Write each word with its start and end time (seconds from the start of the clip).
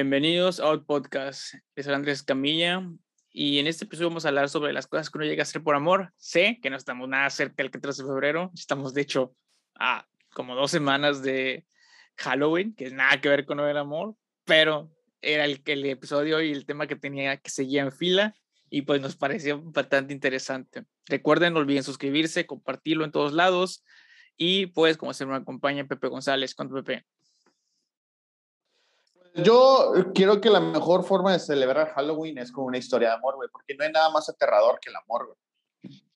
Bienvenidos 0.00 0.60
a 0.60 0.64
Out 0.64 0.86
Podcast. 0.86 1.56
Es 1.76 1.86
Andrés 1.86 2.22
Camilla 2.22 2.82
y 3.30 3.58
en 3.58 3.66
este 3.66 3.84
episodio 3.84 4.08
vamos 4.08 4.24
a 4.24 4.28
hablar 4.28 4.48
sobre 4.48 4.72
las 4.72 4.86
cosas 4.86 5.10
que 5.10 5.18
uno 5.18 5.26
llega 5.26 5.42
a 5.42 5.44
hacer 5.44 5.62
por 5.62 5.74
amor. 5.74 6.14
Sé 6.16 6.58
que 6.62 6.70
no 6.70 6.78
estamos 6.78 7.06
nada 7.06 7.28
cerca 7.28 7.62
del 7.62 7.70
14 7.70 8.02
de 8.02 8.08
febrero, 8.08 8.50
estamos 8.54 8.94
de 8.94 9.02
hecho 9.02 9.36
a 9.74 10.08
como 10.32 10.54
dos 10.54 10.70
semanas 10.70 11.22
de 11.22 11.66
Halloween, 12.16 12.74
que 12.74 12.86
es 12.86 12.94
nada 12.94 13.20
que 13.20 13.28
ver 13.28 13.44
con 13.44 13.60
el 13.60 13.76
amor, 13.76 14.14
pero 14.46 14.90
era 15.20 15.44
el, 15.44 15.60
el 15.66 15.84
episodio 15.84 16.40
y 16.40 16.50
el 16.50 16.64
tema 16.64 16.86
que 16.86 16.96
tenía 16.96 17.36
que 17.36 17.50
seguía 17.50 17.82
en 17.82 17.92
fila 17.92 18.34
y 18.70 18.82
pues 18.82 19.02
nos 19.02 19.16
pareció 19.16 19.60
bastante 19.60 20.14
interesante. 20.14 20.84
Recuerden, 21.04 21.52
no 21.52 21.58
olviden 21.58 21.82
suscribirse, 21.82 22.46
compartirlo 22.46 23.04
en 23.04 23.12
todos 23.12 23.34
lados 23.34 23.84
y 24.34 24.68
pues 24.68 24.96
como 24.96 25.12
se 25.12 25.26
me 25.26 25.36
acompaña 25.36 25.84
Pepe 25.84 26.08
González. 26.08 26.54
¿Cuánto 26.54 26.76
Pepe? 26.76 27.04
Yo 29.34 29.92
quiero 30.14 30.40
que 30.40 30.50
la 30.50 30.60
mejor 30.60 31.04
forma 31.04 31.32
de 31.32 31.38
celebrar 31.38 31.92
Halloween 31.94 32.38
es 32.38 32.50
con 32.50 32.64
una 32.64 32.78
historia 32.78 33.08
de 33.08 33.14
amor, 33.14 33.36
güey, 33.36 33.48
porque 33.50 33.74
no 33.74 33.84
hay 33.84 33.92
nada 33.92 34.10
más 34.10 34.28
aterrador 34.28 34.80
que 34.80 34.90
el 34.90 34.96
amor, 34.96 35.26
güey. 35.26 35.38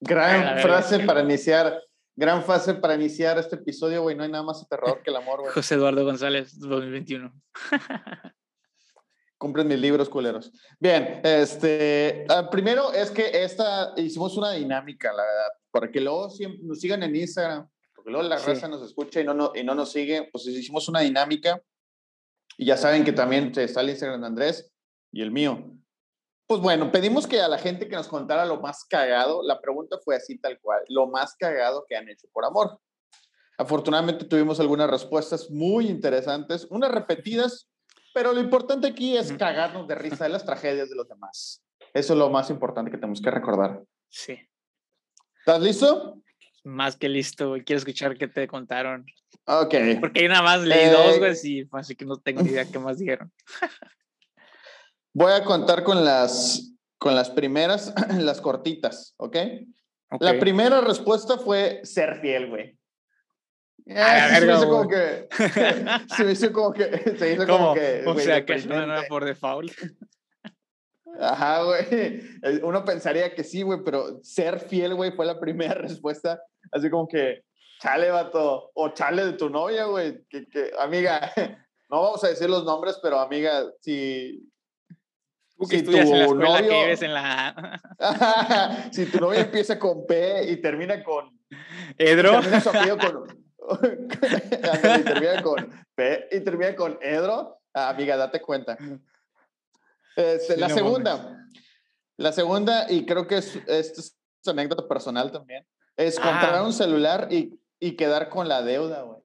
Gran 0.01 0.59
frase 0.59 1.01
para 1.01 1.23
iniciar, 1.23 1.81
gran 2.17 2.43
frase 2.43 2.75
para 2.75 2.95
iniciar 2.95 3.39
este 3.39 3.57
episodio, 3.57 4.03
güey, 4.03 4.17
no 4.17 4.25
hay 4.25 4.31
nada 4.31 4.45
más 4.45 4.63
aterrador 4.63 5.03
que 5.03 5.11
el 5.11 5.17
amor, 5.17 5.41
güey. 5.41 5.53
José 5.53 5.77
Eduardo 5.77 6.05
González, 6.05 6.59
2021. 6.59 7.33
Compren 9.39 9.69
mis 9.69 9.79
libros, 9.79 10.09
culeros. 10.09 10.53
Bien, 10.79 11.21
este, 11.23 12.27
uh, 12.29 12.51
primero 12.51 12.93
es 12.93 13.11
que 13.11 13.43
esta, 13.43 13.93
hicimos 13.97 14.37
una 14.37 14.53
dinámica, 14.53 15.13
la 15.13 15.23
verdad, 15.23 15.49
para 15.71 15.91
que 15.91 16.01
luego 16.01 16.29
nos 16.63 16.81
sigan 16.81 17.03
en 17.03 17.17
Instagram, 17.17 17.69
porque 17.95 18.11
luego 18.11 18.29
la 18.29 18.39
sí. 18.39 18.47
raza 18.47 18.69
nos 18.69 18.83
escucha 18.83 19.21
y 19.21 19.25
no, 19.25 19.35
no, 19.35 19.53
y 19.55 19.63
no 19.63 19.75
nos 19.75 19.93
sigue, 19.93 20.29
pues 20.33 20.47
hicimos 20.47 20.89
una 20.89 21.01
dinámica 21.01 21.63
y 22.57 22.67
ya 22.67 22.77
saben 22.77 23.05
que 23.05 23.13
también 23.13 23.53
está 23.57 23.81
el 23.81 23.91
Instagram 23.91 24.21
de 24.21 24.27
Andrés 24.27 24.73
y 25.13 25.23
el 25.23 25.31
mío. 25.31 25.71
Pues 26.47 26.61
bueno, 26.61 26.93
pedimos 26.93 27.27
que 27.27 27.41
a 27.41 27.49
la 27.49 27.59
gente 27.59 27.89
que 27.89 27.97
nos 27.97 28.09
contara 28.09 28.45
lo 28.45 28.61
más 28.61 28.85
cagado, 28.85 29.43
la 29.43 29.61
pregunta 29.61 29.99
fue 30.05 30.17
así 30.17 30.39
tal 30.39 30.61
cual, 30.61 30.83
lo 30.89 31.07
más 31.07 31.35
cagado 31.37 31.87
que 31.89 31.97
han 31.97 32.09
hecho 32.09 32.29
por 32.33 32.45
amor. 32.45 32.79
Afortunadamente 33.57 34.25
tuvimos 34.25 34.61
algunas 34.61 34.91
respuestas 34.91 35.51
muy 35.51 35.87
interesantes, 35.87 36.67
unas 36.71 36.91
repetidas, 36.91 37.71
pero 38.13 38.33
lo 38.33 38.41
importante 38.41 38.89
aquí 38.89 39.17
es 39.17 39.33
cagarnos 39.33 39.89
de 39.89 39.95
risa 39.95 40.25
de 40.25 40.31
las 40.31 40.45
tragedias 40.45 40.91
de 40.91 40.97
los 40.97 41.09
demás. 41.09 41.65
Eso 41.95 42.13
es 42.13 42.19
lo 42.19 42.29
más 42.29 42.51
importante 42.51 42.91
que 42.91 42.99
tenemos 42.99 43.23
que 43.23 43.31
recordar. 43.31 43.83
Sí. 44.09 44.39
¿Estás 45.39 45.61
listo? 45.61 46.21
Más 46.65 46.97
que 46.97 47.09
listo, 47.09 47.51
güey. 47.51 47.63
Quiero 47.63 47.79
escuchar 47.79 48.17
qué 48.17 48.27
te 48.27 48.49
contaron. 48.49 49.07
Ok. 49.47 49.75
Porque 50.01 50.23
yo 50.23 50.29
nada 50.29 50.43
más 50.43 50.63
leí 50.63 50.89
eh, 50.89 50.91
dos, 50.91 51.19
güey, 51.19 51.35
y 51.45 51.69
así 51.73 51.95
que 51.95 52.07
no 52.07 52.17
tengo 52.25 52.43
ni 52.43 52.51
idea 52.51 52.65
qué 52.65 52.79
más 52.79 52.99
dijeron. 52.99 53.31
Voy 55.13 55.33
a 55.33 55.45
contar 55.45 55.85
con 55.85 56.05
las, 56.05 56.73
con 56.99 57.15
las 57.15 57.31
primeras, 57.31 57.95
las 58.19 58.41
cortitas, 58.41 59.15
¿ok? 59.19 59.37
okay. 59.37 59.67
La 60.21 60.39
primera 60.41 60.81
respuesta 60.81 61.39
fue 61.39 61.81
ser 61.85 62.21
fiel, 62.21 62.49
güey. 62.49 62.79
Ah, 63.91 64.31
se 64.39 64.47
me 64.47 64.53
hizo 64.55 64.69
como 64.69 64.89
que. 64.89 65.29
se 66.17 66.25
me 66.25 66.33
hizo 66.33 66.53
como 66.53 66.73
que. 66.73 67.17
Se 67.19 67.33
hizo 67.35 67.47
como 67.47 67.75
que. 67.75 68.05
O 68.07 68.19
sea, 68.19 68.45
que 68.45 68.57
no 68.67 68.83
era 68.83 69.03
por 69.09 69.25
default. 69.25 69.73
Ajá, 71.21 71.63
güey. 71.63 72.21
Uno 72.63 72.85
pensaría 72.85 73.35
que 73.35 73.45
sí, 73.45 73.63
güey, 73.63 73.81
pero 73.85 74.21
ser 74.23 74.61
fiel, 74.61 74.95
güey, 74.95 75.13
fue 75.13 75.27
la 75.27 75.39
primera 75.39 75.75
respuesta. 75.75 76.41
Así 76.73 76.91
como 76.91 77.07
que, 77.09 77.45
chale, 77.81 78.11
vato. 78.11 78.71
O 78.75 78.91
chale 78.91 79.25
de 79.25 79.33
tu 79.35 79.49
novia, 79.51 79.85
güey. 79.85 80.25
Que, 80.29 80.47
que, 80.49 80.71
amiga, 80.79 81.33
no 81.91 82.03
vamos 82.03 82.25
a 82.25 82.29
decir 82.29 82.49
los 82.49 82.65
nombres, 82.65 82.99
pero 83.03 83.19
amiga, 83.19 83.65
si. 83.81 84.51
Tú 85.57 85.69
que 85.69 85.77
si 85.77 85.85
estudias 85.85 86.07
tu 86.07 86.13
en 86.13 86.19
la 86.19 86.25
escuela 86.25 86.61
novio, 86.61 86.69
que 86.69 86.83
vives 86.83 87.03
en 87.03 87.15
la. 87.15 87.81
si 88.93 89.07
tu 89.07 89.19
novia 89.19 89.41
empieza 89.41 89.79
con 89.79 90.05
P 90.07 90.51
y 90.51 90.57
termina 90.57 91.03
con. 91.05 91.39
Edro. 91.97 92.41
Termina 92.41 92.61
su 92.61 92.69
apellido 92.71 92.99
con. 92.99 93.47
y 94.99 95.03
termina 95.05 95.43
con 95.43 95.87
P 95.95 96.29
y 96.33 96.41
termina 96.41 96.75
con 96.75 96.99
Edro. 97.01 97.61
Amiga, 97.73 98.17
date 98.17 98.41
cuenta. 98.41 98.77
Este, 100.17 100.55
sí, 100.55 100.61
la 100.61 100.69
no 100.69 100.75
segunda, 100.75 101.17
mames. 101.17 101.39
la 102.17 102.33
segunda, 102.33 102.87
y 102.91 103.05
creo 103.05 103.27
que 103.27 103.39
es, 103.39 103.57
esto 103.67 104.01
es 104.01 104.17
anécdota 104.47 104.87
personal 104.87 105.33
también, 105.33 105.67
es 105.97 106.17
comprar 106.17 106.57
ah. 106.57 106.63
un 106.63 106.73
celular 106.73 107.29
y, 107.31 107.59
y, 107.81 107.97
quedar 107.97 108.29
con 108.29 108.49
la 108.49 108.63
deuda, 108.63 109.03
güey. 109.03 109.21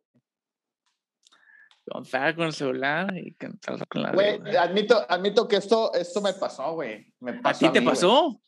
Contar 1.91 2.35
con 2.35 2.45
el 2.45 2.53
celular 2.53 3.17
y 3.17 3.33
contar 3.33 3.87
con 3.87 4.03
la 4.03 4.11
wey, 4.11 4.39
deuda. 4.39 4.63
Admito, 4.63 5.05
admito 5.09 5.47
que 5.47 5.55
esto, 5.57 5.93
esto 5.93 6.21
me 6.21 6.33
pasó, 6.33 6.73
güey. 6.73 7.13
¿A 7.43 7.53
ti 7.53 7.69
te 7.69 7.79
a 7.79 7.81
mí, 7.81 7.87
pasó? 7.87 8.39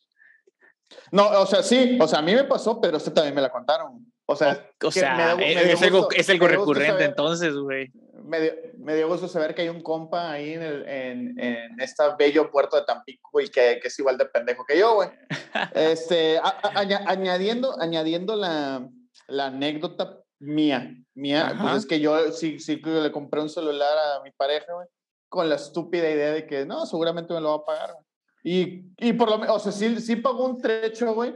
No, 1.11 1.27
o 1.41 1.45
sea, 1.45 1.63
sí, 1.63 1.97
o 1.99 2.07
sea, 2.07 2.19
a 2.19 2.21
mí 2.21 2.33
me 2.35 2.43
pasó, 2.43 2.79
pero 2.79 2.97
usted 2.97 3.13
también 3.13 3.33
me 3.35 3.41
la 3.41 3.49
contaron. 3.49 4.10
O 4.31 4.35
sea, 4.35 4.69
o, 4.81 4.87
o 4.87 4.91
sea 4.91 5.35
me, 5.35 5.45
me 5.55 5.71
es, 5.71 5.81
algo, 5.81 6.09
es, 6.11 6.29
algo, 6.29 6.47
recurrente 6.47 6.91
saber, 6.91 7.09
entonces, 7.09 7.55
güey. 7.55 7.91
Me 8.23 8.39
dio, 8.39 8.53
me 8.77 8.95
dio, 8.95 9.07
gusto 9.07 9.27
saber 9.27 9.53
que 9.53 9.63
hay 9.63 9.69
un 9.69 9.81
compa 9.81 10.31
ahí 10.31 10.53
en, 10.53 10.61
el, 10.61 10.87
en, 10.87 11.39
en 11.39 11.79
este 11.81 12.03
bello 12.17 12.49
puerto 12.49 12.77
de 12.77 12.83
Tampico 12.83 13.41
y 13.41 13.49
que, 13.49 13.79
que 13.81 13.89
es 13.89 13.99
igual 13.99 14.17
de 14.17 14.25
pendejo 14.25 14.63
que 14.65 14.79
yo, 14.79 14.95
güey. 14.95 15.09
este, 15.73 16.37
a, 16.37 16.47
a, 16.63 16.79
añadiendo, 17.07 17.79
añadiendo 17.81 18.35
la, 18.35 18.87
la 19.27 19.47
anécdota 19.47 20.21
mía, 20.39 20.95
mía, 21.13 21.57
pues 21.61 21.75
es 21.75 21.85
que 21.85 21.99
yo 21.99 22.31
sí, 22.31 22.59
sí 22.59 22.77
le 22.77 23.11
compré 23.11 23.41
un 23.41 23.49
celular 23.49 23.97
a 23.97 24.23
mi 24.23 24.31
pareja, 24.31 24.73
güey, 24.73 24.87
con 25.29 25.49
la 25.49 25.55
estúpida 25.55 26.09
idea 26.09 26.31
de 26.31 26.47
que 26.47 26.65
no, 26.65 26.85
seguramente 26.85 27.33
me 27.33 27.41
lo 27.41 27.49
va 27.49 27.55
a 27.55 27.65
pagar, 27.65 27.93
güey. 27.93 28.05
Y, 28.43 28.91
y 28.97 29.13
por 29.13 29.29
lo 29.29 29.37
menos, 29.37 29.55
o 29.55 29.59
sea, 29.59 29.71
sí, 29.71 29.99
sí 29.99 30.15
pagó 30.15 30.45
un 30.45 30.59
trecho, 30.59 31.13
güey, 31.13 31.35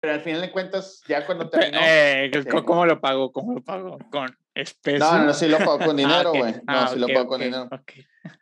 pero 0.00 0.14
al 0.14 0.20
final 0.20 0.40
de 0.40 0.50
cuentas, 0.52 1.02
ya 1.08 1.26
cuando 1.26 1.48
terminó. 1.50 1.78
Eh, 1.82 2.30
¿Cómo 2.64 2.86
lo 2.86 3.00
pagó? 3.00 3.32
¿Cómo 3.32 3.54
lo 3.54 3.62
pagó? 3.62 3.98
¿Con 4.10 4.36
especies? 4.54 5.00
No, 5.00 5.24
no, 5.24 5.34
sí 5.34 5.48
lo 5.48 5.58
pagó 5.58 5.78
con 5.78 5.96
dinero, 5.96 6.30
güey. 6.32 6.42
ah, 6.42 6.48
okay. 6.50 6.62
No, 6.66 6.72
ah, 6.72 6.88
sí 6.88 6.94
okay, 6.94 7.00
lo 7.00 7.18
pagó 7.20 7.28
con 7.28 7.40
dinero. 7.40 7.68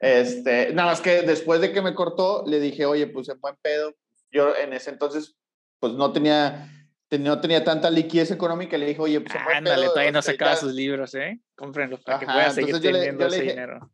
Este, 0.01 0.73
nada 0.75 0.91
más 0.91 1.01
que 1.01 1.23
después 1.23 1.61
de 1.61 1.73
que 1.73 1.83
me 1.83 1.95
cortó, 1.95 2.45
le 2.47 2.61
dije, 2.61 2.85
oye, 2.87 3.07
pues 3.07 3.29
en 3.29 3.41
buen 3.41 3.57
pedo. 3.63 3.95
Yo 4.31 4.55
en 4.57 4.73
ese 4.73 4.91
entonces, 4.91 5.37
pues 5.79 5.95
no 5.95 6.13
tenía, 6.13 6.69
no 7.11 7.41
tenía 7.41 7.65
tanta 7.65 7.91
liquidez 7.91 8.31
económica. 8.31 8.77
Le 8.77 8.87
dije, 8.87 9.01
oye, 9.01 9.21
pues 9.21 9.35
en 9.35 9.45
buen 9.45 9.57
Ándale, 9.59 9.83
pedo. 9.83 9.93
todavía 9.93 10.13
no 10.13 10.23
sacaba 10.23 10.53
ya... 10.53 10.57
sus 10.59 10.75
libros, 10.75 11.15
¿eh? 11.15 11.41
Cómprenlos 11.55 12.01
para 12.03 12.19
Ajá, 12.19 12.27
que 12.27 12.33
pueda 12.33 12.51
seguir 12.51 12.81
teniendo 12.81 13.29
le, 13.29 13.29
ese 13.29 13.41
dije, 13.43 13.53
dinero. 13.55 13.91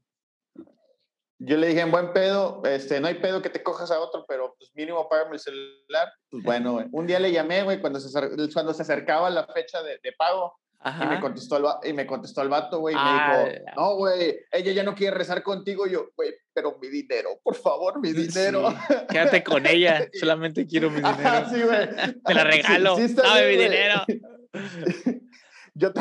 Yo 1.44 1.56
le 1.56 1.68
dije, 1.68 1.80
en 1.80 1.90
buen 1.90 2.12
pedo, 2.12 2.62
este, 2.64 3.00
no 3.00 3.08
hay 3.08 3.14
pedo 3.14 3.42
que 3.42 3.50
te 3.50 3.62
cojas 3.62 3.90
a 3.90 3.98
otro, 3.98 4.24
pero 4.28 4.54
pues 4.56 4.70
mínimo 4.74 5.08
págame 5.08 5.34
el 5.34 5.40
celular. 5.40 6.12
Pues 6.30 6.42
bueno, 6.44 6.72
güey. 6.74 6.86
Un 6.92 7.06
día 7.06 7.18
le 7.18 7.32
llamé, 7.32 7.64
güey, 7.64 7.80
cuando 7.80 7.98
se, 7.98 8.10
cuando 8.52 8.72
se 8.72 8.82
acercaba 8.82 9.28
la 9.28 9.46
fecha 9.46 9.82
de, 9.82 9.98
de 10.02 10.12
pago. 10.12 10.56
Ajá. 10.78 11.04
Y 11.04 11.08
me 11.08 11.20
contestó 11.20 11.56
el, 11.56 11.88
y 11.88 11.92
me 11.92 12.06
contestó 12.06 12.42
el 12.42 12.48
vato, 12.48 12.80
güey, 12.80 12.94
y 12.94 12.98
ah, 13.00 13.44
me 13.44 13.50
dijo, 13.50 13.64
no, 13.76 13.96
güey, 13.96 14.40
ella 14.50 14.72
ya 14.72 14.82
no 14.82 14.94
quiere 14.94 15.16
rezar 15.16 15.42
contigo. 15.42 15.86
Y 15.86 15.92
yo, 15.92 16.10
güey, 16.16 16.32
pero 16.52 16.78
mi 16.80 16.88
dinero, 16.88 17.40
por 17.42 17.54
favor, 17.54 18.00
mi 18.00 18.12
dinero. 18.12 18.70
Sí. 18.70 18.94
Quédate 19.08 19.44
con 19.44 19.66
ella, 19.66 20.08
solamente 20.12 20.66
quiero 20.66 20.90
mi 20.90 20.96
dinero. 20.96 21.16
Ajá, 21.18 21.48
sí, 21.48 21.62
güey. 21.62 21.88
Te 22.24 22.34
la 22.34 22.44
regalo, 22.44 22.96
sí, 22.96 23.08
sí 23.08 23.14
dame 23.14 23.46
bien, 23.46 23.58
mi 23.58 23.64
dinero. 23.64 24.04
yo, 25.74 25.92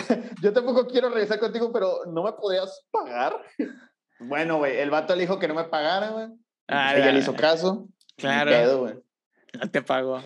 yo 0.42 0.54
tampoco 0.54 0.88
quiero 0.88 1.10
regresar 1.10 1.40
contigo, 1.40 1.72
pero 1.72 2.06
¿no 2.08 2.24
me 2.24 2.34
podías 2.34 2.86
pagar? 2.92 3.40
Bueno, 4.22 4.58
güey, 4.58 4.78
el 4.78 4.90
vato 4.90 5.16
le 5.16 5.22
dijo 5.22 5.40
que 5.40 5.48
no 5.48 5.56
me 5.56 5.64
pagara, 5.66 6.10
güey. 6.10 6.28
Ah, 6.68 6.96
Ella 6.96 7.12
le 7.12 7.20
hizo 7.20 7.36
caso. 7.36 7.88
Claro. 8.18 8.52
Pedo. 8.52 9.04
No 9.60 9.70
te 9.70 9.82
pagó. 9.82 10.24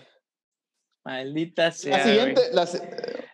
Maldita 1.04 1.70
sea. 1.72 1.98
La 1.98 2.04
siguiente, 2.04 2.42
la, 2.52 2.68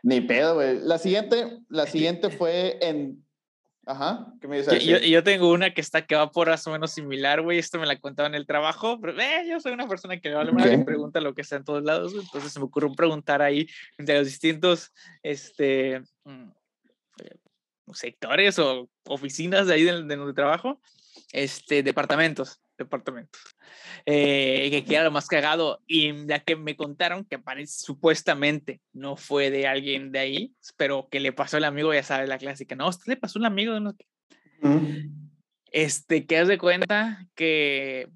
ni 0.02 0.20
pedo, 0.20 0.54
güey. 0.54 0.78
La 0.80 0.98
siguiente, 0.98 1.58
la 1.68 1.86
siguiente 1.86 2.30
fue 2.30 2.78
en. 2.80 3.24
Ajá, 3.84 4.32
¿qué 4.40 4.46
me 4.46 4.58
dices? 4.58 4.84
Yo, 4.84 4.98
yo, 4.98 5.24
tengo 5.24 5.50
una 5.50 5.74
que 5.74 5.80
está 5.80 6.06
que 6.06 6.14
va 6.14 6.30
por 6.30 6.48
más 6.48 6.64
o 6.68 6.70
menos 6.70 6.92
similar, 6.92 7.42
güey. 7.42 7.58
Esto 7.58 7.80
me 7.80 7.86
la 7.86 7.98
contaba 7.98 8.28
en 8.28 8.36
el 8.36 8.46
trabajo. 8.46 9.00
Pero 9.00 9.20
eh, 9.20 9.44
yo 9.48 9.58
soy 9.58 9.72
una 9.72 9.88
persona 9.88 10.20
que 10.20 10.32
vale 10.32 10.52
okay. 10.52 10.84
pregunta 10.84 11.20
lo 11.20 11.34
que 11.34 11.40
está 11.42 11.56
en 11.56 11.64
todos 11.64 11.82
lados. 11.82 12.12
Entonces 12.14 12.52
se 12.52 12.60
me 12.60 12.66
ocurrió 12.66 12.92
preguntar 12.92 13.42
ahí 13.42 13.66
entre 13.98 14.18
los 14.18 14.26
distintos 14.26 14.92
este, 15.22 16.02
mm, 16.24 16.50
sectores 17.92 18.58
o 18.58 18.88
oficinas 19.06 19.66
de 19.66 19.74
ahí 19.74 19.82
de, 19.82 20.04
de 20.04 20.16
donde 20.16 20.34
trabajo, 20.34 20.80
este, 21.32 21.82
departamentos, 21.82 22.60
departamentos, 22.78 23.40
eh, 24.06 24.68
que 24.70 24.84
queda 24.84 25.04
lo 25.04 25.10
más 25.10 25.26
cagado. 25.26 25.80
Y 25.86 26.26
ya 26.26 26.40
que 26.40 26.56
me 26.56 26.76
contaron 26.76 27.24
que 27.24 27.38
parece 27.38 27.84
supuestamente 27.84 28.80
no 28.92 29.16
fue 29.16 29.50
de 29.50 29.66
alguien 29.66 30.12
de 30.12 30.18
ahí, 30.18 30.54
pero 30.76 31.08
que 31.10 31.20
le 31.20 31.32
pasó 31.32 31.56
el 31.56 31.64
amigo, 31.64 31.92
ya 31.92 32.02
sabe 32.02 32.26
la 32.26 32.38
clásica, 32.38 32.74
no, 32.74 32.88
usted 32.88 33.06
le 33.06 33.16
pasó 33.16 33.38
un 33.38 33.46
amigo 33.46 33.72
de 33.72 33.78
uno 33.78 33.94
que... 33.96 34.06
Mm. 34.60 35.30
Este, 35.74 36.26
que 36.26 36.44
de 36.44 36.58
cuenta 36.58 37.26
que 37.34 38.10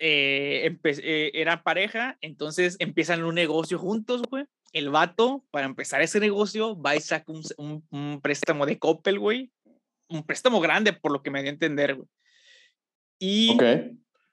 eh, 0.00 0.76
eh, 0.82 1.30
era 1.34 1.62
pareja, 1.62 2.18
entonces 2.20 2.74
empiezan 2.80 3.22
un 3.22 3.36
negocio 3.36 3.78
juntos, 3.78 4.22
güey 4.28 4.44
el 4.72 4.90
vato, 4.90 5.44
para 5.50 5.66
empezar 5.66 6.02
ese 6.02 6.20
negocio, 6.20 6.80
va 6.80 6.96
y 6.96 7.00
saca 7.00 7.32
un, 7.32 7.42
un, 7.56 7.86
un 7.90 8.20
préstamo 8.20 8.66
de 8.66 8.78
Coppel, 8.78 9.18
güey. 9.18 9.50
Un 10.08 10.24
préstamo 10.24 10.60
grande, 10.60 10.92
por 10.92 11.12
lo 11.12 11.22
que 11.22 11.30
me 11.30 11.42
dio 11.42 11.50
a 11.50 11.52
entender, 11.52 11.94
güey. 11.94 12.08
Y 13.18 13.56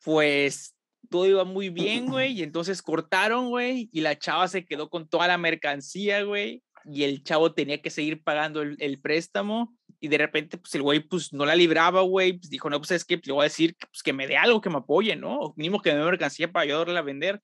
pues 0.03 0.75
todo 1.09 1.25
iba 1.25 1.43
muy 1.43 1.69
bien, 1.69 2.05
güey, 2.09 2.33
y 2.33 2.43
entonces 2.43 2.81
cortaron, 2.81 3.49
güey, 3.49 3.89
y 3.91 4.01
la 4.01 4.17
chava 4.17 4.47
se 4.47 4.65
quedó 4.65 4.89
con 4.89 5.07
toda 5.07 5.27
la 5.27 5.37
mercancía, 5.37 6.23
güey, 6.23 6.63
y 6.85 7.03
el 7.03 7.23
chavo 7.23 7.53
tenía 7.53 7.81
que 7.81 7.89
seguir 7.89 8.23
pagando 8.23 8.61
el, 8.61 8.77
el 8.79 8.99
préstamo, 8.99 9.77
y 9.99 10.07
de 10.09 10.17
repente, 10.17 10.57
pues 10.57 10.73
el 10.75 10.83
güey, 10.83 10.99
pues 10.99 11.33
no 11.33 11.45
la 11.45 11.55
libraba, 11.55 12.01
güey, 12.01 12.33
pues 12.33 12.49
dijo, 12.49 12.69
no, 12.69 12.77
pues 12.79 12.91
es 12.91 13.05
que 13.05 13.19
le 13.23 13.33
voy 13.33 13.41
a 13.41 13.43
decir 13.45 13.75
pues, 13.79 14.03
que 14.03 14.13
me 14.13 14.27
dé 14.27 14.37
algo, 14.37 14.61
que 14.61 14.69
me 14.69 14.77
apoye, 14.77 15.15
¿no? 15.15 15.39
O 15.39 15.53
mínimo 15.57 15.81
que 15.81 15.91
me 15.91 15.97
dé 15.97 16.05
mercancía 16.05 16.51
para 16.51 16.63
ayudarle 16.63 16.97
a 16.97 17.01
vender. 17.01 17.41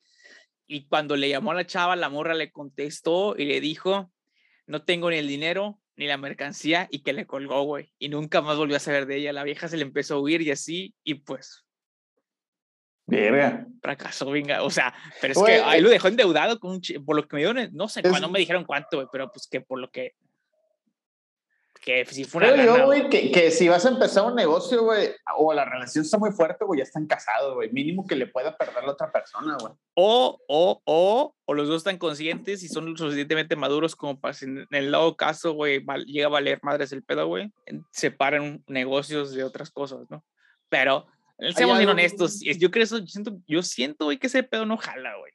Y 0.67 0.87
cuando 0.87 1.15
le 1.15 1.29
llamó 1.29 1.51
a 1.51 1.55
la 1.55 1.65
chava, 1.65 1.95
la 1.95 2.09
morra 2.09 2.33
le 2.33 2.51
contestó 2.51 3.35
y 3.37 3.45
le 3.45 3.61
dijo, 3.61 4.11
no 4.65 4.83
tengo 4.83 5.09
ni 5.09 5.17
el 5.17 5.27
dinero 5.27 5.79
ni 5.95 6.07
la 6.07 6.17
mercancía, 6.17 6.87
y 6.89 7.03
que 7.03 7.13
le 7.13 7.27
colgó, 7.27 7.61
güey, 7.63 7.93
y 7.99 8.09
nunca 8.09 8.41
más 8.41 8.57
volvió 8.57 8.77
a 8.77 8.79
saber 8.79 9.05
de 9.05 9.17
ella. 9.17 9.31
La 9.31 9.43
vieja 9.43 9.67
se 9.67 9.77
le 9.77 9.83
empezó 9.83 10.15
a 10.15 10.19
huir 10.19 10.41
y 10.41 10.49
así, 10.49 10.95
y 11.03 11.15
pues 11.15 11.63
Verga. 13.05 13.67
Fracasó, 13.81 14.31
venga. 14.31 14.63
O 14.63 14.69
sea, 14.69 14.93
pero 15.19 15.33
es 15.33 15.43
que 15.43 15.61
ahí 15.61 15.81
lo 15.81 15.89
dejó 15.89 16.07
endeudado 16.07 16.59
con 16.59 16.71
un 16.71 16.81
por 17.05 17.15
lo 17.15 17.27
que 17.27 17.35
me 17.35 17.41
dieron, 17.41 17.69
no 17.73 17.87
sé, 17.87 18.01
cuándo 18.01 18.29
me 18.29 18.39
dijeron 18.39 18.63
cuánto, 18.63 19.09
pero 19.11 19.31
pues 19.31 19.47
que 19.47 19.61
por 19.61 19.79
lo 19.79 19.89
que. 19.91 20.13
Que 21.83 22.05
si 22.05 22.23
fue 22.23 22.53
una. 22.53 22.63
yo, 22.63 22.85
güey, 22.85 23.09
que, 23.09 23.29
que, 23.29 23.51
si 23.51 23.67
vas 23.67 23.85
a 23.85 23.89
empezar 23.89 24.25
un 24.25 24.35
negocio, 24.35 24.83
güey, 24.83 25.09
o 25.37 25.53
la 25.53 25.65
relación 25.65 26.05
está 26.05 26.17
muy 26.17 26.31
fuerte, 26.31 26.63
güey, 26.63 26.77
ya 26.77 26.83
están 26.83 27.07
casados, 27.07 27.55
güey. 27.55 27.71
Mínimo 27.73 28.07
que 28.07 28.15
le 28.15 28.27
pueda 28.27 28.55
perder 28.55 28.77
a 28.77 28.85
la 28.85 28.93
otra 28.93 29.11
persona, 29.11 29.57
güey. 29.59 29.73
O, 29.95 30.39
o, 30.47 30.81
o, 30.85 31.35
o 31.45 31.53
los 31.53 31.67
dos 31.67 31.77
están 31.77 31.97
conscientes 31.97 32.63
y 32.63 32.69
son 32.69 32.89
lo 32.89 32.95
suficientemente 32.95 33.57
maduros 33.57 33.97
como 33.97 34.17
para, 34.17 34.33
si 34.33 34.45
en 34.45 34.65
el 34.71 34.91
lado 34.91 35.17
caso, 35.17 35.51
güey, 35.51 35.83
llega 36.05 36.27
a 36.27 36.29
valer 36.29 36.59
madres 36.63 36.93
el 36.93 37.03
pedo, 37.03 37.27
güey, 37.27 37.51
separan 37.91 38.63
negocios 38.67 39.33
de 39.33 39.43
otras 39.43 39.69
cosas, 39.69 40.09
¿no? 40.09 40.23
Pero 40.69 41.05
Seamos 41.55 41.77
bien 41.77 41.89
honestos. 41.89 42.39
Yo 42.41 42.71
creo 42.71 42.83
eso, 42.83 42.99
yo 42.99 43.07
siento, 43.07 43.37
yo 43.47 43.63
siento, 43.63 44.05
güey, 44.05 44.17
que 44.17 44.27
ese 44.27 44.43
pedo 44.43 44.65
no 44.65 44.77
jala, 44.77 45.17
güey. 45.17 45.33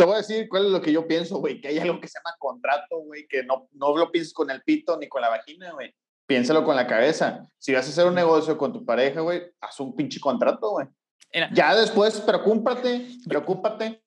Te 0.00 0.06
voy 0.06 0.14
a 0.14 0.18
decir 0.18 0.48
cuál 0.48 0.64
es 0.64 0.70
lo 0.70 0.80
que 0.80 0.92
yo 0.92 1.06
pienso, 1.06 1.40
güey, 1.40 1.60
que 1.60 1.68
hay 1.68 1.78
algo 1.78 2.00
que 2.00 2.08
se 2.08 2.18
llama 2.18 2.34
contrato, 2.38 3.00
güey, 3.00 3.26
que 3.28 3.44
no, 3.44 3.68
no 3.72 3.94
lo 3.94 4.10
pienses 4.10 4.32
con 4.32 4.50
el 4.50 4.62
pito 4.62 4.96
ni 4.98 5.10
con 5.10 5.20
la 5.20 5.28
vagina, 5.28 5.72
güey. 5.72 5.94
Piénsalo 6.26 6.64
con 6.64 6.74
la 6.74 6.86
cabeza. 6.86 7.46
Si 7.58 7.74
vas 7.74 7.86
a 7.86 7.90
hacer 7.90 8.06
un 8.06 8.14
negocio 8.14 8.56
con 8.56 8.72
tu 8.72 8.82
pareja, 8.82 9.20
güey, 9.20 9.42
haz 9.60 9.78
un 9.78 9.94
pinche 9.94 10.18
contrato, 10.18 10.70
güey. 10.70 10.86
Ya 11.52 11.74
después, 11.74 12.18
preocúpate, 12.22 13.08
preocúpate. 13.28 14.02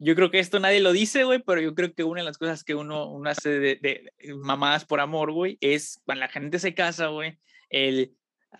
Yo 0.00 0.16
creo 0.16 0.32
que 0.32 0.40
esto 0.40 0.58
nadie 0.58 0.80
lo 0.80 0.90
dice, 0.90 1.22
güey, 1.22 1.38
pero 1.38 1.60
yo 1.60 1.76
creo 1.76 1.94
que 1.94 2.02
una 2.02 2.22
de 2.22 2.26
las 2.26 2.36
cosas 2.36 2.64
que 2.64 2.74
uno, 2.74 3.08
uno 3.08 3.30
hace 3.30 3.50
de, 3.50 3.76
de 3.76 4.12
mamadas 4.34 4.84
por 4.84 4.98
amor, 4.98 5.30
güey, 5.30 5.58
es 5.60 6.00
cuando 6.04 6.24
la 6.24 6.28
gente 6.28 6.58
se 6.58 6.74
casa, 6.74 7.06
güey, 7.06 7.38
el 7.68 8.16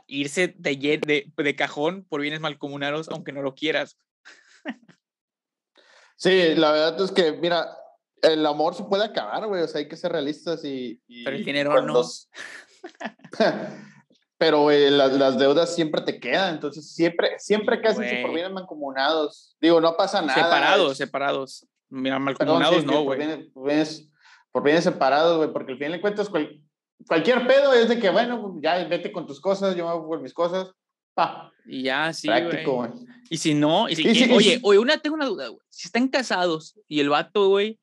irse 0.07 0.55
de, 0.57 0.77
de, 0.77 1.33
de 1.37 1.57
cajón 1.57 2.07
por 2.09 2.21
bienes 2.21 2.39
malcomunados, 2.39 3.09
aunque 3.09 3.33
no 3.33 3.43
lo 3.43 3.57
quieras. 3.57 3.99
Sí, 6.21 6.55
la 6.55 6.71
verdad 6.71 7.01
es 7.01 7.13
que, 7.13 7.33
mira, 7.33 7.75
el 8.21 8.45
amor 8.45 8.75
se 8.75 8.85
puede 8.85 9.05
acabar, 9.05 9.47
güey, 9.47 9.63
o 9.63 9.67
sea, 9.67 9.79
hay 9.79 9.89
que 9.89 9.97
ser 9.97 10.13
realistas 10.13 10.63
y... 10.67 11.01
Pero 11.25 11.35
el 11.35 11.45
dinero 11.47 11.81
no. 11.81 12.03
Pero 14.37 14.71
las, 14.71 15.39
deudas 15.39 15.75
siempre 15.75 16.03
te 16.03 16.21
quedan, 16.21 16.57
entonces 16.57 16.93
siempre, 16.93 17.39
siempre 17.39 17.81
que 17.81 17.89
haces 17.89 18.21
por 18.21 18.35
bienes 18.35 18.53
mancomunados, 18.53 19.57
digo, 19.63 19.81
no 19.81 19.97
pasa 19.97 20.21
nada. 20.21 20.35
Separados, 20.45 20.99
separados. 20.99 21.67
Mira, 21.89 22.19
malcomunados 22.19 22.85
no, 22.85 23.03
güey. 23.03 23.19
Por, 23.53 23.55
por, 24.53 24.63
bienes, 24.63 24.85
separados, 24.85 25.39
güey, 25.39 25.51
porque 25.51 25.73
al 25.73 25.79
final 25.79 25.93
de 25.93 26.01
cuentas, 26.03 26.31
cualquier 27.09 27.47
pedo 27.47 27.73
es 27.73 27.89
de 27.89 27.99
que, 27.99 28.11
bueno, 28.11 28.59
ya 28.63 28.85
vete 28.85 29.11
con 29.11 29.27
tus 29.27 29.41
cosas, 29.41 29.75
yo 29.75 29.87
me 29.87 29.95
voy 29.95 30.07
por 30.07 30.21
mis 30.21 30.35
cosas. 30.35 30.71
Y 31.67 31.83
ya, 31.83 32.13
sí, 32.13 32.29
Práctico, 32.29 32.77
güey. 32.77 32.91
Y 33.29 33.37
si 33.37 33.55
no, 33.55 33.89
y 33.89 33.97
si, 33.97 34.33
oye, 34.33 34.59
oye, 34.63 34.79
una, 34.79 34.99
tengo 34.99 35.15
una 35.15 35.27
duda, 35.27 35.49
güey. 35.49 35.61
Si 35.69 35.87
están 35.87 36.09
casados 36.09 36.79
y 36.89 37.01
el 37.01 37.09
vato, 37.09 37.49
güey, 37.49 37.79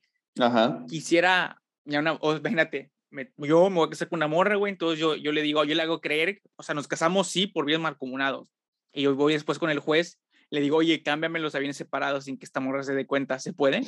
quisiera, 0.89 1.61
ya 1.85 1.99
una, 1.99 2.19
imagínate, 2.21 2.91
yo 3.37 3.69
me 3.69 3.75
voy 3.77 3.87
a 3.87 3.89
casar 3.89 4.09
con 4.09 4.17
una 4.17 4.27
morra, 4.27 4.55
güey, 4.55 4.73
entonces 4.73 4.99
yo, 4.99 5.15
yo 5.15 5.31
le 5.31 5.41
digo, 5.41 5.63
yo 5.63 5.75
le 5.75 5.81
hago 5.81 6.01
creer, 6.01 6.41
o 6.57 6.63
sea, 6.63 6.75
nos 6.75 6.87
casamos 6.87 7.27
sí 7.27 7.47
por 7.47 7.65
bienes 7.65 7.81
malcomunados. 7.81 8.49
Y 8.93 9.03
yo 9.03 9.15
voy 9.15 9.33
después 9.33 9.59
con 9.59 9.69
el 9.69 9.79
juez, 9.79 10.19
le 10.49 10.59
digo, 10.59 10.77
oye, 10.77 11.01
cámbiame 11.01 11.39
los 11.39 11.55
aviones 11.55 11.77
separados 11.77 12.25
sin 12.25 12.37
que 12.37 12.45
esta 12.45 12.59
morra 12.59 12.83
se 12.83 12.93
dé 12.93 13.05
cuenta, 13.05 13.39
¿se 13.39 13.53
puede? 13.53 13.81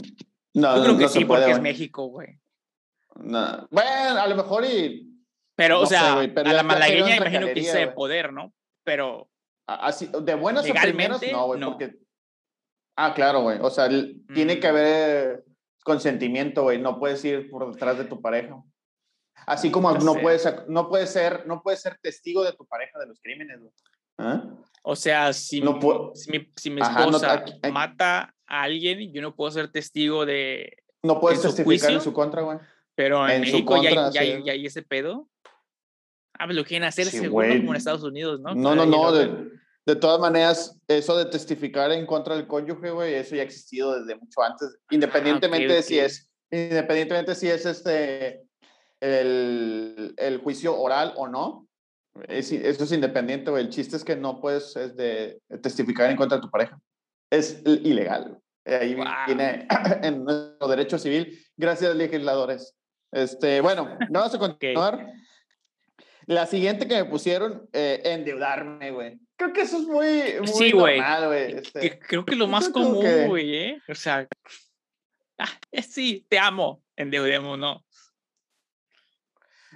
No, 0.54 0.78
yo 0.78 0.84
creo 0.84 0.98
que 0.98 1.10
sí, 1.10 1.26
porque 1.26 1.52
es 1.52 1.62
México, 1.62 2.08
güey. 2.08 2.40
No. 3.16 3.68
Bueno, 3.70 4.20
a 4.20 4.28
lo 4.28 4.36
mejor 4.36 4.66
y 4.66 5.10
pero, 5.60 5.82
o 5.82 5.86
sea, 5.86 6.22
a 6.22 6.54
la 6.54 6.64
malagueña 6.64 7.18
imagino 7.18 7.48
que 7.48 7.60
hice 7.60 7.88
poder, 7.88 8.32
¿no? 8.32 8.54
Pero. 8.90 9.30
Así, 9.68 10.10
de 10.20 10.34
buenas 10.34 10.68
a 10.68 10.74
primeras, 10.74 11.22
no, 11.32 11.46
güey, 11.46 11.62
porque. 11.62 12.00
Ah, 12.98 13.14
claro, 13.14 13.42
güey. 13.42 13.60
O 13.62 13.70
sea, 13.70 13.88
tiene 14.34 14.60
que 14.60 14.68
mm. 14.68 14.72
haber 14.72 15.46
consentimiento, 15.84 16.64
güey. 16.64 16.80
No 16.80 16.98
puedes 16.98 17.24
ir 17.24 17.52
por 17.52 17.72
detrás 17.72 18.00
de 18.00 18.06
tu 18.06 18.20
pareja. 18.20 18.60
Así 19.46 19.70
como 19.70 19.92
no, 19.92 20.16
puedes, 20.16 20.44
no, 20.68 20.90
puedes 20.90 21.14
ser, 21.14 21.48
no 21.48 21.62
puedes 21.62 21.82
ser 21.82 22.00
testigo 22.02 22.44
de 22.44 22.54
tu 22.54 22.66
pareja 22.66 22.98
de 22.98 23.06
los 23.06 23.20
crímenes, 23.22 23.60
güey. 23.60 23.72
¿Ah? 24.18 24.44
O 24.82 24.96
sea, 24.96 25.34
si, 25.34 25.62
no 25.62 25.80
si, 26.16 26.32
mi, 26.32 26.52
si 26.56 26.72
mi 26.72 26.82
esposa 26.82 27.46
mata 27.72 28.34
a 28.48 28.64
alguien, 28.64 29.14
yo 29.14 29.22
no 29.22 29.36
puedo 29.36 29.52
ser 29.52 29.72
testigo 29.72 30.26
de. 30.26 30.78
No 31.04 31.20
puedes 31.20 31.44
testificar 31.44 31.92
en 31.92 32.02
su 32.02 32.12
contra, 32.12 32.42
güey. 32.42 32.58
Pero 32.96 33.30
en, 33.30 33.42
México 33.42 33.82
ya, 33.84 34.10
ya, 34.10 34.24
ya, 34.24 34.52
hay 34.52 34.66
ese 34.66 34.82
pedo. 34.82 35.30
Ah, 36.40 36.46
pues 36.46 36.56
lo 36.56 36.64
quieren 36.64 36.88
hacer 36.88 37.08
seguro 37.08 37.50
como 37.58 37.74
en 37.74 37.76
Estados 37.76 38.04
Unidos, 38.04 38.40
¿no? 38.40 38.56
No, 38.56 38.74
no, 38.74 38.86
no. 38.86 39.12
De, 39.12 39.52
de, 39.86 39.96
todas 39.98 40.22
maneras, 40.22 40.80
eso 40.88 41.18
de 41.18 41.26
testificar 41.26 41.92
en 41.92 42.06
contra 42.06 42.38
del 42.38 42.48
cónyuge, 42.48 42.92
güey, 42.92 43.14
eso 43.14 43.36
ya 43.36 43.42
ha 43.42 43.46
existido 43.46 44.00
desde 44.00 44.18
mucho 44.18 44.42
antes, 44.42 44.78
independientemente 44.90 45.74
de 45.74 45.84
si 45.84 46.00
es, 46.00 46.32
independientemente 46.50 47.36
si 47.36 47.50
es 47.50 47.66
este, 47.66 48.42
el, 49.02 50.14
el 50.16 50.38
juicio 50.38 50.80
oral 50.80 51.14
o 51.18 51.28
no. 51.28 51.68
Es, 52.30 52.54
eso 52.54 52.86
es 52.86 52.92
independiente, 52.94 53.52
güey. 53.52 53.66
El 53.66 53.70
chiste 53.70 53.98
es 53.98 54.06
que 54.06 54.16
no 54.16 54.40
puedes 54.40 54.78
es 54.78 54.96
de, 54.96 55.42
testificar 55.62 56.10
en 56.10 56.16
contra 56.16 56.38
de 56.38 56.42
tu 56.42 56.50
pareja. 56.50 56.80
Es 57.30 57.62
ilegal. 57.66 58.40
Ahí 58.66 58.96
viene 59.28 59.68
en 60.04 60.24
nuestro 60.24 60.69
derecho 60.69 60.98
civil. 60.98 61.38
Gracias, 61.58 61.94
legisladores. 61.98 62.76
Este, 63.12 63.60
bueno, 63.60 63.98
vamos 64.10 64.34
a 64.34 64.40
continuar. 64.40 65.06
La 66.30 66.45
siguiente 66.45 66.88
que 66.88 66.94
me 66.94 67.06
pusieron, 67.06 67.68
eh, 67.74 68.02
endeudarme, 68.06 68.92
güey. 68.92 69.19
Creo 69.36 69.52
que 69.52 69.62
eso 69.62 69.78
es 69.78 69.88
muy, 69.88 70.36
muy 70.38 70.48
sí, 70.48 70.71
normal, 70.71 71.26
güey. 71.26 71.54
Este, 71.54 71.98
creo 71.98 72.24
que 72.24 72.36
lo 72.36 72.45
más 72.45 72.69
común, 72.69 73.04
güey, 73.26 73.56
¿eh? 73.56 73.81
O 73.90 73.95
sea, 73.95 74.28
ah, 75.40 75.50
sí, 75.81 76.28
te 76.30 76.38
amo, 76.38 76.83
endeudemos, 76.95 77.57
¿no? 77.57 77.83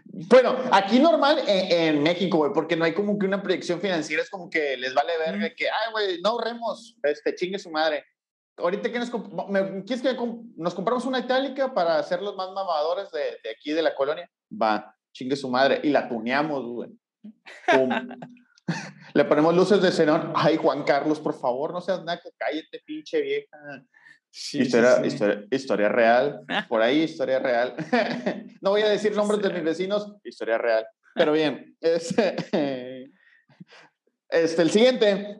Bueno, 0.05 0.55
aquí 0.71 0.99
normal 0.99 1.43
en, 1.47 2.03
México, 2.03 2.37
güey, 2.37 2.51
porque 2.53 2.75
no 2.75 2.85
hay 2.85 2.93
como 2.93 3.17
que 3.17 3.25
una 3.25 3.41
proyección 3.41 3.81
financiera, 3.81 4.21
es 4.21 4.29
como 4.29 4.47
que 4.47 4.77
les 4.77 4.93
vale 4.93 5.13
ver 5.17 5.55
que, 5.55 5.65
ay, 5.67 5.91
güey, 5.91 6.21
no 6.21 6.29
ahorremos, 6.29 6.95
este, 7.01 7.33
chingue 7.33 7.57
su 7.57 7.71
madre. 7.71 8.05
Ahorita 8.57 8.91
que 8.91 8.99
nos, 8.99 9.09
¿quieres 9.09 10.03
que 10.03 10.15
nos 10.55 10.75
compramos 10.75 11.05
una 11.05 11.17
itálica 11.17 11.73
para 11.73 12.03
ser 12.03 12.21
los 12.21 12.35
más 12.35 12.51
mamadores 12.51 13.09
de, 13.09 13.39
de 13.43 13.49
aquí 13.49 13.71
de 13.71 13.81
la 13.81 13.95
colonia? 13.95 14.29
Va 14.51 14.95
chingue 15.13 15.35
su 15.35 15.49
madre, 15.49 15.79
y 15.83 15.89
la 15.89 16.09
tuneamos, 16.09 16.65
güey. 16.65 16.89
Le 19.13 19.25
ponemos 19.25 19.55
luces 19.55 19.81
de 19.81 19.91
xenón. 19.91 20.33
Ay, 20.35 20.57
Juan 20.57 20.83
Carlos, 20.83 21.19
por 21.19 21.39
favor, 21.39 21.73
no 21.73 21.81
seas 21.81 22.03
naco, 22.03 22.29
cállate, 22.37 22.81
pinche 22.85 23.21
vieja. 23.21 23.57
historia, 24.53 25.45
Historia, 25.51 25.89
real, 25.89 26.41
por 26.69 26.81
ahí 26.81 27.03
historia 27.03 27.39
real. 27.39 27.75
no 28.61 28.71
voy 28.71 28.81
a 28.81 28.89
decir 28.89 29.15
nombres 29.15 29.41
de 29.41 29.49
mis 29.49 29.63
vecinos, 29.63 30.13
historia 30.23 30.57
real. 30.57 30.85
Pero 31.15 31.31
bien, 31.31 31.77
este, 31.79 32.35
este, 34.29 34.61
el 34.63 34.71
siguiente, 34.71 35.37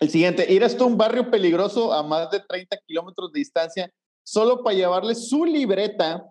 el 0.00 0.10
siguiente, 0.10 0.52
ir 0.52 0.64
hasta 0.64 0.84
un 0.84 0.98
barrio 0.98 1.30
peligroso 1.30 1.92
a 1.92 2.02
más 2.02 2.28
de 2.30 2.40
30 2.40 2.76
kilómetros 2.86 3.32
de 3.32 3.38
distancia 3.38 3.92
solo 4.24 4.64
para 4.64 4.74
llevarle 4.74 5.14
su 5.14 5.44
libreta 5.44 6.24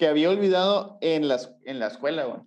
que 0.00 0.08
había 0.08 0.30
olvidado 0.30 0.96
en, 1.02 1.28
las, 1.28 1.54
en 1.66 1.78
la 1.78 1.88
escuela, 1.88 2.24
güey. 2.24 2.40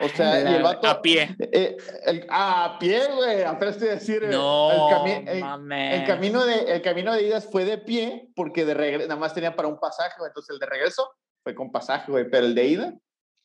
O 0.00 0.08
sea, 0.08 0.50
y 0.50 0.54
el 0.54 0.62
vato, 0.62 0.88
a 0.88 1.02
pie. 1.02 1.36
Eh, 1.38 1.76
el, 2.06 2.26
a 2.30 2.78
pie, 2.80 3.02
güey. 3.14 3.42
Apenas 3.42 3.76
te 3.76 3.84
decir. 3.84 4.24
Eh, 4.24 4.28
no, 4.28 5.04
el, 5.04 5.28
el, 5.28 6.06
camino 6.06 6.46
de, 6.46 6.72
el 6.72 6.80
camino 6.80 7.12
de 7.12 7.22
idas 7.22 7.46
fue 7.50 7.66
de 7.66 7.76
pie 7.76 8.28
porque 8.34 8.64
de 8.64 8.72
regreso 8.72 9.08
nada 9.08 9.20
más 9.20 9.34
tenía 9.34 9.54
para 9.54 9.68
un 9.68 9.78
pasaje, 9.78 10.14
güey. 10.18 10.30
Entonces 10.30 10.54
el 10.54 10.58
de 10.58 10.66
regreso 10.66 11.06
fue 11.42 11.54
con 11.54 11.70
pasaje, 11.70 12.10
güey. 12.10 12.30
Pero 12.30 12.46
el 12.46 12.54
de 12.54 12.66
ida, 12.66 12.94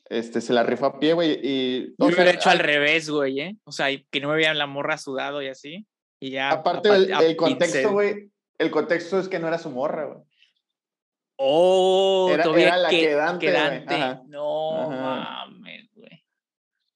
este, 0.05 0.39
se 0.39 0.53
la 0.53 0.63
rifó 0.63 0.85
a 0.85 0.97
pie, 0.99 1.11
güey. 1.11 1.39
Y, 1.43 1.95
Yo 1.97 2.05
hubiera 2.05 2.31
hecho 2.31 2.49
al 2.49 2.59
revés, 2.59 3.09
güey, 3.09 3.41
¿eh? 3.41 3.57
O 3.65 3.73
sea, 3.73 3.87
que 4.09 4.21
no 4.21 4.29
me 4.29 4.37
vean 4.37 4.57
la 4.57 4.65
morra 4.65 4.97
sudado 4.97 5.41
y 5.41 5.49
así. 5.49 5.85
Y 6.21 6.31
ya. 6.31 6.51
Aparte, 6.51 6.89
el, 6.89 7.35
contexto, 7.35 7.91
güey. 7.91 8.31
El 8.57 8.71
contexto 8.71 9.19
es 9.19 9.27
que 9.27 9.39
no 9.39 9.49
era 9.49 9.57
su 9.57 9.69
morra, 9.69 10.05
güey. 10.05 10.30
Oh, 11.43 12.29
era, 12.31 12.43
era 12.43 12.77
la 12.77 12.89
quedante. 12.89 13.47
quedante. 13.47 13.97
No 14.27 14.89
mames, 14.89 15.89
güey. 15.95 16.23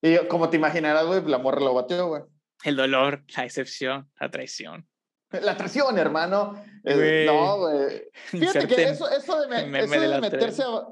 Y 0.01 0.27
como 0.27 0.49
te 0.49 0.57
imaginarás, 0.57 1.05
güey, 1.07 1.23
la 1.25 1.39
morra 1.39 1.61
lo 1.61 1.73
batió, 1.73 2.07
güey. 2.07 2.21
El 2.63 2.75
dolor, 2.75 3.23
la 3.35 3.43
decepción, 3.43 4.11
la 4.19 4.29
traición. 4.29 4.87
La 5.31 5.57
traición, 5.57 5.97
hermano. 5.97 6.63
no, 6.83 7.57
güey. 7.57 8.03
Fíjate 8.25 8.67
que 8.67 8.83
eso, 8.83 9.09
eso 9.09 9.47
de, 9.47 9.65
meterse 9.65 10.61
a, 10.63 10.83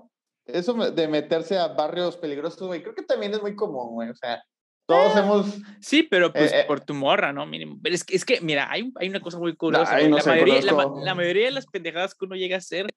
eso 0.45 0.73
de 0.73 1.07
meterse 1.07 1.57
a 1.57 1.67
barrios 1.67 2.17
peligrosos, 2.17 2.67
güey, 2.67 2.81
creo 2.81 2.95
que 2.95 3.03
también 3.03 3.33
es 3.33 3.41
muy 3.41 3.55
común, 3.55 3.93
güey. 3.93 4.09
O 4.09 4.15
sea, 4.15 4.43
todos 4.87 5.15
eh, 5.15 5.19
hemos. 5.19 5.57
Sí, 5.79 6.03
pero 6.03 6.33
pues 6.33 6.51
eh, 6.51 6.61
eh. 6.61 6.63
por 6.67 6.81
tu 6.81 6.93
morra, 6.93 7.31
¿no? 7.31 7.45
Mínimo. 7.45 7.77
Pero 7.81 7.93
es 7.93 8.03
que, 8.03 8.15
es 8.15 8.25
que 8.25 8.41
mira, 8.41 8.69
hay, 8.71 8.91
hay 8.99 9.09
una 9.09 9.21
cosa 9.21 9.37
muy 9.37 9.55
curiosa. 9.55 9.99
la, 9.99 10.09
mayoría, 10.25 10.61
la, 10.61 11.15
mayoría 11.15 11.45
de 11.45 11.51
las 11.51 11.67
pendejadas 11.67 12.15
que 12.15 12.25
uno 12.25 12.35
llega 12.35 12.55
a 12.55 12.59
hacer 12.59 12.87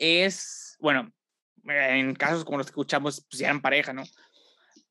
es, 0.00 0.76
bueno, 0.80 1.12
en 1.64 2.14
casos 2.16 2.44
como 2.44 2.58
los 2.58 2.66
que 2.66 2.72
escuchamos, 2.72 3.24
pues 3.30 3.38
ya 3.38 3.46
eran 3.46 3.60
pareja, 3.60 3.92
¿no? 3.92 4.02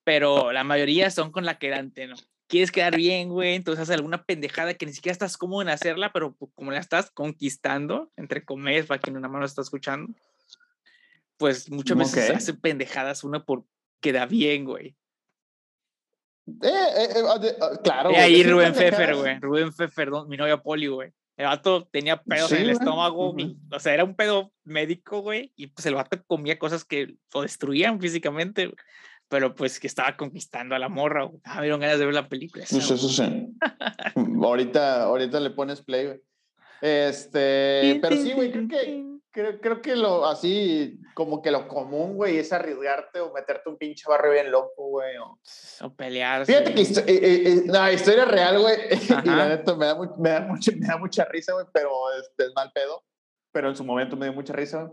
Pero 0.06 0.54
la 0.54 0.64
mayoría 0.64 1.12
son 1.12 1.32
con 1.32 1.46
la 1.46 1.58
quedante, 1.58 2.08
¿no? 2.08 2.16
Quieres 2.48 2.72
quedar 2.72 2.96
bien, 2.96 3.30
güey, 3.30 3.56
entonces 3.56 3.84
haces 3.84 3.96
alguna 3.96 4.24
pendejada 4.24 4.74
que 4.74 4.86
ni 4.86 4.94
siquiera 4.94 5.12
estás 5.14 5.38
cómodo 5.38 5.62
en 5.62 5.70
hacerla, 5.70 6.14
pero 6.14 6.34
pues, 6.36 6.52
como 6.56 6.72
la 6.72 6.80
estás 6.80 7.12
conquistando, 7.12 8.12
entre 8.16 8.46
comillas, 8.46 8.86
para 8.86 9.02
quien 9.02 9.18
una 9.18 9.28
mano 9.28 9.46
está 9.46 9.62
escuchando, 9.62 10.14
pues 11.38 11.70
muchas 11.70 11.98
veces 11.98 12.30
hace 12.32 12.54
pendejadas 12.54 13.24
una 13.24 13.46
por 13.46 13.66
queda 14.00 14.26
bien, 14.26 14.66
güey. 14.66 14.96
Eh, 16.48 16.68
eh, 16.68 17.08
eh 17.16 17.24
ah, 17.28 17.40
ah, 17.62 17.80
claro. 17.84 18.12
Y 18.12 18.16
ahí 18.16 18.44
Rubén 18.44 18.74
Pfeffer, 18.74 19.16
güey. 19.16 19.40
Rubén 19.40 19.72
Pfeffer, 19.72 20.10
mi 20.28 20.38
novia 20.38 20.58
Poli, 20.58 20.88
güey. 20.88 21.14
El 21.40 21.46
vato 21.46 21.88
tenía 21.90 22.22
pedos 22.22 22.52
en 22.52 22.64
el 22.64 22.72
estómago, 22.72 23.34
o 23.72 23.80
sea, 23.80 23.94
era 23.94 24.04
un 24.04 24.14
pedo 24.14 24.52
médico, 24.66 25.22
güey, 25.22 25.54
y 25.56 25.68
pues 25.68 25.86
el 25.86 25.96
vato 25.96 26.22
comía 26.28 26.60
cosas 26.60 26.84
que 26.84 27.16
lo 27.34 27.44
destruían 27.44 28.02
físicamente, 28.02 28.74
pero 29.30 29.56
pues 29.56 29.80
que 29.80 29.88
estaba 29.88 30.18
conquistando 30.18 30.76
a 30.76 30.80
la 30.80 30.90
morra, 30.90 31.24
güey. 31.24 31.40
Ah, 31.46 31.56
me 31.56 31.62
dieron 31.62 31.80
ganas 31.80 31.98
de 31.98 32.06
ver 32.06 32.14
la 32.14 32.28
película. 32.28 32.66
Eso, 32.66 32.94
eso 32.94 33.08
sí. 33.08 33.56
ahorita, 34.44 35.04
ahorita 35.04 35.40
le 35.40 35.52
pones 35.52 35.82
play, 35.82 36.08
güey. 36.08 36.22
Este, 36.82 38.00
pero 38.02 38.18
sí, 38.18 38.34
güey, 38.34 38.52
creo 38.52 38.68
que 38.68 39.19
Creo, 39.40 39.62
creo 39.62 39.82
que 39.82 39.96
lo 39.96 40.26
así, 40.26 41.00
como 41.14 41.42
que 41.42 41.50
lo 41.50 41.70
común, 41.70 42.18
güey, 42.18 42.40
es 42.40 42.52
arriesgarte 42.52 43.22
o 43.22 43.32
meterte 43.32 43.70
un 43.70 43.78
pinche 43.78 44.04
barrio 44.06 44.34
bien 44.34 44.52
loco, 44.52 44.90
güey. 44.90 45.16
O, 45.16 45.40
o 45.82 45.96
pelear. 45.96 46.46
Fíjate 46.46 46.74
que 46.74 46.82
eh, 46.82 47.04
eh, 47.08 47.44
eh, 47.46 47.64
la 47.68 47.94
historia 47.94 48.26
real, 48.26 48.60
güey, 48.60 48.76
y 49.24 49.30
la 49.30 49.48
neta 49.48 49.76
me 49.76 49.86
da, 49.86 49.98
me 50.18 50.30
da, 50.30 50.42
mucha, 50.42 50.74
me 50.76 50.86
da 50.86 50.98
mucha 50.98 51.24
risa, 51.24 51.54
güey, 51.54 51.66
pero 51.72 51.90
este, 52.20 52.48
es 52.48 52.52
mal 52.54 52.70
pedo. 52.74 53.02
Pero 53.54 53.70
en 53.70 53.78
su 53.78 53.86
momento 53.86 54.18
me 54.18 54.26
dio 54.26 54.34
mucha 54.34 54.52
risa. 54.52 54.92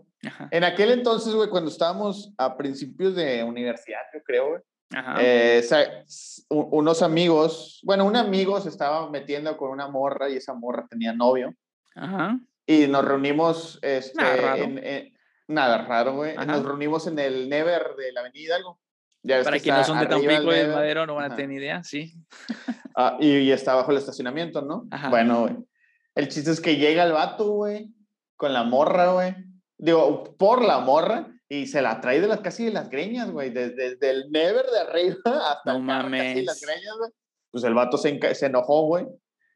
En 0.53 0.63
aquel 0.63 0.93
entonces, 0.93 1.35
güey, 1.35 1.51
cuando 1.51 1.69
estábamos 1.69 2.33
a 2.39 2.57
principios 2.57 3.17
de 3.17 3.43
universidad, 3.43 3.99
yo 4.15 4.23
creo, 4.23 4.49
güey. 4.51 4.63
Eh, 5.19 5.61
unos 6.51 7.03
amigos, 7.03 7.81
bueno, 7.83 8.05
un 8.05 8.15
amigo 8.15 8.61
se 8.61 8.69
estaba 8.69 9.11
metiendo 9.11 9.57
con 9.57 9.71
una 9.71 9.89
morra 9.89 10.29
y 10.31 10.37
esa 10.37 10.55
morra 10.55 10.87
tenía 10.89 11.13
novio. 11.13 11.53
Ajá. 11.97 12.39
Y 12.67 12.89
nos 12.89 13.05
reunimos, 13.05 13.79
este, 13.83 14.21
nada 14.21 14.37
raro, 14.37 14.63
en, 14.63 15.15
nada 15.47 15.79
raro 15.87 16.15
güey. 16.17 16.37
Nos 16.37 16.65
reunimos 16.65 17.07
en 17.07 17.19
el 17.19 17.49
Never 17.49 17.95
de 17.97 18.13
la 18.13 18.21
Avenida 18.21 18.43
Hidalgo. 18.43 18.81
Ya 19.23 19.43
Para 19.43 19.59
que 19.59 19.71
no 19.71 19.85
son 19.85 20.01
de 20.01 20.07
Tampico 20.07 20.53
y 20.53 20.57
de 20.57 20.69
Madero 20.69 21.07
no 21.07 21.15
van 21.15 21.33
a 21.33 21.37
tener 21.37 21.61
idea, 21.61 21.83
sí. 21.83 22.15
Ah, 22.95 23.17
y, 23.21 23.51
está 23.51 23.75
bajo 23.75 23.91
el 23.91 23.99
estacionamiento, 23.99 24.63
¿no? 24.63 24.89
Bueno, 25.11 25.43
güey. 25.43 25.57
El 26.15 26.29
chiste 26.29 26.51
es 26.51 26.61
que 26.61 26.77
llega 26.77 27.05
el 27.05 27.13
vato, 27.13 27.51
güey, 27.51 27.93
con 28.37 28.53
la 28.53 28.63
morra, 28.63 29.13
güey. 29.13 29.35
Digo, 29.77 30.25
por 30.39 30.65
la 30.65 30.79
morra 30.79 31.29
y 31.49 31.67
se 31.67 31.83
la 31.83 32.01
trae 32.01 32.21
de 32.21 32.29
las 32.29 32.41
casi 32.41 32.65
de 32.65 32.73
las 32.73 32.89
greñas, 32.89 33.31
güey. 33.31 33.51
Desde, 33.51 33.99
el 34.01 34.31
Never 34.31 34.65
de 34.65 34.81
arriba 34.81 35.17
hasta 35.53 35.73
no 35.73 35.81
mames. 35.81 36.45
las 36.45 36.61
greñas, 36.61 36.97
güey. 36.99 37.11
Pues 37.51 37.65
el 37.65 37.75
vato 37.75 37.99
se, 37.99 38.19
se 38.35 38.47
enojó, 38.47 38.87
güey 38.87 39.07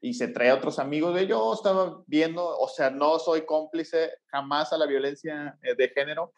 y 0.01 0.15
se 0.15 0.27
trae 0.27 0.49
a 0.49 0.55
otros 0.55 0.79
amigos 0.79 1.13
de 1.13 1.27
yo 1.27 1.53
estaba 1.53 2.01
viendo, 2.07 2.45
o 2.57 2.67
sea, 2.67 2.89
no 2.89 3.19
soy 3.19 3.45
cómplice 3.45 4.11
jamás 4.27 4.73
a 4.73 4.77
la 4.77 4.87
violencia 4.87 5.57
eh, 5.61 5.75
de 5.75 5.89
género, 5.89 6.33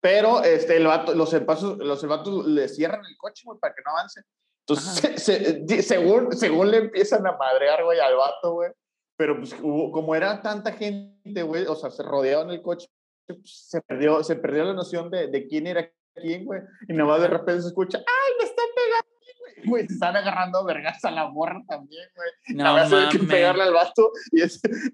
pero 0.00 0.42
este, 0.42 0.76
el 0.76 0.84
los, 0.84 1.46
vatos, 1.46 1.78
los 1.78 2.06
vatos 2.06 2.46
le 2.46 2.68
cierran 2.68 3.04
el 3.04 3.16
coche, 3.16 3.42
güey, 3.44 3.58
para 3.58 3.74
que 3.74 3.82
no 3.84 3.92
avance. 3.92 4.22
Entonces, 4.68 5.86
según, 5.86 6.32
según 6.32 6.70
le 6.72 6.78
empiezan 6.78 7.24
a 7.26 7.36
madrear, 7.36 7.84
güey, 7.84 8.00
al 8.00 8.16
vato, 8.16 8.52
güey, 8.54 8.72
pero 9.16 9.38
pues 9.38 9.54
como 9.54 10.14
era 10.14 10.42
tanta 10.42 10.72
gente, 10.72 11.42
güey, 11.42 11.66
o 11.66 11.74
sea, 11.76 11.90
se 11.90 12.02
rodearon 12.02 12.50
el 12.50 12.62
coche, 12.62 12.88
pues, 13.26 13.68
se, 13.68 13.80
perdió, 13.80 14.22
se 14.24 14.36
perdió 14.36 14.64
la 14.64 14.74
noción 14.74 15.10
de, 15.10 15.28
de 15.28 15.46
quién 15.46 15.66
era 15.66 15.90
quién, 16.14 16.44
güey, 16.44 16.60
y 16.88 16.92
nada 16.92 17.10
más 17.10 17.20
de 17.20 17.28
repente 17.28 17.62
se 17.62 17.68
escucha, 17.68 17.98
¡ay, 17.98 18.32
me 18.38 18.44
están 18.44 18.66
pegando! 18.74 19.15
Güey, 19.64 19.86
se 19.86 19.94
están 19.94 20.16
agarrando 20.16 20.64
vergas 20.64 21.04
a 21.04 21.10
la 21.10 21.28
morra 21.28 21.62
también, 21.68 22.08
güey. 22.14 22.56
No, 22.56 22.64
mames. 22.64 23.10
que 23.10 23.18
pegarle 23.20 23.62
al 23.64 23.72
vato 23.72 24.12
y, 24.32 24.42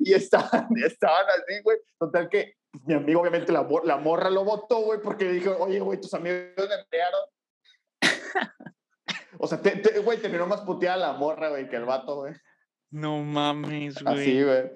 y 0.01 0.15
estaban, 0.15 0.69
estaban 0.85 1.27
así, 1.29 1.61
güey. 1.63 1.79
Total 1.99 2.29
que 2.29 2.57
mi 2.85 2.95
amigo, 2.95 3.21
obviamente, 3.21 3.53
la, 3.53 3.67
la 3.85 3.97
morra 3.99 4.31
lo 4.31 4.45
votó, 4.45 4.81
güey, 4.81 5.01
porque 5.01 5.31
dijo, 5.31 5.57
oye, 5.59 5.81
güey, 5.81 6.01
tus 6.01 6.15
amigos 6.15 6.53
me 6.57 6.75
emplearon. 6.75 7.21
o 9.39 9.47
sea, 9.47 9.61
güey, 10.03 10.19
terminó 10.19 10.47
más 10.47 10.63
puteada 10.63 10.97
la 10.97 11.13
morra, 11.13 11.51
güey, 11.51 11.69
que 11.69 11.77
el 11.77 11.85
vato, 11.85 12.17
güey. 12.17 12.35
No 12.91 13.23
mames, 13.23 14.03
güey. 14.03 14.21
Así, 14.21 14.43
güey. 14.43 14.71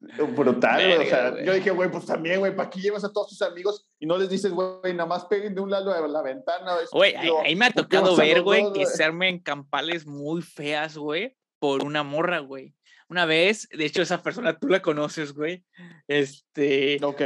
Brutal, 0.00 0.96
güey. 0.96 1.06
O 1.06 1.10
sea, 1.10 1.44
yo 1.44 1.52
dije, 1.52 1.70
güey, 1.70 1.90
pues 1.90 2.06
también, 2.06 2.38
güey, 2.38 2.54
¿para 2.54 2.70
qué 2.70 2.80
llevas 2.80 3.04
a 3.04 3.12
todos 3.12 3.30
tus 3.30 3.42
amigos 3.42 3.84
y 3.98 4.06
no 4.06 4.16
les 4.16 4.28
dices, 4.28 4.52
güey, 4.52 4.94
nada 4.94 5.06
más 5.06 5.24
peguen 5.24 5.54
de 5.54 5.60
un 5.60 5.70
lado 5.70 5.92
de 5.92 6.08
la 6.08 6.22
ventana? 6.22 6.76
Güey, 6.92 7.16
ahí, 7.16 7.56
me 7.56 7.66
ha 7.66 7.70
tocado 7.72 8.14
ver, 8.16 8.42
güey, 8.42 8.72
que 8.72 8.86
se 8.86 9.02
armen 9.02 9.40
campales 9.40 10.06
muy 10.06 10.42
feas, 10.42 10.96
güey, 10.96 11.36
por 11.58 11.84
una 11.84 12.04
morra, 12.04 12.38
güey. 12.38 12.74
Una 13.08 13.24
vez, 13.24 13.68
de 13.70 13.86
hecho, 13.86 14.02
esa 14.02 14.22
persona 14.22 14.58
tú 14.58 14.68
la 14.68 14.82
conoces, 14.82 15.32
güey. 15.32 15.64
Este. 16.06 16.98
Ok. 17.02 17.22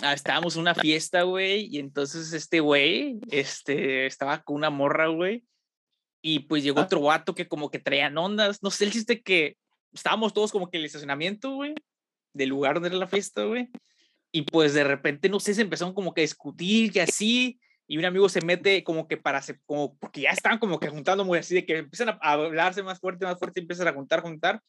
Ah, 0.00 0.14
estábamos 0.14 0.56
en 0.56 0.62
una 0.62 0.74
fiesta, 0.74 1.22
güey, 1.22 1.68
y 1.70 1.78
entonces 1.78 2.32
este 2.32 2.60
güey, 2.60 3.20
este, 3.30 4.06
estaba 4.06 4.42
con 4.42 4.56
una 4.56 4.70
morra, 4.70 5.08
güey, 5.08 5.44
y 6.22 6.40
pues 6.40 6.62
llegó 6.62 6.80
ah. 6.80 6.84
otro 6.84 7.00
vato 7.02 7.34
que 7.34 7.46
como 7.46 7.70
que 7.70 7.78
traían 7.78 8.16
ondas. 8.16 8.62
No 8.62 8.70
sé, 8.70 8.84
el 8.84 8.92
chiste 8.92 9.22
que 9.22 9.56
estábamos 9.92 10.32
todos 10.32 10.50
como 10.50 10.70
que 10.70 10.78
en 10.78 10.82
el 10.82 10.86
estacionamiento, 10.86 11.50
güey, 11.52 11.74
del 12.38 12.48
lugar 12.48 12.74
donde 12.74 12.88
era 12.88 12.96
la 12.96 13.06
fiesta, 13.06 13.44
güey. 13.44 13.68
Y 14.32 14.42
pues 14.42 14.74
de 14.74 14.84
repente, 14.84 15.28
no 15.28 15.40
sé, 15.40 15.54
se 15.54 15.62
empezaron 15.62 15.94
como 15.94 16.14
que 16.14 16.20
a 16.20 16.22
discutir 16.22 16.92
y 16.94 17.00
así. 17.00 17.60
Y 17.86 17.96
un 17.96 18.04
amigo 18.04 18.28
se 18.28 18.42
mete 18.42 18.84
como 18.84 19.08
que 19.08 19.16
para, 19.16 19.42
como, 19.64 19.96
porque 19.98 20.22
ya 20.22 20.30
estaban 20.30 20.58
como 20.58 20.78
que 20.78 20.88
juntando 20.88 21.24
muy 21.24 21.38
así, 21.38 21.54
de 21.54 21.64
que 21.64 21.78
empiezan 21.78 22.10
a, 22.10 22.18
hablarse 22.20 22.82
más 22.82 23.00
fuerte, 23.00 23.24
más 23.24 23.38
fuerte, 23.38 23.60
y 23.60 23.62
empiezan 23.62 23.88
a 23.88 23.94
juntar, 23.94 24.20
juntar. 24.20 24.60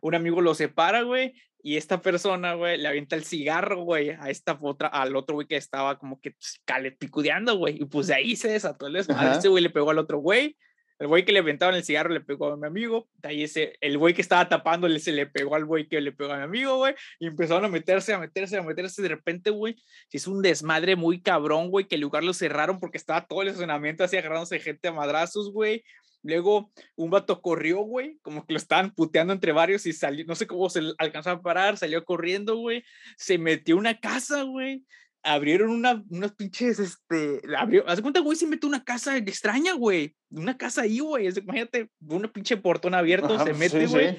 Un 0.00 0.14
amigo 0.14 0.40
lo 0.40 0.54
separa, 0.54 1.02
güey, 1.02 1.34
y 1.62 1.76
esta 1.76 2.00
persona, 2.00 2.54
güey, 2.54 2.78
le 2.78 2.88
avienta 2.88 3.16
el 3.16 3.24
cigarro, 3.24 3.82
güey, 3.82 4.10
a 4.10 4.30
esta 4.30 4.56
otra, 4.60 4.88
al 4.88 5.14
otro 5.16 5.34
güey 5.34 5.46
que 5.46 5.56
estaba 5.56 5.98
como 5.98 6.20
que 6.20 6.32
pues, 6.32 6.60
picudeando, 6.98 7.56
güey. 7.56 7.82
Y 7.82 7.84
pues 7.84 8.06
de 8.06 8.14
ahí 8.14 8.36
se 8.36 8.48
desató 8.48 8.86
el 8.86 8.94
desmadre. 8.94 9.32
Este 9.32 9.48
güey 9.48 9.62
le 9.62 9.70
pegó 9.70 9.90
al 9.90 9.98
otro 9.98 10.18
güey, 10.18 10.56
el 11.00 11.06
güey 11.06 11.24
que 11.24 11.32
le 11.32 11.38
aventaban 11.38 11.74
el 11.74 11.82
cigarro 11.82 12.10
le 12.10 12.20
pegó 12.20 12.52
a 12.52 12.58
mi 12.58 12.66
amigo. 12.66 13.08
Ahí 13.22 13.42
ese, 13.42 13.72
el 13.80 13.96
güey 13.96 14.12
que 14.12 14.20
estaba 14.20 14.50
tapándole 14.50 15.00
se 15.00 15.12
le 15.12 15.26
pegó 15.26 15.54
al 15.54 15.64
güey 15.64 15.88
que 15.88 15.98
le 15.98 16.12
pegó 16.12 16.34
a 16.34 16.36
mi 16.36 16.42
amigo, 16.42 16.76
güey. 16.76 16.94
Y 17.18 17.26
empezaron 17.26 17.64
a 17.64 17.68
meterse, 17.68 18.12
a 18.12 18.18
meterse, 18.18 18.58
a 18.58 18.62
meterse. 18.62 19.00
De 19.00 19.08
repente, 19.08 19.48
güey, 19.48 19.76
se 20.08 20.18
hizo 20.18 20.30
un 20.30 20.42
desmadre 20.42 20.96
muy 20.96 21.22
cabrón, 21.22 21.70
güey, 21.70 21.88
que 21.88 21.94
el 21.94 22.02
lugar 22.02 22.22
lo 22.22 22.34
cerraron 22.34 22.78
porque 22.78 22.98
estaba 22.98 23.26
todo 23.26 23.40
el 23.40 23.48
estacionamiento 23.48 24.04
así 24.04 24.18
agarrándose 24.18 24.60
gente 24.60 24.88
a 24.88 24.92
madrazos, 24.92 25.50
güey. 25.50 25.82
Luego 26.22 26.70
un 26.96 27.08
vato 27.08 27.40
corrió, 27.40 27.78
güey, 27.78 28.18
como 28.20 28.44
que 28.46 28.52
lo 28.52 28.58
estaban 28.58 28.94
puteando 28.94 29.32
entre 29.32 29.52
varios 29.52 29.86
y 29.86 29.94
salió, 29.94 30.26
no 30.26 30.34
sé 30.34 30.46
cómo 30.46 30.68
se 30.68 30.82
alcanzó 30.98 31.30
a 31.30 31.40
parar, 31.40 31.78
salió 31.78 32.04
corriendo, 32.04 32.56
güey. 32.56 32.84
Se 33.16 33.38
metió 33.38 33.78
una 33.78 33.98
casa, 34.00 34.42
güey 34.42 34.84
abrieron 35.22 35.70
una, 35.70 36.02
unas 36.08 36.32
pinches, 36.32 36.78
este, 36.78 37.40
abrió, 37.56 37.86
haz 37.88 38.00
cuenta, 38.00 38.20
güey, 38.20 38.36
se 38.36 38.46
mete 38.46 38.66
una 38.66 38.84
casa 38.84 39.16
extraña, 39.16 39.74
güey, 39.74 40.14
una 40.30 40.56
casa 40.56 40.82
ahí, 40.82 41.00
güey, 41.00 41.28
imagínate, 41.28 41.90
una 42.06 42.32
pinche 42.32 42.56
portón 42.56 42.94
abierto, 42.94 43.38
se 43.44 43.52
mete, 43.54 43.86
güey, 43.86 44.16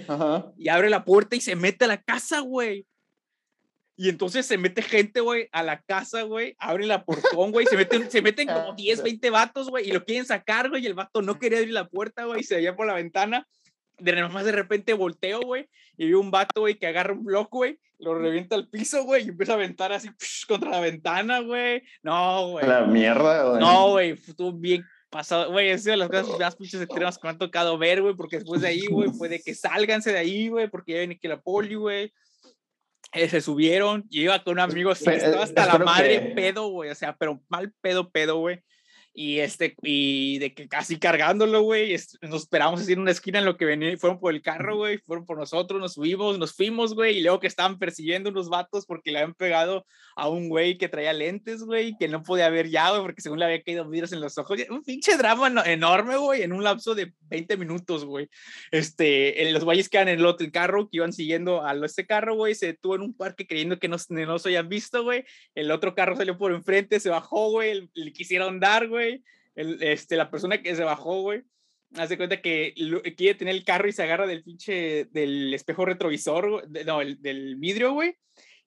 y 0.58 0.70
abre 0.70 0.90
la 0.90 1.04
puerta 1.04 1.36
y 1.36 1.42
se 1.42 1.56
mete 1.56 1.86
a 1.86 1.90
la 1.90 2.02
casa, 2.02 2.40
güey. 2.40 2.86
Y 3.98 4.10
entonces 4.10 4.48
se 4.48 4.58
mete 4.58 4.82
gente, 4.82 5.20
güey, 5.20 5.48
a 5.52 5.62
la 5.62 5.82
casa, 5.82 6.24
güey, 6.24 6.56
abre 6.58 6.88
la 6.88 7.04
portón, 7.04 7.52
güey, 7.52 7.68
se 7.68 7.78
meten, 7.78 8.10
se 8.10 8.22
meten 8.22 8.48
como 8.48 8.74
10, 8.76 9.04
20 9.04 9.30
vatos, 9.30 9.70
güey, 9.70 9.90
y 9.90 9.92
lo 9.92 10.04
quieren 10.04 10.26
sacar, 10.26 10.70
güey, 10.70 10.84
y 10.84 10.88
el 10.88 10.94
vato 10.94 11.22
no 11.22 11.38
quería 11.38 11.60
abrir 11.60 11.74
la 11.74 11.88
puerta, 11.88 12.26
güey, 12.26 12.42
y 12.42 12.44
se 12.44 12.56
veía 12.56 12.76
por 12.76 12.88
la 12.88 12.96
ventana. 12.96 13.48
De 14.02 14.30
más 14.30 14.46
de 14.46 14.52
repente 14.52 14.94
volteo, 14.94 15.42
güey, 15.42 15.70
y 15.98 16.08
vi 16.08 16.14
un 16.14 16.32
vato, 16.32 16.62
güey, 16.62 16.78
que 16.78 16.88
agarra 16.88 17.14
un 17.14 17.24
bloque, 17.24 17.50
güey, 17.52 17.80
lo 18.00 18.16
revienta 18.16 18.56
al 18.56 18.68
piso, 18.68 19.04
güey, 19.04 19.26
y 19.26 19.30
empieza 19.30 19.54
a 19.54 19.56
aventar 19.56 19.92
así 19.94 20.10
contra 20.48 20.72
la 20.72 20.80
ventana, 20.80 21.40
güey. 21.40 21.84
No, 22.04 22.50
güey. 22.50 22.68
La 22.68 22.82
mierda, 22.86 23.50
güey. 23.50 23.60
No, 23.60 23.90
güey, 23.92 24.12
estuvo 24.12 24.54
bien 24.54 24.84
pasado, 25.12 25.52
güey, 25.52 25.70
es 25.70 25.84
de 25.84 25.98
las 25.98 26.10
cosas 26.10 26.40
más 26.40 26.56
pinches 26.56 26.82
extremas 26.82 27.18
que 27.18 27.28
me 27.28 27.32
han 27.32 27.38
tocado 27.38 27.78
ver, 27.78 28.02
güey, 28.02 28.16
porque 28.16 28.38
después 28.38 28.62
de 28.62 28.70
ahí, 28.70 28.86
güey, 28.90 29.10
puede 29.12 29.42
que 29.42 29.54
salganse 29.54 30.12
de 30.12 30.20
ahí, 30.20 30.48
güey, 30.48 30.70
porque 30.70 30.94
ya 30.94 31.00
viene 31.00 31.20
que 31.20 31.28
la 31.28 31.42
poli, 31.42 31.76
güey. 31.76 32.14
Eh, 33.14 33.28
se 33.28 33.42
subieron 33.42 34.06
y 34.10 34.22
iba 34.22 34.42
con 34.42 34.54
un 34.54 34.60
amigo 34.62 34.92
así, 34.92 35.10
estaba 35.10 35.44
hasta 35.44 35.66
la 35.66 35.78
madre 35.80 36.32
pedo, 36.34 36.70
güey, 36.70 36.90
o 36.92 36.96
sea, 36.96 37.16
pero 37.18 37.42
mal 37.50 37.74
pedo, 37.82 38.10
pedo, 38.10 38.38
güey. 38.38 38.64
Y 39.14 39.40
este, 39.40 39.76
y 39.82 40.40
de 40.40 40.54
que 40.54 40.70
casi 40.70 40.98
cargándolo, 40.98 41.62
güey, 41.62 41.96
nos 42.22 42.44
esperamos 42.44 42.82
así 42.82 42.94
en 42.94 43.00
una 43.00 43.12
esquina 43.12 43.40
en 43.40 43.46
lo 43.46 43.58
que 43.58 43.66
venían, 43.66 43.98
fueron 43.98 44.20
por 44.20 44.34
el 44.34 44.42
carro, 44.42 44.78
güey, 44.78 45.00
fueron 45.00 45.26
por 45.26 45.38
nosotros, 45.38 45.82
nos 45.82 45.94
subimos, 45.94 46.40
nos 46.40 46.54
fuimos, 46.54 46.96
güey, 46.96 47.18
y 47.18 47.22
luego 47.22 47.40
que 47.40 47.48
estaban 47.48 47.78
persiguiendo 47.78 48.30
unos 48.30 48.50
vatos 48.50 48.86
porque 48.86 49.12
le 49.12 49.20
habían 49.20 49.34
pegado 49.34 49.86
a 50.16 50.30
un 50.30 50.48
güey 50.48 50.78
que 50.78 50.88
traía 50.88 51.12
lentes, 51.12 51.64
güey, 51.64 51.96
que 51.98 52.08
no 52.08 52.24
podía 52.24 52.50
ver 52.50 52.70
ya, 52.70 52.90
güey, 52.92 53.02
porque 53.02 53.22
según 53.22 53.40
le 53.40 53.46
había 53.46 53.62
caído 53.62 53.90
vidrios 53.90 54.14
en 54.14 54.22
los 54.22 54.38
ojos, 54.38 54.60
un 54.70 54.84
pinche 54.84 55.18
drama 55.18 55.52
enorme, 55.66 56.16
güey, 56.18 56.44
en 56.44 56.54
un 56.54 56.64
lapso 56.64 56.96
de 56.96 57.14
20 57.22 57.58
minutos, 57.58 58.06
güey. 58.06 58.30
Este, 58.72 59.44
en 59.44 59.54
los 59.54 59.64
güeyes 59.64 59.90
que 59.90 60.00
en 60.00 60.08
el 60.08 60.26
otro 60.26 60.48
carro, 60.52 60.90
que 60.90 60.98
iban 60.98 61.12
siguiendo 61.12 61.66
a 61.66 61.74
este 61.86 62.06
carro, 62.06 62.36
güey, 62.36 62.56
se 62.56 62.68
detuvo 62.68 62.96
en 62.96 63.02
un 63.02 63.14
parque 63.14 63.46
creyendo 63.46 63.80
que 63.80 63.88
no, 63.88 63.98
no 64.10 64.40
se 64.40 64.50
habían 64.50 64.70
visto, 64.70 65.04
güey, 65.04 65.26
el 65.56 65.72
otro 65.72 65.96
carro 65.96 66.16
salió 66.16 66.38
por 66.38 66.52
enfrente, 66.54 67.00
se 67.00 67.10
bajó, 67.10 67.52
güey, 67.52 67.90
le 67.94 68.14
quisieron 68.14 68.60
dar, 68.60 68.88
güey, 68.88 69.01
el, 69.02 69.84
este, 69.84 70.16
la 70.16 70.30
persona 70.30 70.62
que 70.62 70.76
se 70.76 70.84
bajó, 70.84 71.22
güey, 71.22 71.44
hace 71.96 72.18
cuenta 72.18 72.42
que 72.42 72.74
quiere 73.18 73.38
tener 73.38 73.56
el 73.56 73.64
carro 73.64 73.88
y 73.88 73.92
se 73.92 74.04
agarra 74.04 74.28
del 74.28 74.44
pinche, 74.44 75.06
del 75.12 75.54
espejo 75.54 75.86
retrovisor, 75.86 76.68
no, 76.86 77.02
el, 77.02 77.22
del 77.22 77.56
vidrio, 77.58 77.94
güey, 77.94 78.16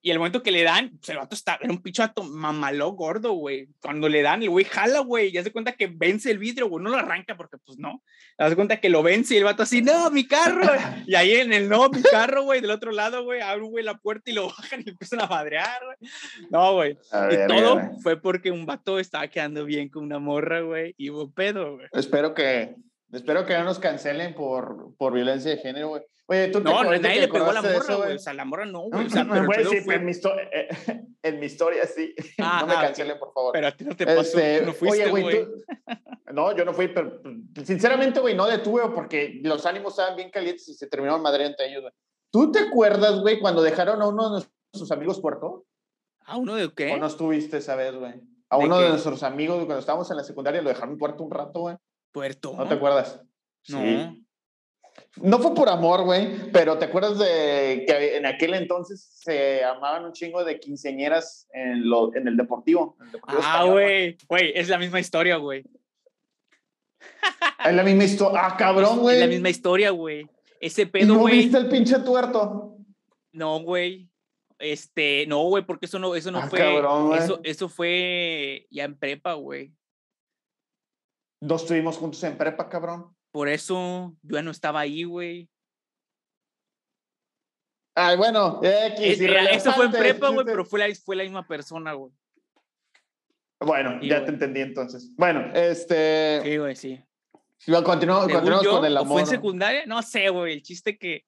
y 0.07 0.11
el 0.11 0.19
momento 0.19 0.43
que 0.43 0.51
le 0.51 0.63
dan, 0.63 0.91
pues 0.99 1.09
el 1.09 1.17
vato 1.17 1.35
está, 1.35 1.59
era 1.59 1.73
un 1.73 1.81
pichato 1.81 2.25
mamaló 2.25 2.91
gordo, 2.91 3.33
güey. 3.33 3.71
Cuando 3.81 4.07
le 4.07 4.21
dan, 4.21 4.43
el 4.43 4.51
güey 4.51 4.67
jala, 4.67 4.99
güey, 4.99 5.31
y 5.31 5.39
hace 5.39 5.51
cuenta 5.51 5.73
que 5.73 5.87
vence 5.87 6.31
el 6.31 6.37
vidrio, 6.37 6.69
güey. 6.69 6.85
No 6.85 6.91
lo 6.91 6.99
arranca 6.99 7.39
porque, 7.39 7.57
pues 7.57 7.79
no. 7.79 8.03
Hace 8.37 8.55
cuenta 8.55 8.81
que 8.81 8.91
lo 8.91 9.03
vence 9.03 9.33
y 9.33 9.39
el 9.39 9.45
vato 9.45 9.63
así, 9.63 9.81
no, 9.81 10.11
mi 10.11 10.27
carro. 10.27 10.61
y 11.07 11.15
ahí 11.15 11.37
en 11.37 11.55
el 11.55 11.71
no, 11.71 11.89
mi 11.89 12.03
carro, 12.03 12.43
güey, 12.43 12.61
del 12.61 12.73
otro 12.73 12.93
lado, 12.93 13.25
güey, 13.25 13.41
abre, 13.41 13.65
güey, 13.65 13.83
la 13.83 13.97
puerta 13.97 14.31
y 14.31 14.35
lo 14.35 14.49
bajan 14.59 14.83
y 14.85 14.91
empiezan 14.91 15.23
a 15.23 15.27
madrear, 15.27 15.81
güey. 15.83 16.11
No, 16.51 16.75
güey. 16.75 16.99
Y 17.31 17.49
todo 17.49 17.81
fue 18.03 18.21
porque 18.21 18.51
un 18.51 18.67
vato 18.67 18.99
estaba 18.99 19.27
quedando 19.29 19.65
bien 19.65 19.89
con 19.89 20.05
una 20.05 20.19
morra, 20.19 20.61
güey, 20.61 20.95
y 20.99 21.09
hubo 21.09 21.31
pedo, 21.31 21.77
güey. 21.77 21.87
Espero 21.93 22.35
que, 22.35 22.75
espero 23.15 23.45
que 23.45 23.55
no 23.55 23.65
nos 23.65 23.79
cancelen 23.79 24.35
por, 24.35 24.95
por 24.97 25.13
violencia 25.13 25.51
de 25.51 25.59
género, 25.59 25.89
güey. 25.89 26.03
Oye, 26.27 26.49
tú 26.49 26.59
te 26.59 26.65
No, 26.65 26.83
nadie 26.85 27.21
le 27.21 27.29
pegó 27.29 27.51
a 27.51 27.53
la 27.53 27.63
morra, 27.63 27.95
güey. 27.97 28.17
O 28.17 28.19
sea, 28.19 28.33
la 28.33 28.45
morra 28.45 28.65
no, 28.65 28.83
güey. 28.83 29.07
O 29.07 29.11
sea, 29.11 29.27
pero 29.29 29.71
sí, 29.71 29.79
en, 29.87 30.05
mi 30.05 30.13
eh, 30.13 30.69
en 31.23 31.41
mi 31.41 31.47
historia 31.47 31.87
sí. 31.87 32.15
no 32.39 32.67
me 32.67 32.75
cancelen, 32.75 33.19
por 33.19 33.33
favor. 33.33 33.53
Pero 33.53 33.67
a 33.67 33.73
ti 33.73 33.85
no 33.85 33.95
te 33.95 34.07
pasó, 34.07 34.21
este, 34.21 34.63
no 34.65 34.73
fuiste, 34.73 35.09
güey. 35.11 35.47
No, 36.33 36.57
yo 36.57 36.65
no 36.65 36.75
fui, 36.75 36.89
pero 36.89 37.21
sinceramente, 37.65 38.19
güey, 38.19 38.35
no 38.35 38.47
detuve 38.47 38.89
porque 38.89 39.41
los 39.45 39.65
ánimos 39.67 39.93
estaban 39.93 40.17
bien 40.17 40.31
calientes 40.31 40.69
y 40.69 40.75
se 40.75 40.89
terminaron 40.89 41.23
madre 41.23 41.47
entre 41.47 41.69
ellos, 41.69 41.83
güey. 41.83 41.93
¿Tú 42.33 42.51
te 42.51 42.59
acuerdas, 42.59 43.21
güey, 43.21 43.39
cuando 43.39 43.63
dejaron 43.63 44.03
a 44.03 44.09
uno 44.09 44.25
de 44.25 44.31
nuestros 44.73 44.91
amigos 44.91 45.21
puerto? 45.21 45.65
¿A 46.27 46.37
uno 46.37 46.57
de 46.57 46.73
qué? 46.75 46.93
¿O 46.93 46.97
no 46.97 47.07
estuviste 47.07 47.59
esa 47.59 47.77
vez, 47.77 47.95
güey? 47.95 48.15
A 48.49 48.57
uno 48.57 48.81
de 48.81 48.89
nuestros 48.89 49.23
amigos, 49.23 49.59
cuando 49.59 49.79
estábamos 49.79 50.11
en 50.11 50.17
la 50.17 50.25
secundaria, 50.25 50.61
lo 50.61 50.71
dejaron 50.71 50.99
puerto 50.99 51.23
un 51.23 51.31
rato, 51.31 51.61
güey. 51.61 51.77
¿Puerto? 52.15 52.55
¿No 52.57 52.69
te 52.69 52.75
acuerdas? 52.75 53.21
No. 53.67 53.81
Sí. 53.81 54.25
No 55.17 55.41
fue 55.41 55.53
por 55.53 55.69
amor, 55.69 56.05
güey, 56.05 56.53
pero 56.53 56.79
¿te 56.79 56.85
acuerdas 56.85 57.19
de 57.19 57.85
que 57.89 58.17
en 58.17 58.25
aquel 58.25 58.55
entonces 58.55 59.19
se 59.21 59.65
amaban 59.65 60.05
un 60.05 60.13
chingo 60.13 60.45
de 60.45 60.61
quinceañeras 60.61 61.49
en, 61.53 61.91
lo, 61.91 62.15
en 62.15 62.29
el 62.29 62.37
deportivo? 62.37 62.97
ah, 63.27 63.65
güey, 63.65 64.17
güey, 64.29 64.53
es 64.55 64.69
la 64.69 64.79
misma 64.79 65.01
historia, 65.01 65.39
güey. 65.39 65.65
Es 67.65 67.75
la 67.75 67.83
misma 67.83 68.05
historia. 68.05 68.41
Ah, 68.45 68.57
cabrón, 68.57 69.01
güey. 69.01 69.17
Es 69.17 69.23
la 69.23 69.27
misma 69.27 69.51
historia, 69.51 69.91
güey. 69.91 70.29
Ese 70.61 70.87
pedo, 70.87 71.19
güey. 71.19 71.35
¿No 71.35 71.43
viste 71.43 71.59
el 71.59 71.69
pinche 71.69 71.99
tuerto? 71.99 72.77
No, 73.33 73.59
güey. 73.59 74.09
Este, 74.61 75.27
no, 75.27 75.43
güey, 75.49 75.67
porque 75.67 75.87
eso 75.87 75.99
no, 75.99 76.15
eso 76.15 76.31
no 76.31 76.39
ah, 76.39 76.47
fue. 76.47 76.61
Cabrón, 76.61 77.15
eso, 77.15 77.41
eso 77.43 77.69
fue 77.69 78.69
ya 78.71 78.85
en 78.85 78.97
prepa, 78.97 79.33
güey. 79.33 79.73
Dos 81.47 81.63
estuvimos 81.63 81.99
juntos 81.99 82.23
en 82.25 82.39
prepa, 82.39 82.71
cabrón. 82.71 83.15
Por 83.31 83.51
eso 83.51 84.17
yo 84.23 84.43
no 84.43 84.51
estaba 84.51 84.81
ahí, 84.81 85.05
güey. 85.05 85.51
Ay, 87.95 88.17
bueno, 88.17 88.61
X, 88.63 89.21
eso 89.21 89.73
fue 89.73 89.85
en 89.85 89.93
prepa, 89.93 90.31
güey, 90.31 90.47
pero 90.47 90.65
fue 90.65 90.79
la, 90.79 90.95
fue 90.95 91.17
la 91.17 91.23
misma 91.23 91.47
persona, 91.47 91.93
güey. 91.93 92.13
Bueno, 93.61 94.01
ya 94.01 94.25
te 94.25 94.31
entendí 94.31 94.63
entonces. 94.63 95.15
Bueno, 95.17 95.53
este. 95.55 96.41
Sí, 96.43 96.57
güey, 96.57 96.77
sí. 96.77 97.05
Continuamos, 97.85 98.33
continuamos 98.33 98.67
con 98.67 98.85
el 98.87 98.97
amor. 98.97 99.13
¿Fue 99.13 99.21
en 99.21 99.27
secundaria? 99.27 99.85
No 99.85 100.01
sé, 100.01 100.31
güey. 100.31 100.55
El 100.55 100.63
chiste 100.63 100.97
que. 100.97 101.27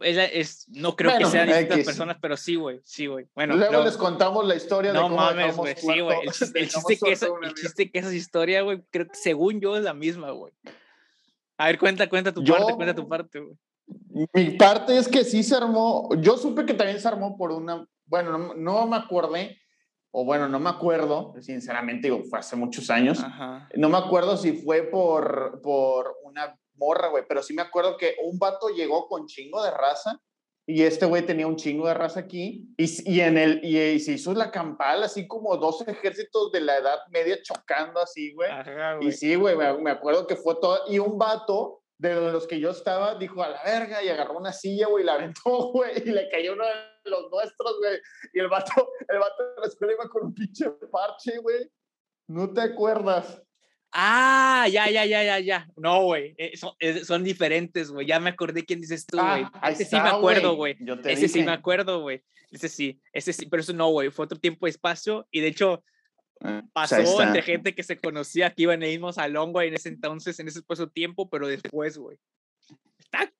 Es, 0.00 0.16
es, 0.32 0.68
no 0.68 0.94
creo 0.94 1.16
que 1.18 1.24
sean 1.26 1.48
distintas 1.48 1.84
personas, 1.84 2.18
pero 2.20 2.36
sí, 2.36 2.56
güey. 2.56 2.80
Sí, 2.84 3.06
güey. 3.06 3.26
Bueno, 3.34 3.56
Luego 3.56 3.82
les 3.82 3.96
contamos 3.96 4.46
la 4.46 4.54
historia 4.54 4.92
no 4.92 4.98
de 4.98 5.02
cómo 5.04 5.16
mames, 5.16 5.56
güey. 5.56 5.74
Sí, 5.76 6.00
güey. 6.00 6.18
El, 6.54 6.68
chiste, 6.68 6.98
que 6.98 7.12
esa, 7.12 7.28
el 7.42 7.54
chiste 7.54 7.90
que 7.90 7.98
esa 8.00 8.12
historia, 8.12 8.62
güey, 8.62 8.82
creo 8.90 9.06
que 9.06 9.14
según 9.14 9.60
yo 9.60 9.76
es 9.76 9.84
la 9.84 9.94
misma, 9.94 10.32
güey. 10.32 10.52
A 11.56 11.66
ver, 11.66 11.78
cuenta, 11.78 12.08
cuenta 12.08 12.32
tu 12.32 12.44
parte, 12.44 12.74
cuenta 12.74 12.94
tu 12.94 13.08
parte, 13.08 13.40
güey. 13.40 13.56
Mi 14.32 14.50
parte 14.52 14.98
es 14.98 15.08
que 15.08 15.24
sí 15.24 15.42
se 15.42 15.54
armó, 15.54 16.08
yo 16.20 16.36
supe 16.36 16.66
que 16.66 16.74
también 16.74 17.00
se 17.00 17.06
armó 17.06 17.36
por 17.36 17.52
una, 17.52 17.86
bueno, 18.06 18.54
no, 18.56 18.86
me 18.86 18.96
acordé, 18.96 19.58
o 20.10 20.24
bueno, 20.24 20.48
no 20.48 20.58
me 20.58 20.70
acuerdo, 20.70 21.34
sinceramente, 21.40 22.08
digo, 22.08 22.24
fue 22.24 22.38
hace 22.38 22.56
muchos 22.56 22.90
años, 22.90 23.22
no 23.76 23.88
me 23.88 23.98
acuerdo 23.98 24.36
si 24.36 24.52
fue 24.54 24.82
por, 24.82 25.60
por 25.62 26.16
una 26.24 26.58
morra, 26.76 27.08
güey, 27.08 27.24
pero 27.28 27.42
sí 27.42 27.54
me 27.54 27.62
acuerdo 27.62 27.96
que 27.96 28.16
un 28.22 28.38
vato 28.38 28.68
llegó 28.68 29.06
con 29.08 29.26
chingo 29.26 29.62
de 29.62 29.70
raza 29.70 30.20
y 30.68 30.82
este 30.82 31.06
güey 31.06 31.24
tenía 31.24 31.46
un 31.46 31.56
chingo 31.56 31.86
de 31.86 31.94
raza 31.94 32.20
aquí 32.20 32.68
y, 32.76 33.12
y 33.12 33.20
en 33.20 33.38
el 33.38 33.64
y, 33.64 34.00
se 34.00 34.12
hizo 34.12 34.34
la 34.34 34.50
campal 34.50 35.04
así 35.04 35.28
como 35.28 35.56
dos 35.56 35.86
ejércitos 35.86 36.50
de 36.50 36.60
la 36.60 36.78
edad 36.78 36.98
media 37.10 37.40
chocando 37.40 38.00
así, 38.00 38.34
güey. 38.34 38.50
y 39.00 39.12
sí, 39.12 39.36
güey, 39.36 39.56
me, 39.56 39.90
acuerdo 39.90 40.26
que 40.26 40.34
fue 40.34 40.56
todo 40.60 40.80
y 40.88 40.98
un 40.98 41.18
vato 41.18 41.82
de 41.98 42.14
los 42.32 42.46
que 42.46 42.60
yo 42.60 42.70
estaba 42.70 43.14
dijo 43.14 43.42
a 43.42 43.48
la 43.48 43.62
verga 43.62 44.02
y 44.02 44.08
agarró 44.08 44.36
una 44.36 44.52
silla, 44.52 44.88
güey, 44.88 45.02
y 45.02 45.06
la 45.06 45.14
aventó, 45.14 45.40
güey, 45.72 46.02
y 46.04 46.10
le 46.10 46.28
cayó 46.28 46.52
uno 46.54 46.64
de 46.66 47.10
los 47.10 47.30
nuestros, 47.30 47.78
güey. 47.78 47.98
Y 48.34 48.40
el 48.40 48.48
vato, 48.48 48.72
el 49.08 49.18
vato 49.18 49.42
de 49.42 49.60
la 49.60 49.66
escuela 49.66 49.94
iba 49.94 50.08
con 50.08 50.26
un 50.26 50.34
pinche 50.34 50.70
parche, 50.90 51.38
güey. 51.38 51.70
¿No 52.28 52.52
te 52.52 52.60
acuerdas? 52.60 53.42
Ah, 53.92 54.66
ya, 54.70 54.90
ya, 54.90 55.04
ya, 55.04 55.22
ya, 55.22 55.38
ya. 55.40 55.68
No, 55.76 56.04
güey. 56.04 56.34
Eh, 56.38 56.56
son, 57.04 57.24
diferentes, 57.24 57.90
güey. 57.90 58.06
Ya 58.06 58.20
me 58.20 58.30
acordé 58.30 58.64
quién 58.64 58.80
dices 58.80 59.06
tú, 59.06 59.16
güey. 59.18 59.46
Ah, 59.54 59.70
ese 59.70 59.84
sí 59.84 59.96
me 59.96 60.08
acuerdo, 60.08 60.54
güey. 60.54 60.76
Ese 61.04 61.28
sí 61.28 61.42
me 61.42 61.52
acuerdo, 61.52 62.00
güey. 62.00 62.22
Ese 62.50 62.68
sí, 62.68 63.00
ese 63.12 63.32
sí. 63.32 63.46
Pero 63.46 63.62
eso 63.62 63.72
no, 63.72 63.88
güey. 63.88 64.10
Fue 64.10 64.24
otro 64.24 64.38
tiempo 64.38 64.66
espacio. 64.66 65.26
Y 65.30 65.40
de 65.40 65.48
hecho, 65.48 65.82
ah, 66.40 66.62
pues 66.74 66.90
pasó 66.90 67.22
entre 67.22 67.42
gente 67.42 67.74
que 67.74 67.82
se 67.82 67.96
conocía 67.96 68.50
que 68.50 68.62
iban 68.62 68.82
a 68.82 68.86
irnos 68.86 69.14
salón, 69.14 69.52
güey, 69.52 69.68
en 69.68 69.74
ese 69.74 69.88
entonces, 69.88 70.38
en 70.40 70.48
ese 70.48 70.58
espacio 70.58 70.88
tiempo, 70.88 71.30
pero 71.30 71.48
después, 71.48 71.96
güey. 71.96 72.18
Está. 72.98 73.32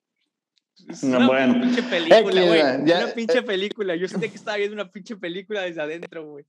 Es 0.88 1.02
una 1.02 1.26
bueno. 1.26 1.60
pinche 1.60 1.82
película, 1.82 2.44
güey. 2.44 2.60
Una 2.60 3.14
pinche 3.14 3.38
eh 3.38 3.42
película. 3.42 3.96
Yo 3.96 4.08
sentí 4.08 4.28
que 4.28 4.36
estaba 4.36 4.56
viendo 4.56 4.74
una 4.74 4.90
pinche 4.90 5.16
película 5.16 5.62
desde 5.62 5.82
adentro, 5.82 6.24
güey. 6.24 6.44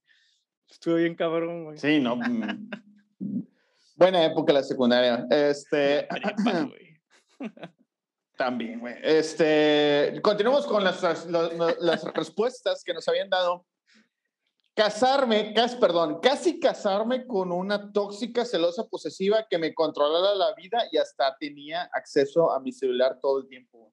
Estuvo 0.70 0.96
bien 0.96 1.16
cabrón, 1.16 1.66
güey. 1.66 1.78
Sí, 1.78 2.00
no. 2.00 2.20
Buena 3.98 4.24
época 4.24 4.54
la 4.54 4.62
secundaria. 4.62 5.26
Este. 5.32 6.08
También, 8.38 8.80
güey. 8.80 8.94
Este, 9.02 10.20
continuamos 10.22 10.68
con 10.68 10.84
las, 10.84 11.02
las, 11.02 12.04
respuestas 12.14 12.84
que 12.84 12.94
nos 12.94 13.08
habían 13.08 13.30
dado. 13.30 13.66
Casarme, 14.76 15.56
casi, 15.56 15.78
perdón, 15.78 16.20
casi 16.22 16.60
casarme 16.60 17.26
con 17.26 17.52
una 17.52 17.92
tóxica, 17.92 18.46
celosa, 18.46 18.86
posesiva 18.86 19.48
que 19.50 19.58
me 19.58 19.74
controlara 19.74 20.36
la 20.36 20.54
vida 20.54 20.84
y 20.92 20.98
hasta 20.98 21.36
tenía 21.40 21.90
acceso 21.92 22.52
a 22.52 22.60
mi 22.60 22.72
celular 22.72 23.18
todo 23.20 23.40
el 23.40 23.48
tiempo. 23.48 23.92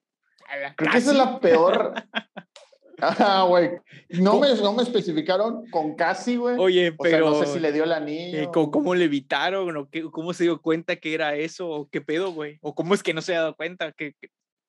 Creo 0.77 0.91
que 0.91 0.99
esa 0.99 1.13
es 1.13 1.17
la 1.17 1.41
peor, 1.41 1.95
Ah, 3.01 3.45
güey. 3.49 3.71
No 4.11 4.39
me, 4.39 4.55
no 4.55 4.73
me 4.73 4.83
especificaron 4.83 5.69
con 5.71 5.95
casi, 5.95 6.37
güey. 6.37 6.57
Oye, 6.59 6.93
pero. 6.93 7.31
no 7.31 7.41
sé 7.41 7.47
si 7.47 7.61
le 7.61 7.73
dio 7.73 7.85
el 7.85 7.93
anillo. 7.93 8.39
Eh, 8.39 8.51
¿cómo, 8.53 8.95
le 8.95 9.05
evitaron? 9.05 9.77
¿O 9.77 9.89
qué, 9.89 10.03
¿Cómo 10.11 10.33
se 10.33 10.45
dio 10.45 10.61
cuenta 10.61 10.97
que 10.97 11.15
era 11.15 11.35
eso? 11.35 11.69
¿O 11.69 11.89
qué 11.89 12.01
pedo, 12.01 12.33
güey? 12.33 12.59
¿O 12.63 12.75
cómo 12.75 12.95
es 12.95 13.03
que 13.03 13.15
no 13.15 13.23
se 13.23 13.35
ha 13.35 13.41
dado 13.41 13.57
cuenta? 13.57 13.93
que 13.93 14.15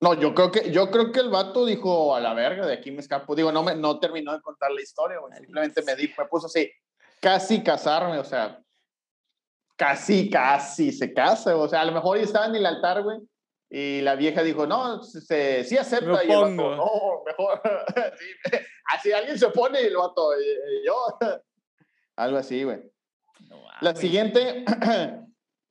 No, 0.01 0.13
yo 0.19 0.33
creo 0.33 0.51
que, 0.51 0.71
yo 0.71 0.89
creo 0.91 1.11
que 1.11 1.19
el 1.19 1.29
vato 1.29 1.65
dijo 1.65 2.15
a 2.15 2.19
la 2.19 2.33
verga, 2.33 2.65
de 2.65 2.73
aquí 2.73 2.91
me 2.91 2.99
escapo. 2.99 3.35
Digo, 3.35 3.51
no, 3.51 3.63
me, 3.63 3.75
no 3.75 3.99
terminó 3.99 4.33
de 4.33 4.41
contar 4.41 4.71
la 4.71 4.81
historia, 4.81 5.19
güey. 5.19 5.33
Simplemente 5.37 5.81
me 5.83 5.95
dijo, 5.95 6.21
me 6.21 6.27
puso 6.27 6.47
así, 6.47 6.71
casi 7.19 7.63
casarme, 7.63 8.17
o 8.17 8.23
sea, 8.23 8.59
casi, 9.75 10.29
casi 10.29 10.91
se 10.91 11.13
casa, 11.13 11.55
o 11.55 11.67
sea, 11.67 11.81
a 11.81 11.85
lo 11.85 11.91
mejor 11.91 12.17
estaba 12.17 12.47
en 12.47 12.55
el 12.55 12.65
altar, 12.65 13.03
güey 13.03 13.19
y 13.69 14.01
la 14.01 14.15
vieja 14.15 14.43
dijo, 14.43 14.67
no, 14.67 15.03
se, 15.03 15.63
sí 15.63 15.77
acepta. 15.77 16.23
y 16.23 16.31
el 16.31 16.55
no, 16.55 17.23
mejor. 17.25 17.61
así 18.85 19.11
alguien 19.11 19.37
se 19.37 19.49
pone 19.49 19.81
y 19.81 19.85
el 19.85 19.97
vato, 19.97 20.31
yo. 20.85 20.95
Algo 22.15 22.37
así, 22.37 22.63
güey. 22.63 22.79
la 23.81 23.95
siguiente, 23.95 24.63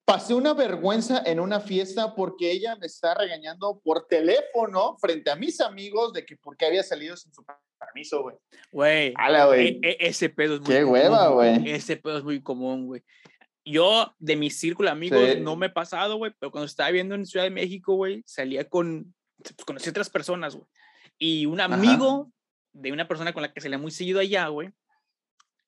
pasé 0.04 0.34
una 0.34 0.52
vergüenza 0.52 1.22
en 1.24 1.40
una 1.40 1.60
fiesta 1.60 2.14
porque 2.14 2.50
ella 2.50 2.76
me 2.76 2.86
está 2.86 3.14
regañando 3.14 3.80
por 3.82 4.06
teléfono 4.06 4.96
frente 4.98 5.30
a 5.30 5.36
mis 5.36 5.60
amigos 5.60 6.12
de 6.12 6.26
que 6.26 6.36
porque 6.36 6.66
había 6.66 6.82
salido 6.82 7.16
sin 7.16 7.32
su 7.32 7.44
permiso, 7.78 8.22
güey. 8.22 8.36
Güey. 8.72 9.14
E, 9.56 9.80
e, 9.82 9.96
ese 10.00 10.28
pedo 10.28 10.56
es 10.56 10.60
muy 10.60 10.74
Qué 10.74 10.84
hueva, 10.84 11.28
güey. 11.28 11.70
Ese 11.70 11.96
pedo 11.96 12.18
es 12.18 12.24
muy 12.24 12.42
común, 12.42 12.86
güey. 12.86 13.02
Yo 13.64 14.14
de 14.18 14.36
mi 14.36 14.50
círculo 14.50 14.88
de 14.88 14.92
amigos 14.92 15.38
no 15.40 15.56
me 15.56 15.66
he 15.66 15.70
pasado, 15.70 16.16
güey, 16.16 16.32
pero 16.38 16.50
cuando 16.50 16.66
estaba 16.66 16.90
viendo 16.90 17.14
en 17.14 17.26
Ciudad 17.26 17.44
de 17.44 17.50
México, 17.50 17.94
güey, 17.94 18.22
salía 18.26 18.68
con, 18.68 19.14
pues, 19.38 19.54
conocí 19.66 19.88
otras 19.88 20.10
personas, 20.10 20.54
güey. 20.54 20.66
Y 21.18 21.46
un 21.46 21.60
amigo 21.60 22.30
de 22.72 22.92
una 22.92 23.08
persona 23.08 23.32
con 23.32 23.42
la 23.42 23.52
que 23.52 23.60
salía 23.60 23.78
muy 23.78 23.90
seguido 23.90 24.20
allá, 24.20 24.48
güey. 24.48 24.70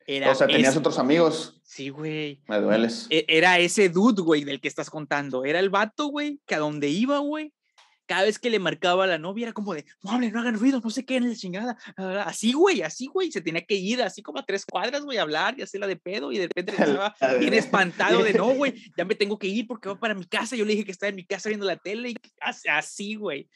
Era 0.07 0.31
o 0.31 0.35
sea, 0.35 0.47
tenías 0.47 0.77
otros 0.77 0.99
amigos. 0.99 1.61
Sí, 1.65 1.89
güey. 1.89 2.43
Me 2.47 2.61
dueles. 2.61 3.07
E, 3.11 3.25
era 3.29 3.59
ese 3.59 3.89
dude, 3.89 4.23
güey, 4.23 4.45
del 4.45 4.61
que 4.61 4.69
estás 4.69 4.89
contando. 4.89 5.45
Era 5.45 5.59
el 5.59 5.71
vato, 5.71 6.07
güey, 6.07 6.41
que 6.47 6.55
a 6.55 6.59
donde 6.59 6.89
iba, 6.89 7.19
güey, 7.19 7.53
cada 8.07 8.23
vez 8.23 8.39
que 8.39 8.51
le 8.51 8.59
marcaba 8.59 9.05
a 9.05 9.07
la 9.07 9.19
novia 9.19 9.45
era 9.45 9.53
como 9.53 9.75
de, 9.75 9.85
no 10.03 10.19
no 10.19 10.41
hagan 10.41 10.59
ruido, 10.59 10.81
no 10.83 10.91
sé 10.91 11.05
qué, 11.05 11.17
en 11.17 11.29
la 11.29 11.35
chingada. 11.35 11.77
Así, 12.25 12.53
güey, 12.53 12.83
así, 12.83 13.07
güey, 13.07 13.31
se 13.31 13.41
tenía 13.41 13.65
que 13.65 13.75
ir 13.75 14.03
así 14.03 14.23
como 14.23 14.39
a 14.39 14.45
tres 14.45 14.65
cuadras, 14.65 15.05
güey, 15.05 15.19
a 15.19 15.23
hablar 15.23 15.59
y 15.59 15.63
hacerla 15.63 15.87
de 15.87 15.97
pedo 15.97 16.33
y 16.33 16.39
de 16.39 16.49
repente 16.49 16.73
estaba 16.79 17.15
bien 17.39 17.55
espantado 17.55 18.23
de, 18.23 18.33
no, 18.33 18.55
güey, 18.55 18.75
ya 18.97 19.05
me 19.05 19.15
tengo 19.15 19.39
que 19.39 19.49
ir 19.49 19.67
porque 19.67 19.89
va 19.89 19.99
para 19.99 20.15
mi 20.15 20.25
casa. 20.25 20.57
Yo 20.57 20.65
le 20.65 20.73
dije 20.73 20.85
que 20.85 20.93
estaba 20.93 21.11
en 21.11 21.17
mi 21.17 21.27
casa 21.27 21.49
viendo 21.49 21.67
la 21.67 21.77
tele 21.77 22.11
y 22.11 22.17
así, 22.71 23.17
güey. 23.17 23.49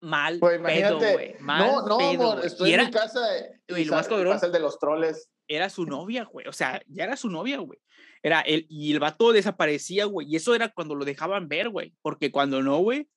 Mal 0.00 0.38
pues 0.38 0.60
pedo, 0.60 0.98
güey. 0.98 1.34
No, 1.40 1.86
no, 1.86 1.98
amor, 1.98 2.44
estoy 2.44 2.74
en 2.74 2.84
mi 2.84 2.90
casa 2.90 3.20
y, 3.66 3.84
lo 3.84 3.94
más 3.94 4.06
cabrón, 4.06 4.38
el 4.40 4.52
de 4.52 4.60
los 4.60 4.78
troles. 4.78 5.30
Era 5.48 5.70
su 5.70 5.86
novia, 5.86 6.24
güey, 6.24 6.46
o 6.48 6.52
sea, 6.52 6.82
ya 6.88 7.04
era 7.04 7.16
su 7.16 7.28
novia, 7.28 7.58
güey. 7.58 7.78
Era 8.22 8.40
él, 8.40 8.66
y 8.68 8.92
el 8.92 8.98
vato 8.98 9.32
desaparecía, 9.32 10.06
güey. 10.06 10.26
Y 10.28 10.36
eso 10.36 10.54
era 10.54 10.68
cuando 10.70 10.94
lo 10.94 11.04
dejaban 11.04 11.48
ver, 11.48 11.68
güey. 11.68 11.94
Porque 12.02 12.32
cuando 12.32 12.62
no, 12.62 12.78
güey, 12.78 13.08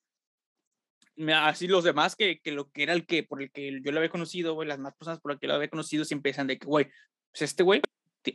así 1.34 1.66
los 1.66 1.84
demás 1.84 2.16
que, 2.16 2.40
que, 2.40 2.52
lo 2.52 2.70
que 2.70 2.84
era 2.84 2.92
el 2.92 3.06
que 3.06 3.22
por 3.22 3.42
el 3.42 3.50
que 3.50 3.80
yo 3.82 3.92
lo 3.92 3.98
había 3.98 4.10
conocido, 4.10 4.54
güey, 4.54 4.68
las 4.68 4.78
más 4.78 4.94
personas 4.94 5.20
por 5.20 5.32
las 5.32 5.40
que 5.40 5.46
lo 5.46 5.54
había 5.54 5.68
conocido 5.68 6.04
siempre 6.04 6.30
decían 6.30 6.46
de 6.46 6.58
que, 6.58 6.66
güey, 6.66 6.86
pues 7.32 7.42
este 7.42 7.62
güey, 7.62 7.82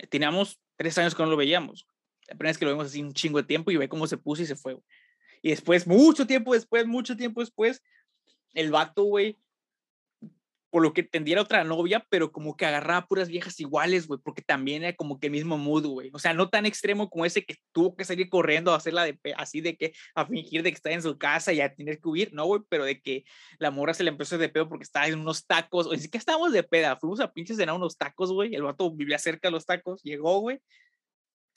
teníamos 0.10 0.60
tres 0.76 0.98
años 0.98 1.16
que 1.16 1.24
no 1.24 1.30
lo 1.30 1.38
veíamos. 1.38 1.88
La 2.28 2.36
primera 2.36 2.52
vez 2.52 2.58
que 2.58 2.66
lo 2.66 2.72
vemos 2.72 2.88
así 2.88 3.02
un 3.02 3.14
chingo 3.14 3.38
de 3.38 3.48
tiempo 3.48 3.72
y 3.72 3.78
ve 3.78 3.90
cómo 3.90 4.08
se 4.08 4.18
puso 4.18 4.42
y 4.42 4.46
se 4.46 4.56
fue, 4.56 4.74
güey. 4.74 4.86
Y 5.42 5.50
después, 5.52 5.86
mucho 5.86 6.26
tiempo 6.26 6.54
después, 6.54 6.88
mucho 6.88 7.16
tiempo 7.16 7.42
después, 7.42 7.84
el 8.54 8.72
vato, 8.72 9.04
güey, 9.04 9.38
por 10.76 10.84
lo 10.84 10.92
que 10.92 11.04
tendiera 11.04 11.42
otra 11.42 11.64
novia, 11.64 12.06
pero 12.10 12.34
como 12.34 12.58
que 12.58 12.66
agarraba 12.66 13.08
puras 13.08 13.30
viejas 13.30 13.58
iguales, 13.62 14.08
güey, 14.08 14.20
porque 14.22 14.42
también 14.42 14.84
era 14.84 14.94
como 14.94 15.22
que 15.22 15.28
el 15.28 15.32
mismo 15.32 15.58
mood, 15.58 15.86
güey. 15.86 16.10
O 16.12 16.20
sea, 16.20 16.34
no 16.34 16.50
tan 16.50 16.66
extremo 16.66 17.10
como 17.10 17.26
ese 17.26 17.46
que 17.46 17.56
tuvo 17.72 17.96
que 17.96 18.04
salir 18.04 18.28
corriendo 18.28 18.74
a 18.74 18.76
hacerla 18.76 19.06
de 19.06 19.18
así 19.38 19.62
de 19.62 19.78
que 19.78 19.94
a 20.16 20.26
fingir 20.26 20.64
de 20.64 20.72
que 20.72 20.76
está 20.76 20.92
en 20.92 21.02
su 21.02 21.18
casa 21.18 21.54
y 21.54 21.62
a 21.62 21.74
tener 21.74 22.02
que 22.02 22.10
huir, 22.10 22.34
no, 22.34 22.44
güey, 22.44 22.62
pero 22.68 22.84
de 22.84 23.00
que 23.00 23.24
la 23.58 23.72
morra 23.72 23.94
se 23.94 24.04
le 24.04 24.10
empezó 24.10 24.38
de 24.38 24.50
pedo 24.50 24.68
porque 24.68 24.84
estaba 24.84 25.08
en 25.08 25.18
unos 25.18 25.46
tacos, 25.48 25.88
o 25.88 25.94
ni 25.96 26.10
que 26.10 26.18
estábamos 26.18 26.52
de 26.52 26.64
peda, 26.64 26.98
fuimos 26.98 27.22
a 27.22 27.32
pinches 27.32 27.56
cenar 27.56 27.74
unos 27.74 27.96
tacos, 27.96 28.34
güey, 28.34 28.54
el 28.54 28.64
vato 28.64 28.92
vivía 28.92 29.18
cerca 29.18 29.48
de 29.48 29.54
los 29.54 29.66
tacos, 29.66 30.04
llegó, 30.04 30.42
güey, 30.42 30.60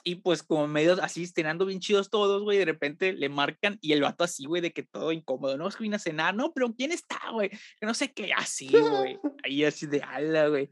y 0.09 0.15
pues 0.15 0.43
como 0.43 0.67
medio 0.67 0.97
así, 1.03 1.23
estrenando 1.23 1.67
bien 1.67 1.81
chidos 1.81 2.09
todos, 2.09 2.43
güey, 2.43 2.57
de 2.57 2.65
repente 2.65 3.13
le 3.13 3.29
marcan 3.29 3.77
y 3.83 3.93
el 3.93 4.01
vato 4.01 4.25
así, 4.25 4.47
güey, 4.47 4.63
de 4.63 4.73
que 4.73 4.83
todo 4.83 5.13
incómodo, 5.13 5.59
no, 5.59 5.69
es 5.69 5.77
que 5.77 5.83
vine 5.83 5.97
a 5.97 5.99
cenar, 5.99 6.35
no, 6.35 6.51
pero 6.55 6.75
¿quién 6.75 6.93
está, 6.93 7.21
güey? 7.31 7.51
Que 7.51 7.85
no 7.85 7.93
sé 7.93 8.11
qué, 8.15 8.33
así, 8.33 8.69
güey, 8.69 9.19
ahí 9.45 9.65
así 9.65 9.87
de 9.87 10.01
ala, 10.01 10.49
güey. 10.49 10.71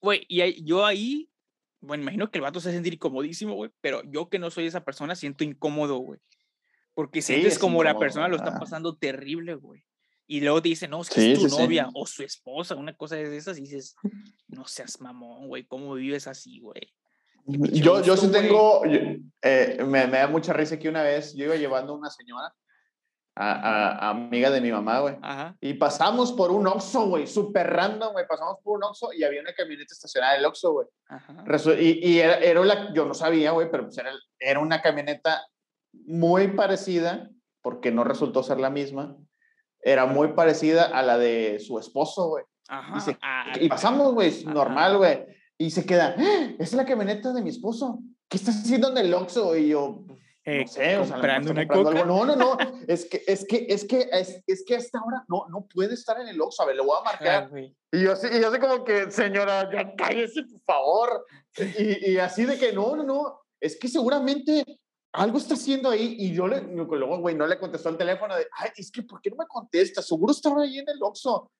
Güey, 0.00 0.24
y 0.26 0.64
yo 0.64 0.86
ahí, 0.86 1.28
bueno, 1.82 2.02
imagino 2.02 2.30
que 2.30 2.38
el 2.38 2.42
vato 2.42 2.60
se 2.60 2.68
va 2.68 2.70
a 2.70 2.74
sentir 2.76 2.94
incomodísimo, 2.94 3.52
güey, 3.52 3.70
pero 3.82 4.02
yo 4.10 4.30
que 4.30 4.38
no 4.38 4.50
soy 4.50 4.64
esa 4.64 4.82
persona 4.82 5.16
siento 5.16 5.44
incómodo, 5.44 5.98
güey. 5.98 6.20
Porque 6.94 7.20
sientes 7.20 7.58
como 7.58 7.84
la 7.84 7.98
persona 7.98 8.28
lo 8.28 8.36
está 8.36 8.58
pasando 8.58 8.96
terrible, 8.96 9.54
güey. 9.54 9.84
Y 10.26 10.40
luego 10.40 10.62
te 10.62 10.70
dice, 10.70 10.88
no, 10.88 11.02
es 11.02 11.10
que 11.10 11.32
es 11.32 11.40
tu 11.40 11.48
novia 11.48 11.90
o 11.92 12.06
su 12.06 12.22
esposa, 12.22 12.74
una 12.74 12.96
cosa 12.96 13.16
de 13.16 13.36
esas, 13.36 13.58
y 13.58 13.62
dices, 13.62 13.96
no 14.48 14.66
seas 14.66 14.98
mamón, 14.98 15.48
güey, 15.48 15.64
¿cómo 15.64 15.92
vives 15.92 16.26
así, 16.26 16.58
güey? 16.60 16.91
Yo, 17.46 18.02
yo 18.02 18.16
sí 18.16 18.30
tengo, 18.30 18.82
eh, 18.84 19.78
me, 19.80 20.06
me, 20.06 20.18
da 20.18 20.28
mucha 20.28 20.52
risa 20.52 20.78
que 20.78 20.88
una 20.88 21.02
vez 21.02 21.34
yo 21.34 21.46
iba 21.46 21.56
llevando 21.56 21.92
a 21.92 21.96
una 21.96 22.10
señora, 22.10 22.54
a, 23.34 24.10
amiga 24.10 24.50
de 24.50 24.60
mi 24.60 24.70
mamá, 24.70 25.00
güey, 25.00 25.16
y 25.60 25.74
pasamos 25.74 26.32
por 26.32 26.50
un 26.50 26.66
Oxxo, 26.66 27.08
güey, 27.08 27.26
súper 27.26 27.68
random, 27.68 28.12
güey, 28.12 28.26
pasamos 28.28 28.58
por 28.62 28.76
un 28.76 28.84
Oxxo 28.84 29.12
y 29.12 29.24
había 29.24 29.40
una 29.40 29.54
camioneta 29.54 29.92
estacionada 29.92 30.34
del 30.34 30.44
Oxxo, 30.44 30.72
güey. 30.72 30.86
Y, 31.80 32.10
y 32.10 32.20
era, 32.20 32.36
era, 32.36 32.64
la, 32.64 32.92
yo 32.92 33.06
no 33.06 33.14
sabía, 33.14 33.50
güey, 33.52 33.70
pero 33.70 33.84
pues 33.84 33.98
era, 33.98 34.12
era 34.38 34.60
una 34.60 34.80
camioneta 34.80 35.44
muy 35.92 36.48
parecida, 36.48 37.28
porque 37.60 37.90
no 37.90 38.04
resultó 38.04 38.42
ser 38.42 38.60
la 38.60 38.70
misma, 38.70 39.16
era 39.80 40.06
muy 40.06 40.28
parecida 40.34 40.84
a 40.84 41.02
la 41.02 41.18
de 41.18 41.58
su 41.58 41.78
esposo, 41.78 42.28
güey. 42.28 42.44
Y, 42.70 43.16
ah, 43.22 43.52
y, 43.60 43.68
pasamos, 43.68 44.14
güey, 44.14 44.44
normal, 44.44 44.98
güey 44.98 45.41
y 45.62 45.70
se 45.70 45.86
queda, 45.86 46.14
¡Ah! 46.18 46.50
es 46.58 46.72
la 46.72 46.84
camioneta 46.84 47.32
de 47.32 47.42
mi 47.42 47.50
esposo. 47.50 48.00
¿Qué 48.28 48.36
estás 48.36 48.56
haciendo 48.56 48.90
en 48.90 48.98
el 48.98 49.14
Oxxo? 49.14 49.56
Y 49.56 49.68
yo, 49.68 50.04
no 50.06 50.18
eh, 50.44 50.66
sé, 50.66 50.96
o 50.96 51.04
sea, 51.04 51.14
comprando 51.14 51.52
una 51.52 51.68
coca. 51.68 52.04
No, 52.04 52.24
no, 52.24 52.34
no, 52.34 52.56
es 52.88 53.04
que, 53.04 53.22
es 53.26 53.44
que, 53.46 53.66
es 53.68 53.84
que, 53.84 54.08
es, 54.10 54.42
es 54.46 54.64
que 54.66 54.76
hasta 54.76 54.98
ahora 54.98 55.24
no, 55.28 55.46
no 55.50 55.66
puede 55.72 55.94
estar 55.94 56.20
en 56.20 56.28
el 56.28 56.40
Oxxo, 56.40 56.62
a 56.62 56.66
ver, 56.66 56.76
le 56.76 56.82
voy 56.82 56.96
a 56.98 57.04
marcar. 57.04 57.50
y 57.56 58.02
yo 58.02 58.12
así, 58.12 58.26
y 58.26 58.40
yo 58.40 58.48
así 58.48 58.58
como 58.58 58.84
que, 58.84 59.10
señora, 59.10 59.70
ya 59.72 59.94
cállese, 59.94 60.42
por 60.42 60.60
favor. 60.62 61.26
Y, 61.78 62.12
y 62.12 62.18
así 62.18 62.44
de 62.44 62.58
que, 62.58 62.72
no, 62.72 62.96
no, 62.96 63.04
no, 63.04 63.40
es 63.60 63.78
que 63.78 63.86
seguramente 63.86 64.64
algo 65.12 65.38
está 65.38 65.54
haciendo 65.54 65.90
ahí 65.90 66.16
y 66.18 66.32
yo 66.32 66.48
le, 66.48 66.62
luego, 66.62 67.18
güey, 67.18 67.36
no 67.36 67.46
le 67.46 67.58
contestó 67.58 67.90
el 67.90 67.98
teléfono 67.98 68.34
de, 68.34 68.48
ay, 68.56 68.70
es 68.76 68.90
que, 68.90 69.02
¿por 69.02 69.20
qué 69.20 69.30
no 69.30 69.36
me 69.36 69.46
contesta? 69.46 70.02
Seguro 70.02 70.32
estaba 70.32 70.62
ahí 70.62 70.78
en 70.78 70.88
el 70.88 71.02
Oxxo. 71.02 71.50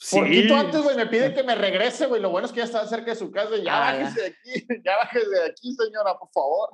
Sí. 0.00 0.20
Poquito 0.20 0.54
antes, 0.54 0.80
güey, 0.80 0.96
me 0.96 1.06
pide 1.06 1.34
que 1.34 1.42
me 1.42 1.56
regrese, 1.56 2.06
güey. 2.06 2.22
Lo 2.22 2.30
bueno 2.30 2.46
es 2.46 2.52
que 2.52 2.58
ya 2.58 2.64
estaba 2.64 2.86
cerca 2.86 3.10
de 3.10 3.16
su 3.16 3.32
casa. 3.32 3.56
Ya 3.56 3.80
bájese 3.80 4.20
de 4.20 4.26
aquí, 4.28 4.66
ya 4.84 4.96
bájese 4.96 5.28
de 5.28 5.46
aquí, 5.46 5.74
señora, 5.74 6.16
por 6.16 6.30
favor. 6.30 6.70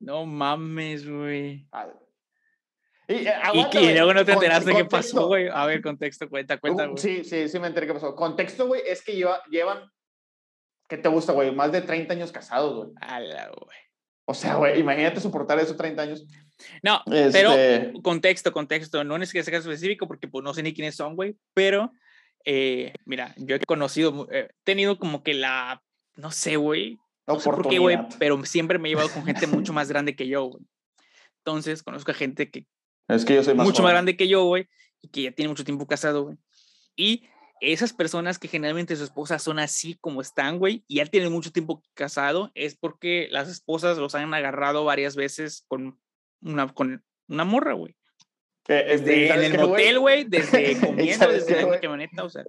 No 0.00 0.26
mames, 0.26 1.08
güey. 1.08 1.68
Y, 3.06 3.14
eh, 3.26 3.34
y, 3.72 3.92
luego 3.94 4.12
no 4.12 4.24
te 4.24 4.32
enteraste 4.32 4.74
qué 4.74 4.84
pasó, 4.84 5.28
güey. 5.28 5.48
A 5.48 5.66
ver, 5.66 5.80
contexto, 5.80 6.28
cuenta, 6.28 6.58
cuenta, 6.58 6.86
güey. 6.86 6.98
sí, 6.98 7.24
sí, 7.24 7.48
sí 7.48 7.58
me 7.58 7.68
enteré 7.68 7.86
qué 7.86 7.94
pasó. 7.94 8.14
Contexto, 8.14 8.66
güey, 8.66 8.82
es 8.84 9.02
que 9.02 9.14
lleva, 9.14 9.42
llevan, 9.50 9.90
¿qué 10.88 10.98
te 10.98 11.08
gusta, 11.08 11.32
güey? 11.32 11.54
Más 11.54 11.70
de 11.70 11.80
30 11.80 12.12
años 12.12 12.32
casados, 12.32 12.76
güey. 12.76 12.90
Ala, 13.00 13.50
güey. 13.56 13.78
O 14.26 14.34
sea, 14.34 14.56
güey, 14.56 14.80
imagínate 14.80 15.20
soportar 15.20 15.58
eso 15.58 15.74
30 15.74 16.02
años. 16.02 16.26
No, 16.82 17.00
pero 17.06 17.52
este 17.52 17.94
contexto, 18.02 18.52
contexto. 18.52 19.04
No 19.04 19.16
es 19.16 19.32
que 19.32 19.42
sea 19.42 19.58
específico 19.58 20.06
porque 20.06 20.28
pues, 20.28 20.44
no 20.44 20.52
sé 20.52 20.62
ni 20.62 20.74
quiénes 20.74 20.96
son, 20.96 21.16
güey, 21.16 21.36
pero 21.54 21.92
eh, 22.44 22.94
mira, 23.04 23.34
yo 23.36 23.56
he 23.56 23.60
conocido, 23.60 24.28
he 24.30 24.40
eh, 24.40 24.48
tenido 24.64 24.98
como 24.98 25.22
que 25.22 25.34
la, 25.34 25.82
no 26.16 26.30
sé, 26.30 26.56
güey, 26.56 26.98
no 27.26 27.38
sé 27.38 27.50
por 27.50 27.68
qué, 27.68 27.78
güey, 27.78 27.98
pero 28.18 28.42
siempre 28.44 28.78
me 28.78 28.88
he 28.88 28.92
llevado 28.92 29.10
con 29.10 29.24
gente 29.24 29.46
mucho 29.46 29.72
más 29.74 29.88
grande 29.88 30.16
que 30.16 30.28
yo, 30.28 30.44
güey. 30.44 30.64
Entonces, 31.44 31.82
conozco 31.82 32.10
a 32.10 32.14
gente 32.14 32.50
que... 32.50 32.66
Es 33.08 33.24
que 33.24 33.34
yo 33.34 33.42
soy 33.42 33.54
más 33.54 33.66
Mucho 33.66 33.82
más 33.82 33.92
grande 33.92 34.16
que 34.16 34.28
yo, 34.28 34.44
güey, 34.44 34.68
y 35.00 35.08
que 35.08 35.22
ya 35.22 35.32
tiene 35.32 35.48
mucho 35.48 35.64
tiempo 35.64 35.86
casado, 35.86 36.24
güey. 36.24 36.36
Y 36.96 37.28
esas 37.60 37.92
personas 37.92 38.38
que 38.38 38.48
generalmente 38.48 38.94
sus 38.96 39.04
esposas 39.04 39.42
son 39.42 39.58
así 39.58 39.96
como 40.00 40.20
están, 40.20 40.58
güey, 40.58 40.84
y 40.86 40.96
ya 40.96 41.06
tienen 41.06 41.32
mucho 41.32 41.52
tiempo 41.52 41.82
casado, 41.94 42.50
es 42.54 42.76
porque 42.76 43.28
las 43.30 43.48
esposas 43.48 43.98
los 43.98 44.14
han 44.14 44.32
agarrado 44.32 44.84
varias 44.84 45.16
veces 45.16 45.64
con 45.68 46.00
una, 46.40 46.72
con 46.72 47.04
una 47.28 47.44
morra, 47.44 47.74
güey. 47.74 47.96
Desde, 48.68 49.32
en 49.32 49.44
el 49.44 49.58
motel, 49.58 49.98
güey, 49.98 50.24
desde 50.24 50.78
comiendo, 50.86 51.28
desde 51.28 51.62
la 51.62 51.80
camioneta, 51.80 52.22
o 52.22 52.28
sea. 52.28 52.44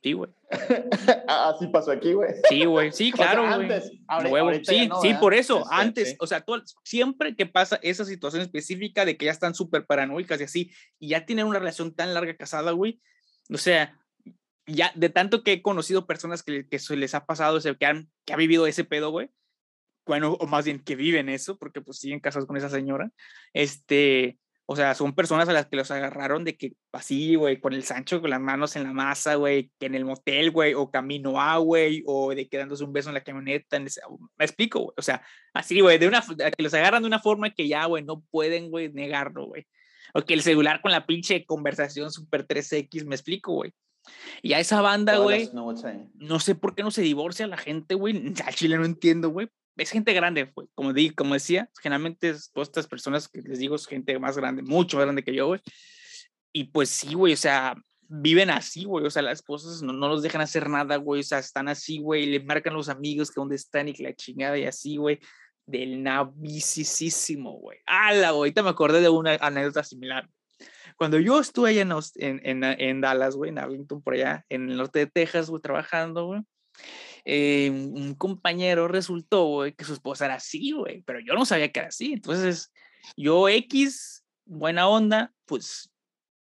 Sí, 0.00 0.12
güey. 0.12 0.30
Así 1.28 1.66
pasó 1.68 1.90
aquí, 1.90 2.12
güey. 2.12 2.30
Sí, 2.48 2.64
güey. 2.66 2.92
Sí, 2.92 3.10
claro, 3.10 3.44
güey. 3.56 4.64
Sí, 4.64 4.88
sí, 5.02 5.14
por 5.14 5.34
eso. 5.34 5.62
Este, 5.62 5.74
antes, 5.74 6.16
o 6.20 6.26
sea, 6.26 6.44
siempre 6.84 7.34
que 7.34 7.46
pasa 7.46 7.80
esa 7.82 8.04
situación 8.04 8.42
específica 8.42 9.04
de 9.04 9.16
que 9.16 9.24
ya 9.24 9.32
están 9.32 9.54
súper 9.54 9.86
paranoicas 9.86 10.40
y 10.40 10.44
así, 10.44 10.70
y 11.00 11.08
ya 11.08 11.26
tienen 11.26 11.46
una 11.46 11.58
relación 11.58 11.94
tan 11.94 12.14
larga 12.14 12.36
casada, 12.36 12.70
güey. 12.72 13.00
O 13.52 13.58
sea, 13.58 13.98
ya 14.66 14.92
de 14.94 15.08
tanto 15.08 15.42
que 15.42 15.54
he 15.54 15.62
conocido 15.62 16.06
personas 16.06 16.42
que, 16.42 16.68
que 16.68 16.78
se 16.78 16.96
les 16.96 17.14
ha 17.14 17.26
pasado, 17.26 17.56
o 17.56 17.60
sea, 17.60 17.74
que 17.74 17.86
han, 17.86 18.10
que 18.24 18.34
ha 18.34 18.36
vivido 18.36 18.66
ese 18.66 18.84
pedo, 18.84 19.10
güey. 19.10 19.30
Bueno, 20.06 20.34
o 20.34 20.46
más 20.46 20.66
bien 20.66 20.80
que 20.80 20.96
viven 20.96 21.30
eso, 21.30 21.58
porque 21.58 21.80
pues 21.80 21.98
siguen 21.98 22.20
casados 22.20 22.46
con 22.46 22.58
esa 22.58 22.68
señora. 22.68 23.10
Este, 23.54 24.38
o 24.66 24.76
sea, 24.76 24.94
son 24.94 25.14
personas 25.14 25.48
a 25.48 25.52
las 25.52 25.66
que 25.66 25.76
los 25.76 25.90
agarraron 25.90 26.42
de 26.42 26.56
que 26.56 26.72
así, 26.92 27.34
güey, 27.34 27.60
con 27.60 27.74
el 27.74 27.84
Sancho 27.84 28.22
con 28.22 28.30
las 28.30 28.40
manos 28.40 28.76
en 28.76 28.84
la 28.84 28.92
masa, 28.92 29.34
güey, 29.34 29.70
que 29.78 29.86
en 29.86 29.94
el 29.94 30.06
motel, 30.06 30.50
güey, 30.50 30.72
o 30.72 30.90
camino 30.90 31.38
a, 31.40 31.58
güey, 31.58 32.02
o 32.06 32.34
de 32.34 32.48
quedándose 32.48 32.82
un 32.82 32.92
beso 32.92 33.10
en 33.10 33.14
la 33.14 33.22
camioneta. 33.22 33.78
me 33.78 34.44
explico, 34.44 34.80
güey. 34.80 34.94
O 34.96 35.02
sea, 35.02 35.22
así, 35.52 35.80
güey, 35.80 35.98
de 35.98 36.08
una, 36.08 36.22
que 36.22 36.62
los 36.62 36.72
agarran 36.72 37.02
de 37.02 37.08
una 37.08 37.20
forma 37.20 37.50
que 37.50 37.68
ya, 37.68 37.84
güey, 37.84 38.02
no 38.04 38.22
pueden, 38.30 38.70
güey, 38.70 38.90
negarlo, 38.90 39.46
güey. 39.46 39.66
O 40.14 40.22
que 40.22 40.32
el 40.32 40.42
celular 40.42 40.80
con 40.80 40.92
la 40.92 41.06
pinche 41.06 41.44
conversación 41.44 42.10
super 42.10 42.46
3X, 42.46 43.04
me 43.04 43.16
explico, 43.16 43.52
güey. 43.52 43.72
Y 44.40 44.54
a 44.54 44.60
esa 44.60 44.80
banda, 44.80 45.18
güey, 45.18 45.50
no 46.14 46.40
sé 46.40 46.54
por 46.54 46.74
qué 46.74 46.82
no 46.82 46.90
se 46.90 47.02
divorcia 47.02 47.46
la 47.46 47.58
gente, 47.58 47.94
güey. 47.94 48.32
Al 48.46 48.54
chile 48.54 48.78
no 48.78 48.86
entiendo, 48.86 49.28
güey 49.28 49.50
es 49.76 49.90
gente 49.90 50.12
grande, 50.12 50.50
güey. 50.54 50.68
Como, 50.74 50.92
di, 50.92 51.10
como 51.10 51.34
decía, 51.34 51.68
generalmente 51.82 52.34
todas 52.52 52.68
estas 52.68 52.86
personas 52.86 53.28
que 53.28 53.42
les 53.42 53.58
digo 53.58 53.76
es 53.76 53.86
gente 53.86 54.18
más 54.18 54.36
grande, 54.36 54.62
mucho 54.62 54.96
más 54.96 55.06
grande 55.06 55.24
que 55.24 55.34
yo, 55.34 55.46
güey. 55.46 55.60
Y 56.52 56.64
pues 56.64 56.88
sí, 56.88 57.14
güey, 57.14 57.32
o 57.32 57.36
sea, 57.36 57.74
viven 58.08 58.50
así, 58.50 58.84
güey. 58.84 59.04
O 59.04 59.10
sea, 59.10 59.22
las 59.22 59.40
esposas 59.40 59.82
no, 59.82 59.92
no 59.92 60.08
los 60.08 60.22
dejan 60.22 60.40
hacer 60.40 60.68
nada, 60.68 60.96
güey. 60.96 61.20
O 61.20 61.24
sea, 61.24 61.38
están 61.38 61.68
así, 61.68 61.98
güey. 61.98 62.26
Le 62.26 62.40
marcan 62.40 62.74
los 62.74 62.88
amigos 62.88 63.30
que 63.30 63.40
dónde 63.40 63.56
están 63.56 63.88
y 63.88 63.92
que 63.92 64.04
la 64.04 64.14
chingada 64.14 64.56
y 64.58 64.64
así, 64.64 64.96
güey. 64.96 65.18
del 65.66 66.02
navisísimo, 66.02 67.58
güey. 67.58 67.78
¡Hala, 67.86 68.30
güey! 68.30 68.50
Ahorita 68.50 68.62
me 68.62 68.70
acordé 68.70 69.00
de 69.00 69.08
una 69.08 69.34
anécdota 69.40 69.82
similar. 69.82 70.28
Cuando 70.96 71.18
yo 71.18 71.40
estuve 71.40 71.70
allá 71.70 71.82
en, 71.82 72.40
en, 72.44 72.64
en, 72.64 73.00
Dallas, 73.00 73.34
güey, 73.34 73.50
en 73.50 73.58
Arlington, 73.58 74.02
por 74.02 74.14
allá, 74.14 74.44
en 74.48 74.70
el 74.70 74.76
norte 74.76 75.00
de 75.00 75.06
Texas, 75.06 75.50
güey, 75.50 75.60
trabajando, 75.60 76.26
güey, 76.26 76.42
eh, 77.24 77.70
un 77.70 78.14
compañero 78.14 78.88
resultó, 78.88 79.46
güey, 79.46 79.72
que 79.72 79.84
su 79.84 79.94
esposa 79.94 80.26
era 80.26 80.34
así, 80.34 80.72
güey, 80.72 81.02
pero 81.02 81.20
yo 81.20 81.34
no 81.34 81.46
sabía 81.46 81.72
que 81.72 81.80
era 81.80 81.88
así. 81.88 82.12
Entonces, 82.12 82.72
yo 83.16 83.48
X, 83.48 84.24
buena 84.44 84.88
onda, 84.88 85.32
pues, 85.46 85.90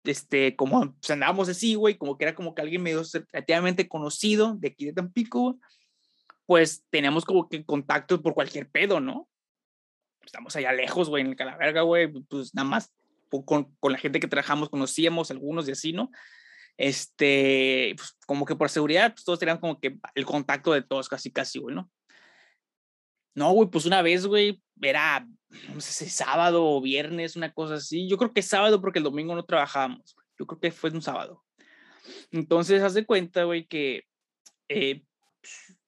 este, 0.05 0.57
como 0.57 0.93
pues, 0.95 1.11
andábamos 1.11 1.49
así, 1.49 1.75
güey, 1.75 1.97
como 1.97 2.19
que 2.19 2.25
era 2.25 2.35
como 2.35 2.55
que 2.55 2.63
alguien 2.63 2.83
medio 2.83 3.03
relativamente 3.33 3.89
conocido 3.89 4.57
de 4.57 4.69
aquí 4.69 4.87
de 4.87 4.93
Tampico, 4.93 5.59
pues 6.47 6.85
teníamos 6.91 7.25
como 7.25 7.49
que 7.49 7.65
contacto 7.65 8.21
por 8.21 8.35
cualquier 8.35 8.69
pedo, 8.69 8.99
¿no? 8.99 9.29
Estamos 10.25 10.57
allá 10.57 10.73
lejos, 10.73 11.09
güey, 11.09 11.23
en 11.23 11.31
el 11.31 11.37
Calaverga, 11.37 11.83
güey, 11.83 12.09
pues 12.09 12.55
nada 12.55 12.69
más 12.69 12.93
con, 13.45 13.75
con 13.79 13.93
la 13.93 13.99
gente 13.99 14.21
que 14.21 14.29
trabajamos 14.29 14.69
conocíamos 14.69 15.31
algunos 15.31 15.69
y 15.69 15.73
así, 15.73 15.93
¿no? 15.93 16.11
Este, 16.77 17.95
pues 17.97 18.17
como 18.27 18.45
que 18.45 18.57
por 18.57 18.71
seguridad, 18.71 19.13
pues 19.13 19.25
todos 19.25 19.39
tenían 19.39 19.59
como 19.59 19.79
que 19.79 19.99
el 20.15 20.25
contacto 20.25 20.73
de 20.73 20.83
todos, 20.83 21.09
casi, 21.09 21.31
casi, 21.31 21.59
güey, 21.59 21.75
¿no? 21.75 21.91
No, 23.35 23.53
güey, 23.53 23.69
pues 23.71 23.87
una 23.87 24.03
vez, 24.03 24.27
güey, 24.27 24.63
era, 24.81 25.27
no 25.75 25.81
sé 25.81 25.93
si 25.93 26.11
sábado 26.11 26.65
o 26.67 26.81
viernes, 26.81 27.37
una 27.37 27.53
cosa 27.53 27.75
así. 27.75 28.09
Yo 28.09 28.19
creo 28.19 28.33
que 28.33 28.43
sábado 28.43 28.81
porque 28.81 28.99
el 28.99 29.05
domingo 29.05 29.35
no 29.35 29.45
trabajábamos. 29.45 30.17
Yo 30.39 30.47
creo 30.47 30.61
que 30.61 30.71
fue 30.71 30.91
un 30.91 31.03
sábado. 31.03 31.43
Entonces, 32.31 32.83
haz 32.83 32.95
de 32.95 33.07
cuenta, 33.07 33.45
güey, 33.45 33.67
que 33.67 34.05
eh, 34.69 35.03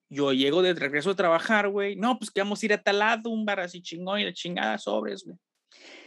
yo 0.08 0.32
llego 0.32 0.62
de 0.62 0.74
regreso 0.74 1.10
a 1.10 1.16
trabajar, 1.16 1.68
güey. 1.68 1.96
No, 1.96 2.18
pues 2.18 2.30
que 2.30 2.40
vamos 2.40 2.62
a 2.62 2.66
ir 2.66 2.72
a 2.72 2.82
tal 2.82 2.98
lado, 2.98 3.30
un 3.30 3.44
bar 3.44 3.60
así 3.60 3.82
chingón 3.82 4.20
y 4.20 4.24
la 4.24 4.32
chingada 4.32 4.78
sobres, 4.78 5.24
güey. 5.24 5.36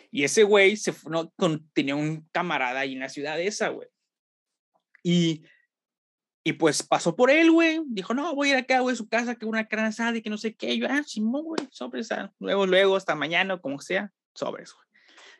Y 0.09 0.23
ese 0.23 0.43
güey 0.43 0.77
se 0.77 0.93
fue, 0.93 1.11
no, 1.11 1.31
con, 1.35 1.69
tenía 1.73 1.95
un 1.95 2.27
camarada 2.31 2.79
ahí 2.79 2.93
en 2.93 2.99
la 2.99 3.09
ciudad 3.09 3.39
esa, 3.39 3.69
güey. 3.69 3.87
Y, 5.07 5.43
y 6.43 6.53
pues 6.53 6.83
pasó 6.83 7.15
por 7.15 7.31
él, 7.31 7.49
güey. 7.49 7.79
Dijo, 7.85 8.13
no, 8.13 8.35
voy 8.35 8.49
a 8.49 8.51
ir 8.51 8.57
acá, 8.57 8.81
güey, 8.81 8.93
a 8.93 8.97
su 8.97 9.07
casa, 9.07 9.35
que 9.35 9.45
una 9.45 9.65
carne 9.65 9.87
asada 9.87 10.17
y 10.17 10.21
que 10.21 10.29
no 10.29 10.37
sé 10.37 10.53
qué. 10.53 10.77
yo, 10.77 10.85
ah, 10.89 11.01
Simón, 11.03 11.45
güey, 11.45 11.65
sobres, 11.71 12.11
ah, 12.11 12.33
luego, 12.39 12.67
luego, 12.67 12.97
hasta 12.97 13.15
mañana, 13.15 13.57
como 13.57 13.79
sea, 13.79 14.11
sobres, 14.33 14.73
güey. 14.73 14.85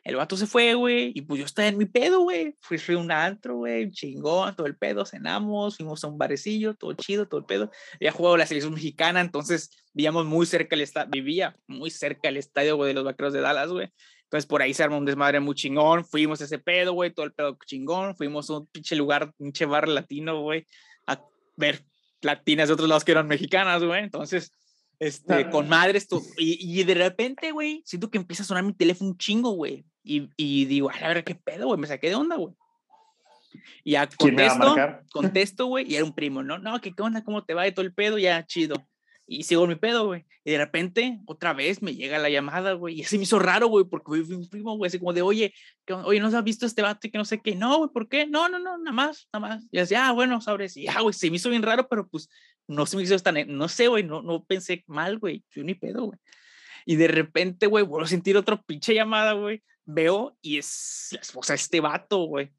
El 0.04 0.16
vato 0.16 0.38
se 0.38 0.46
fue, 0.46 0.72
güey, 0.72 1.12
y 1.14 1.20
pues 1.20 1.40
yo 1.40 1.44
estaba 1.44 1.68
en 1.68 1.76
mi 1.76 1.84
pedo, 1.84 2.20
güey. 2.20 2.56
Fui, 2.62 2.78
a 2.94 2.98
un 2.98 3.12
antro, 3.12 3.56
güey, 3.56 3.90
chingón, 3.90 4.56
todo 4.56 4.66
el 4.66 4.78
pedo, 4.78 5.04
cenamos, 5.04 5.76
fuimos 5.76 6.02
a 6.02 6.06
un 6.06 6.16
barecillo, 6.16 6.74
todo 6.74 6.94
chido, 6.94 7.28
todo 7.28 7.40
el 7.40 7.46
pedo. 7.46 7.70
Había 7.96 8.12
jugado 8.12 8.38
la 8.38 8.46
selección 8.46 8.72
mexicana, 8.72 9.20
entonces 9.20 9.70
vivíamos 9.92 10.24
muy 10.24 10.46
cerca 10.46 10.76
del 10.76 10.82
estadio, 10.82 11.10
vivía 11.10 11.54
muy 11.66 11.90
cerca 11.90 12.28
del 12.28 12.38
estadio, 12.38 12.76
güey, 12.76 12.88
de 12.88 12.94
los 12.94 13.04
vaqueros 13.04 13.34
de 13.34 13.42
Dallas, 13.42 13.68
güey. 13.68 13.92
Entonces 14.28 14.46
por 14.46 14.60
ahí 14.60 14.74
se 14.74 14.82
armó 14.82 14.98
un 14.98 15.06
desmadre 15.06 15.40
muy 15.40 15.54
chingón, 15.54 16.04
fuimos 16.04 16.42
a 16.42 16.44
ese 16.44 16.58
pedo, 16.58 16.92
güey, 16.92 17.10
todo 17.10 17.24
el 17.24 17.32
pedo 17.32 17.56
chingón, 17.64 18.14
fuimos 18.14 18.50
a 18.50 18.58
un 18.58 18.66
pinche 18.66 18.94
lugar, 18.94 19.32
pinche 19.38 19.64
bar 19.64 19.88
latino, 19.88 20.42
güey, 20.42 20.66
a 21.06 21.18
ver 21.56 21.82
latinas 22.20 22.68
de 22.68 22.74
otros 22.74 22.90
lados 22.90 23.04
que 23.04 23.12
eran 23.12 23.26
mexicanas, 23.26 23.82
güey. 23.82 24.04
Entonces, 24.04 24.52
este, 24.98 25.48
con 25.48 25.66
madres, 25.66 26.08
tú, 26.08 26.22
y, 26.36 26.58
y 26.60 26.84
de 26.84 26.92
repente, 26.92 27.52
güey, 27.52 27.82
siento 27.86 28.10
que 28.10 28.18
empieza 28.18 28.42
a 28.42 28.46
sonar 28.46 28.64
mi 28.64 28.74
teléfono 28.74 29.12
un 29.12 29.16
chingo, 29.16 29.52
güey. 29.52 29.86
Y, 30.04 30.28
y 30.36 30.66
digo, 30.66 30.90
a 30.90 31.08
ver, 31.08 31.24
¿qué 31.24 31.34
pedo, 31.34 31.68
güey? 31.68 31.80
Me 31.80 31.86
saqué 31.86 32.10
de 32.10 32.16
onda, 32.16 32.36
güey. 32.36 32.54
Y 33.82 33.92
ya 33.92 34.06
contesto, 34.08 34.76
contesto, 35.10 35.66
güey, 35.68 35.90
y 35.90 35.96
era 35.96 36.04
un 36.04 36.14
primo, 36.14 36.42
¿no? 36.42 36.58
No, 36.58 36.78
¿qué 36.82 36.92
onda? 36.98 37.24
¿Cómo 37.24 37.44
te 37.44 37.54
va? 37.54 37.66
Y 37.66 37.72
todo 37.72 37.86
el 37.86 37.94
pedo, 37.94 38.18
ya, 38.18 38.44
chido 38.44 38.86
y 39.28 39.42
sigo 39.42 39.66
mi 39.66 39.74
pedo, 39.74 40.06
güey. 40.06 40.24
Y 40.42 40.52
de 40.52 40.58
repente, 40.58 41.20
otra 41.26 41.52
vez 41.52 41.82
me 41.82 41.94
llega 41.94 42.18
la 42.18 42.30
llamada, 42.30 42.72
güey. 42.72 42.98
Y 42.98 43.02
así 43.02 43.18
me 43.18 43.24
hizo 43.24 43.38
raro, 43.38 43.68
güey, 43.68 43.84
porque 43.84 44.24
fui 44.24 44.34
un 44.34 44.48
primo, 44.48 44.74
güey, 44.76 44.88
así 44.88 44.98
como 44.98 45.12
de, 45.12 45.20
oye, 45.20 45.52
oye, 45.86 46.18
¿no 46.18 46.26
has 46.28 46.44
visto 46.44 46.64
este 46.64 46.80
vato 46.80 47.06
y 47.06 47.10
que 47.10 47.18
no 47.18 47.26
sé 47.26 47.40
qué? 47.42 47.54
No, 47.54 47.76
güey, 47.76 47.90
¿por 47.92 48.08
qué? 48.08 48.26
No, 48.26 48.48
no, 48.48 48.58
no, 48.58 48.78
nada 48.78 48.92
más, 48.92 49.28
nada 49.30 49.46
más. 49.46 49.66
Y 49.70 49.78
así, 49.78 49.94
ah, 49.94 50.12
bueno, 50.12 50.40
sabes. 50.40 50.78
Y 50.78 50.84
ya, 50.84 51.00
güey, 51.02 51.12
se 51.12 51.30
me 51.30 51.36
hizo 51.36 51.50
bien 51.50 51.62
raro, 51.62 51.86
pero 51.88 52.08
pues 52.08 52.30
no 52.66 52.86
se 52.86 52.96
me 52.96 53.02
hizo 53.02 53.18
tan, 53.18 53.36
no 53.48 53.68
sé, 53.68 53.88
güey, 53.88 54.02
no, 54.02 54.22
no 54.22 54.44
pensé 54.44 54.82
mal, 54.86 55.18
güey. 55.18 55.44
Yo 55.50 55.62
ni 55.62 55.74
pedo, 55.74 56.06
güey. 56.06 56.18
Y 56.86 56.96
de 56.96 57.08
repente, 57.08 57.66
güey, 57.66 57.84
vuelvo 57.84 58.06
a 58.06 58.08
sentir 58.08 58.34
otra 58.38 58.62
pinche 58.62 58.94
llamada, 58.94 59.34
güey. 59.34 59.62
Veo 59.84 60.38
y 60.40 60.56
es 60.56 61.08
la 61.12 61.20
esposa 61.20 61.52
de 61.52 61.58
este 61.58 61.80
vato, 61.80 62.24
güey. 62.24 62.50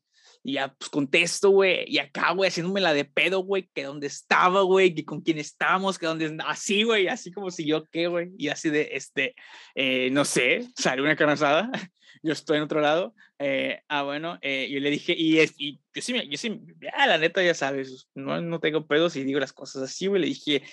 Y 0.42 0.54
ya, 0.54 0.74
pues 0.74 0.90
contesto, 0.90 1.50
güey. 1.50 1.84
Y 1.88 1.98
acá, 1.98 2.32
güey, 2.32 2.48
haciéndome 2.48 2.80
la 2.80 2.94
de 2.94 3.04
pedo, 3.04 3.40
güey, 3.40 3.70
que 3.74 3.84
dónde 3.84 4.08
estaba, 4.08 4.62
güey, 4.62 4.96
que 4.96 5.04
con 5.04 5.22
quién 5.22 5.38
estábamos, 5.38 6.00
que 6.00 6.06
dónde. 6.06 6.38
Así, 6.46 6.84
güey, 6.84 7.08
así 7.08 7.32
como 7.32 7.52
si 7.52 7.66
yo 7.66 7.84
qué, 7.86 8.08
güey. 8.08 8.32
Y 8.38 8.48
así 8.48 8.70
de, 8.70 8.90
este, 8.94 9.36
eh, 9.76 10.10
no 10.12 10.24
sé, 10.24 10.68
salió 10.76 11.04
una 11.04 11.18
canasada. 11.18 11.70
yo 12.24 12.32
estoy 12.32 12.58
en 12.58 12.64
otro 12.64 12.80
lado. 12.80 13.14
Eh, 13.38 13.82
ah, 13.90 14.04
bueno, 14.04 14.40
eh, 14.42 14.70
yo 14.72 14.80
le 14.80 14.90
dije, 14.90 15.14
y, 15.18 15.40
y 15.58 15.82
yo 15.94 16.02
sí, 16.02 16.30
yo 16.30 16.38
sí, 16.38 16.62
ya, 16.82 17.06
la 17.06 17.18
neta, 17.18 17.44
ya 17.44 17.54
sabes, 17.54 18.08
no, 18.16 18.42
no 18.42 18.60
tengo 18.60 18.88
pedos 18.88 19.18
y 19.18 19.24
digo 19.26 19.40
las 19.42 19.54
cosas 19.54 19.84
así, 19.84 20.08
güey. 20.08 20.22
Le 20.22 20.28
dije, 20.28 20.64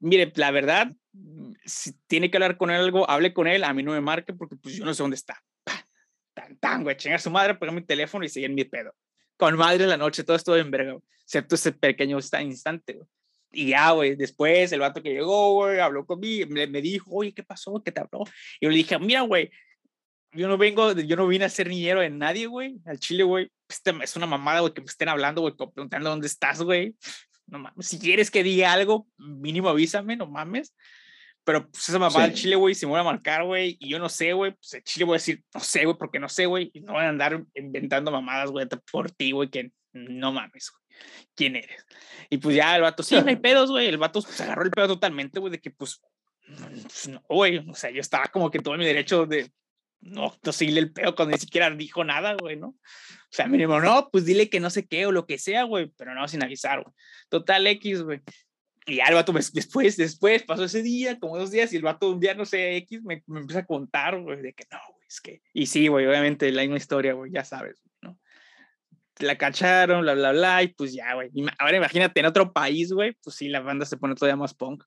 mire, 0.00 0.32
la 0.34 0.50
verdad, 0.50 0.92
si 1.66 1.92
tiene 2.06 2.30
que 2.30 2.38
hablar 2.38 2.56
con 2.56 2.70
él 2.70 2.80
algo, 2.80 3.08
hable 3.08 3.34
con 3.34 3.46
él, 3.46 3.64
a 3.64 3.74
mí 3.74 3.82
no 3.82 3.92
me 3.92 4.00
marque 4.00 4.32
porque 4.32 4.56
pues 4.56 4.76
yo 4.76 4.84
no 4.86 4.94
sé 4.94 5.02
dónde 5.02 5.16
está. 5.16 5.42
Tan, 6.32 6.56
tan, 6.58 6.82
güey, 6.84 6.96
chingar 6.96 7.20
su 7.20 7.30
madre, 7.30 7.54
pegar 7.54 7.74
mi 7.74 7.82
teléfono 7.82 8.24
y 8.24 8.28
seguir 8.30 8.48
en 8.48 8.54
mi 8.54 8.64
pedo 8.64 8.94
con 9.40 9.56
madre 9.56 9.84
en 9.84 9.90
la 9.90 9.96
noche, 9.96 10.22
todo 10.22 10.36
estuvo 10.36 10.56
en 10.56 10.70
verga, 10.70 10.98
excepto 11.24 11.54
ese 11.54 11.72
pequeño 11.72 12.18
instante, 12.42 13.00
Y 13.50 13.70
ya, 13.70 13.90
güey, 13.92 14.14
después 14.14 14.70
el 14.70 14.80
vato 14.80 15.02
que 15.02 15.14
llegó, 15.14 15.54
güey, 15.54 15.80
habló 15.80 16.04
conmigo, 16.04 16.46
me, 16.50 16.66
me 16.66 16.82
dijo, 16.82 17.10
oye, 17.10 17.32
¿qué 17.32 17.42
pasó? 17.42 17.82
¿Qué 17.82 17.90
te 17.90 18.00
habló? 18.00 18.24
Y 18.60 18.66
yo 18.66 18.70
le 18.70 18.76
dije, 18.76 18.98
mira, 18.98 19.22
güey, 19.22 19.50
yo 20.32 20.46
no 20.46 20.58
vengo, 20.58 20.92
yo 20.92 21.16
no 21.16 21.26
vine 21.26 21.46
a 21.46 21.48
ser 21.48 21.68
niñero 21.68 22.00
de 22.00 22.10
nadie, 22.10 22.46
güey. 22.46 22.76
Al 22.84 23.00
chile, 23.00 23.24
güey, 23.24 23.50
este, 23.68 23.92
es 24.02 24.14
una 24.14 24.26
mamada, 24.26 24.60
güey, 24.60 24.74
que 24.74 24.82
me 24.82 24.86
estén 24.86 25.08
hablando, 25.08 25.40
güey, 25.40 25.54
preguntando 25.56 26.10
dónde 26.10 26.26
estás, 26.26 26.62
güey. 26.62 26.94
No 27.46 27.58
mames, 27.58 27.86
si 27.86 27.98
quieres 27.98 28.30
que 28.30 28.42
diga 28.42 28.72
algo, 28.72 29.08
mínimo 29.16 29.70
avísame, 29.70 30.16
no 30.16 30.26
mames. 30.26 30.74
Pero 31.44 31.68
pues 31.70 31.88
esa 31.88 31.98
mamada 31.98 32.26
del 32.26 32.34
Chile, 32.34 32.56
güey, 32.56 32.74
se 32.74 32.86
me 32.86 32.92
voy 32.92 33.00
a 33.00 33.04
marcar, 33.04 33.44
güey, 33.44 33.76
y 33.80 33.88
yo 33.88 33.98
no 33.98 34.08
sé, 34.08 34.32
güey, 34.32 34.52
pues 34.52 34.74
el 34.74 34.84
Chile 34.84 35.04
voy 35.04 35.14
a 35.14 35.16
decir, 35.16 35.42
no 35.54 35.60
sé, 35.60 35.84
güey, 35.84 35.96
porque 35.96 36.18
no 36.18 36.28
sé, 36.28 36.46
güey, 36.46 36.70
y 36.74 36.80
no 36.80 36.92
voy 36.92 37.02
a 37.02 37.08
andar 37.08 37.44
inventando 37.54 38.10
mamadas, 38.10 38.50
güey, 38.50 38.66
por 38.90 39.10
ti, 39.10 39.32
güey, 39.32 39.48
que 39.48 39.72
no 39.92 40.32
mames, 40.32 40.70
güey. 40.70 40.80
¿Quién 41.34 41.56
eres? 41.56 41.86
Y 42.28 42.38
pues 42.38 42.56
ya 42.56 42.76
el 42.76 42.82
vato, 42.82 43.02
sí, 43.02 43.14
no 43.14 43.26
hay 43.26 43.36
pedos, 43.36 43.70
güey. 43.70 43.86
El 43.86 43.98
vato 43.98 44.20
se 44.20 44.42
agarró 44.42 44.62
el 44.64 44.70
pedo 44.70 44.88
totalmente, 44.88 45.40
güey, 45.40 45.52
de 45.52 45.60
que 45.60 45.70
pues, 45.70 46.00
pues, 46.46 47.08
no, 47.08 47.22
güey. 47.28 47.58
O 47.68 47.74
sea, 47.74 47.90
yo 47.90 48.00
estaba 48.00 48.26
como 48.26 48.50
que 48.50 48.58
todo 48.58 48.76
mi 48.76 48.84
derecho 48.84 49.26
de 49.26 49.50
no, 50.00 50.34
no 50.42 50.52
seguirle 50.52 50.80
el 50.80 50.92
pedo 50.92 51.14
cuando 51.14 51.32
ni 51.32 51.40
siquiera 51.40 51.70
dijo 51.70 52.04
nada, 52.04 52.36
güey, 52.38 52.56
¿no? 52.56 52.68
O 52.68 53.32
sea, 53.32 53.46
mínimo, 53.46 53.80
no, 53.80 54.08
pues 54.10 54.24
dile 54.24 54.48
que 54.48 54.60
no 54.60 54.70
sé 54.70 54.86
qué 54.86 55.06
o 55.06 55.12
lo 55.12 55.26
que 55.26 55.38
sea, 55.38 55.64
güey, 55.64 55.92
pero 55.96 56.14
no 56.14 56.26
sin 56.26 56.42
avisar, 56.42 56.82
güey. 56.82 56.94
Total 57.28 57.66
X, 57.66 58.02
güey. 58.02 58.20
Y 58.90 58.96
ya 58.96 59.04
el 59.04 59.14
vato 59.14 59.32
después, 59.32 59.96
después 59.96 60.42
pasó 60.42 60.64
ese 60.64 60.82
día, 60.82 61.16
como 61.20 61.38
dos 61.38 61.52
días, 61.52 61.72
y 61.72 61.76
el 61.76 61.82
vato 61.82 62.10
un 62.10 62.18
día, 62.18 62.34
no 62.34 62.44
sé, 62.44 62.76
X, 62.78 63.04
me, 63.04 63.22
me 63.28 63.38
empieza 63.38 63.60
a 63.60 63.66
contar, 63.66 64.20
güey, 64.20 64.42
de 64.42 64.52
que 64.52 64.64
no, 64.68 64.78
güey, 64.92 65.06
es 65.06 65.20
que... 65.20 65.42
Y 65.52 65.66
sí, 65.66 65.86
güey, 65.86 66.06
obviamente 66.06 66.50
la 66.50 66.62
misma 66.62 66.76
historia, 66.76 67.12
güey, 67.12 67.30
ya 67.30 67.44
sabes, 67.44 67.80
¿no? 68.02 68.18
La 69.20 69.38
cacharon, 69.38 70.02
bla, 70.02 70.14
bla, 70.14 70.32
bla, 70.32 70.62
y 70.64 70.68
pues 70.68 70.92
ya, 70.92 71.14
güey. 71.14 71.30
Ahora 71.60 71.76
imagínate 71.76 72.18
en 72.18 72.26
otro 72.26 72.52
país, 72.52 72.92
güey, 72.92 73.16
pues 73.22 73.36
sí, 73.36 73.48
la 73.48 73.60
banda 73.60 73.86
se 73.86 73.96
pone 73.96 74.16
todavía 74.16 74.36
más 74.36 74.54
punk. 74.54 74.82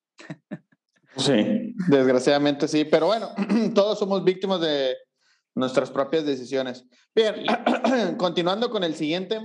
Sí, 1.16 1.74
desgraciadamente 1.88 2.68
sí, 2.68 2.84
pero 2.84 3.06
bueno, 3.06 3.30
todos 3.74 4.00
somos 4.00 4.26
víctimas 4.26 4.60
de 4.60 4.98
nuestras 5.56 5.92
propias 5.92 6.26
decisiones. 6.26 6.86
Bien, 7.16 7.36
continuando 8.18 8.70
con 8.70 8.84
el 8.84 8.96
siguiente, 8.96 9.39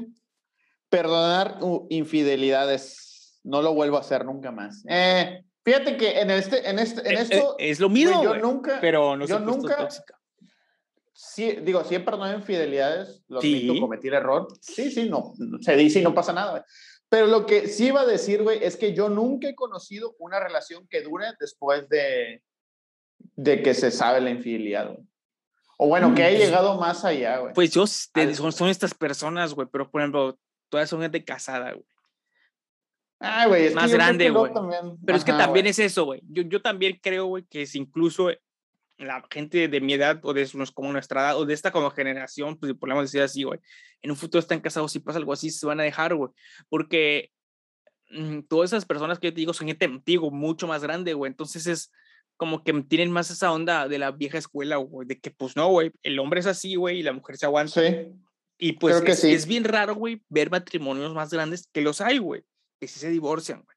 perdonar 0.88 1.58
infidelidades 1.90 3.07
no 3.44 3.62
lo 3.62 3.74
vuelvo 3.74 3.96
a 3.96 4.00
hacer 4.00 4.24
nunca 4.24 4.50
más. 4.50 4.84
Eh, 4.88 5.44
fíjate 5.64 5.96
que 5.96 6.20
en, 6.20 6.30
este, 6.30 6.68
en, 6.68 6.78
este, 6.78 7.00
en 7.08 7.18
eh, 7.18 7.20
esto... 7.22 7.56
Eh, 7.58 7.70
es, 7.70 7.80
lo 7.80 7.88
mismo, 7.88 8.22
yo 8.22 8.36
nunca... 8.36 8.78
Pero 8.80 9.16
no 9.16 9.26
yo 9.26 9.38
nunca... 9.38 9.76
Tóxica. 9.76 10.18
Sí, 11.12 11.58
digo, 11.62 11.82
siempre 11.82 12.16
no 12.16 12.32
infidelidades, 12.32 13.24
lo 13.26 13.40
sí. 13.40 13.76
cometer 13.80 14.14
error. 14.14 14.46
Sí, 14.60 14.90
sí, 14.90 15.08
no, 15.08 15.32
se 15.60 15.74
dice 15.74 15.98
y 15.98 16.02
no 16.02 16.14
pasa 16.14 16.32
nada. 16.32 16.64
Pero 17.08 17.26
lo 17.26 17.44
que 17.44 17.66
sí 17.66 17.86
iba 17.86 18.02
a 18.02 18.06
decir, 18.06 18.42
güey, 18.42 18.62
es 18.62 18.76
que 18.76 18.94
yo 18.94 19.08
nunca 19.08 19.48
he 19.48 19.56
conocido 19.56 20.14
una 20.20 20.38
relación 20.38 20.86
que 20.88 21.02
dure 21.02 21.26
después 21.40 21.88
de, 21.88 22.42
de 23.34 23.62
que 23.62 23.74
se 23.74 23.90
sabe 23.90 24.20
la 24.20 24.30
infidelidad, 24.30 24.92
güey. 24.92 25.08
O 25.76 25.88
bueno, 25.88 26.14
que 26.14 26.24
haya 26.24 26.38
mm. 26.38 26.40
llegado 26.40 26.78
más 26.78 27.04
allá, 27.04 27.38
güey. 27.38 27.54
Pues 27.54 27.70
yo, 27.72 27.86
son, 27.86 28.52
son 28.52 28.68
estas 28.68 28.94
personas, 28.94 29.54
güey, 29.54 29.66
pero 29.70 29.90
por 29.90 30.00
ejemplo, 30.00 30.38
todas 30.68 30.88
son 30.90 31.00
gente 31.00 31.24
casada, 31.24 31.72
güey. 31.72 31.86
Ah, 33.20 33.46
güey, 33.46 33.66
es 33.66 33.74
más 33.74 33.92
grande, 33.92 34.30
güey. 34.30 34.52
Pero 35.04 35.18
es 35.18 35.24
que 35.24 35.32
también 35.32 35.66
es 35.66 35.78
eso, 35.78 36.04
güey. 36.04 36.20
Yo, 36.28 36.42
yo 36.42 36.62
también 36.62 36.98
creo, 37.02 37.26
güey, 37.26 37.44
que 37.44 37.62
es 37.62 37.74
incluso 37.74 38.30
la 38.98 39.24
gente 39.30 39.68
de 39.68 39.80
mi 39.80 39.94
edad 39.94 40.20
o 40.24 40.32
de 40.32 40.48
como 40.74 40.92
nuestra 40.92 41.20
edad 41.20 41.38
o 41.38 41.46
de 41.46 41.54
esta 41.54 41.70
como 41.70 41.90
generación, 41.90 42.56
pues 42.58 42.74
podemos 42.74 43.04
decir 43.04 43.22
así, 43.22 43.44
güey, 43.44 43.60
en 44.02 44.10
un 44.10 44.16
futuro 44.16 44.40
están 44.40 44.60
casados, 44.60 44.90
si 44.90 44.98
pasa 44.98 45.18
algo 45.18 45.32
así, 45.32 45.50
se 45.50 45.66
van 45.66 45.80
a 45.80 45.84
dejar, 45.84 46.14
güey. 46.14 46.30
Porque 46.68 47.30
mm, 48.10 48.40
todas 48.48 48.70
esas 48.72 48.84
personas 48.84 49.18
que 49.18 49.28
yo 49.28 49.34
te 49.34 49.40
digo 49.40 49.54
son 49.54 49.68
gente, 49.68 49.88
digo, 50.04 50.30
mucho 50.30 50.66
más 50.66 50.82
grande, 50.82 51.14
güey. 51.14 51.30
Entonces 51.30 51.66
es, 51.66 51.92
como 52.36 52.62
que 52.62 52.72
tienen 52.84 53.10
más 53.10 53.30
esa 53.30 53.52
onda 53.52 53.88
de 53.88 53.98
la 53.98 54.12
vieja 54.12 54.38
escuela, 54.38 54.76
güey, 54.76 55.06
de 55.06 55.18
que 55.18 55.30
pues 55.30 55.56
no, 55.56 55.68
güey, 55.68 55.90
el 56.02 56.18
hombre 56.18 56.40
es 56.40 56.46
así, 56.46 56.76
güey, 56.76 57.00
y 57.00 57.02
la 57.02 57.12
mujer 57.12 57.36
se 57.36 57.46
aguanta. 57.46 57.80
Sí. 57.80 58.12
Y 58.58 58.72
pues 58.72 59.00
que 59.02 59.12
es, 59.12 59.20
sí. 59.20 59.32
es 59.32 59.46
bien 59.46 59.64
raro, 59.64 59.94
güey, 59.94 60.22
ver 60.28 60.50
matrimonios 60.50 61.14
más 61.14 61.30
grandes 61.30 61.68
que 61.72 61.80
los 61.80 62.00
hay, 62.00 62.18
güey, 62.18 62.42
que 62.78 62.88
sí 62.88 62.98
se 62.98 63.10
divorcian, 63.10 63.62
güey. 63.62 63.76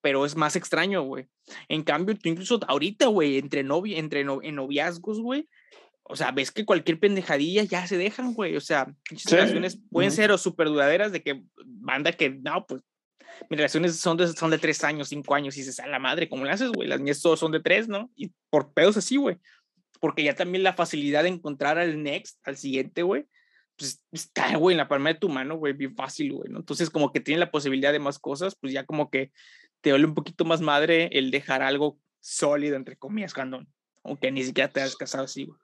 Pero 0.00 0.26
es 0.26 0.34
más 0.36 0.56
extraño, 0.56 1.02
güey. 1.02 1.28
En 1.68 1.82
cambio, 1.82 2.16
tú 2.16 2.28
incluso 2.28 2.58
ahorita, 2.66 3.06
güey, 3.06 3.38
entre 3.38 3.62
novia, 3.62 3.98
entre 3.98 4.24
no- 4.24 4.42
en 4.42 4.56
noviazgos, 4.56 5.20
güey, 5.20 5.48
o 6.04 6.16
sea, 6.16 6.32
ves 6.32 6.50
que 6.50 6.64
cualquier 6.64 6.98
pendejadilla 6.98 7.62
ya 7.62 7.86
se 7.86 7.96
dejan, 7.96 8.34
güey. 8.34 8.56
O 8.56 8.60
sea, 8.60 8.92
Sí. 9.16 9.34
relaciones 9.36 9.78
pueden 9.90 10.08
Ujú. 10.10 10.16
ser 10.16 10.32
o 10.32 10.38
súper 10.38 10.66
duraderas 10.68 11.12
de 11.12 11.22
que 11.22 11.42
banda 11.64 12.12
que, 12.12 12.30
no, 12.30 12.66
pues, 12.66 12.82
mis 13.48 13.56
relaciones 13.56 13.96
son 13.96 14.16
de, 14.16 14.28
son 14.28 14.50
de 14.50 14.58
tres 14.58 14.82
años, 14.84 15.08
cinco 15.08 15.34
años, 15.34 15.56
y 15.56 15.60
dices, 15.60 15.78
a 15.80 15.86
la 15.86 15.98
madre, 16.00 16.28
¿cómo 16.28 16.44
le 16.44 16.50
haces, 16.50 16.70
güey? 16.72 16.88
Las 16.88 17.00
mías 17.00 17.22
todos 17.22 17.38
son 17.38 17.52
de 17.52 17.60
tres, 17.60 17.88
¿no? 17.88 18.10
Y 18.16 18.32
por 18.50 18.72
pedos 18.74 18.96
así, 18.96 19.16
güey. 19.16 19.38
Porque 20.00 20.24
ya 20.24 20.34
también 20.34 20.64
la 20.64 20.74
facilidad 20.74 21.22
de 21.22 21.28
encontrar 21.30 21.78
al 21.78 22.02
next, 22.02 22.40
al 22.46 22.56
siguiente, 22.56 23.02
güey, 23.04 23.26
pues 23.76 24.04
está, 24.12 24.56
güey, 24.56 24.74
en 24.74 24.78
la 24.78 24.88
palma 24.88 25.10
de 25.10 25.18
tu 25.18 25.28
mano, 25.28 25.56
güey, 25.56 25.72
bien 25.72 25.94
fácil, 25.94 26.32
güey, 26.32 26.50
¿no? 26.50 26.58
Entonces, 26.58 26.90
como 26.90 27.12
que 27.12 27.20
tiene 27.20 27.40
la 27.40 27.50
posibilidad 27.50 27.92
de 27.92 27.98
más 27.98 28.18
cosas, 28.18 28.56
pues 28.60 28.72
ya 28.72 28.84
como 28.84 29.10
que 29.10 29.32
te 29.80 29.90
duele 29.90 30.06
un 30.06 30.14
poquito 30.14 30.44
más 30.44 30.60
madre 30.60 31.08
el 31.12 31.30
dejar 31.30 31.62
algo 31.62 31.98
sólido, 32.20 32.76
entre 32.76 32.96
comillas, 32.96 33.34
cuando, 33.34 33.64
aunque 34.04 34.30
ni 34.30 34.44
siquiera 34.44 34.72
te 34.72 34.80
has 34.80 34.96
casado 34.96 35.24
así, 35.24 35.44
güey. 35.44 35.58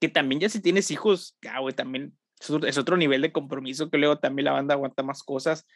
Que 0.00 0.08
también 0.08 0.40
ya 0.40 0.48
si 0.48 0.60
tienes 0.60 0.90
hijos, 0.90 1.36
ya, 1.42 1.58
güey, 1.58 1.74
también 1.74 2.16
es 2.40 2.50
otro, 2.50 2.68
es 2.68 2.78
otro 2.78 2.96
nivel 2.96 3.22
de 3.22 3.32
compromiso 3.32 3.90
que 3.90 3.98
luego 3.98 4.18
también 4.18 4.44
la 4.44 4.52
banda 4.52 4.74
aguanta 4.74 5.02
más 5.02 5.22
cosas 5.22 5.66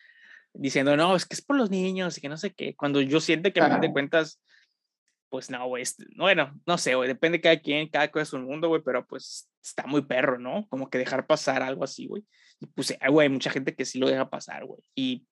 diciendo, 0.55 0.96
no, 0.96 1.14
es 1.16 1.27
que 1.27 1.35
es 1.35 1.42
por 1.42 1.57
los 1.57 1.70
niños 1.70 2.18
y 2.18 2.20
que 2.20 2.29
no 2.29 2.37
sé 2.37 2.53
qué. 2.53 2.74
Cuando 2.74 3.01
yo 3.01 3.20
siento 3.20 3.53
que 3.53 3.61
a 3.61 3.70
fin 3.70 3.81
de 3.81 3.92
cuentas, 3.92 4.40
pues 5.28 5.50
no, 5.50 5.66
güey, 5.66 5.82
este, 5.82 6.04
bueno, 6.16 6.58
no 6.66 6.78
sé, 6.78 6.94
güey, 6.94 7.08
depende 7.08 7.38
de 7.38 7.42
cada 7.42 7.58
quien, 7.58 7.88
cada 7.88 8.10
cosa 8.10 8.22
es 8.22 8.32
un 8.32 8.44
mundo, 8.44 8.68
güey, 8.68 8.82
pero 8.82 9.06
pues 9.06 9.48
está 9.62 9.86
muy 9.86 10.02
perro, 10.02 10.38
¿no? 10.38 10.66
Como 10.68 10.88
que 10.88 10.98
dejar 10.98 11.26
pasar 11.26 11.62
algo 11.62 11.84
así, 11.84 12.06
güey. 12.06 12.24
Y 12.60 12.66
pues, 12.66 12.90
eh, 12.90 12.98
güey, 13.10 13.26
hay 13.26 13.32
mucha 13.32 13.50
gente 13.50 13.74
que 13.74 13.84
sí 13.84 13.98
lo 13.98 14.08
deja 14.08 14.30
pasar, 14.30 14.64
güey. 14.64 14.80
Y, 14.94 15.26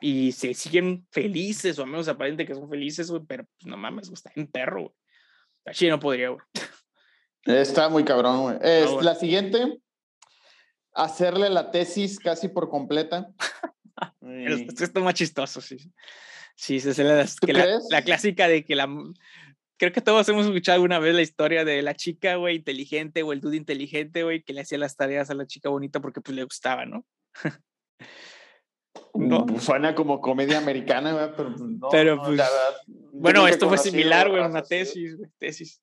y 0.00 0.32
se 0.32 0.54
siguen 0.54 1.06
felices, 1.10 1.78
o 1.78 1.82
al 1.82 1.90
menos 1.90 2.08
aparente 2.08 2.46
que 2.46 2.54
son 2.54 2.70
felices, 2.70 3.10
güey, 3.10 3.22
pero 3.26 3.44
pues 3.44 3.66
no 3.66 3.76
mames, 3.76 4.08
güey, 4.08 4.14
está 4.14 4.32
en 4.34 4.46
perro, 4.46 4.82
güey. 4.82 4.94
Así 5.66 5.88
no 5.88 6.00
podría, 6.00 6.30
güey. 6.30 6.42
Está 7.44 7.88
muy 7.88 8.04
cabrón, 8.04 8.42
güey. 8.42 8.58
Es, 8.62 8.86
bueno. 8.86 9.02
La 9.02 9.14
siguiente, 9.14 9.80
hacerle 10.94 11.50
la 11.50 11.70
tesis 11.70 12.18
casi 12.18 12.48
por 12.48 12.68
completa. 12.68 13.28
Esto 14.20 14.84
está 14.84 15.00
más 15.00 15.14
chistoso, 15.14 15.60
sí. 15.60 15.92
Sí, 16.60 16.76
esa 16.76 16.90
es 16.90 16.98
la, 16.98 17.24
¿Tú 17.24 17.46
que 17.46 17.54
la, 17.54 17.80
la 17.88 18.02
clásica 18.02 18.46
de 18.46 18.66
que 18.66 18.76
la... 18.76 18.86
Creo 19.78 19.92
que 19.92 20.02
todos 20.02 20.28
hemos 20.28 20.44
escuchado 20.44 20.74
alguna 20.74 20.98
vez 20.98 21.14
la 21.14 21.22
historia 21.22 21.64
de 21.64 21.80
la 21.80 21.94
chica, 21.94 22.34
güey, 22.36 22.56
inteligente, 22.56 23.22
o 23.22 23.32
el 23.32 23.40
dude 23.40 23.56
inteligente, 23.56 24.24
güey, 24.24 24.42
que 24.42 24.52
le 24.52 24.60
hacía 24.60 24.76
las 24.76 24.94
tareas 24.94 25.30
a 25.30 25.34
la 25.34 25.46
chica 25.46 25.70
bonita 25.70 26.00
porque 26.00 26.20
pues 26.20 26.36
le 26.36 26.44
gustaba, 26.44 26.84
¿no? 26.84 27.06
¿No? 29.14 29.46
Mm, 29.46 29.58
Suena 29.58 29.94
como 29.94 30.20
comedia 30.20 30.58
americana, 30.58 31.14
güey, 31.14 31.30
pero 31.34 31.48
pues, 31.48 31.62
no. 31.62 31.88
Pero, 31.90 32.16
no, 32.16 32.22
pues, 32.24 32.36
la 32.36 32.44
verdad, 32.44 32.76
Bueno, 33.14 33.48
esto 33.48 33.66
fue 33.66 33.78
similar, 33.78 34.28
güey, 34.28 34.42
una 34.44 34.58
así. 34.58 34.68
tesis, 34.68 35.16
güey, 35.16 35.30
tesis. 35.38 35.82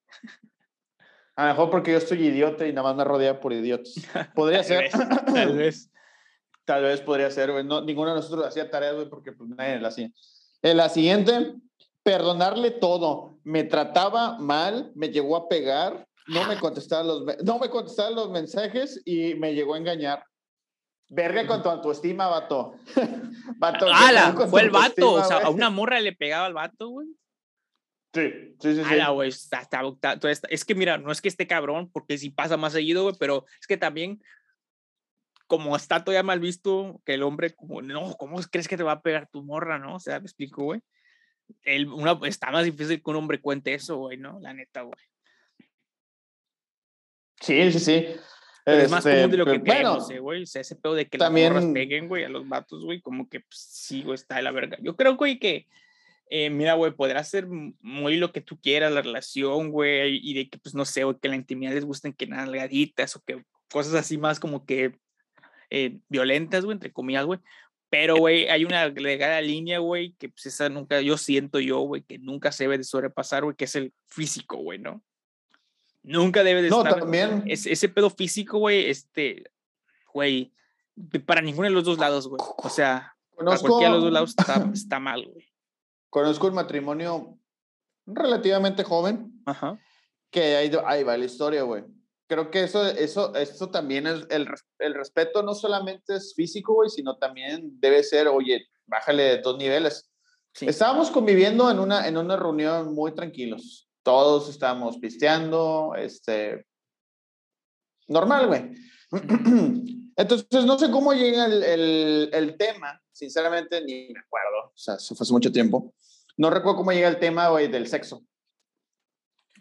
A 1.36 1.46
lo 1.46 1.50
mejor 1.50 1.72
porque 1.72 1.92
yo 1.92 1.98
estoy 1.98 2.24
idiota 2.24 2.68
y 2.68 2.72
nada 2.72 2.90
más 2.90 2.98
me 2.98 3.04
rodea 3.04 3.40
por 3.40 3.52
idiotas. 3.52 3.96
Podría 4.36 4.60
Tal 4.64 4.68
ser. 4.68 4.84
vez, 4.84 4.92
Tal 5.34 5.58
vez. 5.58 5.92
Tal 6.66 6.84
vez 6.84 7.02
podría 7.02 7.32
ser, 7.32 7.52
güey. 7.52 7.64
No, 7.64 7.82
ninguno 7.82 8.12
de 8.12 8.18
nosotros 8.18 8.46
hacía 8.46 8.70
tareas, 8.70 8.94
güey, 8.94 9.10
porque 9.10 9.32
pues 9.32 9.50
nadie 9.50 9.80
la 9.80 9.88
hacía. 9.88 10.12
En 10.62 10.78
la 10.78 10.90
siguiente, 10.90 11.56
perdonarle 12.04 12.72
todo. 12.72 13.38
Me 13.44 13.64
trataba 13.64 14.38
mal, 14.40 14.92
me 14.96 15.10
llegó 15.10 15.36
a 15.36 15.48
pegar, 15.48 16.08
no 16.28 16.46
me 16.46 16.58
contestaba 16.60 17.04
los, 17.04 17.24
no 17.44 17.60
me 17.60 17.70
contestaba 17.70 18.10
los 18.10 18.30
mensajes 18.30 19.02
y 19.06 19.36
me 19.36 19.54
llegó 19.54 19.76
a 19.76 19.78
engañar. 19.78 20.24
Verga 21.10 21.48
con 21.48 21.64
tu 21.64 21.70
autoestima, 21.70 22.28
vato. 22.28 22.76
vato 23.58 23.86
¿qué 23.86 23.92
¡Hala! 23.94 24.34
Fue 24.50 24.62
el 24.62 24.70
vato, 24.70 25.14
o 25.14 25.24
sea, 25.24 25.38
a 25.38 25.50
una 25.50 25.70
morra 25.70 26.02
le 26.02 26.14
pegaba 26.14 26.46
al 26.46 26.54
vato, 26.54 26.90
güey. 26.90 27.08
Sí, 28.14 28.56
sí, 28.60 28.76
sí. 28.76 28.84
sí. 28.84 28.94
¡Hala, 28.94 29.10
güey! 29.10 29.30
está- 29.30 29.62
está- 29.62 30.48
Es 30.50 30.66
que 30.66 30.76
mira, 30.76 30.98
no 30.98 31.12
es 31.12 31.22
que 31.22 31.30
esté 31.30 31.48
cabrón, 31.48 31.90
porque 31.92 32.18
sí 32.18 32.30
pasa 32.30 32.58
más 32.58 32.74
seguido, 32.74 33.04
güey, 33.04 33.16
pero 33.20 33.46
es 33.62 33.68
que 33.68 33.78
también, 33.78 34.22
como 35.48 35.76
está 35.76 36.04
todavía 36.04 36.24
mal 36.24 36.40
visto, 36.40 37.02
que 37.06 37.14
el 37.14 37.24
hombre, 37.24 37.56
como, 37.56 37.82
no, 37.82 38.16
¿cómo 38.18 38.40
crees 38.52 38.68
que 38.68 38.78
te 38.78 38.84
va 38.84 38.94
a 38.94 39.02
pegar 39.02 39.30
tu 39.30 39.44
morra, 39.44 39.80
no? 39.80 39.96
O 39.96 40.00
sea, 40.00 40.20
me 40.20 40.26
explico, 40.26 40.64
güey. 40.64 40.82
El, 41.64 41.88
una, 41.88 42.20
está 42.26 42.52
más 42.52 42.66
difícil 42.66 43.02
que 43.02 43.10
un 43.10 43.16
hombre 43.16 43.40
cuente 43.40 43.74
eso, 43.74 43.98
güey, 43.98 44.18
¿no? 44.18 44.40
La 44.42 44.54
neta, 44.54 44.82
güey. 44.82 45.00
Sí, 47.40 47.72
sí, 47.72 47.80
sí. 47.80 48.06
Pero 48.66 48.82
es 48.82 48.92
más 48.92 49.06
Este, 49.06 49.18
común 49.18 49.32
de 49.32 49.38
lo 49.38 49.46
que 49.46 49.52
pero, 49.52 49.64
bueno, 49.64 49.80
creemos, 49.80 50.12
eh, 50.12 50.20
güey. 50.20 50.44
O 50.44 50.46
sea, 50.46 50.62
ese 50.62 50.76
pedo 50.76 50.94
de 50.94 51.08
que 51.08 51.18
las 51.18 51.32
morras 51.32 51.66
peguen, 51.74 52.10
güey, 52.10 52.26
a 52.26 52.30
los 52.30 52.48
vatos, 52.50 52.84
güey, 52.84 53.00
como 53.00 53.30
que 53.30 53.40
pues, 53.40 53.60
sí, 53.60 54.04
güey, 54.04 54.16
está 54.16 54.36
de 54.36 54.42
la 54.42 54.52
verga. 54.52 54.78
Yo 54.82 54.98
creo, 54.98 55.16
güey, 55.16 55.40
que, 55.40 55.68
eh, 56.30 56.50
mira, 56.50 56.74
güey, 56.74 56.92
podrá 56.92 57.24
ser 57.24 57.48
muy 57.48 58.18
lo 58.18 58.34
que 58.34 58.42
tú 58.42 58.60
quieras, 58.60 58.92
la 58.92 59.02
relación, 59.02 59.72
güey, 59.72 60.20
y 60.22 60.34
de 60.34 60.50
que, 60.50 60.58
pues, 60.58 60.76
no 60.76 60.84
sé, 60.84 61.06
güey, 61.06 61.18
que 61.18 61.30
la 61.30 61.38
intimidad 61.38 61.72
les 61.72 61.86
gusten 61.86 62.12
que 62.12 62.28
nalgaditas 62.28 63.16
o 63.16 63.24
que 63.24 63.46
cosas 63.72 63.94
así 63.94 64.18
más 64.18 64.42
como 64.42 64.66
que 64.66 64.98
eh, 65.70 66.00
violentas, 66.10 66.66
güey, 66.66 66.76
entre 66.76 66.92
comillas, 66.92 67.26
güey. 67.26 67.40
Pero, 67.90 68.18
güey, 68.18 68.50
hay 68.50 68.66
una 68.66 68.88
legada 68.88 69.40
línea, 69.42 69.80
güey, 69.80 70.12
que 70.14 70.28
pues 70.30 70.46
esa 70.48 70.68
nunca, 70.68 71.00
yo 71.02 71.18
siento 71.18 71.60
yo, 71.60 71.80
güey, 71.80 72.02
que 72.02 72.18
nunca 72.20 72.52
se 72.52 72.66
debe 72.66 72.78
de 72.78 72.84
sobrepasar, 72.84 73.44
güey, 73.46 73.56
que 73.56 73.66
es 73.66 73.76
el 73.76 73.94
físico, 74.08 74.58
güey, 74.58 74.78
¿no? 74.80 75.02
Nunca 76.04 76.44
debe 76.44 76.62
de 76.62 76.70
No, 76.70 76.80
estar 76.80 77.00
también. 77.00 77.44
ese, 77.48 77.72
ese 77.72 77.88
pedo 77.90 78.10
físico, 78.10 78.60
güey, 78.60 78.90
este, 78.90 79.44
güey, 80.14 80.52
para 81.26 81.42
ninguno 81.42 81.68
de 81.68 81.74
los 81.74 81.84
dos 81.86 81.98
lados, 81.98 82.28
güey. 82.28 82.40
O 82.58 82.70
sea, 82.70 83.16
para 83.36 83.46
Conozco, 83.46 83.68
cualquiera 83.68 83.90
de 83.94 83.96
los 83.96 84.04
dos 84.04 84.14
lados 84.14 84.30
está, 84.32 84.70
está 84.74 85.00
mal, 85.00 85.26
güey. 85.26 85.46
conozco 86.10 86.48
un 86.48 86.56
matrimonio 86.56 87.38
relativamente 88.06 88.84
joven 88.84 89.42
Ajá. 89.46 89.78
que 90.32 90.56
ahí, 90.56 90.72
ahí 90.86 91.04
va 91.04 91.18
la 91.18 91.26
historia, 91.26 91.64
güey. 91.64 91.84
Creo 92.28 92.52
que 92.52 92.64
eso, 92.64 92.86
eso, 92.86 93.34
eso 93.36 93.70
también 93.70 94.06
es 94.06 94.26
el, 94.30 94.48
el 94.80 94.94
respeto 94.94 95.44
no 95.44 95.54
solamente 95.54 96.16
es 96.16 96.34
físico, 96.36 96.74
güey, 96.74 96.90
sino 96.90 97.18
también 97.18 97.80
debe 97.80 98.04
ser, 98.04 98.28
oye, 98.28 98.68
bájale 98.86 99.38
dos 99.40 99.58
niveles. 99.58 100.12
Sí. 100.54 100.66
Estábamos 100.68 101.10
conviviendo 101.10 101.72
en 101.72 101.80
una, 101.80 102.08
en 102.08 102.18
una 102.18 102.36
reunión 102.36 102.94
muy 102.94 103.14
tranquilos. 103.16 103.90
Todos 104.04 104.50
estábamos 104.50 104.98
pisteando, 104.98 105.94
este, 105.98 106.66
normal, 108.08 108.48
güey. 108.48 108.72
Entonces, 110.18 110.66
no 110.66 110.78
sé 110.80 110.90
cómo 110.92 111.14
llega 111.14 111.46
el, 111.46 111.64
el, 111.64 112.30
el 112.34 112.58
tema, 112.58 113.02
sinceramente, 113.12 113.82
ni 113.86 114.10
me 114.12 114.20
acuerdo, 114.20 114.72
o 114.74 114.78
sea, 114.78 114.96
eso 114.96 115.16
fue 115.16 115.24
hace 115.24 115.34
mucho 115.34 115.52
tiempo. 115.52 115.94
No 116.38 116.50
recuerdo 116.50 116.78
cómo 116.78 116.92
llega 116.92 117.08
el 117.08 117.20
tema, 117.20 117.50
güey, 117.50 117.68
del 117.68 117.88
sexo. 117.88 118.24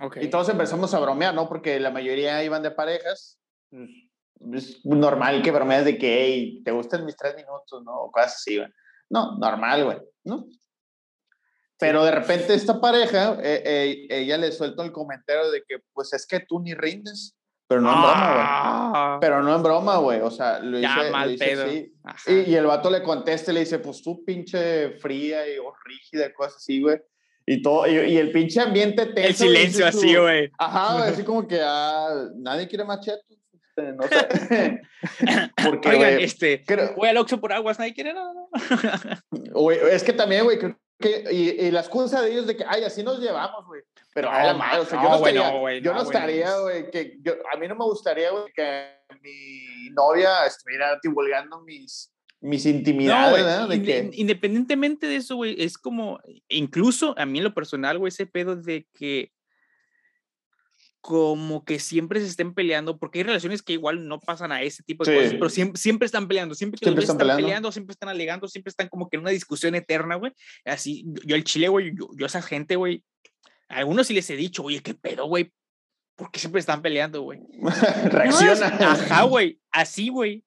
Ok. 0.00 0.18
Y 0.20 0.28
todos 0.28 0.48
empezamos 0.48 0.92
a 0.94 0.98
bromear, 1.00 1.34
¿no? 1.34 1.48
Porque 1.48 1.80
la 1.80 1.90
mayoría 1.90 2.42
iban 2.44 2.62
de 2.62 2.70
parejas. 2.70 3.38
pues, 3.70 4.68
Es 4.68 4.84
normal 4.84 5.42
que 5.42 5.50
bromeas 5.50 5.84
de 5.84 5.98
que, 5.98 6.24
hey, 6.24 6.62
¿te 6.64 6.70
gustan 6.70 7.04
mis 7.04 7.16
tres 7.16 7.34
minutos, 7.36 7.82
no? 7.84 7.92
O 8.02 8.10
cosas 8.10 8.34
así, 8.36 8.58
güey. 8.58 8.68
No, 9.08 9.36
normal, 9.38 9.84
güey, 9.84 9.98
¿no? 10.24 10.46
Pero 11.78 12.04
de 12.04 12.10
repente 12.10 12.54
esta 12.54 12.80
pareja, 12.80 13.36
eh, 13.42 13.62
eh, 13.64 14.06
ella 14.08 14.38
le 14.38 14.50
suelta 14.50 14.82
el 14.82 14.92
comentario 14.92 15.50
de 15.50 15.62
que, 15.66 15.76
pues 15.92 16.12
es 16.14 16.26
que 16.26 16.40
tú 16.40 16.60
ni 16.60 16.74
rindes. 16.74 17.36
Pero 17.68 17.80
no 17.80 17.92
en 17.92 18.00
broma, 18.00 18.32
güey. 18.32 18.44
Ah, 18.48 19.18
Pero 19.20 19.42
no 19.42 19.56
en 19.56 19.62
broma, 19.62 19.96
güey. 19.98 20.20
O 20.20 20.30
sea, 20.30 20.60
lo 20.60 20.78
ya, 20.78 20.94
dice, 20.94 21.04
lo 21.06 21.12
mal 21.12 21.28
dice 21.30 21.44
pedo. 21.44 21.64
así. 22.04 22.32
Y, 22.32 22.50
y 22.52 22.54
el 22.54 22.66
vato 22.66 22.90
le 22.90 23.02
contesta 23.02 23.50
y 23.50 23.54
le 23.54 23.60
dice, 23.60 23.78
pues 23.80 24.02
tú 24.02 24.24
pinche 24.24 24.90
fría 25.00 25.46
y 25.52 25.58
o 25.58 25.72
rígida, 25.84 26.32
cosas 26.32 26.56
así, 26.56 26.80
güey. 26.80 26.98
Y 27.48 27.62
todo, 27.62 27.86
y, 27.86 27.92
y 27.92 28.16
el 28.18 28.32
pinche 28.32 28.60
ambiente 28.60 29.06
tenso. 29.06 29.28
el 29.28 29.34
silencio 29.36 29.86
así, 29.86 30.16
güey. 30.16 30.50
Ajá, 30.58 31.04
así 31.04 31.22
como 31.22 31.46
que 31.46 31.60
ah, 31.62 32.26
nadie 32.36 32.66
quiere 32.66 32.84
machete. 32.84 33.22
este, 33.30 33.92
No 33.92 34.02
sé. 34.08 34.80
Porque, 35.64 35.88
Oigan, 35.90 36.14
güey, 36.14 36.24
este, 36.24 36.64
creo- 36.64 36.94
voy 36.96 37.08
al 37.08 37.18
Oxxo 37.18 37.40
por 37.40 37.52
aguas, 37.52 37.78
nadie 37.78 37.94
quiere 37.94 38.12
nada, 38.14 38.32
¿no? 38.34 38.48
güey, 39.52 39.78
es 39.92 40.02
que 40.02 40.12
también, 40.12 40.44
güey, 40.44 40.58
creo 40.58 40.76
que, 40.98 41.24
y, 41.30 41.50
y 41.66 41.70
la 41.70 41.80
excusa 41.80 42.20
de 42.22 42.32
ellos 42.32 42.46
de 42.46 42.56
que, 42.56 42.64
ay, 42.66 42.82
así 42.82 43.02
nos 43.02 43.20
llevamos, 43.20 43.64
güey. 43.66 43.82
Pero, 44.14 44.30
No, 44.30 44.36
a 44.36 44.42
la 44.44 44.52
ma- 44.54 44.66
madre, 44.66 44.80
o 44.80 44.84
sea, 44.86 44.98
no, 44.98 45.04
yo 45.04 45.10
no 45.10 45.18
güey, 45.18 45.34
no, 45.34 45.40
estaría, 45.42 45.58
güey, 45.60 45.80
yo 45.82 45.90
no, 45.92 45.98
no 45.98 46.02
no, 46.04 46.10
estaría, 46.10 46.56
güey, 46.58 46.90
que 46.90 47.16
yo, 47.22 47.34
a 47.52 47.56
mí 47.58 47.68
no 47.68 47.74
me 47.76 47.84
gustaría, 47.84 48.30
güey, 48.30 48.44
que 48.54 48.96
mi 49.20 49.90
novia 49.90 50.46
estuviera 50.46 50.98
divulgando 51.02 51.60
mis, 51.60 52.12
mis 52.40 52.64
No, 52.64 52.70
intimidades, 52.72 53.70
inde- 53.70 53.84
que, 53.84 54.10
Independientemente 54.14 55.06
de 55.06 55.16
eso, 55.16 55.36
güey, 55.36 55.56
es 55.58 55.78
como, 55.78 56.20
incluso 56.48 57.14
a 57.18 57.26
mí 57.26 57.38
en 57.38 57.44
lo 57.44 57.54
personal, 57.54 57.98
güey, 57.98 58.08
ese 58.08 58.26
pedo 58.26 58.56
de 58.56 58.86
que 58.94 59.32
como 61.00 61.64
que 61.64 61.78
siempre 61.78 62.18
se 62.20 62.26
estén 62.26 62.52
peleando, 62.52 62.98
porque 62.98 63.20
hay 63.20 63.22
relaciones 63.22 63.62
que 63.62 63.74
igual 63.74 64.08
no 64.08 64.20
pasan 64.20 64.50
a 64.50 64.62
ese 64.62 64.82
tipo 64.82 65.04
de 65.04 65.12
Sí. 65.12 65.16
cosas, 65.18 65.32
pero 65.34 65.48
siempre, 65.50 65.80
siempre 65.80 66.06
están 66.06 66.26
peleando, 66.26 66.54
siempre 66.56 66.78
que 66.80 66.84
Siempre 66.86 67.02
los 67.02 67.04
están 67.04 67.14
están 67.16 67.26
peleando. 67.28 67.46
peleando, 67.46 67.72
siempre 67.72 67.92
están 67.92 68.08
alegando, 68.08 68.48
siempre 68.48 68.70
están 68.70 68.88
como 68.88 69.08
que 69.08 69.16
en 69.16 69.20
una 69.20 69.30
discusión 69.30 69.76
eterna, 69.76 70.16
güey. 70.16 70.32
Así, 70.64 71.04
yo- 71.06 71.22
yo 71.24 71.36
el 71.36 71.44
chile, 71.44 71.68
güey, 71.68 71.92
yo, 71.96 72.08
yo 72.18 72.26
esa 72.26 72.42
gente, 72.42 72.74
güey, 72.76 73.04
A 73.68 73.78
algunos 73.78 74.06
sí 74.06 74.14
les 74.14 74.30
he 74.30 74.36
dicho, 74.36 74.62
oye, 74.62 74.80
¿qué 74.80 74.94
pedo, 74.94 75.26
güey? 75.26 75.52
¿Por 76.16 76.30
qué 76.30 76.40
siempre 76.40 76.60
están 76.60 76.80
peleando, 76.80 77.22
güey? 77.22 77.40
Reacciona. 78.04 78.66
Ajá, 78.66 79.22
güey, 79.24 79.60
así, 79.70 80.08
güey. 80.08 80.44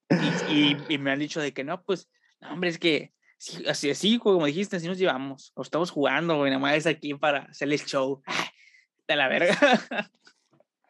Y, 0.49 0.53
y, 0.53 0.77
y, 0.89 0.97
me 0.97 1.11
han 1.11 1.19
dicho 1.19 1.39
de 1.39 1.53
que 1.53 1.63
no, 1.63 1.83
pues, 1.83 2.09
no, 2.41 2.53
hombre, 2.53 2.71
es 2.71 2.79
que 2.79 3.13
sí, 3.37 3.63
así, 3.67 3.91
así, 3.91 4.17
como 4.17 4.45
dijiste, 4.45 4.77
así 4.77 4.87
nos 4.87 4.97
llevamos. 4.97 5.51
O 5.55 5.61
estamos 5.61 5.91
jugando, 5.91 6.37
güey, 6.37 6.49
nada 6.49 6.59
más 6.59 6.75
es 6.75 6.87
aquí 6.87 7.13
para 7.13 7.43
hacerle 7.43 7.75
el 7.75 7.85
show. 7.85 8.21
De 9.07 9.15
la 9.15 9.27
verga. 9.27 9.57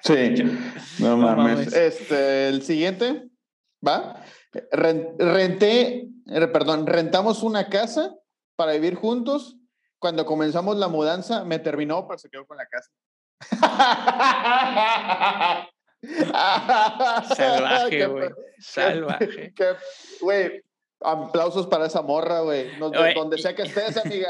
Sí, 0.01 0.15
no, 0.99 1.17
no 1.17 1.17
mames. 1.17 1.57
mames. 1.57 1.73
Este, 1.73 2.47
el 2.47 2.61
siguiente, 2.61 3.27
¿va? 3.85 4.23
Renté, 4.71 6.07
eh, 6.25 6.47
perdón, 6.47 6.87
rentamos 6.87 7.43
una 7.43 7.67
casa 7.67 8.15
para 8.55 8.71
vivir 8.71 8.95
juntos. 8.95 9.57
Cuando 9.99 10.25
comenzamos 10.25 10.77
la 10.77 10.87
mudanza, 10.87 11.43
me 11.43 11.59
terminó, 11.59 12.07
pero 12.07 12.17
se 12.17 12.29
quedó 12.29 12.47
con 12.47 12.55
la 12.55 12.65
casa. 12.67 12.89
Salvaje, 17.35 18.05
güey. 18.07 18.29
Salvaje. 18.59 19.53
Güey, 20.21 20.61
aplausos 21.01 21.67
para 21.67 21.85
esa 21.87 22.01
morra, 22.01 22.41
güey. 22.41 22.77
Donde 22.77 23.37
sea 23.37 23.55
que 23.55 23.63
estés, 23.63 23.97
amiga. 24.05 24.29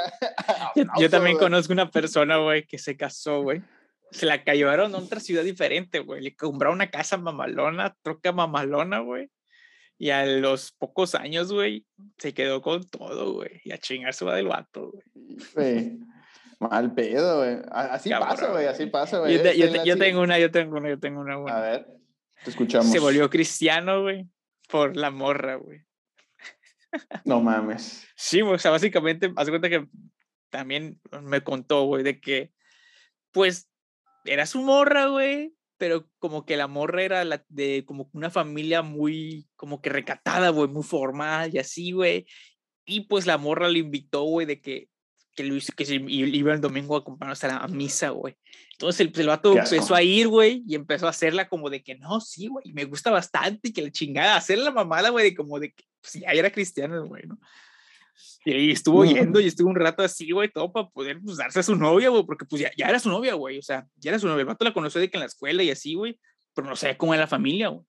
yo, 0.75 0.83
yo, 0.99 1.09
también 1.09 1.37
conozco 1.37 1.73
una 1.73 1.89
persona, 1.89 2.37
güey, 2.37 2.65
que 2.65 2.77
se 2.77 2.95
casó, 2.95 3.41
güey. 3.41 3.61
Se 4.11 4.25
la 4.25 4.43
cayeron 4.43 4.93
a 4.93 4.97
otra 4.97 5.19
ciudad 5.19 5.43
diferente, 5.43 5.99
güey. 5.99 6.21
Le 6.21 6.35
compraron 6.35 6.75
una 6.75 6.89
casa 6.89 7.17
mamalona, 7.17 7.95
troca 8.01 8.31
mamalona, 8.31 8.99
güey. 8.99 9.29
Y 9.97 10.11
a 10.11 10.25
los 10.25 10.71
pocos 10.71 11.13
años, 11.13 11.51
güey, 11.51 11.85
se 12.17 12.33
quedó 12.33 12.61
con 12.61 12.87
todo, 12.87 13.33
güey. 13.33 13.61
Y 13.63 13.71
a 13.71 13.77
chingarse 13.77 14.25
va 14.25 14.35
del 14.35 14.47
vato, 14.47 14.93
güey. 15.53 15.99
Mal 16.59 16.93
pedo, 16.93 17.37
güey. 17.37 17.57
Así 17.71 18.09
pasa, 18.09 18.51
güey, 18.51 18.67
así 18.67 18.85
pasa, 18.87 19.19
güey. 19.19 19.37
Yo, 19.37 19.51
yo, 19.53 19.83
yo, 19.83 19.97
tengo 19.97 20.21
una, 20.21 20.37
yo 20.37 20.51
tengo 20.51 20.77
una, 20.77 20.89
yo 20.89 20.99
tengo 20.99 21.21
una, 21.21 21.35
güey. 21.35 21.53
A 21.53 21.59
ver, 21.59 21.87
te 22.43 22.49
escuchamos. 22.49 22.91
Se 22.91 22.99
volvió 22.99 23.29
cristiano, 23.29 24.01
güey, 24.01 24.27
por 24.67 24.97
la 24.97 25.09
morra, 25.09 25.55
güey. 25.55 25.85
No 27.23 27.39
mames. 27.41 28.07
Sí, 28.15 28.41
o 28.41 28.57
sea, 28.57 28.71
básicamente, 28.71 29.31
haz 29.35 29.49
cuenta 29.49 29.69
que 29.69 29.87
también 30.49 30.99
me 31.21 31.41
contó, 31.41 31.83
güey, 31.83 32.03
de 32.03 32.19
que, 32.19 32.51
pues, 33.31 33.69
era 34.25 34.45
su 34.45 34.61
morra, 34.61 35.07
güey, 35.07 35.53
pero 35.77 36.09
como 36.19 36.45
que 36.45 36.57
la 36.57 36.67
morra 36.67 37.03
era 37.03 37.23
la 37.23 37.45
de 37.47 37.85
como 37.85 38.09
una 38.13 38.29
familia 38.29 38.81
muy, 38.81 39.47
como 39.55 39.81
que 39.81 39.89
recatada, 39.89 40.49
güey, 40.49 40.67
muy 40.67 40.83
formal 40.83 41.51
y 41.53 41.57
así, 41.57 41.91
güey. 41.91 42.27
Y 42.85 43.01
pues 43.01 43.25
la 43.25 43.37
morra 43.37 43.69
le 43.69 43.79
invitó, 43.79 44.23
güey, 44.23 44.45
de 44.45 44.61
que, 44.61 44.89
que, 45.35 45.43
Luis, 45.43 45.71
que 45.71 45.85
se 45.85 45.95
iba 45.95 46.53
el 46.53 46.61
domingo 46.61 46.95
a 46.95 46.99
acompañarnos 46.99 47.43
a 47.43 47.47
la 47.47 47.67
misa, 47.67 48.09
güey. 48.09 48.35
Entonces 48.73 49.01
el, 49.01 49.11
el 49.19 49.27
vato 49.27 49.57
empezó 49.57 49.95
a 49.95 50.03
ir, 50.03 50.27
güey, 50.27 50.63
y 50.67 50.75
empezó 50.75 51.07
a 51.07 51.11
hacerla 51.11 51.47
como 51.47 51.69
de 51.69 51.83
que 51.83 51.95
no, 51.95 52.21
sí, 52.21 52.47
güey, 52.47 52.71
me 52.73 52.85
gusta 52.85 53.11
bastante 53.11 53.69
y 53.69 53.73
que 53.73 53.81
la 53.81 53.91
chingada, 53.91 54.35
hacer 54.35 54.57
la 54.57 54.71
mamada, 54.71 55.09
güey, 55.09 55.31
de 55.31 55.35
como 55.35 55.59
de 55.59 55.71
que 55.71 55.83
pues, 56.01 56.13
ya 56.13 56.29
era 56.31 56.51
cristiano, 56.51 57.05
güey, 57.05 57.23
¿no? 57.27 57.39
Y 58.45 58.71
estuvo 58.71 59.05
yendo 59.05 59.39
y 59.39 59.47
estuvo 59.47 59.69
un 59.69 59.75
rato 59.75 60.03
así, 60.03 60.31
güey, 60.31 60.49
todo 60.49 60.71
para 60.71 60.89
poder 60.89 61.19
pues, 61.21 61.37
darse 61.37 61.59
a 61.59 61.63
su 61.63 61.75
novia, 61.75 62.09
güey, 62.09 62.23
porque 62.23 62.45
pues 62.45 62.61
ya, 62.61 62.71
ya 62.77 62.87
era 62.87 62.99
su 62.99 63.09
novia, 63.09 63.33
güey, 63.33 63.59
o 63.59 63.61
sea, 63.61 63.85
ya 63.95 64.11
era 64.11 64.19
su 64.19 64.27
novia. 64.27 64.41
El 64.41 64.47
vato 64.47 64.65
la 64.65 64.73
conoció 64.73 64.99
de 64.99 65.09
que 65.09 65.17
en 65.17 65.21
la 65.21 65.27
escuela 65.27 65.61
y 65.63 65.71
así, 65.71 65.93
güey, 65.93 66.19
pero 66.53 66.67
no 66.67 66.75
sabía 66.75 66.97
cómo 66.97 67.13
era 67.13 67.23
la 67.23 67.27
familia, 67.27 67.69
güey. 67.69 67.85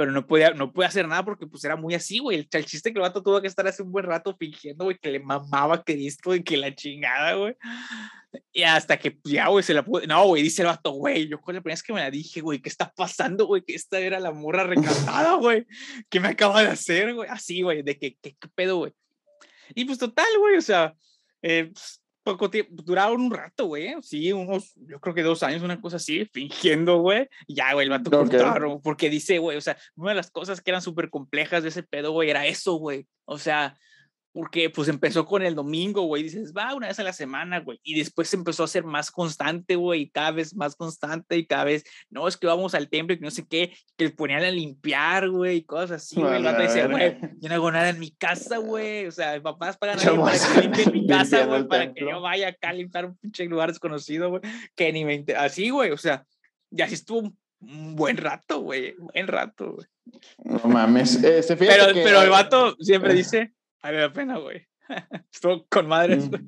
Pero 0.00 0.12
no 0.12 0.26
podía, 0.26 0.52
no 0.52 0.72
podía 0.72 0.88
hacer 0.88 1.06
nada 1.06 1.22
porque 1.22 1.46
pues 1.46 1.62
era 1.62 1.76
muy 1.76 1.92
así, 1.92 2.20
güey. 2.20 2.38
El, 2.38 2.48
el, 2.50 2.64
chiste 2.64 2.90
que 2.90 2.98
el 2.98 3.02
vato 3.02 3.22
tuvo 3.22 3.38
que 3.42 3.46
estar 3.46 3.66
hace 3.68 3.82
un 3.82 3.92
buen 3.92 4.06
rato 4.06 4.34
fingiendo, 4.34 4.84
güey, 4.84 4.96
que 4.96 5.10
le 5.10 5.20
mamaba 5.20 5.84
Cristo 5.84 6.34
y 6.34 6.42
que 6.42 6.56
la 6.56 6.74
chingada, 6.74 7.34
güey. 7.34 7.54
Y 8.50 8.62
hasta 8.62 8.98
que 8.98 9.10
pues, 9.10 9.34
ya, 9.34 9.48
güey, 9.48 9.62
se 9.62 9.74
la 9.74 9.84
pudo. 9.84 10.06
No, 10.06 10.24
güey, 10.24 10.42
dice 10.42 10.62
el 10.62 10.68
vato, 10.68 10.92
güey, 10.92 11.28
yo 11.28 11.38
con 11.38 11.54
la 11.54 11.60
primera 11.60 11.74
vez 11.74 11.82
que 11.82 11.92
me 11.92 12.00
la 12.00 12.10
dije, 12.10 12.40
güey, 12.40 12.62
¿qué 12.62 12.70
está 12.70 12.90
pasando, 12.90 13.44
güey? 13.44 13.62
Que 13.62 13.74
esta 13.74 13.98
era 13.98 14.18
la 14.20 14.32
morra 14.32 14.64
recatada, 14.64 15.34
güey. 15.34 15.66
¿Qué 16.08 16.18
me 16.18 16.28
acaba 16.28 16.62
de 16.62 16.68
hacer, 16.68 17.12
güey? 17.12 17.28
Así, 17.28 17.60
güey, 17.60 17.82
de 17.82 17.98
que, 17.98 18.16
¿qué, 18.22 18.34
qué 18.40 18.48
pedo, 18.54 18.78
güey? 18.78 18.94
Y 19.74 19.84
pues 19.84 19.98
total, 19.98 20.32
güey, 20.38 20.56
o 20.56 20.62
sea, 20.62 20.94
eh, 21.42 21.68
pues, 21.74 21.99
poco 22.22 22.50
tiempo, 22.50 22.82
duraron 22.82 23.20
un 23.20 23.30
rato, 23.30 23.66
güey, 23.66 23.94
sí, 24.02 24.32
unos, 24.32 24.74
yo 24.76 25.00
creo 25.00 25.14
que 25.14 25.22
dos 25.22 25.42
años, 25.42 25.62
una 25.62 25.80
cosa 25.80 25.96
así, 25.96 26.24
fingiendo, 26.26 26.98
güey, 26.98 27.28
ya, 27.48 27.72
güey, 27.72 27.84
el 27.84 27.90
vato 27.90 28.08
okay. 28.08 28.38
cortaron, 28.38 28.80
porque 28.82 29.10
dice, 29.10 29.38
güey, 29.38 29.56
o 29.56 29.60
sea, 29.60 29.76
una 29.96 30.10
de 30.10 30.16
las 30.16 30.30
cosas 30.30 30.60
que 30.60 30.70
eran 30.70 30.82
súper 30.82 31.10
complejas 31.10 31.62
de 31.62 31.70
ese 31.70 31.82
pedo, 31.82 32.12
güey, 32.12 32.30
era 32.30 32.46
eso, 32.46 32.74
güey, 32.74 33.06
o 33.24 33.38
sea, 33.38 33.78
porque 34.32 34.70
pues 34.70 34.88
empezó 34.88 35.26
con 35.26 35.42
el 35.42 35.54
domingo, 35.54 36.02
güey, 36.02 36.22
dices, 36.22 36.52
va 36.56 36.74
una 36.74 36.88
vez 36.88 36.98
a 37.00 37.02
la 37.02 37.12
semana, 37.12 37.60
güey, 37.60 37.80
y 37.82 37.98
después 37.98 38.32
empezó 38.32 38.62
a 38.62 38.68
ser 38.68 38.84
más 38.84 39.10
constante, 39.10 39.74
güey, 39.74 40.02
y 40.02 40.10
cada 40.10 40.30
vez 40.30 40.54
más 40.54 40.76
constante, 40.76 41.36
y 41.36 41.46
cada 41.46 41.64
vez, 41.64 41.84
no, 42.10 42.28
es 42.28 42.36
que 42.36 42.46
vamos 42.46 42.74
al 42.74 42.88
templo 42.88 43.14
y 43.14 43.20
no 43.20 43.30
sé 43.30 43.46
qué, 43.48 43.74
que 43.96 44.04
le 44.04 44.10
ponían 44.10 44.44
a 44.44 44.50
limpiar, 44.50 45.28
güey, 45.28 45.58
y 45.58 45.64
cosas 45.64 46.02
así, 46.02 46.20
güey, 46.20 46.36
el 46.36 46.44
vato 46.44 46.62
dice, 46.62 46.86
güey, 46.86 47.18
yo 47.40 47.48
no 47.48 47.54
hago 47.56 47.72
nada 47.72 47.88
en 47.88 47.98
mi 47.98 48.12
casa, 48.12 48.58
güey, 48.58 49.06
o 49.06 49.12
sea, 49.12 49.34
mis 49.34 49.42
papás 49.42 49.76
pagan 49.76 49.98
para 50.20 50.38
que 50.38 50.60
limpie 50.62 50.92
mi 50.92 51.06
casa, 51.06 51.44
güey, 51.46 51.66
para 51.66 51.84
templo. 51.84 52.06
que 52.06 52.12
yo 52.12 52.20
vaya 52.20 52.48
acá 52.48 52.68
a 52.68 52.72
limpiar 52.72 53.06
un 53.06 53.16
pinche 53.16 53.44
lugar 53.46 53.70
desconocido, 53.70 54.30
güey, 54.30 54.42
que 54.76 54.92
ni 54.92 55.04
me 55.04 55.24
así, 55.36 55.70
güey, 55.70 55.90
o 55.90 55.98
sea, 55.98 56.24
ya 56.70 56.84
así 56.84 56.94
estuvo 56.94 57.18
un 57.18 57.96
buen 57.96 58.16
rato, 58.16 58.60
güey, 58.60 58.94
buen 58.96 59.26
rato, 59.26 59.72
güey. 59.72 59.86
No 60.44 60.68
mames, 60.68 61.22
este, 61.22 61.56
pero, 61.56 61.92
que, 61.92 62.02
pero 62.02 62.22
el 62.22 62.30
vato 62.30 62.76
siempre 62.78 63.12
dice 63.14 63.52
Vale 63.82 64.00
la 64.00 64.12
pena, 64.12 64.38
güey. 64.38 64.66
Estuvo 65.32 65.66
con 65.68 65.86
madres, 65.88 66.28
güey. 66.28 66.42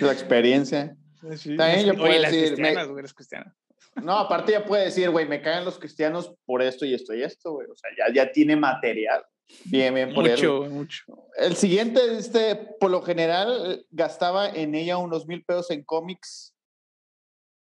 La 0.00 0.12
experiencia. 0.12 0.96
Sí, 1.36 1.56
También 1.56 1.86
yo 1.86 1.94
puedo 1.96 2.12
decir. 2.12 2.54
cristianas, 2.54 2.86
güey, 2.88 3.00
eres 3.00 3.14
cristiana. 3.14 3.56
No, 3.96 4.16
aparte 4.16 4.52
ya 4.52 4.64
puede 4.64 4.84
decir, 4.84 5.10
güey, 5.10 5.26
me 5.26 5.42
cagan 5.42 5.64
los 5.64 5.78
cristianos 5.78 6.32
por 6.44 6.62
esto 6.62 6.84
y 6.84 6.94
esto 6.94 7.14
y 7.14 7.22
esto, 7.22 7.52
güey. 7.52 7.66
O 7.68 7.74
sea, 7.74 7.90
ya, 7.96 8.14
ya 8.14 8.30
tiene 8.30 8.54
material. 8.54 9.24
Bien, 9.64 9.94
bien, 9.94 10.14
por 10.14 10.28
mucho, 10.28 10.64
él. 10.64 10.70
mucho. 10.70 11.04
El 11.36 11.56
siguiente, 11.56 12.00
este, 12.16 12.54
por 12.54 12.90
lo 12.90 13.02
general, 13.02 13.84
gastaba 13.90 14.48
en 14.48 14.74
ella 14.74 14.98
unos 14.98 15.26
mil 15.26 15.42
pesos 15.44 15.70
en 15.70 15.82
cómics 15.84 16.54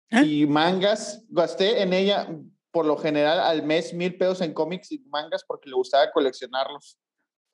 ¿Eh? 0.09 0.23
y 0.25 0.45
mangas. 0.47 1.25
Gasté 1.29 1.81
en 1.81 1.93
ella, 1.93 2.27
por 2.71 2.85
lo 2.85 2.97
general, 2.97 3.39
al 3.39 3.63
mes 3.63 3.93
mil 3.93 4.17
pesos 4.17 4.41
en 4.41 4.53
cómics 4.53 4.91
y 4.91 4.99
mangas 5.09 5.43
porque 5.45 5.69
le 5.69 5.75
gustaba 5.75 6.09
coleccionarlos. 6.11 6.97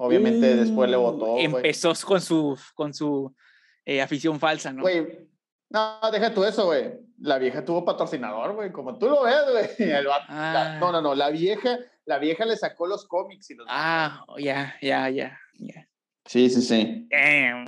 Obviamente 0.02 0.54
uh, 0.54 0.58
después 0.58 0.90
le 0.90 0.96
votó. 0.96 1.38
Empezó 1.38 1.90
wey. 1.90 2.02
con 2.06 2.22
su, 2.22 2.58
con 2.74 2.94
su 2.94 3.36
eh, 3.84 4.02
afición 4.02 4.40
falsa, 4.40 4.72
¿no? 4.72 4.82
Güey, 4.82 5.28
no, 5.70 6.00
deja 6.10 6.34
tú 6.34 6.46
eso, 6.46 6.68
güey. 6.68 6.94
La 7.20 7.38
vieja 7.38 7.66
tuvo 7.66 7.84
patrocinador, 7.84 8.56
güey, 8.56 8.72
como 8.72 8.98
tú 8.98 9.10
lo 9.10 9.24
ves, 9.24 9.76
güey. 9.78 9.92
Ah. 10.30 10.78
No, 10.80 10.94
no, 10.94 11.02
no, 11.02 11.16
la 11.16 11.30
vieja, 11.30 11.78
la 12.06 12.18
vieja 12.18 12.46
le 12.46 12.56
sacó 12.56 12.88
los 12.88 13.06
cómics 13.08 13.50
y 13.52 13.56
los... 13.56 13.68
Ah, 13.70 14.24
ya, 14.38 14.76
ya, 14.82 15.10
ya, 15.10 15.38
ya. 15.56 15.88
Sí, 16.26 16.50
sí, 16.50 16.62
sí. 16.62 17.08
Damn. 17.10 17.68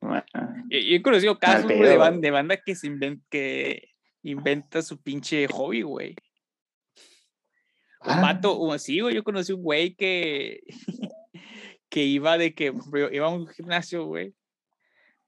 Bueno. 0.00 0.24
Yo, 0.70 0.78
yo, 0.78 0.96
he 0.96 1.02
conocido 1.02 1.38
casos 1.38 1.68
de, 1.68 1.96
banda, 1.98 2.20
de, 2.20 2.30
banda, 2.30 2.56
que, 2.56 2.74
se 2.74 2.86
invent, 2.86 3.22
que 3.28 3.90
inventa 4.22 4.80
su 4.80 5.02
pinche 5.02 5.46
hobby, 5.48 5.82
güey. 5.82 6.16
Un 8.00 8.12
ah. 8.12 8.22
vato, 8.22 8.78
sí, 8.78 9.00
güey, 9.00 9.14
yo 9.14 9.22
conocí 9.22 9.52
un 9.52 9.62
güey 9.62 9.94
que 9.94 10.62
que 11.96 12.04
iba 12.04 12.36
de 12.36 12.54
que 12.54 12.74
iba 13.10 13.26
a 13.26 13.30
un 13.30 13.48
gimnasio, 13.48 14.04
güey. 14.04 14.34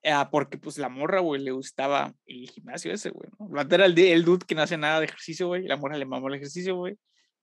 Ah, 0.05 0.29
porque 0.31 0.59
pues 0.59 0.77
la 0.77 0.91
morra, 0.91 1.21
güey, 1.21 1.41
le 1.41 1.51
gustaba 1.51 2.13
el 2.27 2.47
gimnasio 2.51 2.93
ese, 2.93 3.09
güey. 3.09 3.31
¿no? 3.39 3.59
Era 3.63 3.87
el, 3.87 3.99
el 3.99 4.23
dude 4.23 4.45
que 4.47 4.55
no 4.55 4.61
hace 4.61 4.77
nada 4.77 5.01
de 5.01 5.07
ejercicio, 5.07 5.47
güey. 5.47 5.63
La 5.63 5.79
morra 5.79 5.97
le 5.97 6.05
mamó 6.05 6.29
el 6.29 6.35
ejercicio, 6.35 6.77
güey. 6.77 6.99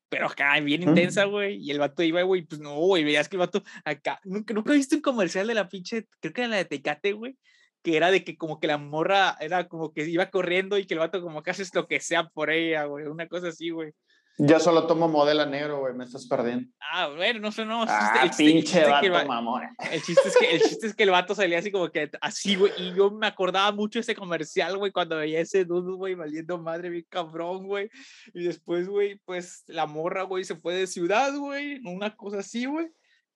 Pero 0.10 0.28
acá, 0.28 0.60
bien 0.60 0.84
intensa, 0.84 1.24
güey. 1.26 1.58
Y 1.60 1.72
el 1.72 1.80
vato 1.80 2.04
iba, 2.04 2.22
güey, 2.22 2.44
pues 2.44 2.62
no, 2.62 2.76
güey. 2.76 3.04
Veías 3.04 3.28
que 3.28 3.36
el 3.36 3.40
vato 3.40 3.64
acá. 3.84 4.20
Nunca, 4.26 4.54
nunca 4.54 4.74
viste 4.74 4.96
un 4.96 5.02
comercial 5.02 5.48
de 5.48 5.56
la 5.56 5.70
pinche, 5.70 6.06
creo 6.20 6.32
que 6.32 6.42
era 6.42 6.50
la 6.50 6.58
de 6.58 6.66
Tecate, 6.66 7.14
güey. 7.14 7.36
Que 7.82 7.98
era 7.98 8.12
de 8.12 8.24
que 8.24 8.38
como 8.38 8.60
que 8.60 8.68
la 8.68 8.78
morra 8.78 9.38
era 9.40 9.68
como 9.68 9.92
que 9.92 10.08
iba 10.08 10.30
corriendo 10.30 10.78
y 10.78 10.86
que 10.86 10.94
el 10.94 11.00
vato 11.00 11.20
como 11.20 11.42
que 11.42 11.50
haces 11.50 11.74
lo 11.74 11.88
que 11.88 12.00
sea 12.00 12.28
por 12.30 12.52
ella, 12.52 12.84
güey. 12.84 13.08
Una 13.08 13.28
cosa 13.28 13.48
así, 13.48 13.72
güey. 13.72 13.92
Yo 14.38 14.60
solo 14.60 14.86
tomo 14.86 15.08
modelo 15.08 15.46
negro, 15.46 15.80
güey, 15.80 15.94
me 15.94 16.04
estás 16.04 16.28
perdiendo. 16.28 16.70
Ah, 16.80 17.08
bueno, 17.08 17.40
no 17.40 17.52
sé, 17.54 17.64
no. 17.64 17.86
Ah, 17.88 18.20
el, 18.24 18.32
pinche 18.32 18.84
vato, 18.84 19.06
el, 19.06 19.28
mamón. 19.28 19.64
El 19.90 20.02
chiste, 20.02 20.28
es 20.28 20.38
que, 20.38 20.52
el 20.52 20.62
chiste 20.62 20.88
es 20.88 20.96
que 20.96 21.04
el 21.04 21.12
vato 21.12 21.34
salía 21.34 21.60
así 21.60 21.72
como 21.72 21.90
que 21.90 22.12
así, 22.20 22.56
güey, 22.56 22.74
y 22.78 22.94
yo 22.94 23.12
me 23.12 23.28
acordaba 23.28 23.72
mucho 23.72 24.00
de 24.00 24.02
ese 24.02 24.16
comercial, 24.16 24.78
güey, 24.78 24.92
cuando 24.92 25.16
veía 25.18 25.40
ese 25.40 25.64
dude, 25.64 25.96
güey, 25.96 26.16
valiendo 26.16 26.58
madre, 26.58 26.90
bien 26.90 27.06
cabrón, 27.08 27.66
güey. 27.66 27.90
Y 28.34 28.44
después, 28.44 28.90
güey, 28.90 29.22
pues 29.24 29.64
la 29.68 29.86
morra, 29.86 30.24
güey, 30.24 30.44
se 30.44 30.56
fue 30.56 30.74
de 30.74 30.88
ciudad, 30.88 31.34
güey, 31.38 31.80
una 31.86 32.14
cosa 32.14 32.40
así, 32.40 32.66
güey. 32.66 32.88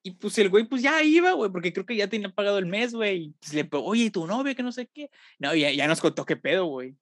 Y 0.03 0.11
pues 0.11 0.37
el 0.37 0.49
güey, 0.49 0.65
pues 0.65 0.81
ya 0.81 1.01
iba, 1.01 1.31
güey, 1.31 1.49
porque 1.49 1.71
creo 1.71 1.85
que 1.85 1.95
ya 1.95 2.07
tenía 2.07 2.29
pagado 2.29 2.57
el 2.57 2.65
mes, 2.65 2.93
güey. 2.93 3.17
Y 3.17 3.35
pues, 3.39 3.53
le 3.53 3.67
oye, 3.71 4.11
tu 4.11 4.27
novia, 4.27 4.55
que 4.55 4.63
no 4.63 4.71
sé 4.71 4.87
qué. 4.87 5.09
No, 5.39 5.55
ya, 5.55 5.71
ya 5.71 5.87
nos 5.87 6.01
contó 6.01 6.25
qué 6.25 6.35
pedo, 6.35 6.65
güey. 6.65 6.95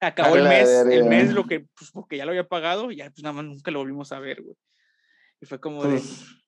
Acabó 0.00 0.36
el 0.36 0.44
mes, 0.44 0.68
el 0.68 1.04
mes 1.04 1.32
lo 1.32 1.44
que, 1.44 1.60
pues 1.60 1.90
porque 1.92 2.16
ya 2.16 2.24
lo 2.24 2.30
había 2.30 2.48
pagado, 2.48 2.90
y 2.90 2.96
ya 2.96 3.10
pues 3.10 3.22
nada 3.22 3.34
más 3.34 3.44
nunca 3.44 3.70
lo 3.70 3.80
volvimos 3.80 4.12
a 4.12 4.18
ver, 4.18 4.42
güey. 4.42 4.56
Y 5.42 5.46
fue 5.46 5.58
como 5.58 5.84
de, 5.84 6.00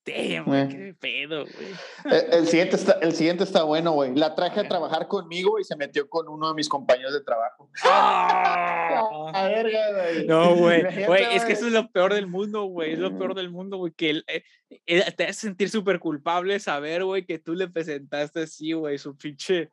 Damn, 0.04 0.44
güey, 0.44 0.68
qué 0.68 0.94
pedo, 0.98 1.44
güey. 1.44 2.24
El, 2.32 2.48
siguiente 2.48 2.74
está, 2.74 2.92
el 3.00 3.12
siguiente 3.12 3.44
está 3.44 3.62
bueno, 3.62 3.92
güey. 3.92 4.12
La 4.16 4.34
traje 4.34 4.58
a 4.58 4.68
trabajar 4.68 5.06
conmigo 5.06 5.60
y 5.60 5.64
se 5.64 5.76
metió 5.76 6.08
con 6.08 6.28
uno 6.28 6.48
de 6.48 6.54
mis 6.54 6.68
compañeros 6.68 7.12
de 7.12 7.22
trabajo. 7.22 7.70
¡Ah! 7.84 9.30
a 9.32 9.46
verga, 9.46 9.92
güey. 9.92 10.26
No, 10.26 10.56
güey. 10.56 11.06
Güey, 11.06 11.36
es 11.36 11.44
que 11.44 11.52
eso 11.52 11.68
es 11.68 11.72
lo 11.72 11.88
peor 11.92 12.14
del 12.14 12.26
mundo, 12.26 12.64
güey. 12.64 12.94
Es 12.94 12.98
lo 12.98 13.16
peor 13.16 13.36
del 13.36 13.50
mundo, 13.50 13.76
güey. 13.76 13.92
Que 13.92 14.22
eh, 14.26 14.42
eh, 14.86 15.12
te 15.12 15.24
hace 15.24 15.34
sentir 15.34 15.70
súper 15.70 16.00
culpable 16.00 16.58
saber, 16.58 17.04
güey, 17.04 17.24
que 17.24 17.38
tú 17.38 17.54
le 17.54 17.68
presentaste 17.68 18.42
así, 18.42 18.72
güey, 18.72 18.98
su 18.98 19.16
pinche 19.16 19.70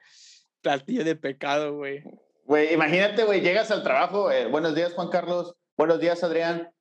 platillo 0.62 1.04
de 1.04 1.16
pecado, 1.16 1.76
güey. 1.76 2.04
Güey, 2.50 2.74
imagínate, 2.74 3.26
güey, 3.26 3.42
llegas 3.42 3.70
al 3.70 3.84
trabajo. 3.84 4.32
Eh, 4.32 4.48
buenos 4.48 4.74
días, 4.74 4.94
Juan 4.94 5.10
Carlos. 5.10 5.54
Buenos 5.78 6.00
días, 6.00 6.24
Adrián. 6.24 6.72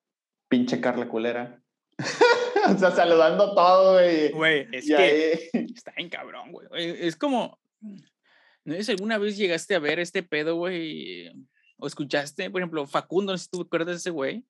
Pinche 0.49 0.81
Carla 0.81 1.07
culera. 1.11 1.62
o 2.75 2.79
sea, 2.79 2.91
saludando 2.91 3.55
todo, 3.55 3.93
güey. 3.93 4.33
Güey, 4.33 4.66
es 4.73 4.87
que 4.87 5.51
está 5.53 5.93
en 5.99 6.09
cabrón, 6.09 6.53
güey. 6.53 6.66
Es 6.73 7.16
como, 7.16 7.61
¿no 8.64 8.75
es 8.75 8.89
alguna 8.89 9.19
vez 9.19 9.37
llegaste 9.37 9.75
a 9.75 9.79
ver 9.79 9.99
este 9.99 10.23
pedo, 10.23 10.57
güey? 10.57 11.31
O 11.77 11.87
escuchaste, 11.87 12.51
por 12.51 12.62
ejemplo, 12.62 12.87
Facundo, 12.87 13.33
no 13.33 13.37
sé 13.37 13.45
si 13.45 13.51
tú 13.51 13.61
acuerdas 13.61 13.89
de 13.89 13.97
ese 13.97 14.11
güey. 14.11 14.47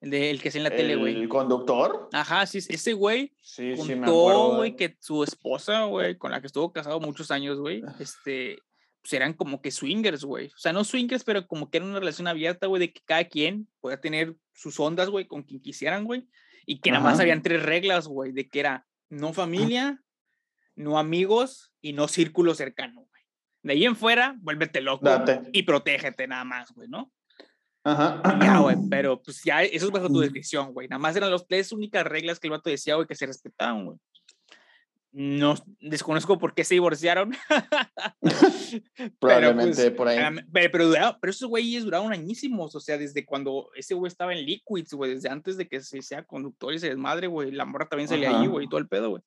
El, 0.00 0.10
de, 0.10 0.30
el 0.30 0.40
que 0.40 0.50
es 0.50 0.54
en 0.54 0.62
la 0.62 0.70
tele, 0.70 0.94
güey. 0.94 1.16
¿El 1.16 1.28
conductor? 1.28 2.10
Ajá, 2.12 2.46
sí, 2.46 2.58
ese 2.58 2.92
güey 2.92 3.34
sí, 3.42 3.70
contó, 3.70 3.86
sí 3.86 3.94
me 3.96 4.06
acuerdo, 4.06 4.54
güey, 4.54 4.76
que 4.76 4.96
su 5.00 5.24
esposa, 5.24 5.86
güey, 5.86 6.16
con 6.16 6.30
la 6.30 6.40
que 6.40 6.46
estuvo 6.46 6.72
casado 6.72 7.00
muchos 7.00 7.32
años, 7.32 7.58
güey, 7.58 7.82
este, 7.98 8.60
pues 9.02 9.12
eran 9.14 9.32
como 9.32 9.62
que 9.62 9.70
swingers, 9.70 10.24
güey. 10.24 10.48
O 10.48 10.58
sea, 10.58 10.72
no 10.72 10.84
swingers, 10.84 11.24
pero 11.24 11.46
como 11.46 11.70
que 11.70 11.78
era 11.78 11.86
una 11.86 11.98
relación 11.98 12.28
abierta, 12.28 12.66
güey, 12.66 12.80
de 12.80 12.92
que 12.92 13.00
cada 13.04 13.24
quien 13.24 13.68
podía 13.80 14.00
tener 14.00 14.36
sus 14.52 14.78
ondas, 14.78 15.08
güey, 15.08 15.26
con 15.26 15.42
quien 15.42 15.60
quisieran, 15.60 16.04
güey. 16.04 16.28
Y 16.66 16.80
que 16.80 16.90
nada 16.90 17.02
más 17.02 17.20
habían 17.20 17.42
tres 17.42 17.62
reglas, 17.62 18.06
güey, 18.06 18.32
de 18.32 18.48
que 18.48 18.60
era 18.60 18.86
no 19.08 19.28
ah. 19.28 19.32
familia, 19.32 20.02
no 20.76 20.98
amigos 20.98 21.72
y 21.80 21.92
no 21.92 22.08
círculo 22.08 22.54
cercano, 22.54 23.00
güey. 23.00 23.22
De 23.62 23.72
ahí 23.74 23.84
en 23.84 23.96
fuera, 23.96 24.36
vuélvete 24.40 24.80
loco 24.80 25.08
y 25.52 25.62
protégete 25.62 26.26
nada 26.26 26.44
más, 26.44 26.72
güey, 26.72 26.88
¿no? 26.88 27.12
Ajá. 27.84 28.22
Ya, 28.40 28.58
güey, 28.58 28.76
pero 28.90 29.22
pues 29.22 29.42
ya, 29.44 29.62
eso 29.62 29.86
es 29.86 29.92
bajo 29.92 30.08
tu 30.08 30.20
descripción, 30.20 30.72
güey. 30.72 30.88
Nada 30.88 30.98
más 30.98 31.16
eran 31.16 31.30
las 31.30 31.46
tres 31.46 31.72
únicas 31.72 32.04
reglas 32.04 32.38
que 32.38 32.48
el 32.48 32.52
vato 32.52 32.70
decía, 32.70 32.94
güey, 32.94 33.06
que 33.06 33.14
se 33.14 33.26
respetaban, 33.26 33.84
güey. 33.86 33.98
No 35.12 35.56
desconozco 35.80 36.38
por 36.38 36.54
qué 36.54 36.62
se 36.62 36.74
divorciaron. 36.74 37.32
Probablemente 39.18 39.74
pues, 39.74 39.90
por 39.90 40.06
ahí. 40.06 40.18
Pero, 40.52 40.70
pero, 40.70 41.18
pero 41.20 41.30
esos 41.30 41.48
güeyes 41.48 41.84
duraron 41.84 42.12
añísimos. 42.12 42.74
O 42.76 42.80
sea, 42.80 42.96
desde 42.96 43.24
cuando 43.24 43.70
ese 43.74 43.94
güey 43.94 44.08
estaba 44.08 44.32
en 44.32 44.46
Liquids, 44.46 44.92
güey, 44.92 45.14
desde 45.14 45.28
antes 45.28 45.56
de 45.56 45.66
que 45.66 45.80
se 45.80 46.00
sea 46.02 46.24
conductor 46.24 46.72
y 46.72 46.78
se 46.78 46.90
desmadre, 46.90 47.26
güey. 47.26 47.50
La 47.50 47.64
morra 47.64 47.88
también 47.88 48.08
salía 48.08 48.38
ahí, 48.38 48.46
güey, 48.46 48.68
todo 48.68 48.78
el 48.78 48.88
pedo, 48.88 49.10
güey. 49.10 49.22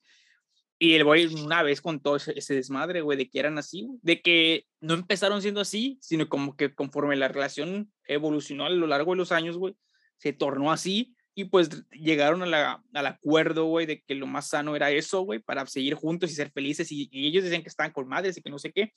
Y 0.79 0.93
el 0.93 1.03
güey 1.03 1.25
una 1.35 1.63
vez 1.63 1.81
contó 1.81 2.15
ese, 2.15 2.33
ese 2.37 2.55
desmadre, 2.55 3.01
güey, 3.01 3.17
de 3.17 3.29
que 3.29 3.39
eran 3.39 3.57
así, 3.57 3.89
de 4.01 4.21
que 4.21 4.65
no 4.79 4.93
empezaron 4.93 5.41
siendo 5.41 5.61
así, 5.61 5.97
sino 6.01 6.27
como 6.29 6.55
que 6.55 6.73
conforme 6.73 7.15
la 7.15 7.27
relación 7.27 7.91
evolucionó 8.05 8.65
a 8.65 8.69
lo 8.69 8.87
largo 8.87 9.11
de 9.11 9.17
los 9.17 9.31
años, 9.31 9.57
güey, 9.57 9.75
se 10.17 10.33
tornó 10.33 10.71
así 10.71 11.15
y 11.35 11.45
pues 11.45 11.69
llegaron 11.91 12.43
a 12.43 12.45
la, 12.45 12.83
al 12.93 13.07
acuerdo, 13.07 13.65
güey, 13.65 13.85
de 13.85 14.01
que 14.01 14.15
lo 14.15 14.27
más 14.27 14.49
sano 14.49 14.75
era 14.75 14.91
eso, 14.91 15.21
güey, 15.21 15.39
para 15.39 15.65
seguir 15.65 15.95
juntos 15.95 16.31
y 16.31 16.35
ser 16.35 16.51
felices. 16.51 16.91
Y, 16.91 17.09
ellos 17.11 17.43
decían 17.43 17.63
que 17.63 17.69
estaban 17.69 17.91
con 17.91 18.07
y 18.07 18.41
que 18.41 18.49
no 18.49 18.59
sé 18.59 18.71
qué, 18.71 18.93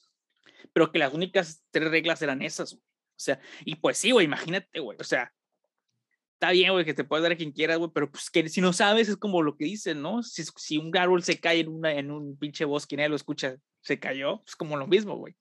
pero 0.73 0.93
que 0.93 0.99
las 0.99 1.15
únicas 1.15 1.63
tres 1.71 1.91
reglas 1.91 2.21
eran 2.23 2.43
esas, 2.43 2.73
güey. 2.73 2.83
O 2.83 3.19
sea, 3.19 3.41
y 3.65 3.77
pues 3.77 3.97
sí, 3.97 4.11
güey, 4.11 4.27
imagínate, 4.27 4.79
güey, 4.79 4.99
o 5.01 5.05
sea, 5.05 5.33
está 6.35 6.51
bien, 6.51 6.73
güey, 6.73 6.85
que 6.85 6.93
te 6.93 7.05
puedes 7.05 7.23
dar 7.23 7.33
a 7.33 7.37
quien 7.37 7.53
quieras, 7.53 7.79
güey, 7.79 7.91
pero 7.95 8.11
pues 8.11 8.29
que 8.29 8.47
si 8.51 8.61
no 8.61 8.75
sabes 8.75 9.09
es 9.09 9.17
como 9.17 9.41
lo 9.41 9.57
que 9.57 9.65
dicen, 9.65 10.03
¿no? 10.03 10.23
Si, 10.23 10.45
si 10.57 10.77
un 10.77 10.95
árbol 10.95 11.23
se 11.23 11.41
cae 11.41 11.61
en, 11.61 11.69
una, 11.69 11.93
en 11.93 12.11
un 12.11 12.37
pinche 12.37 12.67
bosque 12.67 12.95
y 12.95 12.99
nadie 12.99 13.09
lo 13.09 13.17
escucha, 13.17 13.57
se 13.81 13.99
cayó, 13.99 14.43
es 14.47 14.55
como 14.55 14.77
lo 14.77 14.87
mismo, 14.87 15.17
güey. 15.17 15.35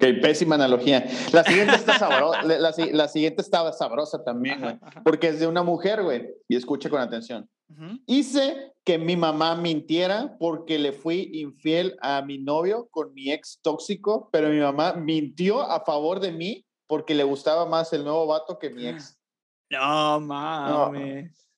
Ok, 0.00 0.20
pésima 0.22 0.54
analogía. 0.54 1.04
La 1.32 1.42
siguiente 1.42 1.74
está 1.74 1.98
sabrosa, 1.98 2.42
la, 2.44 3.08
siguiente 3.08 3.42
estaba 3.42 3.72
sabrosa 3.72 4.22
también, 4.22 4.60
güey, 4.60 4.78
porque 5.02 5.26
es 5.26 5.40
de 5.40 5.48
una 5.48 5.64
mujer, 5.64 6.04
güey, 6.04 6.28
y 6.46 6.54
escucha 6.54 6.88
con 6.88 7.00
atención. 7.00 7.50
Hice 8.06 8.72
que 8.84 8.96
mi 8.96 9.16
mamá 9.16 9.56
mintiera 9.56 10.36
porque 10.38 10.78
le 10.78 10.92
fui 10.92 11.30
infiel 11.34 11.96
a 12.00 12.22
mi 12.22 12.38
novio 12.38 12.88
con 12.92 13.12
mi 13.12 13.32
ex 13.32 13.58
tóxico, 13.60 14.30
pero 14.30 14.50
mi 14.50 14.60
mamá 14.60 14.94
mintió 14.94 15.62
a 15.62 15.84
favor 15.84 16.20
de 16.20 16.30
mí 16.30 16.64
porque 16.86 17.14
le 17.14 17.24
gustaba 17.24 17.66
más 17.66 17.92
el 17.92 18.04
nuevo 18.04 18.26
vato 18.26 18.58
que 18.58 18.70
mi 18.70 18.86
ex. 18.86 19.18
No 19.68 20.20
mames. 20.20 21.50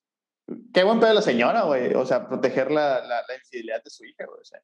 Qué 0.73 0.83
buen 0.83 0.99
pedo 0.99 1.13
la 1.13 1.23
señora, 1.23 1.63
güey. 1.63 1.95
O 1.95 2.05
sea, 2.07 2.27
proteger 2.27 2.73
la, 2.73 3.01
la, 3.07 3.23
la 3.29 3.35
infidelidad 3.37 3.85
de 3.85 3.91
su 3.91 4.05
hija, 4.05 4.25
güey. 4.27 4.41
O 4.41 4.45
sea. 4.45 4.61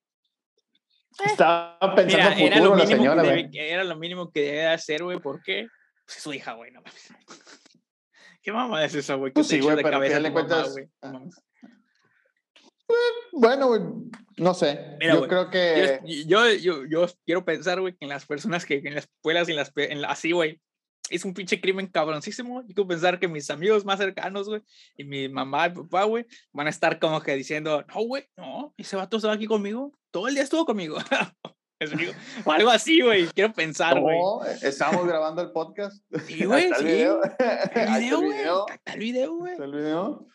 Estaba 1.25 1.95
pensando 1.95 2.37
Mira, 2.37 2.57
era, 2.57 2.61
lo 2.61 2.77
la 2.77 2.87
señora, 2.87 3.23
debe, 3.23 3.49
era 3.53 3.85
lo 3.85 3.97
mínimo 3.97 4.31
que 4.31 4.41
debe 4.41 4.67
hacer, 4.67 5.03
güey, 5.03 5.19
¿por 5.19 5.43
qué? 5.43 5.69
Pues 6.05 6.19
es 6.19 6.23
su 6.23 6.33
hija, 6.33 6.53
güey, 6.53 6.71
no 6.73 6.81
mames. 6.83 7.13
¿Qué 8.43 8.53
mamá 8.53 8.85
es 8.85 8.95
esa, 8.95 9.15
güey? 9.15 9.33
Pues 9.33 9.49
sí, 9.49 9.61
güey, 9.61 9.77
pero 9.77 9.91
cabeza 9.91 10.21
le 10.21 10.33
cuentas... 10.33 10.77
Ah. 11.03 11.21
Bueno, 13.33 13.69
güey, 13.69 13.81
no 14.37 14.55
sé. 14.55 14.97
Mira, 15.01 15.15
yo 15.15 15.27
creo 15.27 15.51
que. 15.51 16.01
Yo, 16.27 16.49
yo, 16.53 16.87
yo, 16.87 17.07
quiero 17.25 17.45
pensar, 17.45 17.81
güey, 17.81 17.95
que 17.95 18.05
en 18.05 18.09
las 18.11 18.27
personas 18.27 18.65
que 18.65 18.77
en 18.77 18.95
las 18.95 19.05
escuelas 19.05 19.49
y 19.49 19.53
en 19.53 19.57
las. 19.57 19.73
En 19.77 20.03
la, 20.03 20.09
así, 20.09 20.33
güey, 20.33 20.61
es 21.11 21.25
un 21.25 21.35
pinche 21.35 21.61
crimen 21.61 21.87
cabroncísimo. 21.87 22.63
Yo 22.63 22.75
quiero 22.75 22.89
pensar 22.89 23.19
que 23.19 23.29
mis 23.29 23.51
amigos 23.51 23.85
más 23.85 23.99
cercanos, 23.99 24.49
güey, 24.49 24.63
y 24.97 25.05
mi 25.05 25.29
mamá 25.29 25.67
y 25.67 25.71
papá, 25.71 26.05
güey, 26.05 26.27
van 26.53 26.67
a 26.67 26.71
estar 26.71 26.99
como 26.99 27.21
que 27.21 27.35
diciendo, 27.35 27.85
no, 27.89 28.03
güey, 28.03 28.25
no, 28.37 28.75
ese 28.77 28.97
vato 28.97 29.17
estaba 29.17 29.35
aquí 29.35 29.47
conmigo, 29.47 29.93
todo 30.11 30.29
el 30.29 30.35
día 30.35 30.43
estuvo 30.43 30.65
conmigo. 30.65 30.97
o 32.45 32.53
algo 32.53 32.71
así, 32.71 33.03
güey, 33.03 33.27
quiero 33.29 33.53
pensar, 33.53 34.01
güey. 34.01 34.17
Estamos 34.63 35.07
grabando 35.07 35.43
el 35.43 35.53
podcast. 35.53 36.03
Sí, 36.27 36.45
güey, 36.45 36.69
sí. 36.69 36.75
El 36.79 36.85
video, 36.85 37.21
el 37.75 37.99
video, 37.99 38.21
güey. 38.21 38.39
Está 38.75 38.93
el 38.93 38.99
video, 38.99 39.35
güey. 39.37 39.53
Está 39.53 39.65
el 39.65 39.73
video. 39.73 40.27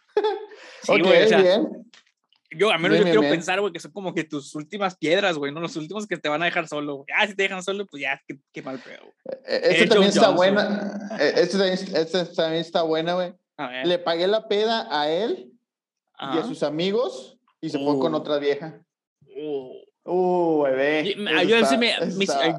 Sí, 0.83 0.91
ok, 0.91 1.07
o 1.07 1.27
sea, 1.27 1.41
bien. 1.41 1.91
Yo, 2.51 2.69
a 2.71 2.77
menos 2.77 2.97
yo 2.97 3.03
quiero 3.05 3.21
pensar, 3.21 3.61
güey, 3.61 3.71
que 3.71 3.79
son 3.79 3.91
como 3.91 4.13
que 4.13 4.25
tus 4.25 4.53
últimas 4.55 4.97
piedras, 4.97 5.37
güey, 5.37 5.53
¿no? 5.53 5.61
Los 5.61 5.75
últimos 5.77 6.05
que 6.05 6.17
te 6.17 6.27
van 6.27 6.41
a 6.41 6.45
dejar 6.45 6.67
solo, 6.67 6.95
güey. 6.95 7.07
Ah, 7.15 7.25
si 7.25 7.33
te 7.33 7.43
dejan 7.43 7.63
solo, 7.63 7.85
pues 7.87 8.01
ya, 8.01 8.21
qué, 8.27 8.37
qué 8.51 8.61
mal 8.61 8.79
pedo. 8.79 9.13
Este 9.45 9.87
también 9.87 10.09
está 10.09 10.31
buena. 10.31 11.09
Este 11.17 11.57
también, 11.57 11.95
este 11.95 12.25
también 12.25 12.61
está 12.61 12.81
buena, 12.83 13.13
güey. 13.13 13.33
Le 13.85 13.99
pagué 13.99 14.27
la 14.27 14.47
peda 14.47 14.87
a 14.91 15.09
él 15.09 15.51
y 16.19 16.37
a 16.37 16.43
sus 16.43 16.63
amigos 16.63 17.37
y 17.61 17.69
se 17.69 17.77
fue 17.77 17.99
con 17.99 18.13
uh. 18.13 18.17
otra 18.17 18.37
vieja. 18.37 18.81
Uh, 19.35 19.83
uh 20.03 20.63
bebé. 20.63 21.15
Yo, 21.47 21.65
sí 21.65 21.77
me, 21.77 21.95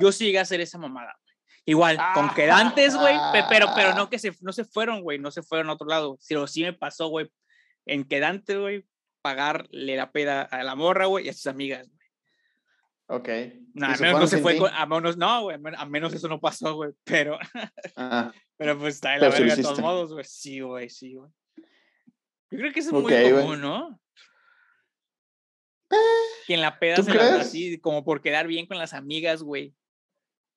yo 0.01 0.13
sí 0.13 0.27
llegué 0.27 0.39
a 0.39 0.43
hacer 0.43 0.61
esa 0.61 0.79
mamada. 0.79 1.19
Igual, 1.65 1.97
con 2.15 2.27
ah. 2.27 2.33
quedantes, 2.35 2.97
güey, 2.97 3.17
pero, 3.49 3.69
pero 3.77 3.95
no 3.95 4.11
que 4.11 4.19
se, 4.19 4.33
no 4.41 4.53
se 4.53 4.65
fueron, 4.65 5.03
güey, 5.03 5.19
no 5.19 5.31
se 5.31 5.43
fueron 5.43 5.71
a 5.71 5.75
otro 5.75 5.87
lado. 5.87 6.17
Sino 6.19 6.47
sí 6.47 6.63
me 6.63 6.73
pasó, 6.73 7.09
güey, 7.09 7.31
en 7.87 8.05
quedantes, 8.05 8.59
güey, 8.59 8.85
pagarle 9.23 9.97
la 9.97 10.13
peda 10.13 10.43
a 10.43 10.63
la 10.63 10.75
morra, 10.75 11.07
güey, 11.07 11.27
y 11.27 11.29
a 11.29 11.33
sus 11.33 11.47
amigas, 11.47 11.89
güey. 11.89 12.03
Ok. 13.07 13.29
No, 13.75 13.87
a 13.87 13.97
menos 13.97 14.21
no 14.21 14.27
se 14.27 14.39
fue 14.39 14.59
a 14.73 14.87
menos, 14.87 15.17
no, 15.17 15.43
güey, 15.43 15.59
a 15.77 15.87
menos 15.87 16.15
eso 16.15 16.29
no 16.29 16.41
pasó, 16.41 16.75
güey, 16.75 16.93
pero, 17.05 17.39
pero 18.57 18.79
pues 18.79 18.97
está 18.97 19.15
en 19.15 19.21
la 19.21 19.29
verga 19.29 19.57
de 19.57 19.63
todos 19.63 19.81
modos, 19.81 20.13
güey, 20.13 20.25
sí, 20.25 20.61
güey, 20.61 20.89
sí, 20.89 21.15
güey. 21.15 21.31
Yo 22.51 22.59
creo 22.59 22.73
que 22.73 22.81
eso 22.81 22.97
es 22.97 23.03
muy 23.03 23.33
común, 23.33 23.61
¿no? 23.61 23.99
Que 26.47 26.55
en 26.55 26.61
la 26.61 26.79
peda 26.79 26.97
se 26.97 27.15
la 27.15 27.41
así, 27.41 27.79
como 27.79 28.05
por 28.05 28.21
quedar 28.21 28.47
bien 28.47 28.67
con 28.67 28.79
las 28.79 28.93
amigas, 28.93 29.43
güey. 29.43 29.75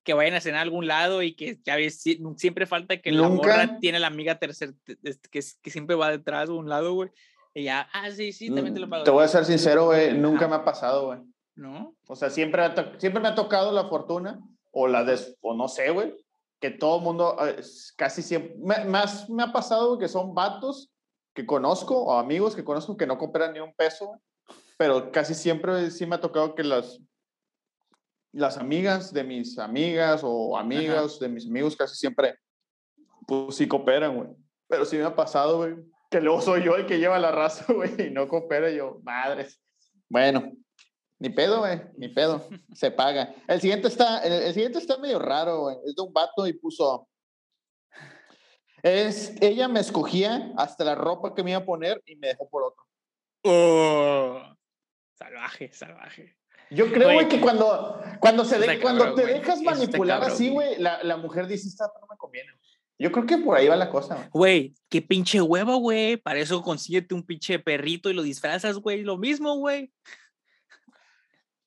Que 0.03 0.13
vayan 0.13 0.35
a 0.35 0.41
cenar 0.41 0.59
a 0.59 0.63
algún 0.63 0.87
lado 0.87 1.23
y 1.23 1.35
que 1.35 1.59
ya 1.63 1.75
ves, 1.75 2.03
siempre 2.37 2.65
falta 2.65 3.01
que 3.01 3.11
la 3.11 3.27
morra 3.27 3.79
tiene 3.79 3.99
la 3.99 4.07
amiga 4.07 4.39
tercer, 4.39 4.73
que, 4.85 5.41
que 5.61 5.71
siempre 5.71 5.95
va 5.95 6.11
detrás 6.11 6.49
de 6.49 6.53
un 6.53 6.69
lado, 6.69 6.93
güey. 6.93 7.09
Y 7.57 7.63
ya, 7.63 7.87
ah, 7.93 8.11
sí, 8.11 8.33
sí, 8.33 8.53
también 8.53 8.73
te 8.73 8.81
lo 8.81 8.87
mm, 8.87 8.89
pago. 8.89 9.03
Te 9.05 9.11
voy 9.11 9.23
a 9.23 9.29
ser 9.29 9.45
sincero, 9.45 9.85
güey, 9.85 10.13
nunca 10.13 10.45
me 10.45 10.55
ha 10.55 10.65
pasado, 10.65 11.05
güey. 11.05 11.19
¿No? 11.55 11.95
O 12.05 12.15
sea, 12.17 12.29
siempre, 12.29 12.61
siempre 12.97 13.21
me 13.21 13.29
ha 13.29 13.35
tocado 13.35 13.71
la 13.71 13.85
fortuna, 13.85 14.41
o 14.71 14.89
la 14.89 15.05
des, 15.05 15.37
o 15.39 15.55
no 15.55 15.69
sé, 15.69 15.89
güey, 15.89 16.13
que 16.59 16.69
todo 16.69 16.97
el 16.97 17.03
mundo, 17.03 17.37
eh, 17.47 17.61
casi 17.95 18.21
siempre, 18.21 18.57
más 18.85 19.29
me 19.29 19.41
ha 19.41 19.53
pasado 19.53 19.97
que 19.97 20.09
son 20.09 20.35
vatos 20.35 20.91
que 21.33 21.45
conozco, 21.45 21.97
o 21.97 22.19
amigos 22.19 22.57
que 22.57 22.65
conozco 22.65 22.97
que 22.97 23.07
no 23.07 23.17
compran 23.17 23.53
ni 23.53 23.61
un 23.61 23.73
peso, 23.73 24.21
pero 24.77 25.09
casi 25.13 25.33
siempre 25.33 25.91
sí 25.91 26.05
me 26.05 26.15
ha 26.15 26.21
tocado 26.21 26.55
que 26.55 26.63
las, 26.65 26.99
las 28.33 28.57
amigas 28.57 29.13
de 29.13 29.23
mis 29.23 29.57
amigas 29.57 30.21
o 30.25 30.57
amigas 30.57 31.19
de 31.19 31.29
mis 31.29 31.47
amigos 31.47 31.77
casi 31.77 31.95
siempre, 31.95 32.37
pues 33.25 33.55
sí 33.55 33.65
cooperan, 33.65 34.17
güey. 34.17 34.29
Pero 34.67 34.83
sí 34.83 34.97
me 34.97 35.03
ha 35.03 35.15
pasado, 35.15 35.59
güey, 35.59 35.75
que 36.15 36.21
luego 36.21 36.41
soy 36.41 36.63
yo 36.63 36.77
el 36.77 36.85
que 36.85 36.97
lleva 36.97 37.19
la 37.19 37.33
raza, 37.33 37.65
güey, 37.73 38.07
y 38.07 38.09
no 38.09 38.29
coopera 38.29 38.69
yo, 38.69 39.01
madres. 39.03 39.59
Bueno, 40.07 40.49
ni 41.19 41.29
pedo, 41.29 41.59
güey, 41.59 41.81
ni 41.97 42.07
pedo, 42.07 42.47
se 42.73 42.89
paga. 42.89 43.35
El 43.49 43.59
siguiente 43.59 43.89
está, 43.89 44.19
el, 44.19 44.53
siguiente 44.53 44.79
está 44.79 44.97
medio 44.97 45.19
raro, 45.19 45.59
güey, 45.63 45.75
es 45.85 45.93
de 45.93 46.01
un 46.01 46.13
vato 46.13 46.47
y 46.47 46.53
puso, 46.53 47.09
Es, 48.81 49.35
ella 49.41 49.67
me 49.67 49.81
escogía 49.81 50.53
hasta 50.55 50.85
la 50.85 50.95
ropa 50.95 51.33
que 51.35 51.43
me 51.43 51.51
iba 51.51 51.59
a 51.59 51.65
poner 51.65 52.01
y 52.05 52.15
me 52.15 52.27
dejó 52.27 52.47
por 52.49 52.63
otro. 52.63 52.85
Oh, 53.43 54.41
salvaje, 55.15 55.73
salvaje. 55.73 56.37
Yo 56.71 56.91
creo, 56.93 57.11
Güey, 57.13 57.27
que 57.27 57.41
cuando, 57.41 58.01
cuando, 58.21 58.45
se 58.45 58.57
de- 58.57 58.79
cuando 58.79 59.13
te 59.15 59.25
dejas 59.25 59.61
manipular 59.61 60.19
cabrón, 60.19 60.33
así, 60.33 60.49
güey, 60.49 60.77
la, 60.79 61.03
la 61.03 61.17
mujer 61.17 61.45
dice, 61.45 61.67
esta 61.67 61.85
no 61.99 62.07
me 62.09 62.15
conviene. 62.17 62.53
Yo 62.97 63.11
creo 63.11 63.25
que 63.25 63.37
por 63.37 63.57
ahí 63.57 63.67
va 63.67 63.75
la 63.75 63.89
cosa, 63.89 64.29
güey. 64.31 64.73
Qué 64.89 65.01
pinche 65.01 65.41
huevo, 65.41 65.77
güey. 65.77 66.15
Para 66.17 66.39
eso 66.39 66.61
consíguete 66.61 67.13
un 67.13 67.23
pinche 67.23 67.59
perrito 67.59 68.09
y 68.09 68.13
lo 68.13 68.23
disfrazas, 68.23 68.77
güey. 68.77 69.01
Lo 69.03 69.17
mismo, 69.17 69.55
güey. 69.57 69.91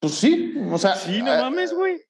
Pues 0.01 0.15
sí, 0.15 0.55
o 0.71 0.79
sea, 0.79 0.95
Sí, 0.95 1.21
no 1.23 1.35
eh, 1.35 1.41
mames, 1.41 1.73
güey. 1.73 2.01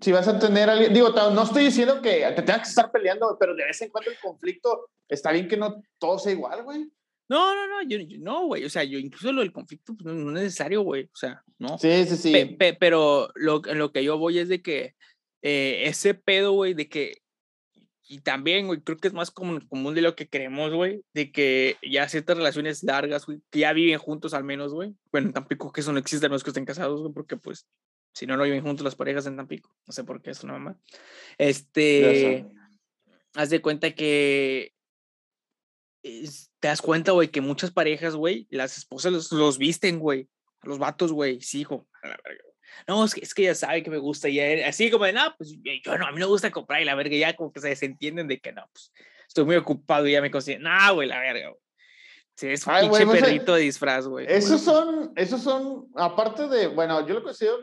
si 0.00 0.12
vas 0.12 0.28
a 0.28 0.38
tener 0.38 0.68
a 0.68 0.72
alguien, 0.74 0.92
digo, 0.92 1.08
no 1.10 1.42
estoy 1.42 1.64
diciendo 1.64 2.00
que 2.02 2.20
te 2.36 2.42
tengas 2.42 2.62
que 2.62 2.68
estar 2.68 2.90
peleando, 2.92 3.36
pero 3.40 3.54
de 3.54 3.64
vez 3.64 3.80
en 3.82 3.90
cuando 3.90 4.10
el 4.10 4.18
conflicto 4.20 4.90
está 5.08 5.32
bien 5.32 5.48
que 5.48 5.56
no 5.56 5.82
todo 5.98 6.18
sea 6.18 6.32
igual, 6.32 6.62
güey. 6.62 6.86
No, 7.28 7.54
no, 7.54 7.66
no, 7.66 7.82
yo, 7.88 7.98
yo- 7.98 8.18
no, 8.20 8.46
güey. 8.46 8.64
O 8.64 8.70
sea, 8.70 8.84
yo 8.84 8.98
incluso 8.98 9.32
lo 9.32 9.40
del 9.40 9.52
conflicto 9.52 9.94
pues, 9.94 10.04
no, 10.04 10.12
no 10.12 10.36
es 10.38 10.44
necesario, 10.44 10.82
güey. 10.82 11.04
O 11.04 11.16
sea, 11.16 11.42
no. 11.58 11.78
Sí, 11.78 12.04
sí, 12.06 12.16
sí. 12.16 12.32
Pe- 12.32 12.46
pe- 12.58 12.74
pero 12.78 13.30
lo, 13.34 13.60
lo 13.60 13.90
que 13.90 14.04
yo 14.04 14.18
voy 14.18 14.38
es 14.38 14.48
de 14.48 14.60
que 14.60 14.94
eh, 15.40 15.84
ese 15.86 16.14
pedo, 16.14 16.52
güey, 16.52 16.74
de 16.74 16.88
que. 16.88 17.21
Y 18.08 18.20
también, 18.20 18.66
güey, 18.66 18.80
creo 18.80 18.98
que 18.98 19.08
es 19.08 19.14
más 19.14 19.30
común, 19.30 19.60
común 19.68 19.94
de 19.94 20.02
lo 20.02 20.14
que 20.16 20.28
creemos, 20.28 20.72
güey, 20.72 21.02
de 21.14 21.30
que 21.32 21.76
ya 21.82 22.08
ciertas 22.08 22.36
relaciones 22.36 22.82
largas, 22.82 23.26
güey, 23.26 23.40
que 23.50 23.60
ya 23.60 23.72
viven 23.72 23.98
juntos 23.98 24.34
al 24.34 24.44
menos, 24.44 24.72
güey. 24.74 24.94
Bueno, 25.10 25.32
tampoco 25.32 25.72
que 25.72 25.80
eso 25.80 25.92
no 25.92 25.98
exista, 25.98 26.28
no 26.28 26.36
es 26.36 26.42
que 26.42 26.50
estén 26.50 26.64
casados, 26.64 27.00
güey, 27.00 27.12
porque 27.12 27.36
pues, 27.36 27.66
si 28.12 28.26
no, 28.26 28.36
no 28.36 28.42
viven 28.44 28.62
juntos 28.62 28.84
las 28.84 28.96
parejas 28.96 29.26
en 29.26 29.36
Tampico. 29.36 29.74
No 29.86 29.92
sé 29.92 30.04
por 30.04 30.20
qué 30.20 30.30
es 30.30 30.42
una 30.44 30.54
mamá. 30.54 30.78
Este. 31.38 32.46
Haz 33.34 33.48
de 33.50 33.62
cuenta 33.62 33.94
que. 33.94 34.74
es- 36.02 36.50
te 36.60 36.68
das 36.68 36.82
cuenta, 36.82 37.12
güey, 37.12 37.28
que 37.28 37.40
muchas 37.40 37.70
parejas, 37.70 38.14
güey, 38.14 38.46
las 38.50 38.76
esposas 38.76 39.12
los, 39.12 39.32
los 39.32 39.58
visten, 39.58 39.98
güey. 39.98 40.28
A 40.60 40.68
los 40.68 40.78
vatos, 40.78 41.12
güey, 41.12 41.40
sí, 41.40 41.60
hijo. 41.60 41.88
a 42.02 42.08
la 42.08 42.18
verga. 42.24 42.44
No, 42.86 43.04
es 43.04 43.14
que, 43.14 43.20
es 43.20 43.34
que 43.34 43.42
ella 43.42 43.54
sabe 43.54 43.82
que 43.82 43.90
me 43.90 43.98
gusta 43.98 44.28
y 44.28 44.34
ya- 44.34 44.66
así 44.68 44.90
como 44.90 45.04
de, 45.04 45.12
no, 45.12 45.34
pues 45.36 45.54
eh, 45.64 45.80
yo 45.84 45.96
no, 45.98 46.06
a 46.06 46.12
mí 46.12 46.18
no 46.20 46.26
me 46.26 46.30
gusta 46.32 46.50
comprar 46.50 46.82
y 46.82 46.84
la 46.84 46.94
verga, 46.94 47.16
ya 47.16 47.34
como 47.36 47.52
que 47.52 47.60
se 47.60 47.68
desentienden 47.68 48.28
de 48.28 48.38
que 48.40 48.52
no, 48.52 48.66
pues 48.72 48.92
estoy 49.28 49.44
muy 49.44 49.56
ocupado 49.56 50.06
y 50.06 50.12
ya 50.12 50.20
me 50.20 50.30
consiguen. 50.30 50.62
No, 50.62 50.94
güey, 50.94 51.08
la 51.08 51.20
verga, 51.20 51.48
güey. 51.48 51.60
Sí, 52.34 52.48
es 52.48 52.66
un 52.66 52.74
pinche 52.80 53.04
no 53.04 53.12
sé, 53.12 53.20
perrito 53.20 53.54
de 53.54 53.60
disfraz, 53.62 54.06
güey. 54.06 54.26
Esos 54.28 54.60
son, 54.62 55.12
esos 55.16 55.42
son, 55.42 55.88
aparte 55.94 56.48
de, 56.48 56.66
bueno, 56.66 57.06
yo 57.06 57.14
lo 57.14 57.22
considero, 57.22 57.58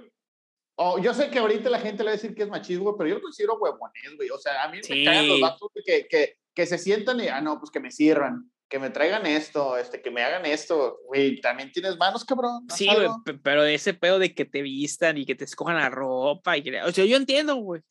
oh, 0.76 1.00
yo 1.00 1.14
sé 1.14 1.30
que 1.30 1.40
ahorita 1.40 1.70
la 1.70 1.80
gente 1.80 2.04
le 2.04 2.06
va 2.06 2.12
a 2.12 2.16
decir 2.16 2.36
que 2.36 2.44
es 2.44 2.50
machismo, 2.50 2.96
pero 2.96 3.10
yo 3.10 3.16
lo 3.16 3.22
considero 3.22 3.56
huevones, 3.58 4.16
güey. 4.16 4.30
O 4.30 4.38
sea, 4.38 4.64
a 4.64 4.70
mí 4.70 4.78
me 4.88 5.04
cagan 5.04 5.28
los 5.28 5.38
Sí. 5.38 5.42
vatos 5.42 5.70
que, 5.86 6.08
que, 6.08 6.38
que 6.54 6.66
se 6.68 6.78
sientan 6.78 7.20
y, 7.20 7.28
ah, 7.28 7.42
no, 7.42 7.60
pues 7.60 7.72
que 7.72 7.80
me 7.80 7.92
sirvan, 7.92 8.50
que 8.70 8.80
me 8.80 8.90
traigan 8.92 9.26
esto, 9.26 9.78
este, 9.78 10.02
que 10.02 10.12
me 10.12 10.22
hagan 10.24 10.46
esto. 10.46 11.00
Güey, 11.08 11.42
también 11.42 11.72
tienes 11.72 11.98
manos, 11.98 12.24
cabrón. 12.24 12.68
Sí, 12.74 12.88
güey, 12.88 13.08
pero 13.44 13.64
de 13.64 13.74
ese 13.74 13.94
pedo 13.94 14.20
de 14.20 14.34
que 14.36 14.46
te 14.46 14.62
vistan 14.62 15.18
y 15.18 15.26
que 15.26 15.36
te 15.36 15.44
escojan 15.46 15.76
la 15.78 15.90
ropa 15.90 16.56
y 16.56 16.64
que, 16.64 16.82
o 16.84 16.92
sea, 16.92 17.04
yo 17.06 17.18
entiendo, 17.18 17.56
güey, 17.56 17.82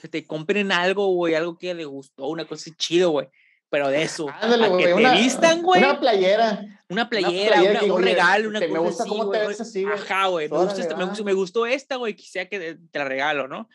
que 0.00 0.08
te 0.08 0.26
compren 0.26 0.72
algo, 0.72 1.06
güey, 1.14 1.34
algo 1.34 1.56
que 1.56 1.72
le 1.74 1.84
gustó, 1.84 2.26
una 2.26 2.44
cosa 2.46 2.70
chido, 2.76 3.10
güey, 3.10 3.28
pero 3.70 3.88
de 3.88 4.02
eso, 4.02 4.26
Ándale, 4.40 4.66
a 4.66 4.76
que 4.76 4.94
te 4.94 5.10
vistan, 5.22 5.62
güey, 5.62 5.82
Una 5.84 6.00
playera. 6.00 6.64
una 6.88 7.08
playera, 7.08 7.52
playera 7.56 7.70
una- 7.72 7.80
que, 7.80 7.90
un 7.92 8.02
regalo, 8.02 8.48
una 8.48 8.58
te- 8.60 8.68
me 8.68 8.74
cosa 8.78 8.88
gusta 8.88 9.02
así, 9.04 9.10
cómo 9.10 9.30
te 9.30 9.36
güey, 9.38 9.48
ves 9.48 9.60
así, 9.60 9.82
güey. 9.84 9.94
Ajá, 9.94 10.26
güey, 10.26 10.48
me, 10.48 10.58
gusta 10.58 10.80
esta- 10.80 10.96
me, 10.96 11.04
gustó, 11.04 11.24
me 11.24 11.32
gustó 11.32 11.66
esta, 11.66 11.96
güey, 11.96 12.14
quisiera 12.16 12.48
que 12.48 12.76
te 12.90 12.98
la 12.98 13.04
regalo, 13.04 13.46
¿no? 13.46 13.68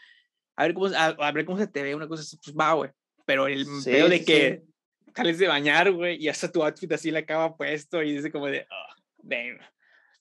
A 0.58 0.64
ver 0.64 0.74
cómo, 0.74 0.88
a, 0.88 1.06
a 1.06 1.32
ver 1.32 1.46
cómo 1.46 1.58
se 1.58 1.68
te 1.68 1.84
ve, 1.84 1.96
una 1.96 2.08
cosa 2.08 2.22
así, 2.24 2.38
pues 2.44 2.54
va, 2.56 2.74
güey, 2.74 2.92
pero 3.26 3.48
el 3.48 3.66
Sí, 3.66 3.92
pedo 3.92 4.10
de 4.10 4.20
sí, 4.20 4.26
que 4.26 4.64
sales 5.16 5.40
de 5.40 5.48
bañar, 5.48 5.92
güey, 5.92 6.24
y 6.24 6.30
hasta 6.30 6.52
tu 6.52 6.64
outfit 6.64 6.92
así 6.92 7.12
la 7.12 7.20
acaba 7.20 7.56
puesto 7.56 8.02
y 8.02 8.16
dice 8.16 8.32
como 8.32 8.48
de, 8.48 8.68
oh, 8.70 9.02
damn. 9.24 9.60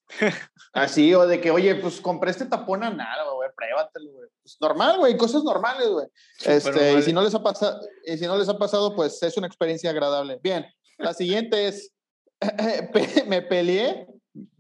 Así, 0.72 1.14
o 1.14 1.26
de 1.26 1.40
que, 1.40 1.51
oye, 1.51 1.74
pues 1.76 2.01
compré 2.01 2.30
este 2.30 2.47
tapón 2.47 2.82
anal, 2.84 3.18
güey, 3.34 3.49
pruébatelo, 3.57 4.11
güey. 4.11 4.28
Pues 4.43 4.59
normal, 4.61 4.99
güey, 4.99 5.16
cosas 5.16 5.43
normales, 5.43 5.88
güey. 5.88 6.07
Este, 6.45 6.99
y 6.99 7.03
si 7.03 7.12
no 7.12 7.22
les 7.22 7.34
ha 7.34 7.43
pasado, 7.43 7.80
y 8.05 8.18
si 8.18 8.26
no 8.26 8.36
les 8.36 8.49
ha 8.49 8.59
pasado, 8.59 8.95
pues 8.95 9.22
es 9.22 9.36
una 9.36 9.47
experiencia 9.47 9.90
agradable. 9.90 10.38
Bien, 10.43 10.66
la 10.99 11.14
siguiente 11.14 11.68
es, 11.68 11.95
me 13.26 13.43
peleé, 13.43 14.07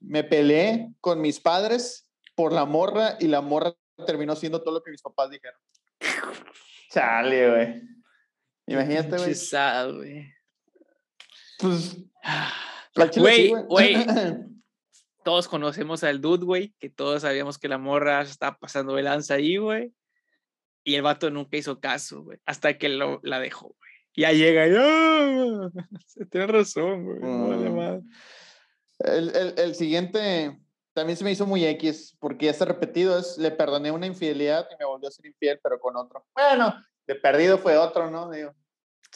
me 0.00 0.24
peleé 0.24 0.90
con 1.00 1.20
mis 1.20 1.40
padres 1.40 2.08
por 2.34 2.52
la 2.52 2.64
morra 2.64 3.16
y 3.20 3.26
la 3.26 3.40
morra 3.40 3.74
terminó 4.06 4.34
siendo 4.36 4.62
todo 4.62 4.74
lo 4.74 4.82
que 4.82 4.90
mis 4.90 5.02
papás 5.02 5.30
dijeron. 5.30 5.60
Chale, 6.90 7.50
güey. 7.50 7.82
Imagínate, 8.72 9.16
güey. 9.16 9.34
Güey. 9.92 10.34
Pues, 11.58 11.96
sí, 13.12 13.20
Güey, 13.20 13.50
güey, 13.68 13.94
todos 15.24 15.48
conocemos 15.48 16.02
al 16.04 16.20
dude, 16.20 16.44
güey, 16.44 16.74
que 16.78 16.90
todos 16.90 17.22
sabíamos 17.22 17.58
que 17.58 17.68
la 17.68 17.78
morra 17.78 18.22
estaba 18.22 18.58
pasando 18.58 18.94
de 18.94 19.02
lanza 19.02 19.34
ahí, 19.34 19.56
güey. 19.56 19.92
Y 20.84 20.96
el 20.96 21.02
vato 21.02 21.30
nunca 21.30 21.56
hizo 21.56 21.80
caso, 21.80 22.22
güey, 22.24 22.38
hasta 22.44 22.76
que 22.76 22.88
lo, 22.88 23.20
la 23.22 23.38
dejó, 23.38 23.68
güey. 23.78 23.92
Ya 24.14 24.32
llega 24.32 24.66
y 24.66 24.74
¡ah! 24.76 25.70
Se 26.06 26.26
tiene 26.26 26.46
razón, 26.46 27.04
güey. 27.04 27.18
vale 27.20 27.70
Mm. 27.70 27.76
madre. 27.76 28.02
El, 28.98 29.34
el, 29.34 29.54
el 29.58 29.74
siguiente 29.74 30.58
también 30.92 31.16
se 31.16 31.24
me 31.24 31.32
hizo 31.32 31.46
muy 31.46 31.64
X, 31.64 32.16
porque 32.20 32.46
ya 32.46 32.50
está 32.50 32.64
repetido, 32.64 33.18
es 33.18 33.38
le 33.38 33.50
perdoné 33.50 33.90
una 33.90 34.06
infidelidad 34.06 34.68
y 34.70 34.76
me 34.78 34.84
volvió 34.84 35.08
a 35.08 35.12
ser 35.12 35.26
infiel, 35.26 35.58
pero 35.62 35.80
con 35.80 35.96
otro. 35.96 36.26
Bueno, 36.34 36.74
de 37.06 37.14
perdido 37.14 37.58
fue 37.58 37.76
otro, 37.76 38.10
¿no? 38.10 38.30
Digo, 38.30 38.54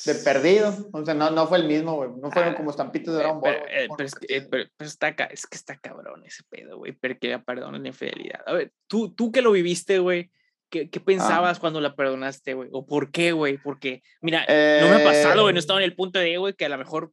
de 0.04 0.14
perdido, 0.16 0.74
o 0.92 1.04
sea, 1.04 1.14
no, 1.14 1.30
no 1.30 1.46
fue 1.46 1.58
el 1.58 1.64
mismo, 1.66 1.94
güey, 1.94 2.10
no 2.20 2.30
fueron 2.30 2.52
Ah, 2.52 2.56
como 2.56 2.70
estampitas 2.70 3.14
de 3.14 3.20
Eh, 3.20 3.22
Dragon 3.22 3.40
Ball. 3.40 3.54
pero, 3.54 3.66
eh, 3.66 3.88
pero 3.96 4.06
es, 4.06 4.14
que, 4.14 4.26
eh, 4.26 4.40
repetidas. 4.40 4.48
pero- 4.50 4.70
pero 4.76 4.88
está, 4.88 5.08
es 5.30 5.46
que 5.46 5.56
está 5.56 5.76
cabrón 5.78 6.22
ese 6.24 6.42
pedo, 6.50 6.76
güey, 6.78 6.92
porque 6.92 7.28
la 7.28 7.42
perdonan 7.42 7.82
la 7.82 7.88
infidelidad. 7.88 8.40
A 8.46 8.52
ver, 8.52 8.72
tú, 8.86 9.14
tú 9.14 9.32
que 9.32 9.40
lo 9.42 9.52
viviste, 9.52 9.98
güey, 9.98 10.30
¿qué, 10.68 10.82
Ah. 10.86 10.88
qué 10.92 11.00
pensabas 11.00 11.58
cuando 11.58 11.80
la 11.80 11.96
perdonaste, 11.96 12.52
güey? 12.54 12.68
¿O 12.72 12.84
por 12.86 13.10
qué, 13.10 13.32
güey? 13.32 13.56
Porque, 13.56 14.02
mira, 14.20 14.40
no 14.40 14.88
me 14.88 15.02
ha 15.02 15.04
pasado, 15.04 15.42
güey, 15.42 15.54
no 15.54 15.58
Eh, 15.58 15.60
estado 15.60 15.78
en 15.78 15.84
el 15.86 15.94
punto 15.96 16.18
de, 16.18 16.36
güey, 16.36 16.52
que 16.54 16.66
a 16.66 16.68
lo 16.68 16.78
mejor 16.78 17.12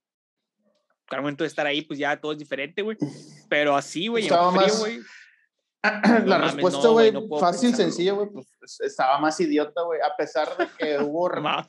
al 1.09 1.21
momento 1.21 1.43
de 1.43 1.47
estar 1.49 1.65
ahí, 1.67 1.83
pues 1.83 1.99
ya 1.99 2.19
todo 2.19 2.31
es 2.31 2.39
diferente, 2.39 2.81
güey. 2.81 2.97
Pero 3.47 3.75
así, 3.75 4.07
güey, 4.07 4.23
en 4.25 4.31
Estaba 4.33 4.51
frío, 4.51 4.63
más- 4.63 4.79
güey. 4.79 4.99
la 6.25 6.37
no 6.39 6.45
respuesta, 6.45 6.81
no, 6.81 6.91
güey, 6.93 7.11
no 7.11 7.27
puedo 7.27 7.41
fácil, 7.41 7.69
pensarlo. 7.69 7.91
sencilla, 7.91 8.13
güey, 8.13 8.29
pues 8.29 8.47
es- 8.61 8.81
estaba 8.81 9.19
más 9.19 9.39
idiota, 9.39 9.81
güey, 9.83 9.99
a 10.01 10.15
pesar 10.15 10.47
de 10.57 10.67
que 10.77 10.97
hubo 10.99 11.29
Más. 11.41 11.67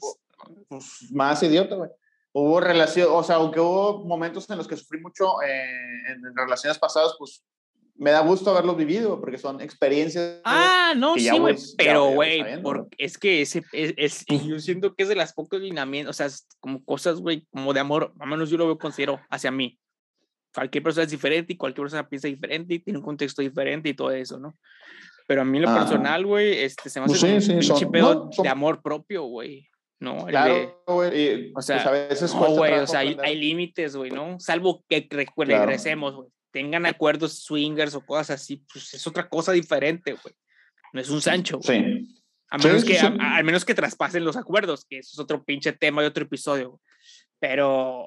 Pues, 0.68 1.10
más 1.12 1.42
idiota, 1.42 1.74
güey. 1.76 1.90
Hubo 2.32 2.60
relación, 2.60 3.08
o 3.12 3.22
sea, 3.22 3.36
aunque 3.36 3.60
hubo 3.60 4.04
momentos 4.04 4.48
en 4.50 4.58
los 4.58 4.66
que 4.66 4.76
sufrí 4.76 5.00
mucho 5.00 5.40
eh, 5.42 6.12
en, 6.12 6.36
relaciones 6.36 6.78
pasadas, 6.78 7.14
pues 7.18 7.44
me 7.96 8.10
da 8.10 8.20
gusto 8.22 8.50
haberlos 8.50 8.76
vivido, 8.76 9.20
porque 9.20 9.38
son 9.38 9.60
experiencias. 9.60 10.40
Ah, 10.44 10.94
no, 10.96 11.14
sí, 11.14 11.30
güey, 11.38 11.54
pero, 11.78 12.06
güey, 12.10 12.42
es 12.98 13.18
que 13.18 13.42
ese, 13.42 13.62
es, 13.72 13.94
es- 13.96 14.24
y 14.28 14.48
yo 14.48 14.58
siento 14.58 14.96
que 14.96 15.04
es 15.04 15.08
de 15.08 15.14
las 15.14 15.32
pocos 15.32 15.60
lineamientos, 15.60 16.10
o 16.10 16.28
sea, 16.28 16.28
como 16.58 16.84
cosas, 16.84 17.20
güey, 17.20 17.46
como 17.52 17.72
de 17.72 17.78
amor, 17.78 18.12
al 18.18 18.28
menos 18.28 18.50
yo 18.50 18.56
lo 18.58 18.66
veo, 18.66 18.78
considero, 18.78 19.20
hacia 19.30 19.52
mí. 19.52 19.78
Cualquier 20.52 20.82
persona 20.82 21.04
es 21.04 21.10
diferente 21.12 21.52
y 21.52 21.56
cualquier 21.56 21.84
persona 21.84 22.08
piensa 22.08 22.26
diferente 22.26 22.74
y 22.74 22.78
tiene 22.80 22.98
un 22.98 23.04
contexto 23.04 23.42
diferente 23.42 23.88
y 23.90 23.94
todo 23.94 24.10
eso, 24.10 24.40
¿no? 24.40 24.56
Pero 25.28 25.42
a 25.42 25.44
mí 25.44 25.58
lo 25.60 25.68
Ajá. 25.68 25.80
personal, 25.80 26.26
güey, 26.26 26.58
este, 26.64 26.90
se 26.90 27.00
me 27.00 27.06
Pues 27.06 27.18
hace 27.22 27.28
como 27.28 27.40
sí, 27.40 27.52
un 27.52 27.62
sí, 27.62 27.68
pinche 27.68 27.84
son- 27.84 27.92
pedo 27.92 28.14
no, 28.26 28.32
son- 28.32 28.42
de 28.42 28.48
amor 28.48 28.82
propio, 28.82 29.22
güey, 29.22 29.68
¿no? 30.00 30.18
El 30.20 30.24
de- 30.26 30.30
Claro, 30.30 30.82
güey. 30.86 31.20
y, 31.48 31.52
o 31.54 31.62
sea, 31.62 31.76
pues, 31.76 31.86
a 31.86 31.90
veces 31.90 32.34
no, 32.34 32.46
güey, 32.50 32.74
o 32.74 32.86
sea, 32.86 33.00
hay, 33.00 33.16
hay 33.22 33.36
límites, 33.36 33.96
güey, 33.96 34.10
¿no? 34.10 34.38
Salvo 34.40 34.84
que 34.88 35.08
Claro. 35.08 35.30
regresemos, 35.36 36.14
güey. 36.14 36.28
Tengan 36.50 36.86
acuerdos 36.86 37.42
swingers 37.42 37.94
o 37.94 38.04
cosas 38.04 38.30
así, 38.40 38.64
pues 38.72 38.94
es 38.94 39.06
otra 39.06 39.28
cosa 39.28 39.52
diferente, 39.52 40.12
güey. 40.12 40.34
No 40.92 41.00
es 41.00 41.10
un 41.10 41.20
Sancho, 41.20 41.58
güey. 41.58 41.82
Sí. 42.04 42.22
A 42.50 42.58
Sí, 42.60 42.66
menos, 42.68 42.82
sí, 42.82 42.88
que, 42.88 42.98
sí. 42.98 43.06
a- 43.06 43.36
a- 43.38 43.42
menos 43.42 43.64
que 43.64 43.74
traspasen 43.74 44.24
los 44.24 44.36
acuerdos, 44.36 44.84
que 44.84 44.98
eso 44.98 45.10
es 45.14 45.18
otro 45.18 45.42
pinche 45.42 45.72
tema 45.72 46.02
de 46.02 46.08
otro 46.08 46.24
episodio. 46.24 46.70
güey. 46.70 46.80
Pero, 47.40 48.04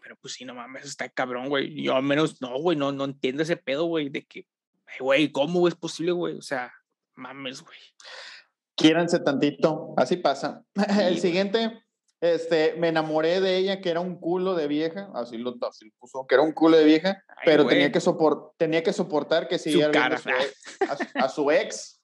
pero 0.00 0.16
pues 0.20 0.34
sí, 0.34 0.44
no 0.44 0.54
mames, 0.54 0.84
está 0.84 1.08
cabrón, 1.08 1.48
güey. 1.48 1.82
Yo 1.82 1.96
al 1.96 2.02
menos, 2.04 2.40
no, 2.40 2.56
güey, 2.58 2.76
no, 2.76 2.92
no 2.92 3.04
entiendo 3.04 3.42
ese 3.42 3.56
pedo, 3.56 3.84
güey, 3.86 4.08
de 4.08 4.24
que, 4.24 4.46
güey, 5.00 5.30
¿cómo 5.32 5.66
es 5.66 5.74
posible, 5.74 6.12
güey? 6.12 6.36
O 6.36 6.42
sea, 6.42 6.72
mames, 7.16 7.60
güey. 7.62 7.78
Quiéranse 8.80 9.18
tantito, 9.20 9.94
así 9.96 10.16
pasa. 10.16 10.64
El 11.00 11.18
siguiente, 11.20 11.82
este, 12.20 12.74
me 12.78 12.88
enamoré 12.88 13.40
de 13.40 13.56
ella, 13.56 13.80
que 13.80 13.90
era 13.90 14.00
un 14.00 14.18
culo 14.18 14.54
de 14.54 14.66
vieja, 14.68 15.10
así 15.14 15.36
lo, 15.38 15.54
así 15.68 15.84
lo 15.86 15.92
puso, 15.98 16.26
que 16.26 16.34
era 16.34 16.42
un 16.42 16.52
culo 16.52 16.76
de 16.76 16.84
vieja, 16.84 17.22
Ay, 17.28 17.36
pero 17.44 17.64
güey. 17.64 17.76
tenía 17.76 17.92
que, 17.92 18.00
sopor, 18.00 18.54
tenía 18.56 18.82
que 18.82 18.92
soportar 18.92 19.48
que 19.48 19.58
siguiera 19.58 19.90
viendo 19.90 20.16
a 20.16 20.18
su 20.18 20.28
ex, 20.30 20.62
a, 20.88 20.96
su- 20.96 21.18
a 21.24 21.28
su 21.28 21.50
ex, 21.50 22.02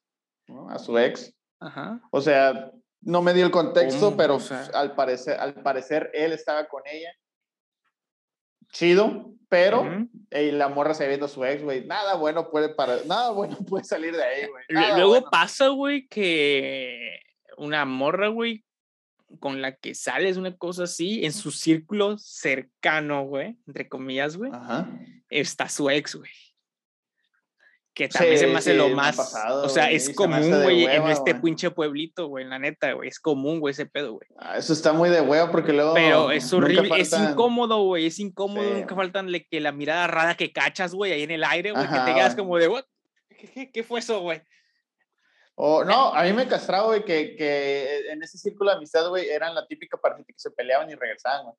¿no? 0.49 0.69
a 0.71 0.79
su 0.79 0.99
ex. 0.99 1.35
Ajá. 1.61 2.01
O 2.11 2.21
sea, 2.21 2.71
no 3.01 3.23
me 3.23 3.33
dio 3.35 3.45
el 3.47 3.51
contexto, 3.53 4.17
pero 4.17 4.37
O 4.37 4.41
sea- 4.41 4.69
al, 4.75 4.95
parecer, 4.95 5.39
al 5.41 5.55
parecer 5.63 6.11
él 6.13 6.33
estaba 6.33 6.67
con 6.69 6.83
ella. 6.87 7.11
Chido, 8.73 9.33
pero 9.49 10.07
ey, 10.31 10.51
la 10.51 10.69
morra 10.69 10.95
se 10.95 11.07
viendo 11.07 11.29
su 11.29 11.45
ex, 11.45 11.63
güey. 11.63 11.87
Nada 11.87 12.17
bueno 12.17 12.51
puede 12.51 12.69
para, 12.69 12.99
nada 13.05 13.31
bueno 13.31 13.57
puede 13.69 13.85
salir 13.85 14.15
de 14.15 14.23
ahí, 14.23 14.47
güey. 14.49 14.65
Luego 14.69 15.09
bueno. 15.11 15.29
pasa, 15.31 15.69
güey, 15.69 16.07
que 16.09 17.21
una 17.57 17.85
morra, 17.85 18.29
güey, 18.29 18.65
con 19.41 19.63
la 19.63 19.75
que 19.77 19.95
sales 19.95 20.37
una 20.37 20.57
cosa 20.57 20.85
así, 20.85 21.25
en 21.25 21.33
su 21.33 21.51
círculo 21.51 22.19
cercano, 22.19 23.25
güey, 23.25 23.57
entre 23.67 23.89
comillas, 23.89 24.37
güey, 24.37 24.51
está 25.29 25.69
su 25.69 25.91
ex, 25.91 26.15
güey. 26.15 26.31
Que 27.97 28.11
también 28.11 28.39
se 28.39 28.47
me 28.47 28.59
hace 28.59 28.75
lo 28.75 28.91
más. 28.91 29.19
o 29.49 29.71
sea, 29.71 29.91
es 29.91 30.15
común, 30.15 30.51
güey, 30.63 30.85
en 30.85 31.07
este 31.07 31.35
pinche 31.35 31.71
pueblito, 31.71 32.27
güey, 32.27 32.45
la 32.45 32.59
neta, 32.59 32.93
güey. 32.93 33.09
Es 33.09 33.19
común, 33.19 33.59
güey, 33.59 33.73
ese 33.73 33.87
pedo, 33.87 34.13
güey. 34.13 34.29
Ah, 34.37 34.59
eso 34.59 34.75
está 34.75 34.93
muy 34.93 35.09
de 35.09 35.23
huevo 35.23 35.51
porque 35.51 35.73
luego. 35.73 35.95
Pero 35.95 36.31
es 36.31 36.53
horrible, 36.53 36.91
es 37.01 37.15
incómodo, 37.15 37.85
güey. 37.85 38.05
Es 38.05 38.19
incómodo. 38.19 38.69
Nunca 38.69 38.95
faltan 38.95 39.33
que 39.51 39.61
la 39.61 39.73
mirada 39.73 40.07
rara 40.09 40.35
que 40.35 40.53
cachas, 40.53 40.93
güey, 40.93 41.13
ahí 41.13 41.23
en 41.23 41.31
el 41.31 41.43
aire, 41.43 41.73
güey, 41.73 41.89
que 41.89 41.99
te 42.01 42.15
quedas 42.15 42.37
como 42.37 42.59
de, 42.59 42.85
¿Qué, 43.55 43.71
qué, 43.73 43.83
fue 43.83 44.01
eso, 44.01 44.21
güey? 44.21 44.43
O 45.55 45.83
no, 45.83 46.15
a 46.15 46.23
mí 46.25 46.35
me 46.35 46.47
castraba, 46.47 46.89
güey, 46.89 47.03
que, 47.03 47.35
que 47.35 48.11
en 48.11 48.23
ese 48.23 48.37
círculo 48.37 48.73
de 48.73 48.77
amistad, 48.77 49.09
güey, 49.09 49.27
eran 49.31 49.55
la 49.55 49.67
típica 49.67 49.97
pareja 49.97 50.23
que 50.23 50.35
se 50.37 50.51
peleaban 50.51 50.91
y 50.91 50.95
regresaban, 50.95 51.45
güey. 51.45 51.57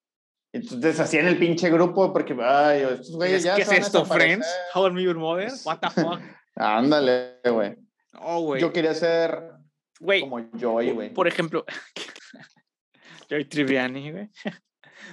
Entonces 0.53 0.99
hacían 0.99 1.27
el 1.27 1.37
pinche 1.37 1.69
grupo 1.69 2.11
porque, 2.13 2.35
ay, 2.41 2.83
estos 2.83 3.15
güeyes 3.15 3.43
ya 3.43 3.55
¿Qué 3.55 3.63
es 3.63 3.71
esto, 3.71 4.05
Friends? 4.05 4.47
How 4.73 4.87
I 4.87 4.91
Met 4.91 5.03
Your 5.03 5.17
Mother? 5.17 5.51
What 5.65 5.79
the 5.79 5.89
fuck? 5.89 6.21
Ándale, 6.55 7.39
güey. 7.43 7.75
Oh, 8.19 8.41
güey. 8.41 8.61
Yo 8.61 8.73
quería 8.73 8.93
ser 8.93 9.51
güey, 9.99 10.21
como 10.21 10.39
Joy, 10.57 10.91
güey. 10.91 11.13
Por 11.13 11.27
ejemplo, 11.27 11.65
Joy 13.29 13.45
Triviani, 13.45 14.11
güey. 14.11 14.29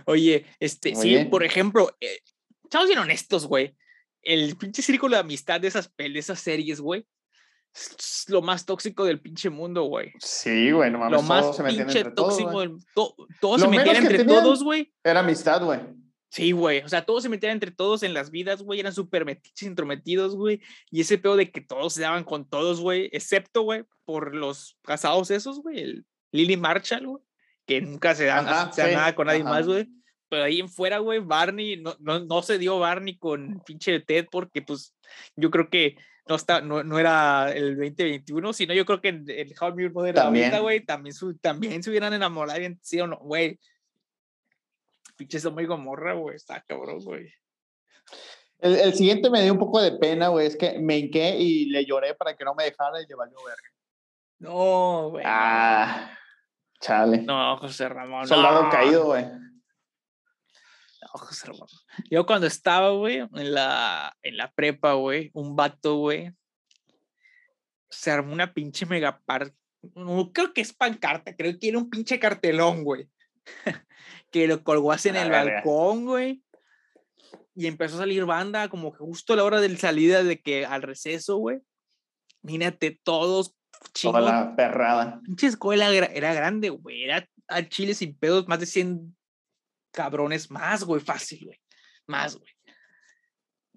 Oye, 0.06 0.46
este, 0.60 0.94
sí, 0.94 1.24
por 1.26 1.44
ejemplo, 1.44 1.94
eh, 2.00 2.20
estamos 2.62 2.88
bien 2.88 2.98
honestos, 2.98 3.46
güey. 3.46 3.76
El 4.22 4.56
pinche 4.56 4.82
círculo 4.82 5.16
de 5.16 5.20
amistad 5.20 5.60
de 5.60 5.68
esas, 5.68 5.90
de 5.96 6.18
esas 6.18 6.40
series, 6.40 6.80
güey, 6.80 7.06
lo 8.28 8.42
más 8.42 8.64
tóxico 8.64 9.04
del 9.04 9.20
pinche 9.20 9.50
mundo, 9.50 9.82
güey. 9.84 10.12
Sí, 10.18 10.70
güey, 10.70 10.90
no 10.90 10.98
mames. 10.98 11.12
Lo 11.12 11.22
más 11.22 11.60
pinche 11.60 12.04
tóxico 12.04 12.60
del 12.60 12.76
todos 13.40 13.60
se 13.60 13.68
metían 13.68 13.96
entre 13.96 14.24
todos, 14.24 14.62
güey. 14.62 14.92
Era 15.02 15.20
amistad, 15.20 15.62
güey. 15.62 15.80
Sí, 16.30 16.50
güey. 16.50 16.80
O 16.80 16.88
sea, 16.88 17.04
todos 17.04 17.22
se 17.22 17.28
metían 17.28 17.52
entre 17.52 17.70
todos 17.70 18.02
en 18.02 18.12
las 18.12 18.30
vidas, 18.30 18.62
güey. 18.62 18.80
Eran 18.80 18.92
súper 18.92 19.40
intrometidos, 19.60 20.34
güey. 20.34 20.60
Y 20.90 21.00
ese 21.00 21.16
pedo 21.16 21.36
de 21.36 21.50
que 21.52 21.60
todos 21.60 21.94
se 21.94 22.02
daban 22.02 22.24
con 22.24 22.48
todos, 22.48 22.80
güey. 22.80 23.08
Excepto, 23.12 23.62
güey, 23.62 23.84
por 24.04 24.34
los 24.34 24.76
casados 24.82 25.30
esos, 25.30 25.60
güey. 25.62 25.80
El 25.80 26.06
Lily 26.32 26.56
Marshall, 26.56 27.06
güey. 27.06 27.22
Que 27.66 27.80
nunca 27.80 28.14
se 28.14 28.24
dan, 28.24 28.46
nada 28.46 29.14
con 29.14 29.28
nadie 29.28 29.44
más, 29.44 29.66
güey. 29.66 29.88
Pero 30.28 30.44
ahí 30.44 30.58
en 30.58 30.68
fuera, 30.68 30.98
güey, 30.98 31.20
Barney, 31.20 31.76
no, 31.80 31.96
no, 32.00 32.18
no 32.18 32.42
se 32.42 32.58
dio 32.58 32.80
Barney 32.80 33.16
con 33.16 33.62
pinche 33.64 34.00
Ted 34.00 34.26
porque, 34.30 34.60
pues, 34.60 34.92
yo 35.36 35.50
creo 35.52 35.70
que 35.70 35.96
no, 36.26 36.34
está, 36.36 36.60
no, 36.60 36.82
no 36.82 36.98
era 36.98 37.52
el 37.52 37.76
2021, 37.76 38.52
sino 38.52 38.74
yo 38.74 38.86
creo 38.86 39.00
que 39.00 39.08
el, 39.08 39.30
el 39.30 39.54
How 39.60 39.78
I 39.78 39.90
Met 39.90 40.16
ahorita, 40.16 40.58
güey, 40.60 40.84
también, 40.84 41.14
también 41.40 41.82
se 41.82 41.90
hubieran 41.90 42.12
enamorado, 42.12 42.60
sí 42.80 43.00
o 43.00 43.06
no, 43.06 43.18
güey. 43.18 43.58
Pinche 45.16 45.38
muy 45.50 45.66
gomorra, 45.66 46.14
güey, 46.14 46.36
está 46.36 46.62
cabrón, 46.62 47.00
güey. 47.00 47.32
El, 48.58 48.76
el, 48.76 48.94
siguiente 48.94 49.28
me 49.28 49.42
dio 49.42 49.52
un 49.52 49.58
poco 49.58 49.80
de 49.80 49.92
pena, 49.92 50.28
güey, 50.28 50.46
es 50.46 50.56
que 50.56 50.78
me 50.78 50.96
hinqué 50.96 51.36
y 51.38 51.66
le 51.66 51.84
lloré 51.84 52.14
para 52.14 52.36
que 52.36 52.44
no 52.44 52.54
me 52.54 52.64
dejara 52.64 53.00
y 53.02 53.06
le 53.06 53.14
valió 53.14 53.36
verga. 53.44 53.68
No, 54.38 55.10
güey. 55.10 55.24
Ah, 55.26 56.10
chale. 56.80 57.18
No, 57.22 57.56
José 57.58 57.88
Ramón. 57.88 58.26
Soldado 58.26 58.70
caído, 58.70 59.06
güey. 59.06 59.24
Yo 62.10 62.26
cuando 62.26 62.46
estaba, 62.46 62.90
güey, 62.90 63.18
en 63.18 63.54
la, 63.54 64.16
en 64.22 64.36
la 64.36 64.52
prepa, 64.52 64.94
güey, 64.94 65.30
un 65.32 65.54
vato, 65.54 65.96
güey, 65.96 66.32
se 67.90 68.10
armó 68.10 68.32
una 68.32 68.52
pinche 68.52 68.86
megapar. 68.86 69.52
No 69.94 70.32
creo 70.32 70.52
que 70.52 70.60
es 70.60 70.72
pancarta, 70.72 71.36
creo 71.36 71.58
que 71.58 71.68
era 71.68 71.78
un 71.78 71.90
pinche 71.90 72.18
cartelón, 72.18 72.84
güey. 72.84 73.08
que 74.30 74.48
lo 74.48 74.64
colgó 74.64 74.92
así 74.92 75.10
en 75.10 75.16
el 75.16 75.30
balcón, 75.30 76.06
güey. 76.06 76.42
Y 77.54 77.66
empezó 77.66 77.96
a 77.96 78.00
salir 78.00 78.24
banda, 78.24 78.68
como 78.68 78.92
que 78.92 78.98
justo 78.98 79.32
a 79.32 79.36
la 79.36 79.44
hora 79.44 79.60
de 79.60 79.76
salida 79.76 80.24
de 80.24 80.40
que 80.40 80.66
al 80.66 80.82
receso, 80.82 81.36
güey. 81.36 81.60
Mírate, 82.42 83.00
todos 83.04 83.56
chingos. 83.92 84.20
Toda 84.20 84.32
la 84.32 84.56
perrada. 84.56 85.20
Pinche 85.24 85.46
escuela 85.46 85.88
era, 85.90 86.34
grande, 86.34 86.70
güey. 86.70 87.04
Era 87.04 87.28
a 87.48 87.62
Chile 87.68 87.94
sin 87.94 88.18
pedos, 88.18 88.48
más 88.48 88.58
de 88.58 88.66
100 88.66 89.16
cabrones 89.94 90.50
más, 90.50 90.84
güey, 90.84 91.00
fácil, 91.00 91.46
güey. 91.46 91.58
Más, 92.06 92.36
güey. 92.36 92.50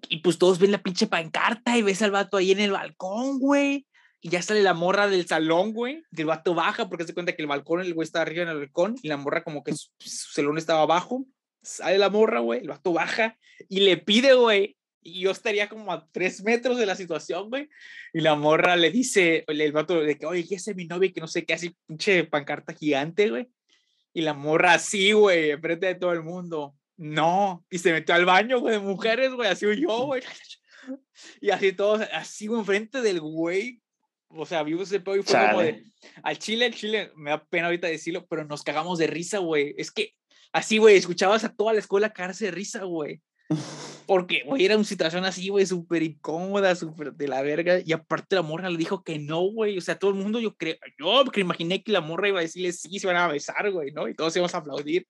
Y 0.08 0.18
pues 0.18 0.38
todos 0.38 0.58
ven 0.58 0.72
la 0.72 0.82
pinche 0.82 1.06
pancarta 1.06 1.76
y 1.76 1.82
ves 1.82 2.02
al 2.02 2.10
vato 2.10 2.36
ahí 2.36 2.52
en 2.52 2.60
el 2.60 2.72
balcón, 2.72 3.38
güey. 3.38 3.86
Y 4.20 4.30
ya 4.30 4.42
sale 4.42 4.62
la 4.62 4.74
morra 4.74 5.08
del 5.08 5.26
salón, 5.26 5.72
güey. 5.72 6.02
Que 6.14 6.22
el 6.22 6.28
vato 6.28 6.54
baja 6.54 6.88
porque 6.88 7.04
se 7.04 7.14
cuenta 7.14 7.34
que 7.34 7.42
el 7.42 7.48
balcón, 7.48 7.80
el 7.80 7.94
güey 7.94 8.04
está 8.04 8.22
arriba 8.22 8.42
en 8.42 8.48
el 8.48 8.58
balcón 8.58 8.96
y 9.02 9.08
la 9.08 9.16
morra 9.16 9.44
como 9.44 9.62
que 9.62 9.72
su, 9.74 9.90
salón 9.98 10.58
estaba 10.58 10.82
abajo. 10.82 11.24
Sale 11.62 11.98
la 11.98 12.10
morra, 12.10 12.40
güey. 12.40 12.60
El 12.60 12.68
vato 12.68 12.92
baja 12.92 13.38
y 13.68 13.80
le 13.80 13.96
pide, 13.96 14.34
güey. 14.34 14.76
Y 15.02 15.20
yo 15.20 15.30
estaría 15.30 15.68
como 15.68 15.92
a 15.92 16.06
tres 16.10 16.42
metros 16.42 16.76
de 16.76 16.86
la 16.86 16.96
situación, 16.96 17.48
güey. 17.48 17.68
Y 18.12 18.20
la 18.20 18.34
morra 18.34 18.76
le 18.76 18.90
dice, 18.90 19.44
el 19.46 19.72
vato 19.72 20.00
de 20.00 20.18
que, 20.18 20.26
oye, 20.26 20.46
¿qué 20.46 20.56
es 20.56 20.74
mi 20.74 20.86
novio? 20.86 21.12
Que 21.12 21.20
no 21.20 21.28
sé 21.28 21.44
qué, 21.44 21.54
así 21.54 21.76
pinche 21.86 22.24
pancarta 22.24 22.74
gigante, 22.74 23.30
güey. 23.30 23.48
Y 24.12 24.22
la 24.22 24.34
morra 24.34 24.74
así, 24.74 25.12
güey, 25.12 25.50
enfrente 25.50 25.86
de 25.86 25.94
todo 25.94 26.12
el 26.12 26.22
mundo. 26.22 26.74
No. 26.96 27.64
Y 27.70 27.78
se 27.78 27.92
metió 27.92 28.14
al 28.14 28.24
baño, 28.24 28.60
güey, 28.60 28.74
de 28.74 28.80
mujeres, 28.80 29.32
güey, 29.32 29.48
así 29.48 29.66
yo, 29.80 30.06
güey. 30.06 30.22
Y 31.40 31.50
así 31.50 31.72
todos, 31.72 32.00
así, 32.12 32.46
güey, 32.46 32.60
enfrente 32.60 33.02
del 33.02 33.20
güey. 33.20 33.82
O 34.28 34.46
sea, 34.46 34.62
vimos 34.62 34.88
ese 34.88 35.00
pedo 35.00 35.16
y 35.16 35.22
fue 35.22 35.48
como 35.48 35.60
de. 35.60 35.84
Al 36.22 36.38
chile, 36.38 36.66
al 36.66 36.74
chile, 36.74 37.12
me 37.16 37.30
da 37.30 37.44
pena 37.44 37.66
ahorita 37.66 37.88
decirlo, 37.88 38.26
pero 38.26 38.44
nos 38.44 38.62
cagamos 38.62 38.98
de 38.98 39.06
risa, 39.06 39.38
güey. 39.38 39.74
Es 39.76 39.90
que 39.90 40.14
así, 40.52 40.78
güey, 40.78 40.96
escuchabas 40.96 41.44
a 41.44 41.54
toda 41.54 41.72
la 41.72 41.80
escuela 41.80 42.12
cagarse 42.12 42.46
de 42.46 42.50
risa, 42.52 42.84
güey. 42.84 43.20
Porque, 44.06 44.42
güey, 44.46 44.64
era 44.64 44.76
una 44.76 44.84
situación 44.84 45.24
así, 45.24 45.48
güey, 45.48 45.66
súper 45.66 46.02
incómoda, 46.02 46.74
súper 46.74 47.12
de 47.12 47.28
la 47.28 47.42
verga. 47.42 47.78
Y 47.84 47.92
aparte 47.92 48.36
la 48.36 48.42
morra 48.42 48.70
le 48.70 48.78
dijo 48.78 49.02
que 49.02 49.18
no, 49.18 49.40
güey. 49.40 49.76
O 49.78 49.80
sea, 49.80 49.98
todo 49.98 50.10
el 50.10 50.16
mundo, 50.16 50.40
yo 50.40 50.56
creo, 50.56 50.76
yo 50.98 51.24
que 51.30 51.40
imaginé 51.40 51.82
que 51.82 51.92
la 51.92 52.00
morra 52.00 52.28
iba 52.28 52.38
a 52.38 52.42
decirle 52.42 52.72
sí, 52.72 52.98
se 52.98 53.06
van 53.06 53.16
a 53.16 53.28
besar, 53.28 53.70
güey, 53.70 53.92
¿no? 53.92 54.08
Y 54.08 54.14
todos 54.14 54.34
íbamos 54.36 54.54
a 54.54 54.58
aplaudir. 54.58 55.06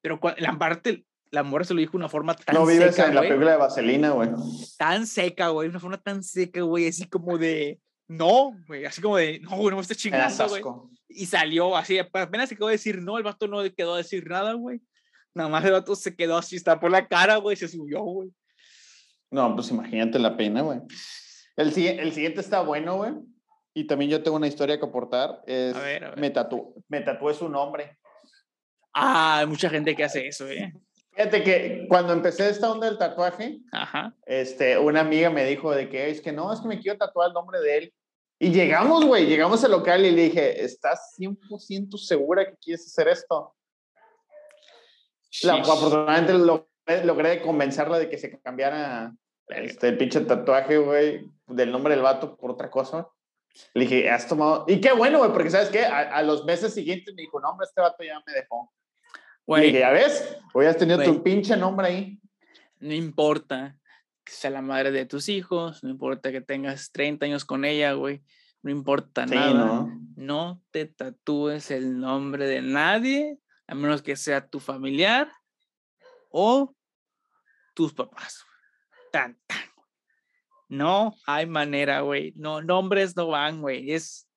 Pero 0.00 0.18
la 0.38 0.58
parte, 0.58 1.04
la 1.30 1.42
morra 1.42 1.64
se 1.64 1.74
lo 1.74 1.80
dijo 1.80 1.92
de 1.92 1.98
una 1.98 2.08
forma 2.08 2.34
tan 2.34 2.54
No 2.54 2.66
vives 2.66 2.98
en 2.98 3.14
la 3.14 3.20
película 3.22 3.52
de 3.52 3.56
Vaselina, 3.56 4.10
güey. 4.10 4.30
Tan 4.78 5.06
seca, 5.06 5.48
güey, 5.48 5.68
una 5.68 5.80
forma 5.80 5.98
tan 5.98 6.22
seca, 6.22 6.62
güey, 6.62 6.88
así 6.88 7.08
como 7.08 7.38
de, 7.38 7.80
no, 8.08 8.56
güey, 8.66 8.84
así 8.84 9.00
como 9.00 9.16
de, 9.16 9.38
no, 9.40 9.56
güey, 9.56 9.70
no 9.70 9.76
me 9.76 9.82
estés 9.82 9.98
chingando, 9.98 10.48
güey. 10.48 10.62
Y 11.08 11.26
salió 11.26 11.76
así, 11.76 11.98
apenas 11.98 12.48
se 12.48 12.56
quedó 12.56 12.68
a 12.68 12.72
decir 12.72 13.00
no, 13.02 13.18
el 13.18 13.24
vato 13.24 13.46
no 13.46 13.62
quedó 13.74 13.94
a 13.94 13.98
decir 13.98 14.28
nada, 14.28 14.54
güey. 14.54 14.80
Nada 15.34 15.48
más 15.48 15.64
el 15.64 15.72
vato 15.72 15.94
se 15.94 16.14
quedó 16.14 16.36
así, 16.36 16.56
está 16.56 16.80
por 16.80 16.90
la 16.90 17.06
cara, 17.06 17.36
güey, 17.36 17.56
se 17.56 17.68
subió, 17.68 18.02
güey. 18.02 18.30
No, 19.30 19.54
pues 19.54 19.70
imagínate 19.70 20.18
la 20.18 20.36
pena, 20.36 20.62
güey. 20.62 20.80
El, 21.56 21.68
el 21.68 22.12
siguiente 22.12 22.40
está 22.40 22.62
bueno, 22.62 22.96
güey. 22.96 23.12
Y 23.74 23.86
también 23.86 24.10
yo 24.10 24.22
tengo 24.22 24.36
una 24.36 24.48
historia 24.48 24.78
que 24.78 24.84
aportar. 24.84 25.42
Es, 25.46 25.74
a 25.74 25.80
ver, 25.80 26.04
a 26.04 26.10
ver. 26.10 26.18
Me, 26.18 26.30
tatu 26.30 26.74
me 26.88 27.00
tatué 27.00 27.34
su 27.34 27.48
nombre. 27.48 27.96
Ah, 28.92 29.38
hay 29.38 29.46
mucha 29.46 29.70
gente 29.70 29.94
que 29.94 30.02
hace 30.02 30.26
eso, 30.26 30.48
¿eh? 30.48 30.72
Fíjate 31.12 31.42
que 31.42 31.86
cuando 31.88 32.12
empecé 32.12 32.48
esta 32.48 32.70
onda 32.70 32.86
del 32.86 32.98
tatuaje, 32.98 33.60
Ajá. 33.72 34.14
Este, 34.26 34.78
una 34.78 35.00
amiga 35.00 35.30
me 35.30 35.44
dijo 35.44 35.72
de 35.72 35.88
que 35.88 36.10
es 36.10 36.20
que 36.20 36.32
no, 36.32 36.52
es 36.52 36.60
que 36.60 36.68
me 36.68 36.80
quiero 36.80 36.98
tatuar 36.98 37.28
el 37.28 37.34
nombre 37.34 37.60
de 37.60 37.78
él. 37.78 37.94
Y 38.38 38.50
llegamos, 38.52 39.04
güey, 39.04 39.26
llegamos 39.26 39.62
al 39.64 39.72
local 39.72 40.04
y 40.04 40.10
le 40.12 40.22
dije, 40.22 40.64
¿estás 40.64 41.14
100% 41.18 41.98
segura 41.98 42.46
que 42.46 42.56
quieres 42.56 42.86
hacer 42.86 43.08
esto? 43.08 43.54
La, 45.42 45.54
afortunadamente 45.54 46.32
logré, 47.04 47.40
convencerla 47.40 47.98
de 47.98 48.08
que 48.08 48.18
se 48.18 48.40
cambiara 48.40 49.14
este, 49.48 49.88
el 49.88 49.98
pinche 49.98 50.20
tatuaje, 50.20 50.78
güey, 50.78 51.30
del 51.46 51.70
nombre 51.70 51.94
del 51.94 52.02
vato 52.02 52.36
por 52.36 52.50
otra 52.50 52.70
cosa. 52.70 53.08
Le 53.74 53.82
dije, 53.82 54.10
has 54.10 54.28
tomado. 54.28 54.64
Y 54.68 54.80
qué 54.80 54.92
bueno, 54.92 55.18
güey, 55.18 55.32
porque 55.32 55.50
sabes 55.50 55.70
qué? 55.70 55.84
A, 55.84 56.22
los 56.22 56.44
meses 56.44 56.74
siguientes 56.74 57.14
me 57.14 57.22
dijo, 57.22 57.40
no, 57.40 57.50
hombre, 57.50 57.66
este 57.66 57.80
vato 57.80 58.02
ya 58.02 58.22
me 58.26 58.32
dejó. 58.32 58.72
Güey. 59.46 59.62
Y 59.62 59.66
dije, 59.66 59.80
ya 59.80 59.90
ves, 59.90 60.38
hoy 60.54 60.66
has 60.66 60.76
tenido 60.76 61.02
tu 61.02 61.22
pinche 61.22 61.56
nombre 61.56 61.86
ahí. 61.88 62.20
No 62.78 62.94
importa 62.94 63.76
que 64.24 64.32
sea 64.32 64.50
la 64.50 64.62
madre 64.62 64.90
de 64.90 65.06
tus 65.06 65.28
hijos, 65.28 65.82
no 65.82 65.90
importa 65.90 66.30
que 66.30 66.40
tengas 66.40 66.92
30 66.92 67.26
años 67.26 67.44
con 67.44 67.64
ella, 67.64 67.92
güey. 67.92 68.22
No 68.62 68.70
importa 68.70 69.26
nada. 69.26 69.52
¿no? 69.52 70.00
no 70.16 70.62
te 70.70 70.86
tatúes 70.86 71.70
el 71.70 71.98
nombre 71.98 72.46
de 72.46 72.60
nadie 72.62 73.38
a 73.70 73.74
menos 73.74 74.02
que 74.02 74.16
sea 74.16 74.48
tu 74.48 74.58
familiar 74.58 75.30
o 76.28 76.74
tus 77.72 77.94
papás. 77.94 78.44
Tan, 79.12 79.38
tan. 79.46 79.62
No 80.68 81.14
hay 81.24 81.46
manera, 81.46 82.00
güey. 82.00 82.32
No, 82.34 82.62
nombres 82.62 83.14
no 83.16 83.28
van, 83.28 83.60
güey. 83.60 83.92
Es 83.92 84.28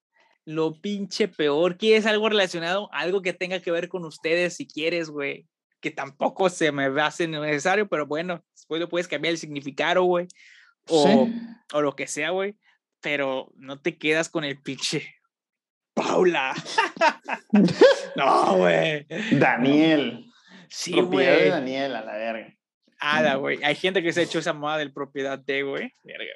lo 0.45 0.79
pinche 0.79 1.27
peor. 1.27 1.77
¿Quieres 1.77 2.05
algo 2.05 2.29
relacionado? 2.29 2.89
Algo 2.93 3.23
que 3.23 3.33
tenga 3.33 3.59
que 3.59 3.71
ver 3.71 3.89
con 3.89 4.05
ustedes 4.05 4.55
si 4.55 4.67
quieres, 4.67 5.09
güey. 5.09 5.47
Que 5.79 5.89
tampoco 5.89 6.47
se 6.49 6.71
me 6.71 6.85
hace 7.01 7.27
necesario, 7.27 7.89
pero 7.89 8.05
bueno, 8.05 8.43
después 8.51 8.79
lo 8.79 8.87
puedes 8.87 9.07
cambiar 9.07 9.31
el 9.31 9.39
significado, 9.39 10.03
güey. 10.03 10.27
O, 10.89 11.27
o 11.73 11.81
lo 11.81 11.95
que 11.95 12.05
sea, 12.05 12.29
güey. 12.29 12.55
Pero 13.01 13.51
no 13.55 13.81
te 13.81 13.97
quedas 13.97 14.29
con 14.29 14.43
el 14.43 14.61
pinche 14.61 15.15
Paula. 15.93 16.53
no, 18.15 18.57
güey. 18.57 19.05
Daniel. 19.31 20.25
Sí, 20.69 20.91
Propiedad 20.93 21.31
de 21.33 21.37
güey. 21.37 21.49
Daniel, 21.49 21.95
a 21.95 22.01
la 22.03 22.13
verga. 22.13 22.53
Ada, 22.99 23.35
güey. 23.35 23.63
Hay 23.63 23.75
gente 23.75 24.01
que 24.01 24.11
se 24.13 24.21
ha 24.21 24.23
hecho 24.23 24.39
esa 24.39 24.53
moda 24.53 24.77
del 24.77 24.93
propiedad 24.93 25.37
de, 25.37 25.63
güey. 25.63 25.93
Verga. 26.03 26.33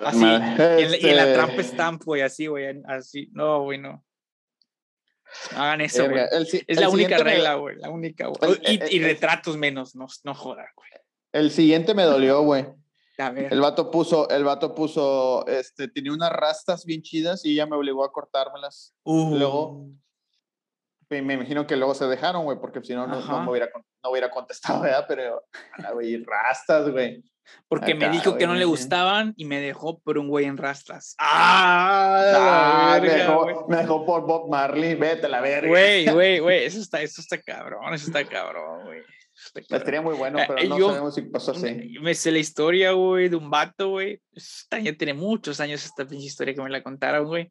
Así. 0.00 0.24
Y 0.24 0.82
en, 0.84 0.90
la- 0.90 0.96
y 0.96 1.06
en 1.08 1.16
la 1.16 1.32
trampa 1.32 1.62
stamp, 1.62 2.02
güey, 2.04 2.22
así, 2.22 2.46
güey. 2.46 2.80
Así. 2.86 3.28
No, 3.32 3.62
güey, 3.62 3.78
no. 3.78 4.04
Hagan 5.54 5.82
eso, 5.82 6.08
güey. 6.08 6.22
Es 6.66 6.80
la 6.80 6.88
única 6.88 7.18
regla, 7.18 7.54
güey. 7.54 7.76
La 7.76 7.90
única, 7.90 8.26
güey. 8.28 8.58
Y, 8.66 8.96
y 8.96 8.98
el- 8.98 9.04
retratos 9.04 9.56
menos, 9.56 9.94
no, 9.94 10.06
no 10.24 10.34
jodan, 10.34 10.66
güey. 10.74 10.88
El 11.32 11.50
siguiente 11.50 11.94
me 11.94 12.04
dolió, 12.04 12.40
güey. 12.42 12.66
A 13.18 13.30
ver. 13.30 13.52
El 13.52 13.60
vato 13.60 13.90
puso, 13.90 14.28
el 14.30 14.44
vato 14.44 14.74
puso, 14.74 15.46
este, 15.48 15.88
tenía 15.88 16.12
unas 16.12 16.30
rastas 16.30 16.84
bien 16.84 17.02
chidas 17.02 17.44
y 17.44 17.52
ella 17.52 17.66
me 17.66 17.76
obligó 17.76 18.04
a 18.04 18.12
cortármelas. 18.12 18.94
Uh, 19.04 19.36
luego- 19.36 19.86
Y 21.10 21.22
me 21.22 21.34
imagino 21.34 21.66
que 21.66 21.76
luego 21.76 21.94
se 21.94 22.06
dejaron, 22.06 22.44
güey, 22.44 22.58
porque 22.60 22.80
si 22.84 22.94
no, 22.94 23.06
no, 23.06 23.20
no 23.20 23.42
me 23.42 23.50
hubiera, 23.50 23.68
no 24.04 24.10
hubiera 24.10 24.30
contestado, 24.30 24.82
¿verdad? 24.82 25.04
Pero, 25.08 25.42
ala, 25.72 25.92
güey, 25.92 26.22
rastas, 26.24 26.90
güey. 26.90 27.24
Porque 27.66 27.94
me 27.94 28.04
acá, 28.04 28.12
dijo 28.12 28.36
que 28.36 28.46
no 28.46 28.54
le 28.54 28.66
gustaban 28.66 29.32
y 29.38 29.46
me 29.46 29.58
dejó 29.58 29.98
por 30.00 30.18
un 30.18 30.28
güey 30.28 30.44
en 30.44 30.58
rastas. 30.58 31.14
¡Ah! 31.18 32.32
Ah, 32.36 32.98
me, 33.00 33.08
verga, 33.08 33.34
güey. 33.34 33.48
dejó, 33.54 33.68
me 33.68 33.76
dejó 33.78 34.04
por 34.04 34.26
Bob 34.26 34.50
Marley, 34.50 34.94
vete 34.96 35.26
a 35.26 35.28
la 35.30 35.40
verga. 35.40 35.68
Güey, 35.68 36.06
güey, 36.10 36.38
güey, 36.40 36.64
eso 36.66 36.78
está, 36.78 37.00
eso 37.00 37.20
está 37.22 37.40
cabrón, 37.40 37.94
eso 37.94 38.06
está 38.06 38.24
cabrón, 38.26 38.84
güey. 38.84 39.00
Está 39.46 39.60
cabrón. 39.62 39.78
Estaría 39.78 40.02
muy 40.02 40.14
bueno, 40.16 40.38
pero 40.46 40.58
eh, 40.60 40.68
no 40.68 40.78
yo- 40.78 40.88
sabemos 40.88 41.14
si 41.14 41.22
pasó 41.22 41.52
así. 41.52 41.92
Yo 41.92 42.02
Me 42.02 42.14
sé 42.14 42.30
la 42.32 42.38
historia, 42.38 42.92
güey, 42.92 43.28
de 43.28 43.36
un 43.36 43.50
vato, 43.50 43.90
güey. 43.90 44.20
Ya 44.82 44.92
tiene 44.96 45.14
muchos 45.14 45.60
años 45.60 45.84
esta 45.84 46.06
pinche 46.06 46.26
historia 46.26 46.54
que 46.54 46.62
me 46.62 46.70
la 46.70 46.82
contaron, 46.82 47.26
güey. 47.26 47.50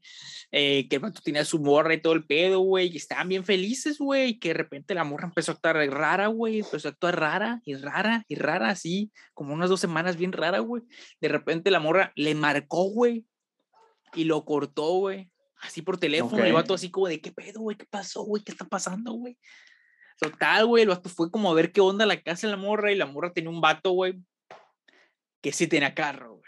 Eh, 0.52 0.88
que 0.90 0.98
el 0.98 1.02
vato 1.02 1.22
tenía 1.24 1.44
su 1.46 1.60
morra 1.60 1.94
y 1.94 2.02
todo 2.02 2.14
el 2.14 2.26
pedo, 2.26 2.60
güey. 2.60 2.88
Y 2.94 2.98
estaban 2.98 3.30
bien 3.30 3.44
felices, 3.46 3.98
güey. 4.00 4.30
Y 4.32 4.40
que 4.40 4.50
de 4.50 4.54
repente 4.56 4.94
la 4.94 5.04
morra 5.04 5.28
empezó 5.28 5.52
a 5.52 5.56
actuar 5.56 5.76
rara, 5.90 6.28
güey. 6.28 6.60
Empezó 6.60 6.88
a 6.88 6.92
actuar 6.92 7.20
rara 7.20 7.62
y 7.66 7.76
rara 7.76 8.26
y 8.28 8.36
rara, 8.36 8.70
así. 8.70 9.12
Como 9.34 9.54
unas 9.54 9.70
dos 9.70 9.80
semanas 9.80 10.18
bien 10.18 10.34
rara, 10.34 10.60
güey. 10.60 10.84
De 11.22 11.28
repente 11.30 11.72
la 11.72 11.80
morra 11.80 12.12
le 12.16 12.36
marcó, 12.36 12.84
güey. 12.92 13.26
Y 14.14 14.24
lo 14.26 14.44
cortó, 14.46 14.92
güey. 15.00 15.30
Así 15.60 15.82
por 15.82 15.98
teléfono. 15.98 16.44
El 16.44 16.52
Ok. 16.52 16.56
vato 16.56 16.74
así 16.76 16.92
como 16.92 17.08
de, 17.08 17.20
¿qué 17.20 17.32
pedo, 17.32 17.62
güey? 17.62 17.76
¿Qué 17.76 17.86
pasó, 17.90 18.24
güey? 18.24 18.44
¿Qué 18.44 18.52
está 18.52 18.66
pasando, 18.66 19.14
güey? 19.14 19.38
Total, 20.20 20.66
güey, 20.66 20.84
el 20.84 20.90
vato 20.90 21.10
fue 21.10 21.30
como 21.32 21.52
a 21.52 21.54
ver 21.54 21.72
qué 21.72 21.82
onda 21.82 22.06
la 22.06 22.22
casa 22.22 22.48
de 22.48 22.52
la 22.52 22.58
morra 22.58 22.92
y 22.92 22.96
la 22.96 23.06
morra 23.06 23.32
tenía 23.34 23.50
un 23.50 23.62
vato, 23.62 23.92
güey, 23.92 24.16
que 25.42 25.52
sí 25.52 25.68
tenía 25.68 25.94
carro, 25.94 26.32
güey. 26.38 26.44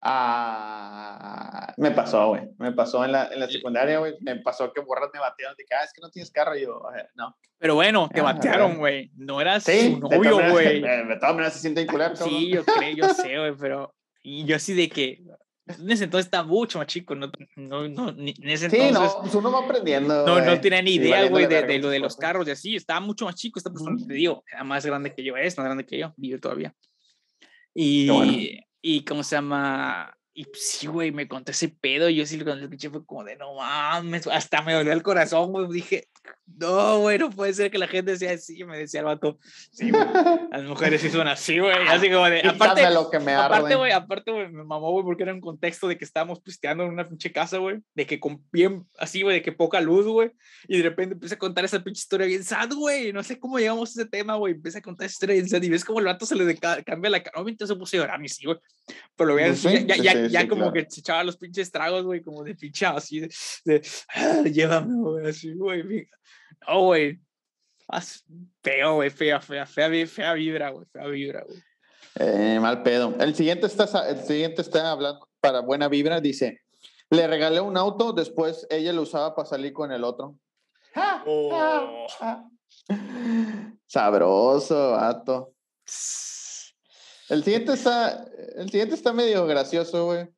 Ah, 0.00 1.74
me 1.76 1.90
pasó, 1.90 2.28
güey. 2.28 2.42
Me 2.58 2.72
pasó 2.72 3.04
en 3.04 3.12
la, 3.12 3.28
en 3.32 3.40
la 3.40 3.48
secundaria, 3.48 3.98
güey. 3.98 4.14
Me 4.20 4.36
pasó 4.36 4.72
que 4.72 4.80
borras 4.80 5.10
me 5.12 5.18
batearon. 5.20 5.56
Dije, 5.56 5.74
ah, 5.74 5.84
es 5.84 5.92
que 5.92 6.00
no 6.00 6.10
tienes 6.10 6.30
carro. 6.30 6.56
Y 6.56 6.62
yo, 6.62 6.82
"Ah, 6.88 7.02
no. 7.14 7.36
Pero 7.58 7.74
bueno, 7.74 8.08
te 8.08 8.20
Ah, 8.20 8.24
batearon, 8.24 8.78
güey. 8.78 9.10
No 9.16 9.40
eras 9.40 9.64
Sí, 9.64 9.98
su 10.00 10.08
de 10.08 10.18
novio, 10.18 10.50
güey. 10.52 10.80
De, 10.80 10.88
de 11.04 11.16
todas 11.16 11.34
maneras 11.34 11.54
se 11.54 11.60
siente 11.60 11.82
incular, 11.82 12.16
Sí, 12.16 12.50
yo 12.50 12.64
creo, 12.64 12.94
yo 12.96 13.08
sé, 13.08 13.38
güey, 13.38 13.54
pero... 13.58 13.94
Y 14.22 14.44
yo 14.44 14.56
así 14.56 14.74
de 14.74 14.88
que... 14.88 15.22
En 15.68 15.90
ese 15.90 16.04
entonces 16.04 16.26
estaba 16.26 16.44
mucho 16.46 16.78
más 16.78 16.86
chico, 16.86 17.14
no, 17.14 17.30
no, 17.56 17.88
no, 17.88 18.12
ni- 18.12 18.34
en 18.40 18.48
ese 18.50 18.70
Sí, 18.70 18.76
entonces... 18.76 19.14
no, 19.16 19.22
pues 19.22 19.34
uno 19.34 19.52
va 19.52 19.64
aprendiendo. 19.64 20.26
No, 20.26 20.40
no 20.40 20.60
tenía 20.60 20.80
ni 20.82 20.92
idea, 20.94 21.28
güey, 21.28 21.46
de, 21.46 21.78
lo 21.78 21.90
de 21.90 21.98
los 21.98 22.16
carros 22.16 22.48
y 22.48 22.52
así. 22.52 22.76
Estaba 22.76 23.00
mucho 23.00 23.24
más 23.24 23.34
chico. 23.34 23.58
Esta 23.58 23.70
persona, 23.70 23.96
Ujú. 23.96 24.06
te 24.06 24.14
digo, 24.14 24.44
era 24.50 24.64
más 24.64 24.84
grande 24.86 25.14
que 25.14 25.22
yo, 25.22 25.36
es 25.36 25.56
más 25.58 25.64
grande 25.66 25.84
que 25.84 25.98
yo, 25.98 26.14
vive 26.16 26.38
todavía. 26.38 26.74
Bueno. 27.74 28.24
Y, 28.32 28.60
y 28.80 29.04
¿cómo 29.04 29.22
se 29.22 29.36
llama? 29.36 30.14
Y 30.34 30.44
pues, 30.44 30.68
sí, 30.70 30.86
güey, 30.86 31.12
me 31.12 31.28
conté 31.28 31.52
ese 31.52 31.68
pedo. 31.68 32.08
Y 32.08 32.16
yo 32.16 32.26
sí, 32.26 32.36
cuando 32.38 32.56
lo 32.56 32.64
escuché 32.64 32.90
fue 32.90 33.04
como 33.04 33.24
de 33.24 33.36
no 33.36 33.54
mames, 33.54 34.26
hasta 34.26 34.62
me 34.62 34.72
dolió 34.72 34.92
el 34.92 35.02
corazón, 35.02 35.52
güey. 35.52 35.66
Dije, 35.70 36.08
no, 36.56 37.00
güey, 37.00 37.18
no 37.18 37.30
puede 37.30 37.52
ser 37.54 37.70
que 37.70 37.78
la 37.78 37.86
gente 37.86 38.16
sea 38.16 38.32
así. 38.32 38.64
Me 38.64 38.78
decía 38.78 39.00
el 39.00 39.06
vato, 39.06 39.38
sí, 39.72 39.90
güey, 39.90 40.02
las 40.50 40.64
mujeres 40.64 41.00
sí 41.00 41.10
son 41.10 41.28
así, 41.28 41.58
güey. 41.58 41.74
Así 41.88 42.10
como 42.10 42.24
de, 42.28 42.40
aparte, 42.40 42.80
Quítame 42.80 42.94
lo 42.94 43.10
que 43.10 43.18
me 43.20 43.32
Aparte, 43.34 43.74
güey, 43.76 43.92
aparte, 43.92 44.30
güey, 44.32 44.48
me 44.50 44.64
mamó, 44.64 44.90
güey, 44.92 45.04
porque 45.04 45.22
era 45.22 45.34
un 45.34 45.40
contexto 45.40 45.86
de 45.88 45.96
que 45.98 46.04
estábamos 46.04 46.40
pisteando 46.40 46.84
en 46.84 46.90
una 46.90 47.04
pinche 47.06 47.30
casa, 47.32 47.58
güey, 47.58 47.78
de 47.94 48.06
que 48.06 48.18
con 48.18 48.44
bien, 48.50 48.86
así, 48.98 49.22
güey, 49.22 49.36
de 49.36 49.42
que 49.42 49.52
poca 49.52 49.80
luz, 49.80 50.06
güey, 50.06 50.32
y 50.66 50.78
de 50.78 50.82
repente 50.82 51.14
empecé 51.14 51.34
a 51.34 51.38
contar 51.38 51.64
esa 51.64 51.82
pinche 51.82 52.00
historia 52.00 52.26
bien 52.26 52.42
sad, 52.44 52.72
güey, 52.72 53.12
no 53.12 53.22
sé 53.22 53.38
cómo 53.38 53.58
llegamos 53.58 53.90
a 53.90 54.00
ese 54.00 54.10
tema, 54.10 54.34
güey, 54.36 54.54
empecé 54.54 54.78
a 54.78 54.82
contar 54.82 55.06
esa 55.06 55.12
historia 55.14 55.34
bien 55.34 55.48
sad, 55.48 55.62
y 55.62 55.68
ves 55.70 55.84
como 55.84 56.00
el 56.00 56.06
vato 56.06 56.26
se 56.26 56.34
le 56.34 56.44
deca- 56.44 56.82
cambia 56.84 57.10
la 57.10 57.22
cara, 57.22 57.36
obviamente 57.40 57.66
se 57.66 57.76
puso 57.76 57.96
a 57.96 58.00
llorar 58.00 58.16
a 58.16 58.18
mí, 58.18 58.28
sí, 58.28 58.44
güey, 58.46 58.58
pero 59.16 59.28
lo 59.28 59.34
veía 59.36 59.52
así, 59.52 59.68
sí, 59.68 59.86
ya, 59.86 59.94
sí, 59.94 60.02
ya, 60.02 60.12
sí, 60.12 60.28
ya 60.30 60.40
sí, 60.42 60.48
como 60.48 60.70
claro. 60.70 60.72
que 60.72 60.86
se 60.90 61.00
echaba 61.00 61.24
los 61.24 61.36
pinches 61.36 61.70
tragos, 61.70 62.04
güey, 62.04 62.22
como 62.22 62.42
de 62.42 62.54
pinche 62.54 62.86
así, 62.86 63.20
de, 63.20 63.28
de 63.64 63.82
"Ah, 64.14 64.42
llévame, 64.44 64.94
güey, 64.96 65.26
así, 65.28 65.52
güey, 65.54 66.08
no, 66.66 66.82
güey, 66.84 67.20
as- 67.88 68.24
feo, 68.62 68.94
güey, 68.94 69.10
fea, 69.10 69.40
fea, 69.40 69.66
fea, 69.66 70.06
fea 70.06 70.32
vibra, 70.34 70.70
güey, 70.70 70.86
fea 70.92 71.06
vibra, 71.06 71.44
güey. 71.44 71.62
Eh, 72.16 72.58
mal 72.60 72.82
pedo. 72.82 73.14
El 73.20 73.34
siguiente, 73.34 73.66
está, 73.66 74.08
el 74.08 74.18
siguiente 74.24 74.62
está 74.62 74.90
hablando 74.90 75.28
para 75.40 75.60
buena 75.60 75.88
vibra. 75.88 76.20
Dice: 76.20 76.62
Le 77.10 77.26
regalé 77.26 77.60
un 77.60 77.76
auto, 77.76 78.12
después 78.12 78.66
ella 78.70 78.92
lo 78.92 79.02
usaba 79.02 79.34
para 79.34 79.48
salir 79.48 79.72
con 79.72 79.92
el 79.92 80.02
otro. 80.04 80.36
Oh. 81.26 82.06
Sabroso, 83.86 84.92
vato. 84.92 85.54
El 87.28 87.44
siguiente 87.44 87.74
está, 87.74 88.26
el 88.56 88.70
siguiente 88.70 88.94
está 88.94 89.12
medio 89.12 89.46
gracioso, 89.46 90.06
güey. 90.06 90.28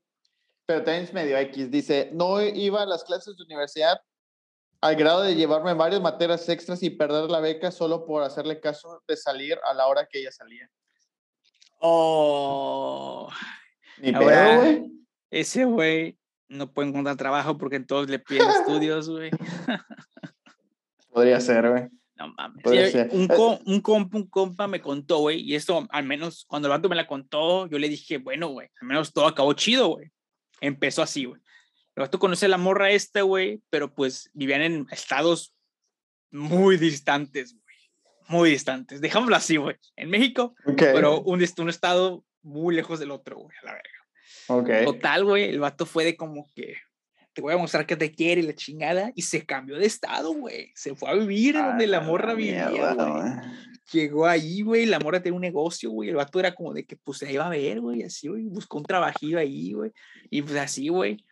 Pero 0.66 0.84
también 0.84 1.04
es 1.04 1.12
medio 1.12 1.38
X. 1.38 1.70
Dice, 1.70 2.10
no 2.12 2.42
iba 2.42 2.82
a 2.82 2.86
las 2.86 3.04
clases 3.04 3.36
de 3.36 3.44
universidad 3.44 4.00
al 4.82 4.96
grado 4.96 5.22
de 5.22 5.34
llevarme 5.34 5.74
varias 5.74 6.00
materias 6.00 6.48
extras 6.48 6.82
y 6.82 6.90
perder 6.90 7.30
la 7.30 7.40
beca 7.40 7.70
solo 7.70 8.06
por 8.06 8.22
hacerle 8.22 8.60
caso 8.60 9.02
de 9.06 9.16
salir 9.16 9.58
a 9.70 9.74
la 9.74 9.86
hora 9.86 10.06
que 10.10 10.20
ella 10.20 10.32
salía. 10.32 10.68
Oh, 11.82 13.28
Ni 13.98 14.14
Ahora- 14.14 14.26
pedo, 14.28 14.60
güey. 14.60 14.92
ese 15.30 15.64
güey 15.64 16.18
no 16.48 16.72
puede 16.72 16.88
encontrar 16.88 17.16
trabajo 17.16 17.56
porque 17.58 17.80
todos 17.80 18.08
le 18.08 18.18
piden 18.18 18.48
estudios, 18.80 19.08
güey. 19.08 19.30
Podría 21.10 21.40
ser, 21.40 21.68
güey. 21.70 21.88
No 22.16 22.28
mames. 22.34 22.62
Sí, 22.92 22.98
un, 22.98 23.22
Eh, 23.22 23.60
un, 23.64 23.80
compa, 23.80 24.16
un 24.18 24.26
compa 24.28 24.66
me 24.66 24.80
contó, 24.80 25.18
güey, 25.18 25.40
y 25.40 25.54
esto 25.54 25.86
al 25.90 26.04
menos 26.04 26.44
cuando 26.46 26.68
el 26.68 26.70
vato 26.70 26.88
me 26.88 26.96
la 26.96 27.06
contó, 27.06 27.66
yo 27.66 27.78
le 27.78 27.88
dije, 27.88 28.18
bueno, 28.18 28.48
güey, 28.48 28.68
al 28.80 28.86
menos 28.88 29.12
todo 29.12 29.26
acabó 29.26 29.52
chido, 29.54 29.88
güey. 29.88 30.10
Empezó 30.60 31.02
así, 31.02 31.24
güey. 31.24 31.40
El 31.96 32.02
vato 32.02 32.18
conoce 32.18 32.46
a 32.46 32.48
la 32.48 32.58
morra 32.58 32.90
esta, 32.90 33.22
güey, 33.22 33.62
pero 33.70 33.92
pues 33.94 34.30
vivían 34.32 34.62
en 34.62 34.86
estados 34.90 35.54
muy 36.30 36.76
distantes, 36.76 37.52
güey. 37.54 37.76
Muy 38.28 38.50
distantes. 38.50 39.00
Dejámoslo 39.00 39.34
así, 39.36 39.56
güey. 39.56 39.76
En 39.96 40.08
México, 40.08 40.54
Ok. 40.66 40.78
pero 40.78 41.20
un, 41.22 41.42
un 41.58 41.68
estado 41.68 42.24
muy 42.42 42.74
lejos 42.74 43.00
del 43.00 43.10
otro, 43.10 43.38
güey, 43.38 43.56
a 43.62 43.66
la 43.66 43.72
verga. 43.72 44.84
ok. 44.84 44.84
Total, 44.94 45.24
güey, 45.24 45.44
el 45.50 45.58
vato 45.60 45.84
fue 45.84 46.04
de 46.04 46.16
como 46.16 46.46
que 46.54 46.76
te 47.32 47.42
voy 47.42 47.54
a 47.54 47.58
mostrar 47.58 47.86
que 47.86 47.96
te 47.96 48.12
quiere 48.12 48.42
la 48.42 48.54
chingada 48.54 49.12
y 49.14 49.22
se 49.22 49.44
cambió 49.44 49.76
de 49.78 49.86
estado, 49.86 50.32
güey. 50.32 50.72
Se 50.74 50.94
fue 50.94 51.10
a 51.10 51.14
vivir 51.14 51.56
a 51.56 51.68
donde 51.68 51.86
la 51.86 52.00
morra 52.00 52.34
vivía, 52.34 52.68
güey. 52.70 52.82
Llegó 53.92 54.26
ahí, 54.26 54.62
güey, 54.62 54.86
la 54.86 55.00
morra 55.00 55.20
tenía 55.20 55.34
un 55.34 55.42
negocio, 55.42 55.90
güey. 55.90 56.10
El 56.10 56.16
vato 56.16 56.38
era 56.38 56.54
como 56.54 56.72
de 56.72 56.84
que 56.84 56.96
pues 56.96 57.18
se 57.18 57.32
iba 57.32 57.46
a 57.46 57.50
ver, 57.50 57.80
güey, 57.80 58.02
así, 58.04 58.28
güey. 58.28 58.44
Buscó 58.44 58.78
un 58.78 58.84
trabajillo 58.84 59.38
ahí, 59.38 59.72
güey. 59.72 59.90
Y 60.30 60.42
pues 60.42 60.56
así, 60.56 60.88
güey. 60.88 61.24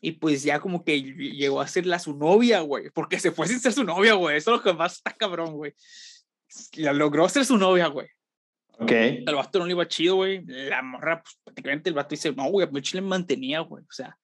Y 0.00 0.12
pues 0.12 0.42
ya 0.42 0.60
como 0.60 0.84
que 0.84 0.96
ll- 0.96 1.32
llegó 1.32 1.60
a 1.60 1.66
ser 1.66 1.86
la 1.86 1.98
su 1.98 2.16
novia, 2.16 2.60
güey. 2.60 2.90
Porque 2.90 3.18
se 3.18 3.32
fue 3.32 3.48
sin 3.48 3.60
ser 3.60 3.72
su 3.72 3.84
novia, 3.84 4.14
güey. 4.14 4.36
Eso 4.36 4.52
es 4.52 4.58
lo 4.58 4.62
que 4.62 4.72
más 4.76 4.94
está 4.94 5.12
cabrón, 5.12 5.54
güey. 5.54 5.74
La 6.74 6.92
logró 6.92 7.28
ser 7.28 7.44
su 7.44 7.56
novia, 7.56 7.86
güey. 7.88 8.08
Ok. 8.78 8.90
El 8.92 9.34
vato 9.34 9.58
no 9.58 9.66
le 9.66 9.72
iba 9.72 9.88
chido, 9.88 10.16
güey. 10.16 10.44
La 10.46 10.82
morra, 10.82 11.22
pues 11.22 11.38
prácticamente 11.42 11.88
el 11.88 11.94
vato 11.94 12.10
dice, 12.10 12.32
no, 12.32 12.50
güey, 12.50 12.66
pues 12.70 12.94
me 12.94 13.00
mantenía, 13.00 13.60
güey. 13.60 13.82
O 13.84 13.92
sea, 13.92 14.16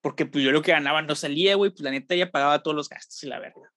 porque 0.00 0.24
pues 0.24 0.42
yo 0.42 0.52
lo 0.52 0.62
que 0.62 0.72
ganaba 0.72 1.02
no 1.02 1.14
salía, 1.14 1.54
güey. 1.54 1.70
Pues 1.70 1.82
la 1.82 1.90
neta 1.90 2.14
ella 2.14 2.30
pagaba 2.30 2.62
todos 2.62 2.74
los 2.74 2.88
gastos 2.88 3.22
y 3.22 3.26
la 3.26 3.38
verga. 3.38 3.70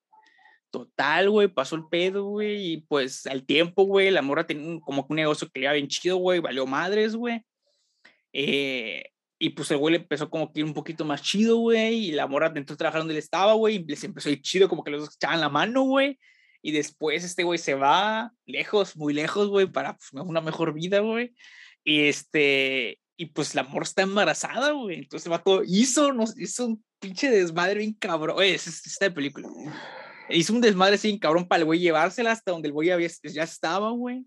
Total, 0.71 1.29
güey, 1.29 1.49
pasó 1.49 1.75
el 1.75 1.83
pedo, 1.91 2.23
güey. 2.23 2.73
Y 2.73 2.77
pues 2.87 3.27
al 3.27 3.45
tiempo, 3.45 3.83
güey, 3.83 4.09
la 4.11 4.21
morra 4.21 4.47
tenía 4.47 4.79
como 4.79 5.05
que 5.05 5.13
un 5.13 5.17
negocio 5.17 5.47
que 5.49 5.59
le 5.59 5.65
iba 5.65 5.73
bien 5.73 5.87
chido, 5.87 6.15
güey. 6.17 6.39
Valió 6.39 6.65
madres, 6.65 7.15
güey. 7.15 7.45
Eh, 8.31 9.11
y 9.43 9.49
pues 9.49 9.69
el 9.71 9.77
güey 9.77 9.95
le 9.95 9.99
empezó 9.99 10.29
como 10.29 10.53
que 10.53 10.61
ir 10.61 10.65
un 10.65 10.73
poquito 10.73 11.03
más 11.03 11.21
chido, 11.21 11.57
güey. 11.57 11.95
Y 11.95 12.11
la 12.13 12.27
morra 12.27 12.49
entró 12.55 12.75
a 12.75 12.77
trabajar 12.77 13.01
donde 13.01 13.13
él 13.13 13.17
estaba, 13.17 13.51
güey. 13.51 13.75
Y 13.75 13.83
les 13.83 14.01
empezó 14.05 14.29
a 14.29 14.31
ir 14.31 14.41
chido, 14.41 14.69
como 14.69 14.85
que 14.85 14.91
los 14.91 15.01
dos 15.01 15.15
echaban 15.15 15.41
la 15.41 15.49
mano, 15.49 15.81
güey. 15.81 16.17
Y 16.61 16.71
después 16.71 17.25
este 17.25 17.43
güey 17.43 17.59
se 17.59 17.73
va 17.73 18.31
lejos, 18.45 18.95
muy 18.95 19.13
lejos, 19.13 19.49
güey, 19.49 19.67
para 19.67 19.97
pues, 19.97 20.11
una 20.13 20.39
mejor 20.39 20.73
vida, 20.73 20.99
güey. 20.99 21.33
Y 21.83 22.07
este, 22.07 23.01
y 23.17 23.25
pues 23.25 23.53
la 23.53 23.63
morra 23.63 23.83
está 23.83 24.03
embarazada, 24.03 24.71
güey. 24.71 24.99
Entonces 24.99 25.25
el 25.25 25.31
vato 25.31 25.61
hizo, 25.65 26.13
nos 26.13 26.39
hizo 26.39 26.67
un 26.67 26.85
pinche 27.01 27.29
desmadre 27.29 27.79
bien 27.79 27.95
cabrón. 27.95 28.37
Oye, 28.37 28.53
es, 28.53 28.65
es 28.65 28.87
esta 28.87 29.13
película. 29.13 29.49
Hizo 30.29 30.53
un 30.53 30.61
desmadre 30.61 30.95
así 30.95 31.19
cabrón 31.19 31.49
para 31.49 31.59
el 31.59 31.65
güey 31.65 31.81
llevársela 31.81 32.31
hasta 32.31 32.53
donde 32.53 32.69
el 32.69 32.73
güey 32.73 32.91
había, 32.91 33.09
ya 33.23 33.43
estaba, 33.43 33.91
güey. 33.91 34.23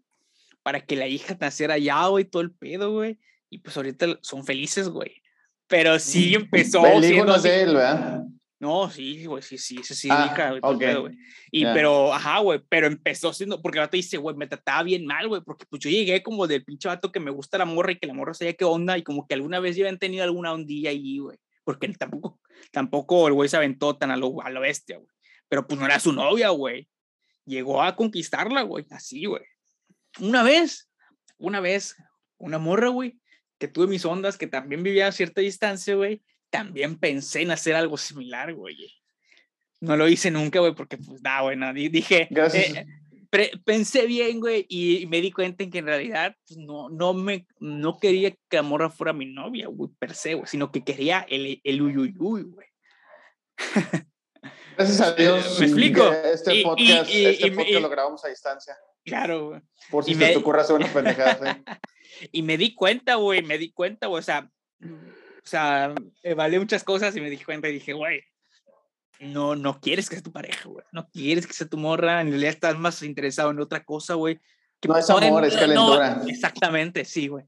Para 0.62 0.84
que 0.84 0.94
la 0.94 1.08
hija 1.08 1.38
naciera 1.40 1.72
allá, 1.72 2.06
güey, 2.08 2.26
todo 2.26 2.42
el 2.42 2.52
pedo, 2.52 2.92
güey. 2.92 3.18
Y 3.51 3.59
pues 3.59 3.76
ahorita 3.76 4.18
son 4.22 4.44
felices, 4.44 4.88
güey. 4.88 5.22
Pero 5.66 5.99
sí 5.99 6.34
empezó 6.34 6.86
El 6.86 7.05
hijo 7.05 7.24
no 7.24 7.36
es 7.36 7.42
de 7.42 7.62
él, 7.62 7.74
¿verdad? 7.74 8.22
No, 8.59 8.88
sí, 8.88 9.26
güey, 9.26 9.42
sí, 9.42 9.59
sí, 9.59 9.76
eso 9.80 9.94
sí, 9.94 10.09
Ah, 10.11 10.32
güey, 10.49 10.61
todo 10.62 10.70
el 10.72 10.76
ok. 10.76 10.80
pedo, 10.80 11.01
güey. 11.03 11.18
Y 11.51 11.62
Ya. 11.62 11.74
pero, 11.74 12.14
ajá, 12.14 12.38
güey, 12.38 12.62
pero 12.70 12.86
empezó 12.86 13.32
siendo, 13.34 13.61
porque 13.61 13.78
el 13.78 13.84
vato 13.84 13.99
dice, 13.99 14.16
güey, 14.16 14.34
me 14.34 14.47
trataba 14.47 14.82
bien 14.82 15.05
mal, 15.05 15.28
güey, 15.28 15.42
porque 15.42 15.66
pues 15.68 15.80
yo 15.82 15.90
llegué 15.90 16.22
como 16.22 16.47
del 16.47 16.64
pinche 16.64 16.88
vato 16.88 17.12
que 17.12 17.20
me 17.20 17.30
gusta 17.30 17.59
la 17.59 17.66
morra 17.66 17.92
y 17.92 17.99
que 17.99 18.07
la 18.07 18.14
morra 18.14 18.32
sabía 18.32 18.55
qué 18.55 18.64
onda 18.64 18.97
y 18.97 19.03
como 19.03 19.26
que 19.26 19.34
alguna 19.34 19.61
vez 19.61 19.76
ya 19.76 19.84
habían 19.84 19.99
tenido 19.99 20.24
alguna 20.24 20.55
ondilla 20.55 20.88
ahí, 20.88 21.18
güey, 21.18 21.36
porque 21.64 21.84
él 21.86 21.99
tampoco, 21.99 22.40
tampoco 22.72 23.28
el 23.28 23.34
güey 23.34 23.49
se 23.51 23.59
aventó 23.59 23.94
tan 23.99 24.11
a 24.11 24.16
lo, 24.16 24.40
a 24.40 24.49
lo 24.49 24.61
bestia, 24.62 24.97
güey, 24.97 25.11
pero 25.49 25.66
pues 25.66 25.78
no 25.78 25.84
era 25.84 26.01
su 26.01 26.12
novia, 26.14 26.49
güey. 26.49 26.88
Llegó 27.44 27.82
a 27.82 27.94
conquistarla, 27.94 28.62
güey, 28.62 28.86
así, 28.90 29.26
güey. 29.26 29.44
Una 30.18 30.42
vez, 30.42 30.88
una 31.36 31.61
vez, 31.61 31.94
una 32.38 32.57
morra, 32.59 32.88
güey, 32.88 33.20
que 33.59 33.68
tuve 33.68 33.86
mis 33.86 34.04
ondas, 34.04 34.36
que 34.38 34.46
también 34.46 34.82
vivía 34.82 35.09
a 35.09 35.12
cierta 35.12 35.40
distancia, 35.40 35.94
güey, 35.94 36.22
también 36.50 36.96
pensé 36.98 37.42
en 37.42 37.50
hacer 37.50 37.74
algo 37.74 37.96
similar, 37.96 38.52
güey. 38.54 38.76
No 39.80 39.96
lo 39.96 40.09
hice 40.09 40.30
nunca, 40.30 40.61
güey, 40.61 40.74
porque 40.74 40.96
pues 40.98 41.20
nada, 41.22 41.42
güey, 41.42 41.57
no, 41.57 41.72
di- 41.72 41.88
dije, 41.88 42.28
eh, 42.30 42.86
pensé 43.64 44.07
bien, 44.07 44.40
güey, 44.40 44.64
y 44.68 45.07
me 45.07 45.20
di 45.20 45.30
cuenta 45.30 45.64
en 45.64 45.70
que 45.70 45.78
en 45.78 45.86
realidad 45.86 46.34
pues, 46.46 46.59
no, 46.59 46.88
no 46.88 47.12
me, 47.12 47.46
no 47.61 47.98
quería 47.98 48.30
que 48.30 48.57
la 48.57 48.62
morra 48.62 48.88
fuera 48.88 49.12
mi 49.12 49.26
novia, 49.26 49.66
güey, 49.68 49.90
per 49.98 50.14
se, 50.14 50.34
güey, 50.34 50.46
sino 50.46 50.70
que 50.72 50.82
quería 50.84 51.26
el, 51.28 51.61
el 51.62 51.82
uyuyuy, 51.82 52.42
güey. 52.44 52.66
Gracias 54.76 55.00
a 55.00 55.12
Dios. 55.16 55.59
¿Me 55.61 55.66
explico? 55.66 56.11
Este 56.12 56.54
Y- 56.54 56.61
y- 56.61 56.62
podcast, 56.64 57.11
y- 57.11 57.26
este 57.26 57.46
y 57.46 57.50
me- 57.50 57.57
podcast 57.57 57.78
y- 57.78 57.80
lo 57.82 57.88
grabamos 57.90 58.24
a 58.24 58.28
distancia. 58.28 58.76
Claro, 59.07 59.48
güey. 59.50 59.61
Por 59.90 60.04
si 60.04 60.11
y 60.11 60.14
se 60.14 60.20
me- 60.20 60.30
te 60.32 60.36
ocurre 60.36 60.61
hacer 60.61 60.76
una 60.76 60.92
pendejada. 60.92 61.54
¿sí? 61.54 61.62
Y 62.32 62.42
me 62.42 62.57
di 62.59 62.74
cuenta, 62.74 63.14
güey, 63.16 63.42
me 63.42 63.57
di 63.59 63.72
cuenta, 63.72 64.07
güey, 64.07 64.20
o 64.20 64.22
sea, 64.22 64.50
o 64.82 64.88
sea, 65.48 65.94
evalué 66.22 66.59
muchas 66.59 66.82
cosas 66.84 67.14
y 67.16 67.20
me 67.20 67.28
di 67.30 67.36
cuenta 67.38 67.68
y 67.68 67.72
dije, 67.74 67.92
güey, 67.92 68.22
no, 69.20 69.54
no 69.57 69.80
quieres 69.80 70.09
que 70.09 70.16
sea 70.16 70.22
tu 70.22 70.32
pareja, 70.32 70.68
güey, 70.68 70.84
no 70.92 71.09
quieres 71.11 71.46
que 71.46 71.52
sea 71.52 71.66
tu 71.68 71.76
morra, 71.78 72.20
en 72.20 72.28
realidad 72.28 72.50
estás 72.52 72.78
más 72.78 73.02
interesado 73.02 73.50
en 73.50 73.61
otra 73.61 73.82
cosa, 73.84 74.14
güey. 74.14 74.38
No 74.86 74.96
es 74.96 75.09
amor, 75.11 75.44
es 75.44 75.54
no, 75.54 75.61
calentura. 75.61 76.22
exactamente, 76.28 77.04
sí, 77.04 77.28
güey. 77.28 77.44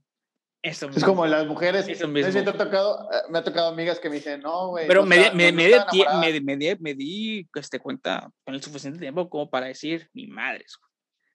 Eso 0.63 0.87
Es 0.87 0.97
mismo. 0.97 1.09
como 1.11 1.27
las 1.27 1.47
mujeres. 1.47 1.87
Eso 1.87 2.09
mismo. 2.09 2.33
te 2.33 2.51
ha 2.51 2.53
tocado, 2.53 3.09
eh, 3.13 3.17
me 3.31 3.39
ha 3.39 3.45
tocado 3.45 3.69
amigas 3.69 4.01
que 4.01 4.09
me 4.11 4.17
dicen, 4.17 4.41
no, 4.41 4.69
güey. 4.69 4.87
Pero 4.89 5.03
no 5.03 5.07
me, 5.07 5.17
di- 5.17 5.23
está- 5.23 5.35
me, 5.37 5.53
me, 5.53 5.67
di 5.67 5.73
está 5.73 5.87
tie- 5.87 6.03
enamorada". 6.03 6.33
me, 6.33 6.41
me 6.41 6.57
di, 6.57 6.77
me 6.81 6.95
di 6.95 7.49
este, 7.55 7.79
cuenta 7.79 8.29
con 8.45 8.55
el 8.55 8.63
suficiente 8.63 8.99
tiempo 8.99 9.29
como 9.31 9.49
para 9.49 9.67
decir, 9.67 10.09
mi 10.15 10.27
madre, 10.27 10.65
chingar 10.67 10.88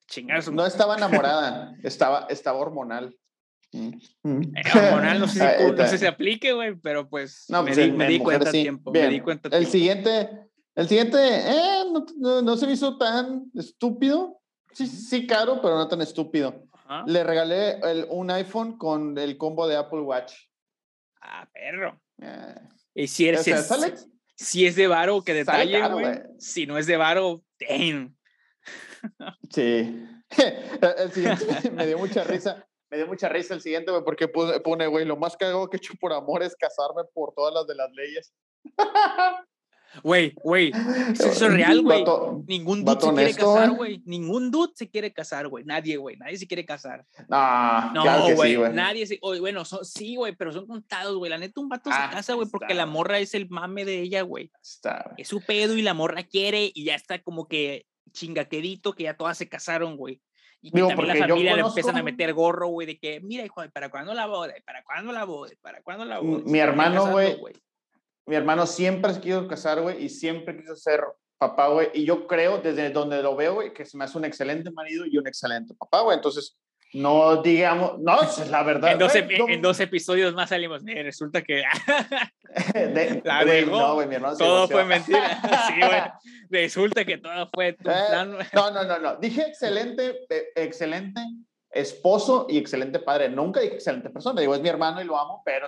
su 0.07 0.51
No 0.51 0.65
estaba 0.65 0.95
enamorada, 0.97 1.75
estaba, 1.83 2.27
estaba 2.29 2.59
hormonal. 2.59 3.15
Mm. 3.71 3.93
Eh, 4.23 4.61
hormonal, 4.75 5.19
no 5.19 5.27
sé 5.27 5.33
si, 5.39 5.63
no 5.63 5.69
está. 5.69 5.87
sé 5.87 5.97
si 5.97 6.05
aplique, 6.05 6.53
güey, 6.53 6.75
pero 6.75 7.09
pues 7.09 7.45
No, 7.49 7.63
me 7.63 7.71
pues 7.73 7.85
di, 7.85 7.91
me 7.91 8.07
di 8.07 8.19
cuenta 8.19 8.51
sí. 8.51 8.61
tiempo. 8.61 8.91
Bien, 8.91 9.07
Me 9.07 9.13
di 9.13 9.19
cuenta 9.21 9.49
a 9.49 9.57
El 9.57 9.67
tiempo. 9.67 9.71
siguiente, 9.71 10.29
el 10.75 10.87
siguiente, 10.87 11.17
eh, 11.19 11.83
no, 11.91 12.05
no- 12.17 12.41
no 12.41 12.57
se 12.57 12.67
me 12.67 12.73
hizo 12.73 12.97
tan 12.97 13.45
estúpido. 13.55 14.39
Sí, 14.73 14.87
sí, 14.87 15.25
caro, 15.27 15.61
pero 15.61 15.75
no 15.75 15.87
tan 15.87 16.01
estúpido. 16.01 16.67
Ajá. 16.71 17.03
Le 17.07 17.23
regalé 17.23 17.79
el- 17.79 18.07
un 18.09 18.29
iPhone 18.31 18.77
con 18.77 19.17
el 19.17 19.37
combo 19.37 19.67
de 19.67 19.75
Apple 19.77 20.01
Watch. 20.01 20.33
Ah, 21.21 21.47
perro. 21.51 21.99
Eh, 22.21 22.55
Y 22.95 23.07
si, 23.07 23.27
eres, 23.27 23.43
si, 23.43 23.51
es, 23.51 24.07
si 24.35 24.65
es 24.67 24.75
de 24.75 24.87
varo, 24.87 25.23
que 25.23 25.33
detalle, 25.33 25.87
güey. 25.89 26.21
Si 26.37 26.67
no 26.67 26.77
es 26.77 26.85
de 26.85 26.97
varo, 26.97 27.43
damn. 27.59 28.15
Sí. 29.49 30.05
El 30.97 31.11
siguiente 31.11 31.71
me 31.71 31.87
dio 31.87 31.97
mucha 31.97 32.23
risa. 32.23 32.65
Me 32.89 32.97
dio 32.97 33.07
mucha 33.07 33.27
risa 33.27 33.55
el 33.55 33.61
siguiente, 33.61 33.89
güey, 33.89 34.03
porque 34.03 34.27
pone, 34.27 34.85
güey, 34.85 35.03
lo 35.03 35.17
más 35.17 35.35
cagado 35.35 35.67
que 35.67 35.77
he 35.77 35.79
hecho 35.79 35.93
por 35.99 36.13
amor 36.13 36.43
es 36.43 36.55
casarme 36.55 37.01
por 37.15 37.33
todas 37.33 37.51
las 37.51 37.65
de 37.65 37.73
las 37.75 37.91
leyes. 37.91 38.33
Güey, 40.01 40.33
güey, 40.43 40.71
eso 41.13 41.27
es 41.27 41.39
real, 41.53 41.83
güey. 41.83 42.03
Ningún 42.47 42.83
dude 42.83 42.99
se 42.99 43.13
quiere 43.13 43.33
casar, 43.35 43.71
güey. 43.75 44.01
Ningún 44.05 44.49
dude 44.49 44.71
se 44.75 44.89
quiere 44.89 45.13
casar, 45.13 45.47
güey. 45.47 45.63
Nadie, 45.65 45.97
güey. 45.97 46.17
Nadie 46.17 46.37
se 46.37 46.47
quiere 46.47 46.65
casar. 46.65 47.05
No, 47.29 47.91
No, 47.93 48.01
claro 48.01 48.35
güey. 48.35 48.55
sí, 48.55 48.61
nadie 48.73 49.05
se. 49.05 49.19
oye, 49.21 49.39
bueno, 49.39 49.63
son- 49.65 49.85
sí, 49.85 50.15
güey, 50.15 50.35
pero 50.35 50.51
son 50.51 50.65
contados, 50.65 51.15
güey. 51.15 51.29
La 51.29 51.37
neta, 51.37 51.61
un 51.61 51.69
vato 51.69 51.91
Ah, 51.93 52.07
se 52.09 52.15
casa, 52.15 52.33
güey, 52.33 52.47
porque 52.49 52.73
la 52.73 52.87
morra 52.87 53.19
es 53.19 53.35
el 53.35 53.47
mame 53.49 53.85
de 53.85 54.01
ella, 54.01 54.23
güey. 54.23 54.51
Es 55.17 55.27
su 55.27 55.41
pedo 55.41 55.77
y 55.77 55.83
la 55.83 55.93
morra 55.93 56.23
quiere 56.23 56.71
y 56.73 56.85
ya 56.85 56.95
está 56.95 57.21
como 57.21 57.47
que 57.47 57.85
chingaquedito 58.11 58.93
que 58.93 59.03
ya 59.03 59.15
todas 59.15 59.37
se 59.37 59.49
casaron, 59.49 59.95
güey. 59.97 60.21
Y 60.61 60.71
que 60.71 60.77
Digo, 60.77 60.87
también 60.89 61.07
la 61.19 61.27
familia 61.27 61.55
le 61.55 61.61
empiezan 61.61 61.95
a 61.95 61.99
conozco- 61.99 62.05
meter 62.05 62.33
gorro, 62.33 62.67
güey, 62.69 62.87
de 62.87 62.97
que, 62.97 63.19
mira, 63.19 63.43
hijo, 63.45 63.61
¿para 63.73 63.89
cuándo 63.89 64.13
la 64.13 64.27
boda? 64.27 64.53
¿Para 64.65 64.83
cuándo 64.83 65.11
la 65.11 65.25
boda? 65.25 65.51
¿Para 65.61 65.81
cuándo 65.81 66.05
la 66.05 66.19
boda? 66.19 66.43
Mi 66.45 66.59
hermano, 66.59 67.11
güey, 67.11 67.37
Mi 68.25 68.35
hermano 68.35 68.65
siempre 68.65 69.13
se 69.13 69.19
quiso 69.19 69.45
casar, 69.47 69.81
güey, 69.81 70.05
y 70.05 70.07
siempre 70.07 70.55
quiso 70.55 70.77
ser 70.77 71.01
papá, 71.37 71.67
güey. 71.67 71.89
Y 71.93 72.05
yo 72.05 72.25
creo, 72.25 72.59
desde 72.59 72.89
donde 72.91 73.21
lo 73.21 73.35
veo, 73.35 73.55
güey, 73.55 73.73
que 73.73 73.85
se 73.85 73.97
me 73.97 74.05
hace 74.05 74.17
un 74.17 74.23
excelente 74.23 74.71
marido 74.71 75.05
y 75.05 75.17
un 75.17 75.27
excelente 75.27 75.73
papá, 75.73 75.99
güey. 76.01 76.15
Entonces, 76.15 76.57
no 76.93 77.41
digamos, 77.41 77.99
no, 77.99 78.21
es 78.21 78.49
la 78.49 78.63
verdad. 78.63 78.91
En 78.93 78.99
dos, 78.99 79.13
no- 79.15 79.49
en 79.49 79.61
dos 79.61 79.79
episodios 79.79 80.33
más 80.33 80.49
salimos. 80.49 80.81
"Eh, 80.87 81.01
resulta 81.03 81.41
que 81.41 81.63
de- 82.73 83.21
la 83.23 83.43
güey, 83.43 83.65
dejó. 83.65 83.77
No, 83.79 83.93
güey, 83.95 84.07
mi 84.07 84.15
hermano 84.15 84.37
todo 84.37 84.67
fue 84.67 84.83
mentira. 84.85 85.41
sí, 85.67 85.73
güey. 85.79 86.01
Resulta 86.49 87.03
que 87.05 87.17
todo 87.17 87.49
fue 87.53 87.73
tu 87.73 87.89
Eh, 87.89 87.93
plan. 88.09 88.37
No, 88.53 88.71
no, 88.71 88.83
no, 88.83 88.99
no. 88.99 89.15
Dije 89.17 89.41
excelente, 89.41 90.19
eh, 90.29 90.45
excelente 90.55 91.19
esposo 91.71 92.45
y 92.49 92.57
excelente 92.59 92.99
padre. 92.99 93.29
Nunca 93.29 93.59
dije 93.59 93.73
excelente 93.75 94.09
persona. 94.11 94.39
Digo, 94.39 94.53
es 94.53 94.61
mi 94.61 94.69
hermano 94.69 95.01
y 95.01 95.05
lo 95.05 95.17
amo, 95.17 95.41
pero 95.43 95.65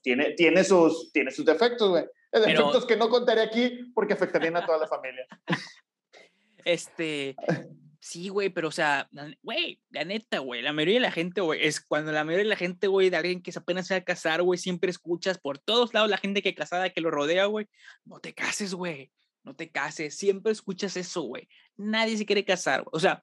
tiene, 0.00 0.30
tiene, 0.32 0.62
sus, 0.62 1.10
tiene 1.12 1.30
sus 1.32 1.44
defectos, 1.44 1.88
güey. 1.88 2.04
Pero- 2.30 2.44
Defectos 2.46 2.86
que 2.86 2.96
no 2.96 3.08
contaré 3.08 3.42
aquí 3.42 3.90
porque 3.94 4.14
afectarían 4.14 4.56
a 4.56 4.64
toda 4.64 4.78
la 4.78 4.86
familia. 4.86 5.26
Este. 6.64 7.34
Sí, 8.04 8.30
güey, 8.30 8.50
pero 8.50 8.66
o 8.66 8.72
sea, 8.72 9.08
güey, 9.44 9.80
la 9.90 10.04
neta, 10.04 10.40
güey, 10.40 10.60
la 10.60 10.72
mayoría 10.72 10.94
de 10.94 11.00
la 11.02 11.12
gente, 11.12 11.40
güey, 11.40 11.64
es 11.64 11.80
cuando 11.80 12.10
la 12.10 12.24
mayoría 12.24 12.42
de 12.42 12.48
la 12.48 12.56
gente, 12.56 12.88
güey, 12.88 13.10
de 13.10 13.16
alguien 13.16 13.40
que 13.40 13.52
apenas 13.54 13.86
se 13.86 13.94
va 13.94 13.98
a 13.98 14.04
casar, 14.04 14.42
güey, 14.42 14.58
siempre 14.58 14.90
escuchas 14.90 15.38
por 15.38 15.60
todos 15.60 15.94
lados 15.94 16.10
la 16.10 16.18
gente 16.18 16.42
que 16.42 16.52
casada 16.52 16.90
que 16.90 17.00
lo 17.00 17.12
rodea, 17.12 17.44
güey, 17.44 17.68
no 18.04 18.18
te 18.18 18.34
cases, 18.34 18.74
güey, 18.74 19.12
no 19.44 19.54
te 19.54 19.70
cases, 19.70 20.16
siempre 20.16 20.50
escuchas 20.50 20.96
eso, 20.96 21.22
güey, 21.22 21.48
nadie 21.76 22.16
se 22.16 22.26
quiere 22.26 22.44
casar, 22.44 22.82
güey. 22.82 22.90
o 22.92 22.98
sea, 22.98 23.22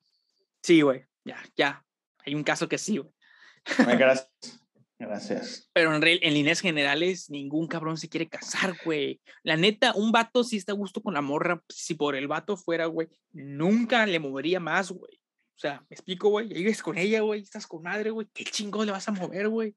sí, 0.64 0.80
güey, 0.80 1.04
ya, 1.26 1.44
ya, 1.58 1.86
hay 2.20 2.34
un 2.34 2.44
caso 2.46 2.70
que 2.70 2.78
sí, 2.78 3.00
güey, 3.00 3.14
Gracias. 3.98 4.32
Gracias. 5.00 5.70
pero 5.72 5.96
en, 5.96 6.04
en 6.04 6.34
líneas 6.34 6.60
generales, 6.60 7.30
ningún 7.30 7.68
cabrón 7.68 7.98
se 7.98 8.10
quiere 8.10 8.28
casar, 8.28 8.76
güey. 8.84 9.22
La 9.44 9.56
neta, 9.56 9.94
un 9.94 10.12
vato 10.12 10.44
sí 10.44 10.58
está 10.58 10.74
a 10.74 10.76
gusto 10.76 11.02
con 11.02 11.14
la 11.14 11.22
morra. 11.22 11.64
Si 11.70 11.96
por 11.96 12.16
el 12.16 12.28
vato 12.28 12.58
fuera, 12.58 12.86
güey, 12.88 13.08
nunca 13.32 14.06
le 14.06 14.20
movería 14.20 14.60
más, 14.60 14.92
güey. 14.92 15.16
O 15.56 15.60
sea, 15.60 15.86
me 15.90 15.96
explico, 15.96 16.30
güey. 16.30 16.50
Vives 16.50 16.82
con 16.82 16.98
ella, 16.98 17.22
güey. 17.22 17.42
Estás 17.42 17.66
con 17.66 17.82
madre, 17.82 18.12
güey. 18.12 18.28
¿Qué 18.34 18.44
chingón 18.44 18.86
le 18.86 18.92
vas 18.92 19.08
a 19.08 19.12
mover, 19.14 19.48
güey? 19.48 19.76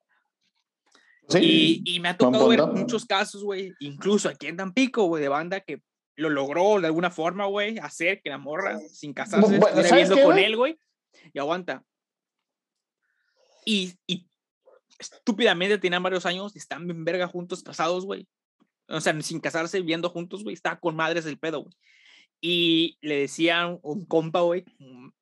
Sí. 1.29 1.83
Y, 1.87 1.95
y 1.97 2.01
me 2.01 2.09
ha 2.09 2.17
tocado 2.17 2.49
ver 2.49 2.61
muchos 2.67 3.05
casos, 3.05 3.45
güey. 3.45 3.73
Incluso 3.79 4.29
aquí 4.29 4.49
en 4.49 4.57
Tampico, 4.57 5.05
güey, 5.05 5.23
de 5.23 5.29
banda 5.29 5.61
que 5.61 5.83
lo 6.17 6.31
logró 6.31 6.81
de 6.81 6.87
alguna 6.89 7.11
forma, 7.11 7.47
güey, 7.47 7.79
hacer 7.79 8.21
que 8.23 8.31
la 8.31 8.39
morra, 8.39 8.79
sin 8.81 9.15
casarse, 9.15 9.47
bueno, 9.47 9.67
estuviera 9.67 9.89
¿sabes 9.89 10.09
viendo 10.09 10.17
qué, 10.17 10.23
con 10.25 10.39
él, 10.39 10.57
güey. 10.57 10.79
Y 11.33 11.39
aguanta. 11.39 11.85
Y, 13.65 13.95
y 14.07 14.29
estúpidamente 14.99 15.79
tenían 15.79 16.03
varios 16.03 16.27
años, 16.27 16.55
y 16.55 16.59
están 16.59 16.89
en 16.91 17.05
verga 17.05 17.27
juntos, 17.27 17.63
casados, 17.63 18.05
güey. 18.05 18.27
O 18.89 19.01
sea, 19.01 19.21
sin 19.23 19.41
casarse, 19.41 19.81
viviendo 19.81 20.11
juntos, 20.11 20.43
güey. 20.43 20.55
Está 20.55 20.79
con 20.79 20.97
madres 20.97 21.27
el 21.27 21.39
pedo, 21.39 21.63
güey. 21.63 21.75
Y 22.45 22.99
le 23.01 23.21
decían 23.21 23.79
un 23.83 24.05
compa, 24.05 24.41
güey, 24.41 24.65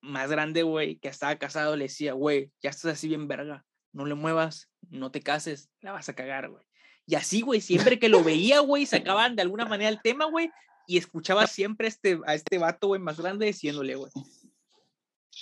más 0.01 0.31
grande, 0.31 0.63
güey, 0.63 0.97
que 0.97 1.07
estaba 1.07 1.35
casado, 1.35 1.75
le 1.75 1.83
decía, 1.83 2.13
güey, 2.13 2.51
ya 2.63 2.71
estás 2.71 2.93
así 2.93 3.07
bien 3.07 3.27
verga, 3.27 3.63
no 3.93 4.05
le 4.07 4.15
muevas, 4.15 4.71
no 4.89 5.11
te 5.11 5.21
cases, 5.21 5.69
la 5.81 5.91
vas 5.91 6.09
a 6.09 6.15
cagar, 6.15 6.49
güey. 6.49 6.65
Y 7.05 7.13
así, 7.13 7.41
güey, 7.41 7.61
siempre 7.61 7.99
que 7.99 8.09
lo 8.09 8.23
veía, 8.23 8.61
güey, 8.61 8.87
sacaban 8.87 9.35
de 9.35 9.43
alguna 9.43 9.65
manera 9.65 9.89
el 9.89 10.01
tema, 10.01 10.25
güey, 10.25 10.49
y 10.87 10.97
escuchaba 10.97 11.45
siempre 11.45 11.87
este, 11.87 12.19
a 12.25 12.33
este 12.33 12.57
vato, 12.57 12.87
güey, 12.87 12.99
más 12.99 13.19
grande 13.19 13.45
diciéndole, 13.45 13.93
güey, 13.95 14.11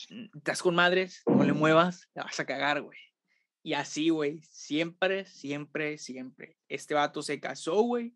"Mm, 0.09 0.37
estás 0.37 0.61
con 0.61 0.75
madres, 0.75 1.21
no 1.27 1.45
le 1.45 1.53
muevas, 1.53 2.09
la 2.13 2.23
vas 2.25 2.39
a 2.41 2.45
cagar, 2.45 2.81
güey. 2.81 2.99
Y 3.69 3.75
así, 3.75 4.09
güey, 4.09 4.41
siempre, 4.49 5.25
siempre, 5.25 5.99
siempre. 5.99 6.57
Este 6.69 6.95
vato 6.95 7.21
se 7.21 7.39
casó, 7.39 7.83
güey, 7.83 8.15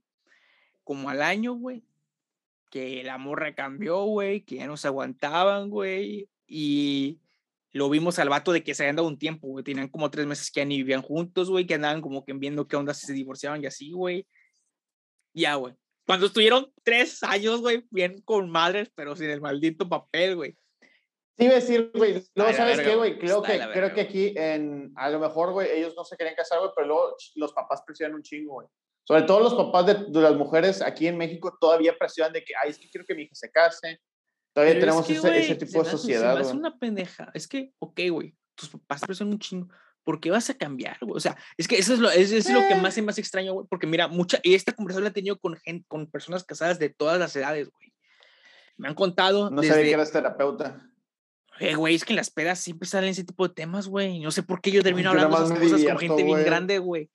como 0.84 1.12
al 1.12 1.22
año, 1.22 1.54
güey, 1.54 1.84
que 2.72 3.04
la 3.04 3.20
morra 3.20 3.54
cambió, 3.54 4.04
güey, 4.06 4.41
que 4.41 4.56
ya 4.56 4.66
no 4.66 4.78
se 4.78 4.88
aguantaban, 4.88 5.70
güey, 5.70 6.28
y 6.47 7.20
lo 7.72 7.88
vimos 7.91 8.18
al 8.18 8.30
vato 8.30 8.51
de 8.51 8.64
que 8.64 8.74
se 8.74 8.82
habían 8.82 8.95
dado 8.95 9.08
un 9.08 9.20
tiempo, 9.20 9.47
güey, 9.47 9.64
tenían 9.64 9.89
como 9.89 10.10
tres 10.10 10.26
meses 10.26 10.49
que 10.49 10.62
ya 10.62 10.66
ni 10.66 10.78
vivían 10.78 11.04
juntos, 11.04 11.51
güey, 11.51 11.68
que 11.68 11.76
andaban 11.76 12.01
como 12.01 12.26
que 12.26 12.34
viendo 12.34 12.68
qué 12.68 12.76
onda 12.76 12.95
si 12.95 13.06
se 13.06 13.14
divorciaban 13.14 13.62
y 13.62 13.68
así, 13.68 13.91
güey. 13.91 14.26
Ya, 15.36 15.54
güey. 15.54 15.76
Cuando 16.08 16.26
estuvieron 16.26 16.74
tres 16.82 17.22
años, 17.22 17.62
güey, 17.62 17.86
bien 17.91 18.24
con 18.24 18.49
madres, 18.49 18.91
pero 18.95 19.16
sin 19.16 19.30
el 19.30 19.39
maldito 19.39 19.88
papel, 19.88 20.36
güey. 20.36 20.58
Sí, 21.38 21.46
iba 21.46 21.54
a 21.54 21.56
decir, 21.56 21.92
güey. 21.96 22.24
Luego, 22.36 22.54
¿sabes 22.54 22.80
qué, 22.80 22.96
güey? 22.96 23.18
Creo, 23.18 23.42
que, 23.42 23.60
creo 23.74 23.94
que 23.94 24.02
aquí, 24.02 24.34
en, 24.36 24.94
a 24.96 25.10
lo 25.10 25.20
mejor, 25.20 25.52
güey, 25.52 25.72
ellos 25.72 25.94
no 25.96 26.04
se 26.04 26.16
querían 26.16 26.36
casar, 26.36 26.60
güey, 26.60 26.72
pero 26.76 26.88
luego 26.88 27.16
los 27.36 27.54
papás 27.54 27.82
presionan 27.86 28.16
un 28.16 28.22
chingo, 28.22 28.54
güey. 28.54 28.68
Sobre 29.06 29.24
todo 29.24 29.42
los 29.42 29.56
papás 29.56 29.86
de, 29.86 30.22
las 30.22 30.36
mujeres 30.36 30.82
aquí 30.82 31.08
en 31.08 31.18
México 31.18 31.58
todavía 31.60 31.98
presionan 31.98 32.34
de 32.34 32.44
que, 32.44 32.54
ay, 32.62 32.70
es 32.70 32.78
que 32.78 32.90
quiero 32.90 33.06
que 33.06 33.16
mi 33.16 33.24
hija 33.24 33.36
se 33.36 33.52
case. 33.52 34.00
Todavía 34.54 34.80
tenemos 34.80 35.10
ese, 35.10 35.56
tipo 35.56 35.84
de 35.84 35.90
sociedad. 35.90 36.40
Es 36.40 36.52
una 36.52 36.78
pendeja. 36.78 37.32
Es 37.34 37.48
que, 37.48 37.74
ok, 37.80 38.00
güey, 38.12 38.36
tus 38.56 38.70
papás 38.70 39.02
presionan 39.02 39.34
un 39.34 39.40
chingo. 39.40 39.68
¿Por 40.04 40.20
qué 40.20 40.32
vas 40.32 40.50
a 40.50 40.54
cambiar, 40.54 40.98
güey? 41.02 41.18
O 41.18 41.20
sea, 41.20 41.36
es 41.58 41.68
que 41.68 41.78
eso 41.78 41.94
es 41.94 42.00
lo, 42.00 42.12
es, 42.12 42.32
es 42.32 42.50
lo 42.52 42.60
que 42.68 42.76
más 42.76 42.98
es 42.98 43.04
más 43.04 43.18
extraño, 43.18 43.54
güey, 43.54 43.66
porque 43.70 43.88
mira, 43.88 44.08
mucha, 44.08 44.40
y 44.44 44.54
esta 44.54 44.74
conversación 44.74 45.06
la 45.06 45.10
he 45.10 45.14
tenido 45.14 45.40
con, 45.40 45.56
gente, 45.58 45.86
con 45.88 46.10
personas 46.12 46.44
casadas 46.44 46.78
de 46.78 46.90
todas 46.90 47.18
las 47.18 47.36
edades, 47.36 47.70
güey. 47.72 47.92
Me 48.78 48.88
han 48.88 48.96
contado. 48.96 49.50
No 49.50 49.64
sabía 49.64 49.84
que 49.84 49.92
eras 49.92 50.12
terapeuta. 50.12 50.93
Eh, 51.64 51.76
güey, 51.76 51.95
es 51.95 52.03
que 52.03 52.11
en 52.11 52.18
las 52.18 52.30
pedas 52.30 52.59
siempre 52.59 52.89
salen 52.89 53.11
ese 53.11 53.24
tipo 53.24 53.47
de 53.47 53.53
temas, 53.53 53.88
güey. 53.88 54.20
No 54.20 54.32
sé 54.32 54.43
por 54.43 54.59
qué 54.59 54.70
yo 54.70 54.84
termino 54.84 55.11
hablando 55.11 55.38
de 55.38 55.45
esas 55.45 55.59
cosas 55.59 55.86
con 55.86 55.97
gente 55.97 56.24
bien 56.24 56.43
grande, 56.43 56.78
güey. 56.80 57.09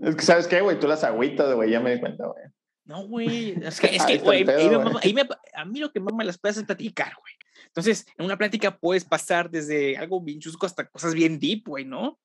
Es 0.00 0.14
que, 0.14 0.22
¿sabes 0.22 0.46
qué, 0.46 0.60
güey? 0.60 0.78
Tú 0.78 0.86
las 0.86 1.02
agüitas, 1.02 1.52
güey, 1.56 1.72
ya 1.72 1.80
me 1.80 1.92
di 1.92 1.98
cuenta, 1.98 2.24
güey. 2.24 2.44
No, 2.84 3.08
güey. 3.08 3.56
Es 3.60 3.80
que, 3.80 3.96
es 3.96 4.04
que 4.04 4.18
güey, 4.18 4.44
a 5.54 5.64
mí 5.64 5.80
lo 5.80 5.90
que 5.90 5.98
me 5.98 6.24
las 6.24 6.38
pedas 6.38 6.58
es 6.58 6.62
platicar, 6.62 7.14
güey. 7.20 7.32
Entonces, 7.66 8.06
en 8.16 8.26
una 8.26 8.38
plática 8.38 8.78
puedes 8.78 9.04
pasar 9.04 9.50
desde 9.50 9.96
algo 9.96 10.20
bien 10.20 10.38
chusco 10.38 10.66
hasta 10.66 10.86
cosas 10.88 11.12
bien 11.12 11.40
deep, 11.40 11.64
güey, 11.66 11.84
¿no? 11.84 12.20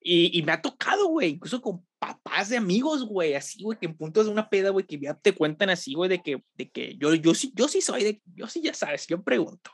Y, 0.00 0.38
y, 0.38 0.42
me 0.44 0.52
ha 0.52 0.62
tocado, 0.62 1.08
güey, 1.08 1.30
incluso 1.30 1.60
con 1.60 1.84
papás 1.98 2.48
de 2.48 2.58
amigos, 2.58 3.04
güey, 3.04 3.34
así, 3.34 3.64
güey, 3.64 3.76
que 3.76 3.86
en 3.86 3.96
puntos 3.96 4.26
de 4.26 4.32
una 4.32 4.48
peda, 4.48 4.70
güey, 4.70 4.86
que 4.86 5.00
ya 5.00 5.14
te 5.14 5.32
cuentan 5.32 5.70
así, 5.70 5.94
güey, 5.94 6.08
de 6.08 6.22
que, 6.22 6.44
de 6.54 6.70
que 6.70 6.96
yo, 6.96 7.12
yo, 7.14 7.34
sí, 7.34 7.52
yo 7.56 7.66
sí 7.66 7.80
soy 7.80 8.04
de, 8.04 8.22
yo 8.34 8.46
sí 8.46 8.62
ya 8.62 8.74
sabes, 8.74 9.06
yo 9.08 9.20
pregunto, 9.22 9.70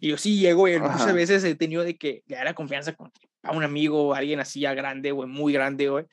y 0.00 0.08
yo 0.08 0.18
sí 0.18 0.38
llego 0.38 0.68
y 0.68 0.78
muchas 0.78 1.12
veces 1.14 1.44
he 1.44 1.54
tenido 1.54 1.82
de 1.84 1.96
que 1.96 2.22
le 2.26 2.36
da 2.36 2.54
confianza 2.54 2.94
con 2.94 3.10
a 3.42 3.52
un 3.52 3.64
amigo 3.64 4.08
o 4.08 4.14
alguien 4.14 4.40
así 4.40 4.60
ya 4.60 4.74
grande, 4.74 5.12
güey, 5.12 5.28
muy 5.28 5.52
grande, 5.52 5.88
güey. 5.88 6.06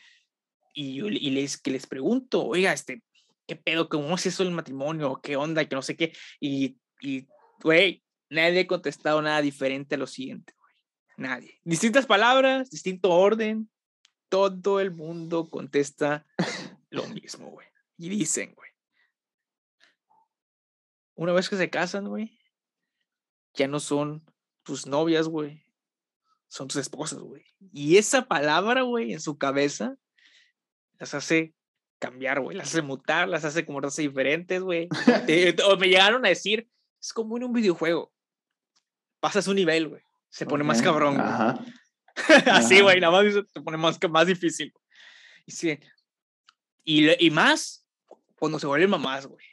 Y, 0.73 0.95
yo, 0.95 1.07
y 1.07 1.29
les, 1.31 1.57
que 1.57 1.71
les 1.71 1.87
pregunto, 1.87 2.45
oiga, 2.45 2.73
este, 2.73 3.01
¿qué 3.47 3.55
pedo? 3.55 3.89
¿Cómo 3.89 4.15
es 4.15 4.25
eso 4.25 4.43
el 4.43 4.51
matrimonio? 4.51 5.19
¿Qué 5.23 5.35
onda? 5.35 5.65
Que 5.65 5.75
no 5.75 5.81
sé 5.81 5.95
qué. 5.95 6.13
Y, 6.39 6.77
y, 7.01 7.27
güey, 7.61 8.03
nadie 8.29 8.61
ha 8.61 8.67
contestado 8.67 9.21
nada 9.21 9.41
diferente 9.41 9.95
a 9.95 9.97
lo 9.97 10.07
siguiente, 10.07 10.53
güey. 10.57 10.73
Nadie. 11.17 11.59
Distintas 11.63 12.05
palabras, 12.05 12.69
distinto 12.69 13.11
orden. 13.11 13.69
Todo 14.29 14.79
el 14.79 14.91
mundo 14.91 15.49
contesta 15.49 16.25
lo 16.89 17.07
mismo, 17.07 17.49
güey. 17.51 17.67
Y 17.97 18.09
dicen, 18.09 18.53
güey. 18.53 18.69
Una 21.15 21.31
vez 21.31 21.47
que 21.49 21.55
se 21.55 21.69
casan, 21.69 22.09
güey, 22.09 22.37
ya 23.55 23.67
no 23.67 23.79
son 23.79 24.23
tus 24.63 24.85
novias, 24.85 25.27
güey. 25.27 25.63
Son 26.47 26.67
tus 26.67 26.77
esposas, 26.77 27.19
güey. 27.19 27.45
Y 27.71 27.97
esa 27.97 28.27
palabra, 28.27 28.83
güey, 28.83 29.13
en 29.13 29.21
su 29.21 29.37
cabeza, 29.37 29.95
las 30.99 31.13
hace 31.13 31.53
cambiar, 31.99 32.41
güey. 32.41 32.57
Las 32.57 32.69
hace 32.69 32.81
mutar, 32.81 33.27
las 33.27 33.45
hace 33.45 33.65
como 33.65 33.77
comportarse 33.77 34.01
diferentes, 34.01 34.61
güey. 34.61 34.87
o 35.67 35.77
me 35.77 35.87
llegaron 35.87 36.25
a 36.25 36.29
decir, 36.29 36.69
es 37.01 37.13
como 37.13 37.37
en 37.37 37.43
un 37.43 37.53
videojuego. 37.53 38.13
Pasas 39.19 39.47
un 39.47 39.55
nivel, 39.55 39.87
güey. 39.89 40.01
Se 40.29 40.45
pone 40.45 40.63
más 40.63 40.81
cabrón, 40.81 41.15
güey. 41.15 41.73
Así, 42.51 42.81
güey, 42.81 42.99
nada 42.99 43.11
más 43.11 43.33
se 43.33 43.61
pone 43.61 43.77
más, 43.77 43.97
más 44.09 44.27
difícil. 44.27 44.73
Y, 45.45 45.51
sí, 45.51 45.79
y, 46.83 47.25
y 47.25 47.29
más 47.31 47.85
cuando 48.35 48.59
se 48.59 48.67
vuelven 48.67 48.89
mamás, 48.89 49.25
güey. 49.27 49.45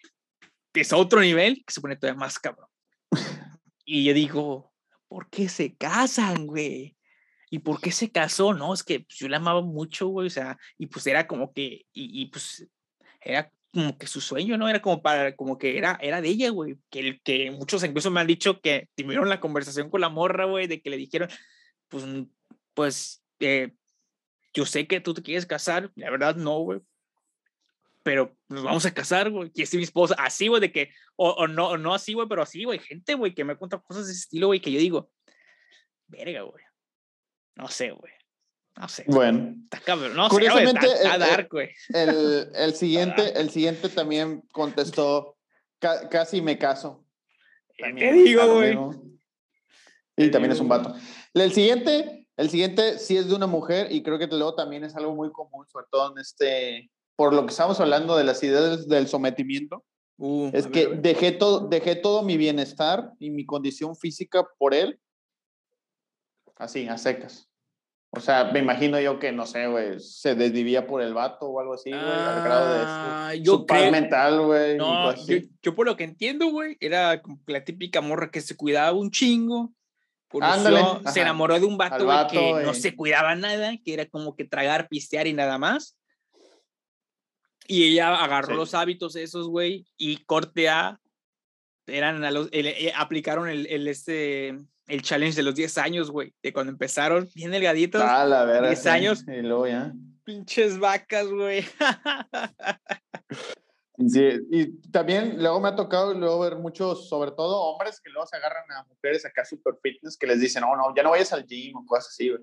Es 0.75 0.93
otro 0.93 1.21
nivel 1.21 1.63
que 1.67 1.73
se 1.73 1.81
pone 1.81 1.97
todavía 1.97 2.19
más 2.19 2.39
cabrón. 2.39 2.69
Y 3.85 4.05
yo 4.05 4.15
digo, 4.15 4.73
¿por 5.09 5.29
qué 5.31 5.49
se 5.49 5.75
casan, 5.75 6.47
güey? 6.47 6.97
¿Y 7.51 7.59
por 7.59 7.81
qué 7.81 7.93
se 7.93 8.11
casó? 8.11 8.55
No, 8.55 8.73
es 8.73 8.83
que 8.83 9.01
pues, 9.01 9.19
yo 9.19 9.29
la 9.29 9.37
amaba 9.37 9.61
mucho, 9.61 10.09
güey, 10.09 10.29
o 10.29 10.31
sea, 10.31 10.59
y 10.79 10.87
pues 10.87 11.07
era 11.07 11.27
como 11.27 11.53
que, 11.53 11.87
y, 11.93 12.27
pues 12.27 12.67
era 13.21 13.53
como 13.73 13.99
que 13.99 14.07
su 14.07 14.21
sueño, 14.21 14.57
¿no? 14.57 14.69
Era 14.69 14.81
como 14.81 15.03
para, 15.03 15.37
como 15.37 15.59
que 15.59 15.77
era, 15.77 15.99
era 16.01 16.21
de 16.21 16.29
ella, 16.29 16.51
güey, 16.51 16.77
que, 16.91 17.21
que 17.23 17.51
muchos 17.51 17.85
incluso 17.85 18.11
me 18.11 18.21
han 18.21 18.27
dicho 18.27 18.61
que 18.61 18.89
tuvieron 18.95 19.29
la 19.29 19.41
conversación 19.41 19.91
con 19.91 20.01
la 20.01 20.09
morra, 20.09 20.47
güey, 20.47 20.67
de 20.67 20.81
que 20.81 20.91
le 20.91 20.97
dijeron, 20.97 21.29
pues, 21.89 22.05
pues, 22.75 23.23
eh, 23.41 23.73
yo 24.55 24.67
sé 24.67 24.87
que 24.87 25.01
tú 25.01 25.15
te 25.15 25.23
quieres 25.23 25.47
casar, 25.47 25.91
la 25.95 26.11
verdad 26.11 26.37
no, 26.37 26.59
güey, 26.61 26.81
pero 28.03 28.37
nos 28.49 28.63
vamos 28.65 28.87
a 28.87 28.95
casar, 28.95 29.31
güey, 29.31 29.51
que 29.51 29.63
es 29.63 29.75
mi 29.75 29.83
esposa, 29.83 30.15
así, 30.19 30.49
güey, 30.49 30.61
de 30.61 30.73
que, 30.73 30.91
o, 31.17 31.31
o 31.31 31.47
no, 31.47 31.77
no 31.77 31.95
así, 31.95 32.15
güey, 32.15 32.29
pero 32.29 32.43
así, 32.43 32.65
güey, 32.65 32.79
gente, 32.79 33.15
güey, 33.15 33.35
que 33.35 33.45
me 33.45 33.57
cuenta 33.57 33.79
cosas 33.79 34.07
de 34.07 34.13
ese 34.13 34.23
estilo, 34.23 34.49
güey, 34.49 34.61
que 34.61 34.73
yo 34.73 34.79
digo, 34.79 35.11
verga, 36.07 36.43
güey, 36.43 36.65
no 37.57 37.69
sé, 37.69 37.91
güey. 37.91 38.13
No 38.77 38.89
sé. 38.89 39.05
Bueno. 39.07 39.55
Está 39.65 39.81
cabrón. 39.81 40.17
No 40.17 40.29
Curiosamente, 40.29 40.87
sé, 40.87 40.95
está, 40.95 41.19
dark, 41.19 41.49
güey. 41.51 41.71
El, 41.91 42.49
el, 42.55 42.75
siguiente, 42.75 43.39
el 43.39 43.51
siguiente 43.51 43.89
también 43.89 44.43
contestó, 44.53 45.37
casi 45.79 46.41
me 46.41 46.59
caso. 46.59 47.05
También, 47.79 48.15
Te 48.15 48.23
digo, 48.23 48.55
güey. 48.55 48.79
Y 50.17 50.31
también 50.31 50.53
es 50.53 50.61
un 50.61 50.69
vato. 50.69 50.95
El 51.35 51.53
siguiente, 51.53 52.27
el 52.37 52.51
siguiente 52.51 52.99
sí 52.99 53.17
es 53.17 53.29
de 53.29 53.35
una 53.35 53.47
mujer 53.47 53.91
y 53.91 54.03
creo 54.03 54.19
que 54.19 54.27
luego 54.27 54.55
también 54.55 54.85
es 54.85 54.95
algo 54.95 55.15
muy 55.15 55.31
común, 55.33 55.67
sobre 55.69 55.87
todo 55.91 56.13
en 56.13 56.19
este, 56.19 56.91
por 57.23 57.35
lo 57.35 57.47
que 57.47 57.53
estamos 57.53 57.79
hablando 57.79 58.17
de 58.17 58.25
las 58.25 58.43
ideas 58.43 58.89
del 58.89 59.07
sometimiento, 59.07 59.85
uh, 60.17 60.51
es 60.53 60.67
que 60.67 60.89
dejé 60.89 61.31
todo, 61.31 61.69
dejé 61.69 61.95
todo 61.95 62.25
mi 62.25 62.37
bienestar 62.37 63.13
y 63.21 63.31
mi 63.31 63.47
condición 63.47 63.95
física 63.95 64.45
por 64.59 64.75
él, 64.75 64.99
así, 66.57 66.89
a 66.89 66.99
secas. 66.99 67.49
O 68.11 68.19
sea, 68.19 68.51
me 68.53 68.59
imagino 68.59 68.99
yo 68.99 69.21
que, 69.21 69.31
no 69.31 69.47
sé, 69.47 69.69
güey, 69.69 70.01
se 70.01 70.35
desvivía 70.35 70.85
por 70.85 71.01
el 71.01 71.15
vato 71.15 71.47
o 71.47 71.61
algo 71.61 71.75
así, 71.75 71.91
güey, 71.91 72.03
al 72.03 72.43
grado 72.43 72.75
de 72.75 72.85
ah, 72.85 73.35
yo 73.41 73.59
su 73.59 73.67
creo, 73.67 73.93
mental, 73.93 74.45
güey. 74.45 74.77
No, 74.77 75.15
yo, 75.15 75.37
yo, 75.63 75.75
por 75.77 75.87
lo 75.87 75.97
que 75.97 76.03
entiendo, 76.03 76.49
güey, 76.49 76.77
era 76.81 77.23
como 77.23 77.39
la 77.47 77.63
típica 77.63 78.01
morra 78.01 78.33
que 78.33 78.41
se 78.41 78.57
cuidaba 78.57 78.99
un 78.99 79.13
chingo. 79.13 79.73
Eso 80.33 81.03
se 81.13 81.21
enamoró 81.21 81.61
de 81.61 81.67
un 81.67 81.79
vato, 81.79 82.05
güey, 82.05 82.27
que 82.27 82.65
no 82.65 82.75
se 82.75 82.97
cuidaba 82.97 83.37
nada, 83.37 83.77
que 83.85 83.95
era 83.95 84.07
como 84.07 84.35
que 84.35 84.45
tragar, 84.45 84.89
pistear 84.89 85.29
y 85.29 85.35
nada 85.35 85.57
más. 85.57 85.97
Y 87.69 87.85
ella 87.85 88.15
agarró 88.23 88.55
los 88.55 88.75
hábitos 88.75 89.17
esos, 89.17 89.49
güey, 89.49 89.87
y 89.97 90.19
corte 90.25 90.69
A, 90.69 91.01
eran 91.87 92.25
a 92.25 92.31
los, 92.31 92.49
eh, 92.53 92.93
aplicaron 92.97 93.49
el, 93.49 93.67
el, 93.67 93.89
este, 93.89 94.57
el 94.87 95.03
challenge 95.03 95.37
de 95.37 95.43
los 95.43 95.55
10 95.55 95.79
años, 95.79 96.11
güey, 96.11 96.35
de 96.43 96.53
cuando 96.53 96.73
empezaron, 96.73 97.29
bien 97.35 97.51
delgaditos, 97.51 98.03
ah, 98.05 98.25
la 98.25 98.45
verdad, 98.45 98.69
10 98.69 98.87
años, 98.87 99.25
y 99.27 99.43
luego 99.43 99.67
ya. 99.67 99.93
pinches 100.25 100.79
vacas, 100.79 101.29
güey. 101.29 101.65
sí, 104.09 104.29
y 104.51 104.81
también 104.91 105.41
luego 105.41 105.61
me 105.61 105.69
ha 105.69 105.77
tocado 105.77 106.15
luego 106.15 106.41
ver 106.41 106.57
muchos, 106.57 107.09
sobre 107.09 107.31
todo 107.31 107.61
hombres 107.61 108.01
que 108.01 108.11
luego 108.11 108.27
se 108.27 108.37
agarran 108.37 108.71
a 108.73 108.85
mujeres 108.85 109.25
acá 109.25 109.45
super 109.45 109.75
fitness 109.83 110.17
que 110.17 110.27
les 110.27 110.41
dicen, 110.41 110.63
no, 110.63 110.77
no, 110.77 110.95
ya 110.95 111.03
no 111.03 111.11
vayas 111.11 111.33
al 111.33 111.47
gym 111.47 111.77
o 111.77 111.87
cosas 111.87 112.09
así, 112.09 112.29
güey. 112.29 112.43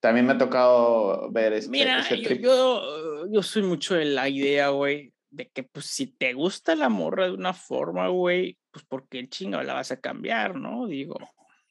También 0.00 0.26
me 0.26 0.32
ha 0.32 0.38
tocado 0.38 1.30
ver 1.30 1.52
este. 1.52 1.70
Mira, 1.70 2.02
yo, 2.40 3.26
yo, 3.30 3.42
soy 3.42 3.62
mucho 3.62 3.94
de 3.94 4.06
la 4.06 4.30
idea, 4.30 4.70
güey, 4.70 5.12
de 5.28 5.48
que 5.50 5.62
pues 5.62 5.86
si 5.86 6.06
te 6.06 6.32
gusta 6.32 6.74
la 6.74 6.88
morra 6.88 7.26
de 7.26 7.32
una 7.32 7.52
forma, 7.52 8.08
güey, 8.08 8.56
pues 8.70 8.84
porque 8.88 9.18
el 9.18 9.28
chingo 9.28 9.62
la 9.62 9.74
vas 9.74 9.92
a 9.92 10.00
cambiar, 10.00 10.56
¿no? 10.56 10.86
Digo. 10.86 11.18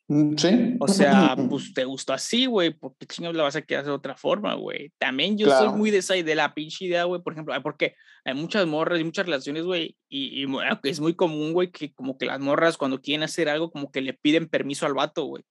Mm, 0.10 0.38
sí. 0.38 0.76
O 0.80 0.88
sea, 0.88 1.35
pues 1.49 1.73
te 1.73 1.85
gustó 1.85 2.14
así, 2.14 2.45
güey, 2.45 2.69
porque 2.69 3.07
chingados 3.07 3.35
la 3.35 3.43
vas 3.43 3.56
a 3.56 3.64
quedar 3.64 3.84
de 3.84 3.91
otra 3.91 4.15
forma, 4.15 4.53
güey. 4.53 4.91
También 4.99 5.35
yo 5.35 5.49
soy 5.49 5.69
muy 5.69 5.89
de 5.89 5.97
esa 5.97 6.14
de 6.14 6.35
la 6.35 6.53
pinche 6.53 6.85
idea, 6.85 7.06
güey, 7.06 7.23
por 7.23 7.34
ejemplo, 7.34 7.56
porque 7.64 7.95
hay 8.26 8.35
muchas 8.35 8.68
morras 8.68 8.99
y 8.99 9.03
muchas 9.03 9.26
relaciones, 9.26 9.64
güey, 9.64 9.95
y, 10.07 10.43
y, 10.43 10.47
es 10.84 10.99
muy 10.99 11.15
común, 11.15 11.53
güey, 11.53 11.72
que 11.72 11.93
como 11.93 12.15
que 12.19 12.27
las 12.27 12.39
morras 12.39 12.77
cuando 12.77 13.01
quieren 13.01 13.23
hacer 13.23 13.49
algo, 13.49 13.72
como 13.72 13.91
que 13.91 14.01
le 14.01 14.14
piden 14.14 14.47
permiso 14.47 14.85
al 14.85 14.93
vato, 14.93 15.26
güey. 15.26 15.43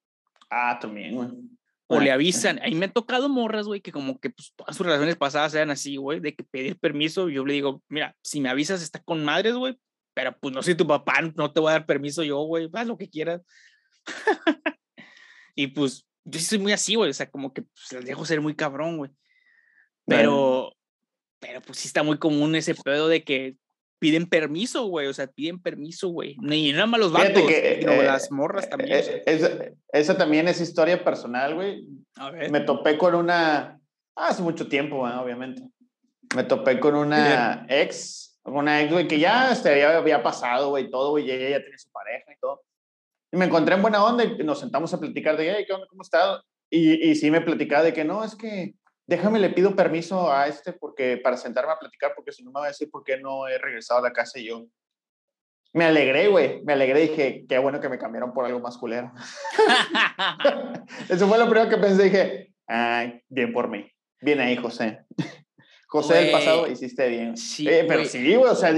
Ah, 0.48 0.78
también, 0.80 1.16
güey 1.16 1.28
o 1.88 2.00
le 2.00 2.12
avisan. 2.12 2.60
Ahí 2.62 2.74
me 2.74 2.86
ha 2.86 2.92
tocado 2.92 3.28
morras, 3.28 3.66
güey, 3.66 3.80
que 3.80 3.92
como 3.92 4.20
que 4.20 4.30
pues, 4.30 4.52
todas 4.54 4.76
sus 4.76 4.86
relaciones 4.86 5.16
pasadas 5.16 5.52
sean 5.52 5.70
así, 5.70 5.96
güey, 5.96 6.20
de 6.20 6.34
que 6.34 6.44
pedir 6.44 6.78
permiso. 6.78 7.28
Yo 7.28 7.44
le 7.44 7.54
digo, 7.54 7.82
mira, 7.88 8.14
si 8.22 8.40
me 8.40 8.50
avisas 8.50 8.82
está 8.82 9.02
con 9.02 9.24
madres, 9.24 9.54
güey, 9.54 9.76
pero 10.14 10.36
pues 10.38 10.54
no 10.54 10.62
soy 10.62 10.74
tu 10.74 10.86
papá, 10.86 11.20
no 11.34 11.52
te 11.52 11.60
voy 11.60 11.70
a 11.70 11.72
dar 11.72 11.86
permiso 11.86 12.22
yo, 12.22 12.38
güey, 12.42 12.68
haz 12.72 12.86
lo 12.86 12.98
que 12.98 13.08
quieras. 13.08 13.42
y 15.54 15.68
pues 15.68 16.06
yo 16.24 16.38
sí 16.38 16.44
soy 16.44 16.58
muy 16.58 16.72
así, 16.72 16.94
güey, 16.94 17.10
o 17.10 17.14
sea, 17.14 17.30
como 17.30 17.54
que 17.54 17.62
pues, 17.62 17.92
les 17.92 18.04
dejo 18.04 18.24
ser 18.26 18.40
muy 18.42 18.54
cabrón, 18.54 18.98
güey. 18.98 19.10
Pero, 20.04 20.74
pero 21.38 21.60
pues 21.62 21.78
sí 21.78 21.88
está 21.88 22.02
muy 22.02 22.18
común 22.18 22.54
ese 22.54 22.74
pedo 22.74 23.08
de 23.08 23.24
que 23.24 23.56
piden 23.98 24.26
permiso, 24.26 24.86
güey, 24.86 25.06
o 25.06 25.14
sea, 25.14 25.26
piden 25.26 25.60
permiso, 25.60 26.08
güey. 26.08 26.36
Ni 26.40 26.72
nada 26.72 26.86
más 26.86 27.00
los 27.00 27.12
vatos, 27.12 27.42
que, 27.42 27.80
eh, 27.80 28.02
las 28.04 28.30
morras 28.30 28.66
eh, 28.66 28.68
también. 28.68 29.00
Eh, 29.26 29.74
esa, 29.92 30.16
también 30.16 30.48
es 30.48 30.60
historia 30.60 31.02
personal, 31.02 31.54
güey. 31.54 31.84
A 32.16 32.30
ver. 32.30 32.50
Me 32.50 32.60
topé 32.60 32.96
con 32.96 33.14
una, 33.14 33.80
hace 34.14 34.42
mucho 34.42 34.68
tiempo, 34.68 34.98
obviamente. 34.98 35.62
Me 36.34 36.44
topé 36.44 36.78
con 36.78 36.94
una 36.94 37.66
ex, 37.68 38.38
una 38.44 38.82
ex, 38.82 38.92
güey, 38.92 39.08
que 39.08 39.18
ya 39.18 39.52
este, 39.52 39.70
había, 39.70 39.96
había 39.96 40.22
pasado, 40.22 40.70
güey, 40.70 40.90
todo, 40.90 41.10
güey, 41.10 41.30
ella 41.30 41.58
ya 41.58 41.60
tiene 41.60 41.78
su 41.78 41.90
pareja 41.90 42.32
y 42.32 42.38
todo. 42.40 42.62
Y 43.32 43.36
me 43.36 43.46
encontré 43.46 43.74
en 43.74 43.82
buena 43.82 44.04
onda 44.04 44.24
y 44.24 44.36
nos 44.44 44.60
sentamos 44.60 44.92
a 44.94 45.00
platicar 45.00 45.36
de, 45.36 45.50
hey, 45.50 45.64
¿qué 45.66 45.72
onda? 45.72 45.86
¿Cómo 45.88 46.02
estás? 46.02 46.42
Y, 46.70 47.10
y 47.10 47.14
sí 47.14 47.30
me 47.30 47.40
platicaba 47.40 47.82
de 47.82 47.92
que 47.92 48.04
no, 48.04 48.24
es 48.24 48.34
que 48.34 48.74
déjame, 49.08 49.40
le 49.40 49.50
pido 49.50 49.74
permiso 49.74 50.30
a 50.30 50.46
este 50.46 50.72
porque 50.74 51.16
para 51.16 51.36
sentarme 51.36 51.72
a 51.72 51.78
platicar, 51.78 52.12
porque 52.14 52.30
si 52.30 52.44
no 52.44 52.52
me 52.52 52.60
va 52.60 52.66
a 52.66 52.68
decir 52.68 52.90
por 52.90 53.02
qué 53.02 53.18
no 53.18 53.48
he 53.48 53.58
regresado 53.58 54.00
a 54.00 54.02
la 54.02 54.12
casa 54.12 54.38
y 54.38 54.46
yo. 54.46 54.66
Me 55.72 55.84
alegré, 55.84 56.28
güey. 56.28 56.62
Me 56.64 56.74
alegré 56.74 57.04
y 57.04 57.08
dije, 57.08 57.44
qué 57.48 57.58
bueno 57.58 57.80
que 57.80 57.88
me 57.88 57.98
cambiaron 57.98 58.32
por 58.32 58.44
algo 58.44 58.60
más 58.60 58.76
culero. 58.76 59.12
Eso 61.08 61.26
fue 61.26 61.38
lo 61.38 61.48
primero 61.48 61.68
que 61.68 61.76
pensé. 61.78 62.04
Dije, 62.04 62.54
ay, 62.66 63.22
bien 63.28 63.52
por 63.52 63.68
mí. 63.68 63.90
Bien 64.20 64.40
ahí, 64.40 64.56
José. 64.56 65.00
José 65.88 66.14
del 66.14 66.32
pasado 66.32 66.70
hiciste 66.70 67.08
bien. 67.08 67.36
Sí, 67.36 67.66
eh, 67.66 67.84
pero 67.88 68.04
sí, 68.04 68.34
güey, 68.34 68.50
o 68.50 68.54
sea, 68.54 68.74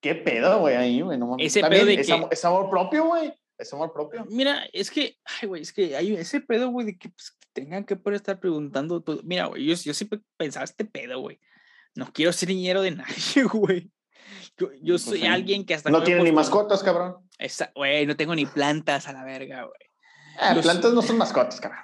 qué 0.00 0.14
pedo, 0.14 0.60
güey, 0.60 0.76
ahí, 0.76 1.00
güey. 1.00 1.18
No, 1.18 1.36
ese 1.38 1.60
pedo 1.60 1.84
de 1.84 1.96
que... 1.96 2.02
es, 2.02 2.44
amor 2.44 2.70
propio, 2.70 3.06
güey. 3.06 3.34
Es 3.58 3.72
amor 3.72 3.92
propio. 3.92 4.24
Mira, 4.28 4.64
es 4.72 4.90
que, 4.90 5.16
ay, 5.24 5.48
güey, 5.48 5.62
es 5.62 5.72
que 5.72 5.96
hay 5.96 6.14
ese 6.14 6.40
pedo, 6.40 6.70
güey, 6.70 6.86
de 6.86 6.98
que 6.98 7.08
pues, 7.08 7.35
tengan 7.56 7.84
que 7.84 7.96
poder 7.96 8.16
estar 8.16 8.38
preguntando. 8.38 9.02
Pues, 9.02 9.24
mira, 9.24 9.46
güey, 9.46 9.64
yo, 9.64 9.74
yo 9.74 9.94
siempre 9.94 10.20
pensaba 10.36 10.64
este 10.64 10.84
pedo, 10.84 11.20
güey. 11.20 11.40
No 11.94 12.12
quiero 12.12 12.32
ser 12.32 12.50
niñero 12.50 12.82
de 12.82 12.90
nadie, 12.92 13.44
güey. 13.50 13.90
Yo, 14.58 14.70
yo 14.82 14.94
pues 14.94 15.02
soy 15.02 15.24
alguien 15.24 15.64
que 15.64 15.74
hasta... 15.74 15.90
No 15.90 16.02
tiene 16.02 16.22
ni 16.22 16.32
mascotas, 16.32 16.82
cabrón. 16.82 17.16
Güey, 17.74 18.06
no 18.06 18.16
tengo 18.16 18.34
ni 18.34 18.44
plantas 18.44 19.08
a 19.08 19.12
la 19.12 19.24
verga, 19.24 19.62
güey. 19.62 19.90
Ah, 20.38 20.54
plantas 20.60 20.92
no 20.92 21.00
son 21.00 21.16
mascotas, 21.16 21.60
cabrón. 21.60 21.80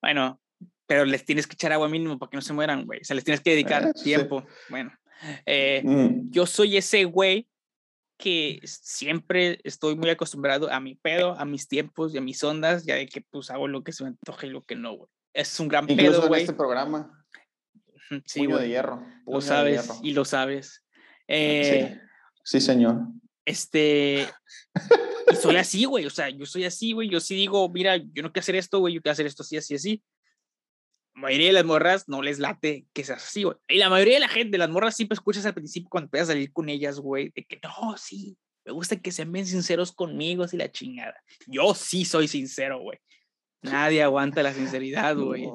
Bueno, 0.00 0.40
pero 0.86 1.04
les 1.04 1.24
tienes 1.24 1.46
que 1.48 1.54
echar 1.54 1.72
agua 1.72 1.88
mínimo 1.88 2.18
para 2.18 2.30
que 2.30 2.36
no 2.36 2.42
se 2.42 2.52
mueran, 2.52 2.86
güey. 2.86 3.00
O 3.00 3.04
sea, 3.04 3.16
les 3.16 3.24
tienes 3.24 3.40
que 3.40 3.50
dedicar 3.50 3.84
eh, 3.84 3.92
tiempo. 4.02 4.46
Bueno, 4.68 4.92
eh, 5.44 5.82
mm. 5.84 6.30
yo 6.30 6.46
soy 6.46 6.76
ese 6.76 7.04
güey 7.04 7.48
que 8.16 8.60
siempre 8.64 9.58
estoy 9.64 9.96
muy 9.96 10.10
acostumbrado 10.10 10.70
a 10.72 10.80
mi 10.80 10.94
pedo, 10.94 11.38
a 11.38 11.44
mis 11.44 11.68
tiempos 11.68 12.14
y 12.14 12.18
a 12.18 12.20
mis 12.20 12.42
ondas, 12.44 12.86
ya 12.86 12.94
de 12.94 13.06
que 13.08 13.20
pues 13.20 13.50
hago 13.50 13.66
lo 13.66 13.82
que 13.82 13.92
se 13.92 14.04
me 14.04 14.10
antoje 14.10 14.46
y 14.46 14.50
lo 14.50 14.62
que 14.62 14.76
no, 14.76 14.94
güey. 14.94 15.10
Es 15.36 15.60
un 15.60 15.68
gran 15.68 15.86
pedo, 15.86 16.28
güey. 16.28 16.42
este 16.42 16.54
programa. 16.54 17.12
Sí, 18.24 18.46
güey. 18.46 18.62
de 18.62 18.68
hierro. 18.68 19.06
Lo 19.26 19.42
sabes 19.42 19.90
y 20.02 20.12
lo 20.12 20.24
sabes. 20.24 20.82
Eh, 21.28 22.00
sí. 22.42 22.58
señor. 22.58 23.02
Este, 23.44 24.26
y 25.30 25.36
soy 25.36 25.56
así, 25.56 25.84
güey, 25.84 26.06
o 26.06 26.10
sea, 26.10 26.30
yo 26.30 26.46
soy 26.46 26.64
así, 26.64 26.92
güey, 26.92 27.10
yo 27.10 27.20
sí 27.20 27.36
digo, 27.36 27.68
mira, 27.68 27.96
yo 27.96 28.22
no 28.22 28.32
quiero 28.32 28.40
hacer 28.40 28.56
esto, 28.56 28.80
güey, 28.80 28.94
yo 28.94 29.02
quiero 29.02 29.12
hacer 29.12 29.26
esto 29.26 29.42
así, 29.42 29.56
así, 29.56 29.74
así. 29.74 30.02
La 31.14 31.22
mayoría 31.22 31.48
de 31.48 31.52
las 31.52 31.64
morras 31.64 32.08
no 32.08 32.22
les 32.22 32.38
late 32.38 32.86
que 32.94 33.04
seas 33.04 33.22
así, 33.22 33.42
güey. 33.42 33.56
Y 33.68 33.76
la 33.76 33.90
mayoría 33.90 34.14
de 34.14 34.20
la 34.20 34.28
gente, 34.28 34.56
las 34.56 34.70
morras, 34.70 34.96
siempre 34.96 35.14
escuchas 35.14 35.44
al 35.44 35.54
principio 35.54 35.90
cuando 35.90 36.06
empiezas 36.06 36.30
a 36.30 36.32
salir 36.32 36.50
con 36.52 36.70
ellas, 36.70 36.98
güey, 36.98 37.30
de 37.34 37.44
que 37.44 37.60
no, 37.62 37.96
sí, 37.98 38.38
me 38.64 38.72
gusta 38.72 38.96
que 38.96 39.12
sean 39.12 39.30
bien 39.30 39.46
sinceros 39.46 39.92
conmigo, 39.92 40.44
así 40.44 40.56
la 40.56 40.72
chingada. 40.72 41.22
Yo 41.46 41.74
sí 41.74 42.04
soy 42.06 42.26
sincero, 42.26 42.80
güey. 42.80 42.98
Nadie 43.62 44.02
aguanta 44.02 44.42
la 44.42 44.52
sinceridad, 44.52 45.16
güey. 45.16 45.48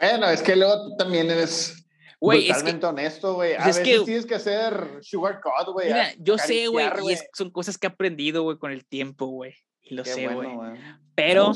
bueno, 0.00 0.28
es 0.30 0.42
que 0.42 0.56
luego 0.56 0.88
tú 0.88 0.96
también 0.96 1.30
eres 1.30 1.78
Güey, 2.20 2.50
es 2.50 2.62
que, 2.64 2.84
honesto, 2.84 3.34
güey. 3.34 3.54
A 3.54 3.66
veces 3.66 3.84
que, 3.84 4.00
tienes 4.00 4.26
que 4.26 4.34
hacer 4.34 4.98
sugar 5.02 5.40
cut, 5.40 5.72
güey. 5.72 5.86
Mira, 5.86 6.12
yo 6.18 6.36
sé, 6.36 6.66
güey, 6.66 6.86
y 7.12 7.16
son 7.32 7.50
cosas 7.50 7.78
que 7.78 7.86
he 7.86 7.90
aprendido, 7.90 8.42
güey, 8.42 8.58
con 8.58 8.72
el 8.72 8.84
tiempo, 8.84 9.26
güey. 9.26 9.54
Y 9.82 9.94
lo 9.94 10.04
sé, 10.04 10.26
güey. 10.26 10.48
Pero 11.14 11.52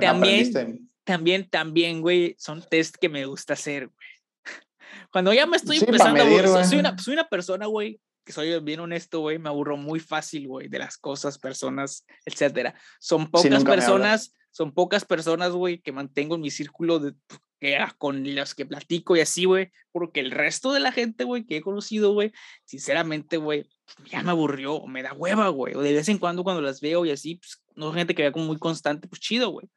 también, 0.00 0.88
también, 1.04 1.48
también, 1.48 2.00
güey, 2.00 2.34
son 2.38 2.62
test 2.62 2.96
que 2.96 3.08
me 3.10 3.26
gusta 3.26 3.52
hacer, 3.52 3.88
güey. 3.88 4.08
Cuando 5.12 5.34
ya 5.34 5.46
me 5.46 5.58
estoy 5.58 5.78
empezando, 5.78 6.22
soy, 6.64 6.78
una, 6.78 6.96
soy 6.96 7.14
una 7.14 7.28
persona, 7.28 7.66
güey, 7.66 8.00
que 8.26 8.32
soy 8.32 8.58
bien 8.60 8.80
honesto, 8.80 9.20
güey, 9.20 9.38
me 9.38 9.48
aburro 9.48 9.76
muy 9.76 10.00
fácil, 10.00 10.48
güey, 10.48 10.68
de 10.68 10.80
las 10.80 10.98
cosas, 10.98 11.38
personas, 11.38 12.04
etcétera. 12.24 12.74
Son 12.98 13.30
pocas 13.30 13.64
personas, 13.64 14.34
son 14.50 14.72
pocas 14.72 15.04
personas, 15.04 15.52
güey, 15.52 15.80
que 15.80 15.92
mantengo 15.92 16.34
en 16.34 16.40
mi 16.40 16.50
círculo 16.50 16.98
de, 16.98 17.14
que, 17.60 17.78
con 17.98 18.34
las 18.34 18.56
que 18.56 18.66
platico 18.66 19.16
y 19.16 19.20
así, 19.20 19.44
güey, 19.44 19.70
porque 19.92 20.18
el 20.18 20.32
resto 20.32 20.72
de 20.72 20.80
la 20.80 20.90
gente, 20.90 21.22
güey, 21.22 21.46
que 21.46 21.58
he 21.58 21.62
conocido, 21.62 22.14
güey, 22.14 22.32
sinceramente, 22.64 23.36
güey, 23.36 23.70
ya 24.10 24.24
me 24.24 24.32
aburrió, 24.32 24.84
me 24.88 25.04
da 25.04 25.12
hueva, 25.12 25.48
güey, 25.50 25.74
o 25.76 25.80
de 25.80 25.92
vez 25.92 26.08
en 26.08 26.18
cuando 26.18 26.42
cuando 26.42 26.60
las 26.60 26.80
veo 26.80 27.06
y 27.06 27.12
así, 27.12 27.36
pues, 27.36 27.62
no 27.76 27.92
gente 27.92 28.16
que 28.16 28.22
vea 28.22 28.32
como 28.32 28.46
muy 28.46 28.58
constante, 28.58 29.06
pues 29.06 29.20
chido, 29.20 29.50
güey. 29.50 29.68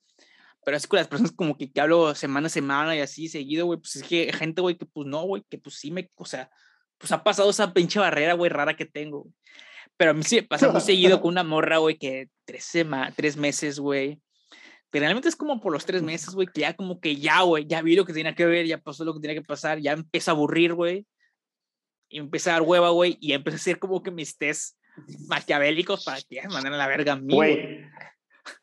Pero 0.66 0.76
así 0.76 0.88
con 0.88 0.98
las 0.98 1.08
personas 1.08 1.34
como 1.34 1.56
que, 1.56 1.72
que 1.72 1.82
hablo 1.82 2.16
semana 2.16 2.48
a 2.48 2.50
semana 2.50 2.96
y 2.96 3.00
así 3.00 3.28
seguido, 3.28 3.68
güey, 3.68 3.80
pues 3.80 3.98
es 3.98 4.04
que 4.04 4.34
gente, 4.34 4.60
güey, 4.60 4.76
que 4.76 4.88
pues 4.88 5.08
no, 5.08 5.22
güey, 5.22 5.44
que 5.48 5.60
pues 5.60 5.76
sí 5.76 5.92
me, 5.92 6.10
o 6.16 6.26
sea, 6.26 6.50
pues 7.00 7.12
ha 7.12 7.24
pasado 7.24 7.50
esa 7.50 7.74
pinche 7.74 8.00
barrera, 8.00 8.34
güey, 8.34 8.50
rara 8.50 8.76
que 8.76 8.86
tengo. 8.86 9.28
Pero 9.98 10.12
a 10.12 10.14
mí 10.14 10.22
sí 10.24 10.42
pasa 10.44 10.72
muy 10.72 10.82
seguido 10.82 11.20
con 11.22 11.30
una 11.30 11.44
morra, 11.44 11.78
güey, 11.78 11.98
que 11.98 12.30
tres, 12.46 12.72
tres 13.16 13.36
meses, 13.36 13.80
güey, 13.80 14.22
Generalmente 14.92 15.30
es 15.30 15.36
como 15.36 15.62
por 15.62 15.72
los 15.72 15.86
tres 15.86 16.02
meses, 16.02 16.34
güey, 16.34 16.48
que 16.48 16.62
ya 16.62 16.76
como 16.76 17.00
que 17.00 17.16
ya, 17.16 17.42
güey, 17.42 17.66
ya 17.68 17.82
vi 17.82 17.96
lo 17.96 18.06
que 18.06 18.14
tenía 18.14 18.34
que 18.34 18.46
ver, 18.46 18.66
ya 18.66 18.80
pasó 18.80 19.06
lo 19.06 19.14
que 19.14 19.20
tenía 19.20 19.36
que 19.36 19.46
pasar, 19.46 19.80
ya 19.80 19.92
empieza 19.92 20.32
a 20.32 20.34
aburrir, 20.34 20.74
güey. 20.74 21.06
Y 22.10 22.18
empieza 22.18 22.50
a 22.50 22.54
dar 22.54 22.64
hueva, 22.64 22.90
güey, 22.90 23.16
y 23.22 23.34
empieza 23.34 23.58
a 23.58 23.60
hacer 23.62 23.78
como 23.78 24.02
que 24.02 24.10
mis 24.10 24.36
test 24.36 24.78
maquiavélicos 25.28 26.04
para 26.04 26.20
que 26.22 26.38
ya 26.38 26.50
me 26.50 26.58
a 26.58 26.62
la 26.72 26.88
verga 26.88 27.14
a 27.14 27.16
mí, 27.18 27.36
güey. 27.36 27.86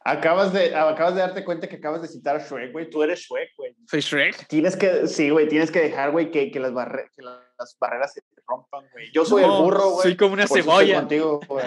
Acabas 0.04 0.52
de, 0.52 0.74
acabas 0.74 1.14
de 1.14 1.20
darte 1.20 1.44
cuenta 1.44 1.68
que 1.68 1.76
acabas 1.76 2.02
de 2.02 2.08
citar 2.08 2.36
a 2.36 2.38
Shrek, 2.38 2.72
güey. 2.72 2.88
Tú 2.88 3.02
eres 3.02 3.20
Shrek, 3.20 3.50
güey. 3.56 3.74
Soy 3.88 4.00
Shrek. 4.00 4.46
Tienes 4.46 4.76
que, 4.76 5.06
sí, 5.08 5.30
güey, 5.30 5.48
tienes 5.48 5.70
que 5.70 5.80
dejar, 5.80 6.12
güey, 6.12 6.30
que, 6.30 6.50
que, 6.50 6.60
las 6.60 6.70
que, 6.70 7.22
las 7.22 7.76
barreras 7.80 8.12
se 8.12 8.22
rompan, 8.46 8.84
güey. 8.92 9.10
Yo 9.12 9.24
soy 9.24 9.42
el 9.42 9.50
burro, 9.50 9.90
güey. 9.90 10.02
Soy 10.02 10.16
como 10.16 10.34
una 10.34 10.46
cebolla. 10.46 11.00
Contigo, 11.00 11.40
güey. 11.48 11.66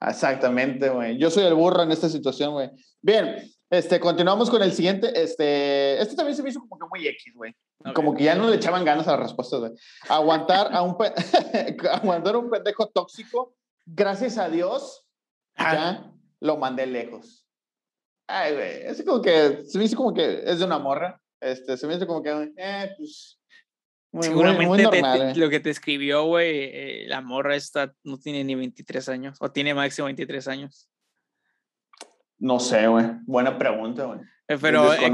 Exactamente, 0.00 0.88
güey. 0.88 1.18
Yo 1.18 1.30
soy 1.30 1.44
el 1.44 1.54
burro 1.54 1.82
en 1.82 1.90
esta 1.90 2.08
situación, 2.08 2.52
güey. 2.52 2.70
Bien, 3.02 3.36
este, 3.68 4.00
continuamos 4.00 4.48
con 4.48 4.62
el 4.62 4.72
siguiente. 4.72 5.10
Este, 5.14 6.00
este 6.00 6.16
también 6.16 6.36
se 6.36 6.42
me 6.42 6.50
hizo 6.50 6.60
como 6.60 6.78
que 6.78 6.86
muy 6.88 7.06
X, 7.06 7.34
güey. 7.34 7.54
Como 7.94 8.14
que 8.14 8.24
ya 8.24 8.34
no 8.34 8.48
le 8.48 8.56
echaban 8.56 8.84
ganas 8.84 9.08
a 9.08 9.12
las 9.12 9.20
respuestas, 9.20 9.60
güey. 9.60 9.72
Aguantar 10.08 10.68
a 10.72 10.82
un, 10.82 10.96
aguantar 11.92 12.36
un 12.36 12.50
pendejo 12.50 12.88
tóxico, 12.88 13.54
gracias 13.86 14.38
a 14.38 14.48
Dios, 14.48 15.06
ya 15.58 16.12
lo 16.40 16.56
mandé 16.56 16.86
lejos. 16.86 17.46
Ay, 18.26 18.54
güey. 18.54 18.82
Es 18.84 19.02
como 19.04 19.20
que, 19.20 19.64
se 19.64 19.78
me 19.78 19.84
hizo 19.84 19.96
como 19.96 20.14
que 20.14 20.42
es 20.44 20.58
de 20.58 20.64
una 20.64 20.78
morra. 20.78 21.20
Este, 21.40 21.76
se 21.76 21.86
me 21.86 21.94
hizo 21.94 22.06
como 22.06 22.22
que, 22.22 22.52
eh, 22.56 22.90
pues. 22.96 23.38
Muy, 24.12 24.24
Seguramente 24.24 24.66
muy, 24.66 24.82
normal, 24.82 25.22
eh. 25.22 25.32
lo 25.36 25.48
que 25.48 25.60
te 25.60 25.70
escribió, 25.70 26.24
güey, 26.24 26.50
eh, 26.50 27.04
la 27.06 27.20
morra 27.20 27.54
esta 27.54 27.94
no 28.02 28.18
tiene 28.18 28.42
ni 28.42 28.56
23 28.56 29.08
años, 29.08 29.38
o 29.40 29.52
tiene 29.52 29.72
máximo 29.72 30.06
23 30.06 30.48
años. 30.48 30.88
No 32.36 32.58
sé, 32.58 32.88
güey. 32.88 33.06
Buena 33.26 33.56
pregunta, 33.56 34.06
güey. 34.06 34.18
Eh, 34.48 34.58
pero 34.60 34.92
eh, 34.92 35.12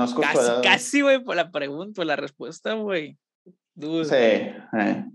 casi, 0.62 1.02
güey, 1.02 1.22
por 1.22 1.36
la 1.36 1.50
pregunta, 1.50 1.96
por 1.96 2.06
la 2.06 2.16
respuesta, 2.16 2.72
güey. 2.72 3.18
sí. 3.78 4.52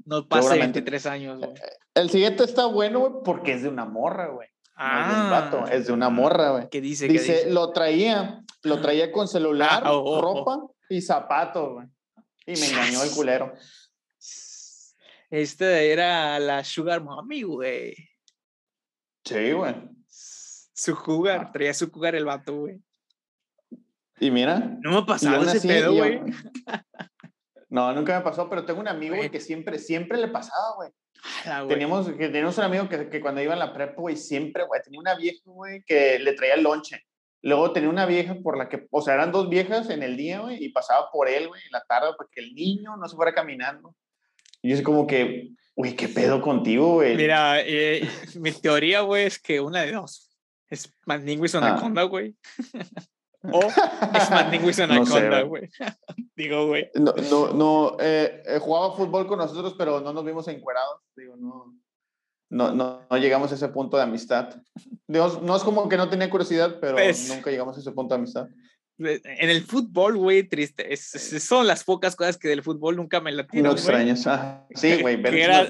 No 0.05 0.27
pasa 0.27 0.55
23 0.55 1.05
años, 1.07 1.39
güey. 1.39 1.53
El 1.95 2.11
siguiente 2.11 2.43
está 2.43 2.67
bueno, 2.67 2.99
güey, 2.99 3.23
porque 3.25 3.53
es 3.53 3.63
de 3.63 3.69
una 3.69 3.85
morra, 3.85 4.27
güey. 4.27 4.47
Ah. 4.83 5.05
es 5.05 5.15
de 5.15 5.21
un 5.21 5.29
vato, 5.29 5.67
es 5.67 5.87
de 5.87 5.93
una 5.93 6.09
morra, 6.09 6.51
güey. 6.51 6.69
¿Qué 6.69 6.81
dice? 6.81 7.07
Dice, 7.07 7.33
dice? 7.33 7.51
lo 7.51 7.71
traía, 7.71 8.43
lo 8.63 8.81
traía 8.81 9.11
con 9.11 9.27
celular, 9.27 9.83
ah, 9.85 9.93
oh, 9.93 9.99
oh, 9.99 10.17
oh. 10.17 10.21
ropa 10.21 10.59
y 10.89 11.01
zapatos, 11.01 11.73
güey. 11.73 11.87
Y 12.47 12.59
me 12.59 12.67
engañó 12.67 13.03
el 13.03 13.11
culero. 13.11 13.53
Este 15.29 15.91
era 15.91 16.39
la 16.39 16.63
Sugar 16.63 17.03
Mommy, 17.03 17.43
güey. 17.43 17.93
Sí, 19.23 19.51
güey. 19.51 19.75
Su 20.07 20.95
jugar, 20.95 21.45
ah. 21.45 21.51
traía 21.51 21.75
su 21.75 21.91
jugar 21.91 22.15
el 22.15 22.25
vato, 22.25 22.55
güey. 22.61 22.81
Y 24.19 24.31
mira. 24.31 24.77
No 24.81 24.91
me 24.91 24.97
ha 24.97 25.05
pasado 25.05 25.43
ese 25.43 25.67
pedo, 25.67 25.93
güey. 25.93 26.21
No, 27.69 27.93
nunca 27.93 28.17
me 28.17 28.21
pasó, 28.21 28.49
pero 28.49 28.65
tengo 28.65 28.81
un 28.81 28.89
amigo, 28.89 29.15
güey, 29.15 29.31
que 29.31 29.39
siempre, 29.39 29.79
siempre 29.79 30.17
le 30.17 30.27
pasaba, 30.27 30.75
güey. 30.75 30.89
Teníamos, 31.68 32.07
que 32.07 32.27
teníamos 32.27 32.57
un 32.57 32.64
amigo 32.64 32.89
que, 32.89 33.10
que, 33.10 33.22
cuando 33.22 33.41
iba 33.41 33.53
a 33.53 33.57
la 33.57 33.73
prepa, 33.73 34.02
güey, 34.02 34.15
siempre, 34.15 34.65
güey, 34.65 34.81
tenía 34.81 34.99
una 34.99 35.15
vieja, 35.15 35.41
güey, 35.45 35.84
que 35.84 36.19
le 36.19 36.34
traía 36.34 36.56
el 36.56 36.64
lonche. 36.64 37.06
Luego 37.43 37.72
tenía 37.72 37.89
una 37.89 38.06
vieja 38.06 38.35
por 38.35 38.57
la 38.57 38.69
que, 38.69 38.88
o 38.91 39.02
sea, 39.02 39.15
eran 39.15 39.31
dos 39.31 39.49
viejas 39.49 39.89
en 39.89 40.03
el 40.03 40.18
día, 40.18 40.41
güey, 40.41 40.64
y 40.64 40.69
pasaba 40.69 41.10
por 41.11 41.27
él, 41.27 41.48
güey, 41.48 41.61
en 41.64 41.72
la 41.72 41.84
tarde, 41.84 42.10
porque 42.18 42.41
el 42.41 42.53
niño 42.53 42.98
no 42.98 43.07
se 43.07 43.15
fuera 43.15 43.34
caminando. 43.34 43.95
Y 44.61 44.69
yo 44.69 44.76
es 44.76 44.81
como 44.81 45.07
que, 45.07 45.52
güey, 45.76 45.95
¿qué 45.95 46.07
pedo 46.07 46.41
contigo, 46.41 46.93
güey? 46.95 47.15
Mira, 47.15 47.61
eh, 47.61 48.02
mi 48.39 48.52
teoría, 48.52 49.02
güey, 49.02 49.26
es 49.26 49.39
que 49.39 49.60
una 49.60 49.81
de 49.81 49.91
dos 49.91 50.31
es 50.72 50.91
Mandinguis 51.06 51.53
Anaconda, 51.53 52.02
ah. 52.02 52.06
güey. 52.06 52.35
o 53.43 53.59
es 53.63 54.30
Mandinguis 54.30 54.80
Anaconda, 54.80 55.41
güey. 55.43 55.69
Digo, 56.35 56.68
güey. 56.68 56.89
No, 56.95 57.13
no, 57.30 57.53
no 57.53 57.97
eh, 57.99 58.43
eh, 58.45 58.59
jugaba 58.59 58.95
fútbol 58.95 59.27
con 59.27 59.39
nosotros, 59.39 59.76
pero 59.77 59.99
no 59.99 60.13
nos 60.13 60.26
vimos 60.26 60.47
encuerados. 60.47 61.01
Digo, 61.15 61.35
no. 61.38 61.77
No, 62.49 62.73
no, 62.73 63.07
no, 63.09 63.18
llegamos 63.18 63.51
a 63.53 63.55
ese 63.55 63.69
punto 63.69 63.95
de 63.95 64.03
amistad. 64.03 64.61
Dios, 65.07 65.41
no 65.41 65.55
es 65.55 65.63
como 65.63 65.88
que 65.88 65.95
no 65.95 66.09
tenía 66.09 66.30
curiosidad, 66.30 66.80
pero 66.81 66.95
pues 66.95 67.30
nunca 67.30 67.49
llegamos 67.49 67.77
a 67.77 67.80
ese 67.80 67.91
punto 67.91 68.13
de 68.13 68.19
amistad. 68.19 68.49
En 68.99 69.49
el 69.49 69.63
fútbol, 69.63 70.18
güey, 70.18 70.43
triste. 70.43 70.93
Es, 70.93 71.09
son 71.43 71.65
las 71.65 71.84
pocas 71.84 72.15
cosas 72.15 72.38
que 72.38 72.49
del 72.49 72.61
fútbol 72.61 72.97
nunca 72.97 73.22
me 73.22 73.31
la 73.31 73.47
tiran. 73.47 73.68
No 73.68 73.72
extrañas. 73.72 74.27
Ah, 74.27 74.68
sí, 74.76 74.97
güey, 75.01 75.15
ver 75.15 75.34
era, 75.35 75.69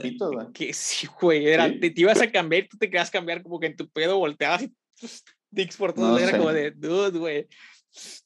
Que 0.53 0.73
sí, 0.73 1.07
güey. 1.21 1.47
Era, 1.47 1.67
Te, 1.67 1.93
ibas 1.95 2.19
a 2.19 2.31
cambiar, 2.31 2.67
tú 2.67 2.77
te 2.77 2.89
quedas 2.89 3.11
cambiar 3.11 3.43
como 3.43 3.59
que 3.59 3.67
en 3.67 3.75
tu 3.75 3.87
pedo 3.89 4.17
volteabas 4.17 4.63
y 4.63 4.73
dicks 5.51 5.77
por 5.77 5.93
todos, 5.93 6.21
era 6.21 6.37
como 6.37 6.51
de, 6.51 6.71
dude, 6.71 7.19
güey. 7.19 7.47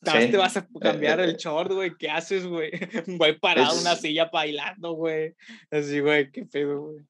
te 0.04 0.38
vas 0.38 0.58
a 0.58 0.62
eh, 0.62 0.80
cambiar 0.80 1.20
el 1.20 1.36
short, 1.36 1.72
güey. 1.72 1.96
¿Qué 1.98 2.10
haces, 2.10 2.46
güey? 2.46 2.72
Güey, 3.08 3.40
parado 3.40 3.74
en 3.74 3.82
una 3.82 3.96
silla 3.96 4.30
bailando, 4.32 4.94
güey. 4.94 5.36
Así, 5.72 6.00
güey, 6.00 6.32
qué 6.32 6.46
pedo, 6.46 6.82
güey. 6.82 7.04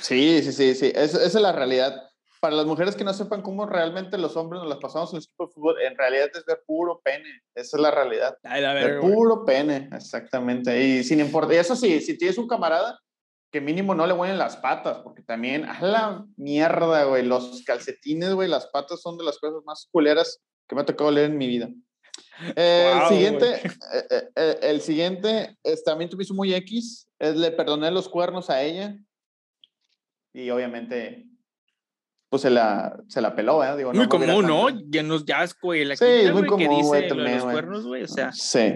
Sí, 0.00 0.42
sí, 0.42 0.52
sí, 0.52 0.74
sí. 0.74 0.92
esa 0.94 1.24
es 1.24 1.34
la 1.34 1.52
realidad 1.52 2.08
para 2.40 2.56
las 2.56 2.66
mujeres 2.66 2.94
que 2.94 3.04
no 3.04 3.12
sepan 3.12 3.42
cómo 3.42 3.66
realmente 3.66 4.16
los 4.18 4.36
hombres 4.36 4.60
nos 4.60 4.68
las 4.68 4.78
pasamos 4.78 5.12
en 5.12 5.18
el 5.18 5.22
equipo 5.24 5.46
de 5.46 5.52
fútbol, 5.52 5.80
en 5.80 5.96
realidad 5.96 6.30
es 6.32 6.44
ver 6.44 6.62
puro 6.66 7.00
pene. 7.02 7.42
Esa 7.54 7.76
es 7.76 7.82
la 7.82 7.90
realidad. 7.90 8.38
ver, 8.42 9.00
puro 9.00 9.44
pene, 9.44 9.88
exactamente. 9.92 10.80
Y 10.80 11.04
sin 11.04 11.20
importar, 11.20 11.54
y 11.54 11.58
eso 11.58 11.74
sí, 11.74 12.00
si 12.00 12.16
tienes 12.16 12.38
un 12.38 12.46
camarada 12.46 12.98
que 13.50 13.60
mínimo 13.60 13.94
no 13.94 14.06
le 14.06 14.12
huelen 14.12 14.38
las 14.38 14.56
patas, 14.56 14.98
porque 14.98 15.22
también, 15.22 15.64
a 15.64 15.80
la 15.80 16.24
mierda, 16.36 17.04
güey, 17.04 17.24
los 17.24 17.62
calcetines, 17.64 18.34
güey, 18.34 18.48
las 18.48 18.66
patas 18.66 19.00
son 19.00 19.16
de 19.16 19.24
las 19.24 19.38
cosas 19.38 19.62
más 19.64 19.88
culeras 19.90 20.40
que 20.68 20.74
me 20.74 20.82
ha 20.82 20.86
tocado 20.86 21.10
leer 21.10 21.30
en 21.30 21.38
mi 21.38 21.46
vida. 21.46 21.70
el 22.56 23.08
siguiente, 23.08 23.54
eh, 24.10 24.28
eh, 24.36 24.58
el 24.62 24.80
siguiente, 24.80 25.56
es, 25.62 25.82
también 25.82 26.10
tuviste 26.10 26.34
muy 26.34 26.52
X, 26.54 27.08
es 27.18 27.36
le 27.36 27.50
perdoné 27.50 27.90
los 27.90 28.08
cuernos 28.08 28.50
a 28.50 28.62
ella. 28.62 28.96
Y 30.34 30.50
obviamente 30.50 31.28
pues 32.28 32.42
se 32.42 32.50
la, 32.50 33.00
se 33.08 33.20
la 33.20 33.34
peló, 33.34 33.64
¿eh? 33.64 33.76
Digo, 33.76 33.92
muy 33.92 34.08
común, 34.08 34.46
¿no? 34.46 34.68
Ya 34.90 35.02
nos 35.02 35.24
ya 35.24 35.42
es, 35.44 35.58
güey, 35.58 35.84
la 35.84 35.96
sí, 35.96 36.04
es 36.04 36.32
muy 36.32 36.46
común, 36.46 36.68
que 36.68 36.68
dice 36.68 36.86
güey, 36.86 37.08
también, 37.08 37.34
los 37.36 37.44
cuernos, 37.44 37.86
güey, 37.86 38.02
o 38.02 38.08
sea. 38.08 38.32
Sí. 38.32 38.74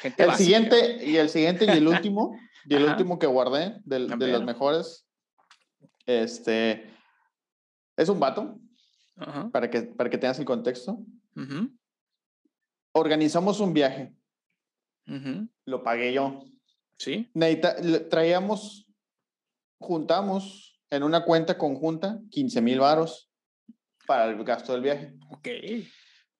Gente 0.00 0.24
el 0.24 0.34
siguiente, 0.34 1.04
y 1.04 1.16
el 1.16 1.28
siguiente 1.28 1.64
y 1.64 1.70
el 1.70 1.86
último, 1.88 2.36
y 2.66 2.74
el 2.74 2.84
último 2.84 3.18
que 3.18 3.26
guardé 3.26 3.80
de, 3.84 4.06
de 4.06 4.26
los 4.28 4.44
mejores, 4.44 5.06
este, 6.06 6.90
es 7.96 8.08
un 8.08 8.20
vato, 8.20 8.58
para, 9.52 9.70
que, 9.70 9.82
para 9.82 10.10
que 10.10 10.18
tengas 10.18 10.38
el 10.38 10.44
contexto. 10.44 10.98
Organizamos 12.92 13.60
un 13.60 13.72
viaje. 13.72 14.14
Lo 15.64 15.82
pagué 15.82 16.12
yo. 16.12 16.44
Sí. 16.98 17.30
traíamos, 18.10 18.86
juntamos 19.78 20.80
en 20.90 21.02
una 21.02 21.24
cuenta 21.24 21.58
conjunta 21.58 22.20
15 22.30 22.60
mil 22.60 22.80
varos 22.80 23.30
para 24.06 24.26
el 24.26 24.44
gasto 24.44 24.72
del 24.72 24.82
viaje. 24.82 25.14
Ok. 25.30 25.48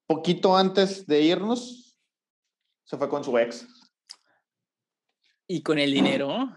Poquito 0.06 0.56
antes 0.56 1.06
de 1.06 1.22
irnos, 1.22 1.98
se 2.84 2.96
fue 2.96 3.08
con 3.08 3.24
su 3.24 3.36
ex. 3.38 3.66
¿Y 5.52 5.62
con 5.62 5.78
el 5.78 5.92
dinero? 5.92 6.50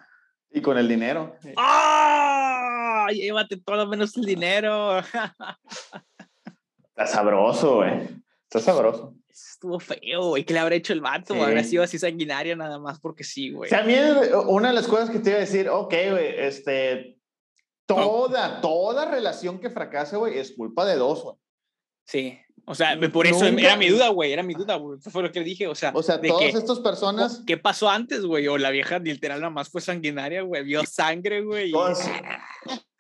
Y 0.52 0.62
con 0.62 0.78
el 0.78 0.88
dinero. 0.88 1.36
¡Ah! 1.58 3.08
Llévate 3.12 3.58
todo 3.58 3.86
menos 3.88 4.16
el 4.16 4.24
dinero. 4.24 5.00
Está 5.00 5.58
sabroso, 7.06 7.76
güey. 7.76 8.08
Está 8.44 8.62
sabroso. 8.62 9.14
Estuvo 9.28 9.82
feo, 9.82 10.30
güey. 10.30 10.46
¿Qué 10.46 10.54
le 10.54 10.60
habrá 10.60 10.76
hecho 10.76 10.94
el 10.94 11.02
vato? 11.02 11.34
Sí. 11.34 11.40
Habrá 11.42 11.62
sido 11.62 11.84
así 11.84 12.00
sanguinario 12.00 12.56
nada 12.56 12.80
más 12.80 13.02
porque 13.02 13.26
sí, 13.26 13.52
güey. 13.52 13.70
También 13.70 14.16
una 14.48 14.70
de 14.70 14.76
las 14.76 14.88
cosas 14.88 15.10
que 15.10 15.20
te 15.20 15.32
iba 15.32 15.40
a 15.40 15.42
decir, 15.42 15.68
ok, 15.68 15.94
güey, 16.12 16.40
este, 16.40 17.20
Toda, 17.86 18.62
toda 18.62 19.12
relación 19.12 19.60
que 19.60 19.70
fracase, 19.70 20.16
güey, 20.16 20.40
es 20.40 20.54
culpa 20.54 20.86
de 20.86 20.96
dos, 20.96 21.22
güey. 21.22 21.36
Sí. 22.06 22.40
O 22.64 22.74
sea, 22.74 22.98
por 23.12 23.28
eso 23.28 23.46
era 23.46 23.76
mi 23.76 23.90
duda, 23.90 24.10
güey, 24.10 24.34
era 24.34 24.42
mi 24.42 24.54
duda, 24.54 24.76
güey. 24.76 25.00
Fue 25.00 25.22
lo 25.22 25.32
que 25.32 25.40
le 25.40 25.46
dije, 25.46 25.68
o 25.68 25.76
sea. 25.76 25.92
O 25.94 26.02
sea, 26.02 26.18
de 26.18 26.30
todas 26.30 26.56
estas 26.56 26.80
personas. 26.80 27.44
¿Qué 27.46 27.58
pasó 27.58 27.90
antes, 27.90 28.26
güey? 28.26 28.48
O 28.48 28.58
la 28.58 28.72
vieja 28.72 28.98
literal 29.00 29.40
nada 29.40 29.52
más 29.52 29.70
fue 29.70 29.82
sanguinaria, 29.82 30.42
güey. 30.42 30.64
Vio 30.64 30.84
sangre, 30.86 31.42
güey. 31.42 31.72
Todas, 31.72 32.10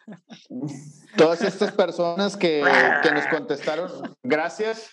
todas 1.17 1.41
estas 1.41 1.71
personas 1.71 2.37
que, 2.37 2.63
que 3.01 3.11
nos 3.11 3.25
contestaron, 3.27 4.15
gracias. 4.21 4.91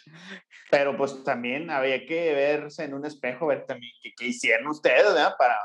Pero 0.71 0.97
pues 0.97 1.23
también 1.23 1.71
había 1.71 2.07
que 2.07 2.33
verse 2.33 2.85
en 2.85 2.95
un 2.95 3.05
espejo, 3.05 3.49
ver 3.49 3.67
también 3.67 3.93
qué, 4.03 4.13
qué 4.17 4.29
hicieron 4.29 4.69
ustedes, 4.69 5.05
¿verdad? 5.05 5.35
Para, 5.37 5.57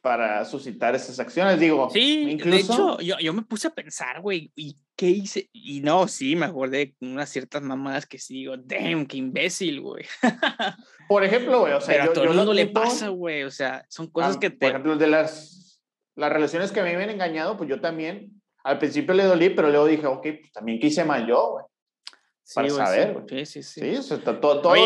para 0.00 0.44
suscitar 0.44 0.94
esas 0.94 1.18
acciones. 1.20 1.60
Digo, 1.60 1.88
sí, 1.90 2.30
incluso... 2.30 2.50
de 2.50 2.60
hecho, 2.60 3.00
yo, 3.00 3.18
yo 3.18 3.32
me 3.32 3.42
puse 3.42 3.68
a 3.68 3.70
pensar, 3.70 4.20
güey, 4.20 4.50
¿y 4.54 4.76
qué 4.96 5.08
hice? 5.08 5.50
Y 5.52 5.80
no, 5.80 6.08
sí, 6.08 6.36
me 6.36 6.46
acordé 6.46 6.94
de 7.00 7.06
unas 7.06 7.28
ciertas 7.28 7.62
mamadas 7.62 8.06
que 8.06 8.18
sí 8.18 8.34
digo, 8.34 8.56
damn, 8.56 9.06
qué 9.06 9.18
imbécil, 9.18 9.80
güey. 9.80 10.04
Por 11.08 11.24
ejemplo, 11.24 11.60
güey, 11.60 11.72
o 11.72 11.80
sea, 11.80 11.94
Pero 11.94 12.10
a 12.10 12.12
todo 12.14 12.24
el 12.24 12.34
mundo 12.34 12.54
le 12.54 12.66
pasa, 12.66 13.08
güey, 13.08 13.42
o 13.42 13.50
sea, 13.50 13.84
son 13.88 14.08
cosas 14.08 14.36
que 14.36 14.50
te... 14.50 14.58
Por 14.58 14.70
ejemplo, 14.70 14.96
de 14.96 15.06
las, 15.06 15.82
las 16.16 16.32
relaciones 16.32 16.72
que 16.72 16.80
a 16.80 16.84
mí 16.84 16.94
me 16.96 17.04
han 17.04 17.10
engañado, 17.10 17.56
pues 17.56 17.68
yo 17.68 17.80
también, 17.80 18.40
al 18.64 18.78
principio 18.78 19.14
le 19.14 19.24
dolí, 19.24 19.50
pero 19.50 19.70
luego 19.70 19.86
dije, 19.86 20.06
ok, 20.06 20.22
pues 20.22 20.52
también 20.52 20.78
qué 20.80 20.88
hice 20.88 21.04
mal 21.04 21.26
yo, 21.26 21.52
güey 21.52 21.69
para 22.54 22.70
saber. 22.70 23.24
Sí, 23.28 23.46
sí, 23.46 23.62
sí. 23.62 23.96
Sí, 23.96 24.02
sea, 24.02 24.18
todo, 24.22 24.60
todo, 24.60 24.76
y, 24.76 24.80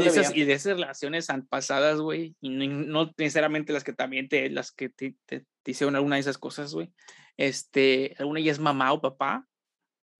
de 0.00 0.08
esas, 0.08 0.36
y, 0.36 0.44
de 0.44 0.52
esas, 0.52 0.74
relaciones 0.74 1.28
pasadas, 1.48 2.00
güey, 2.00 2.34
y 2.40 2.48
no, 2.48 3.10
necesariamente 3.16 3.72
las 3.72 3.84
que 3.84 3.92
también 3.92 4.28
te, 4.28 4.48
las 4.50 4.72
que 4.72 4.88
te, 4.88 5.14
te, 5.26 5.44
hicieron 5.66 5.96
alguna 5.96 6.16
de 6.16 6.20
esas 6.20 6.38
cosas, 6.38 6.74
güey. 6.74 6.92
Este, 7.36 8.14
alguna 8.18 8.40
ya 8.40 8.52
es 8.52 8.58
mamá 8.58 8.92
o 8.92 9.00
papá. 9.00 9.46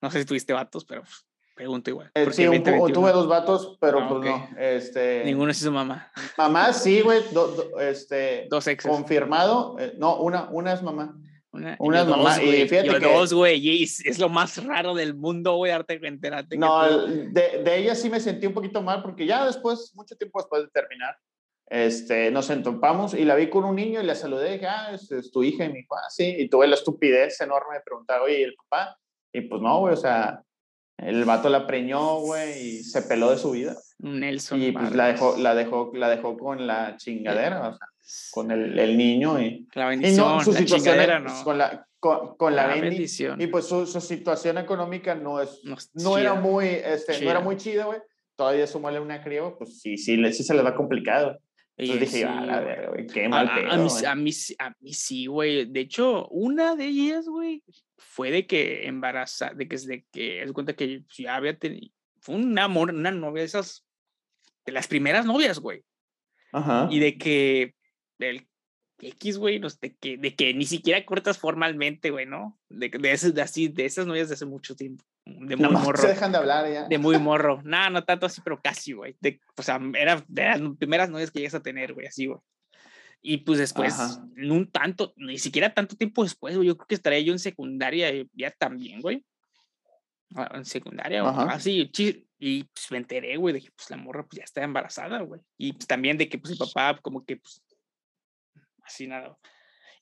No 0.02 0.11
sé 0.11 0.20
si 0.20 0.24
tuviste 0.27 0.52
vatos, 0.52 0.85
pero 0.85 1.02
pregunto 1.55 1.90
igual. 1.90 2.11
Eh, 2.15 2.27
sí, 2.32 2.47
un, 2.47 2.62
tuve 2.62 3.12
dos 3.12 3.28
vatos, 3.28 3.78
pero 3.81 4.01
ah, 4.01 4.09
pues 4.09 4.24
no. 4.24 4.48
Este, 4.59 5.24
Ninguno 5.24 5.51
es 5.51 5.59
su 5.59 5.70
mamá. 5.70 6.12
Mamá, 6.36 6.73
sí, 6.73 7.01
güey. 7.01 7.23
este, 7.81 8.47
dos 8.51 8.66
exes. 8.66 8.90
Confirmado. 8.90 9.77
Eh, 9.78 9.94
no, 9.97 10.16
una, 10.16 10.48
una 10.51 10.73
es 10.73 10.82
mamá. 10.82 11.16
Una, 11.55 11.76
una 11.78 12.05
mamá, 12.05 12.43
y 12.43 12.68
fíjate 12.68 12.89
que, 12.89 12.98
dos, 12.98 13.32
güey, 13.32 13.85
es 13.85 14.18
lo 14.18 14.28
más 14.28 14.64
raro 14.64 14.93
del 14.93 15.14
mundo, 15.14 15.55
güey, 15.55 15.70
darte 15.70 16.01
cuenta. 16.01 16.44
No, 16.56 17.06
de, 17.06 17.62
de, 17.62 17.76
ella 17.78 17.94
sí 17.94 18.10
me 18.10 18.18
sentí 18.18 18.47
un 18.47 18.55
poquito 18.55 18.82
mal 18.82 19.02
porque 19.02 19.24
ya 19.24 19.47
después, 19.47 19.93
mucho 19.94 20.16
tiempo 20.16 20.40
después 20.40 20.62
de 20.62 20.68
terminar, 20.70 21.16
este, 21.66 22.32
nos 22.32 22.51
entopamos 22.51 23.14
y 23.14 23.24
la 23.24 23.36
vi 23.36 23.48
con 23.48 23.64
un 23.64 23.76
niño 23.76 24.01
y 24.01 24.05
le 24.05 24.16
saludé 24.16 24.48
y 24.48 24.52
dije, 24.55 24.66
ah, 24.66 24.93
es, 24.93 25.31
tu 25.31 25.44
hija 25.44 25.64
y 25.64 25.72
mi 25.72 25.85
papá, 25.85 26.02
sí, 26.10 26.35
y 26.39 26.48
tuve 26.48 26.66
la 26.66 26.74
estupidez 26.74 27.40
enorme 27.40 27.76
de 27.76 27.82
preguntar, 27.82 28.20
oye, 28.20 28.40
¿y 28.40 28.43
el 28.43 28.55
papá? 28.56 28.98
Y 29.32 29.43
pues 29.43 29.62
no, 29.62 29.78
güey, 29.78 29.94
o 29.94 29.97
sea, 29.97 30.43
el 30.99 31.25
vato 31.25 31.49
la 31.49 31.66
preñó, 31.66 32.21
güey, 32.21 32.79
y 32.79 32.85
se 32.85 33.03
peló 33.03 33.31
de 33.31 33.39
su 33.39 33.51
vida. 33.51 33.77
Nelson. 33.99 34.62
Y 34.62 34.73
pues 34.73 34.95
la 34.95 35.09
dejó, 35.09 35.37
la, 35.37 35.55
dejó, 35.55 35.91
la 35.95 36.09
dejó 36.09 36.37
con 36.37 36.66
la 36.66 36.97
chingadera, 36.97 37.69
o 37.69 37.77
sea, 37.77 37.87
con 38.31 38.51
el, 38.51 38.79
el 38.79 38.97
niño 38.97 39.41
y... 39.41 39.66
La 39.75 39.89
bendición, 39.89 40.41
y 40.41 40.45
su 40.45 40.53
situación 40.53 41.25
no. 41.25 41.45
Con 41.45 41.59
la, 41.59 41.87
con, 41.99 42.55
la, 42.55 42.66
bendición. 42.66 43.41
Y 43.41 43.47
pues 43.47 43.66
su, 43.66 43.87
su, 43.87 44.01
situación 44.01 44.59
económica 44.59 45.15
no 45.15 45.41
es... 45.41 45.62
No, 45.95 46.19
era 46.19 46.35
muy, 46.35 46.66
este, 46.66 47.21
no 47.25 47.31
era 47.31 47.41
muy 47.41 47.57
chida, 47.57 47.87
güey. 47.87 47.99
Todavía 48.37 48.66
sumarle 48.66 49.01
una 49.01 49.23
crío, 49.23 49.57
pues 49.57 49.81
sí, 49.81 49.97
sí, 49.97 50.16
sí 50.33 50.43
se 50.43 50.55
le 50.55 50.62
va 50.62 50.75
complicado. 50.75 51.39
Entonces 51.77 52.13
dije, 52.13 52.25
a 52.25 52.41
la 52.45 52.61
verga, 52.61 52.91
güey, 52.91 53.07
qué 53.07 53.29
mal 53.29 53.49
a, 53.49 53.55
pedo, 53.55 53.71
a, 53.73 53.77
mí, 53.77 53.89
a, 54.07 54.15
mí, 54.15 54.31
a 54.59 54.77
mí 54.81 54.93
sí, 54.93 55.27
güey. 55.27 55.65
De 55.65 55.81
hecho, 55.81 56.29
una 56.29 56.77
de 56.77 56.87
ellas, 56.87 57.27
güey, 57.27 57.65
fue 57.97 58.31
de 58.31 58.47
que 58.47 58.87
embarazada, 58.87 59.55
de 59.55 59.67
que, 59.67 59.77
de 59.79 60.05
que, 60.13 60.43
es 60.43 60.53
cuenta 60.53 60.75
que 60.75 61.03
ya 61.17 61.35
había 61.35 61.59
tenido, 61.59 61.93
fue 62.21 62.37
un 62.37 62.57
amor, 62.59 62.91
una 62.91 63.11
novia 63.11 63.43
de 63.43 63.47
esas, 63.47 63.85
de 64.65 64.73
las 64.73 64.87
primeras 64.87 65.27
novias, 65.27 65.59
güey. 65.59 65.83
Ajá. 66.53 66.89
Y 66.91 67.01
de 67.01 67.19
que 67.19 67.75
el 68.21 68.47
X, 69.01 69.39
güey, 69.39 69.59
de 69.59 69.97
que, 69.97 70.17
de 70.17 70.35
que 70.37 70.55
ni 70.55 70.67
siquiera 70.67 71.05
cortas 71.05 71.39
formalmente, 71.39 72.11
güey, 72.11 72.27
¿no? 72.27 72.59
De, 72.69 72.89
de, 72.89 73.13
esas, 73.13 73.35
de, 73.35 73.43
así, 73.43 73.69
de 73.69 73.85
esas 73.85 74.07
novias 74.07 74.29
de 74.29 74.35
hace 74.35 74.47
mucho 74.47 74.77
tiempo. 74.77 75.05
De 75.27 75.57
muy 75.57 75.71
morro. 75.71 75.97
se 75.97 76.09
dejan 76.09 76.33
de 76.33 76.39
hablar 76.39 76.71
ya. 76.71 76.85
De 76.87 76.99
muy 76.99 77.19
morro. 77.19 77.63
Nada, 77.65 77.89
no 77.91 78.05
tanto 78.05 78.27
así, 78.27 78.41
pero 78.43 78.61
casi, 78.61 78.93
güey. 78.93 79.17
O 79.57 79.63
sea, 79.63 79.81
era 79.95 80.23
de 80.29 80.45
las 80.45 80.61
primeras 80.79 81.09
novias 81.09 81.31
que 81.31 81.39
llegas 81.39 81.55
a 81.55 81.63
tener, 81.63 81.95
güey, 81.95 82.07
así, 82.07 82.27
güey. 82.27 82.41
Y 83.23 83.39
pues 83.39 83.59
después, 83.59 83.97
en 84.37 84.53
un 84.53 84.71
tanto, 84.71 85.15
ni 85.17 85.39
siquiera 85.39 85.73
tanto 85.73 85.97
tiempo 85.97 86.25
después, 86.25 86.57
güey, 86.57 86.69
yo 86.69 86.77
creo 86.77 86.87
que 86.87 86.95
estaría 86.95 87.21
yo 87.21 87.33
en 87.33 87.39
secundaria 87.39 88.11
ya 88.35 88.51
también, 88.51 89.01
güey. 89.01 89.25
Ah, 90.35 90.51
en 90.55 90.67
secundaria, 90.67 91.23
así, 91.23 91.91
y 92.39 92.65
pues 92.65 92.91
me 92.91 92.99
enteré, 92.99 93.37
güey, 93.39 93.55
de 93.55 93.63
que 93.63 93.71
pues 93.71 93.89
la 93.89 93.97
morra 93.97 94.27
pues 94.27 94.39
ya 94.39 94.45
está 94.45 94.63
embarazada, 94.63 95.21
güey. 95.23 95.41
Y 95.57 95.73
pues, 95.73 95.87
también 95.87 96.19
de 96.19 96.29
que 96.29 96.39
pues 96.39 96.53
el 96.53 96.59
papá 96.59 96.99
como 97.01 97.25
que 97.25 97.39
pues 97.39 97.63
así 98.83 99.07
nada. 99.07 99.39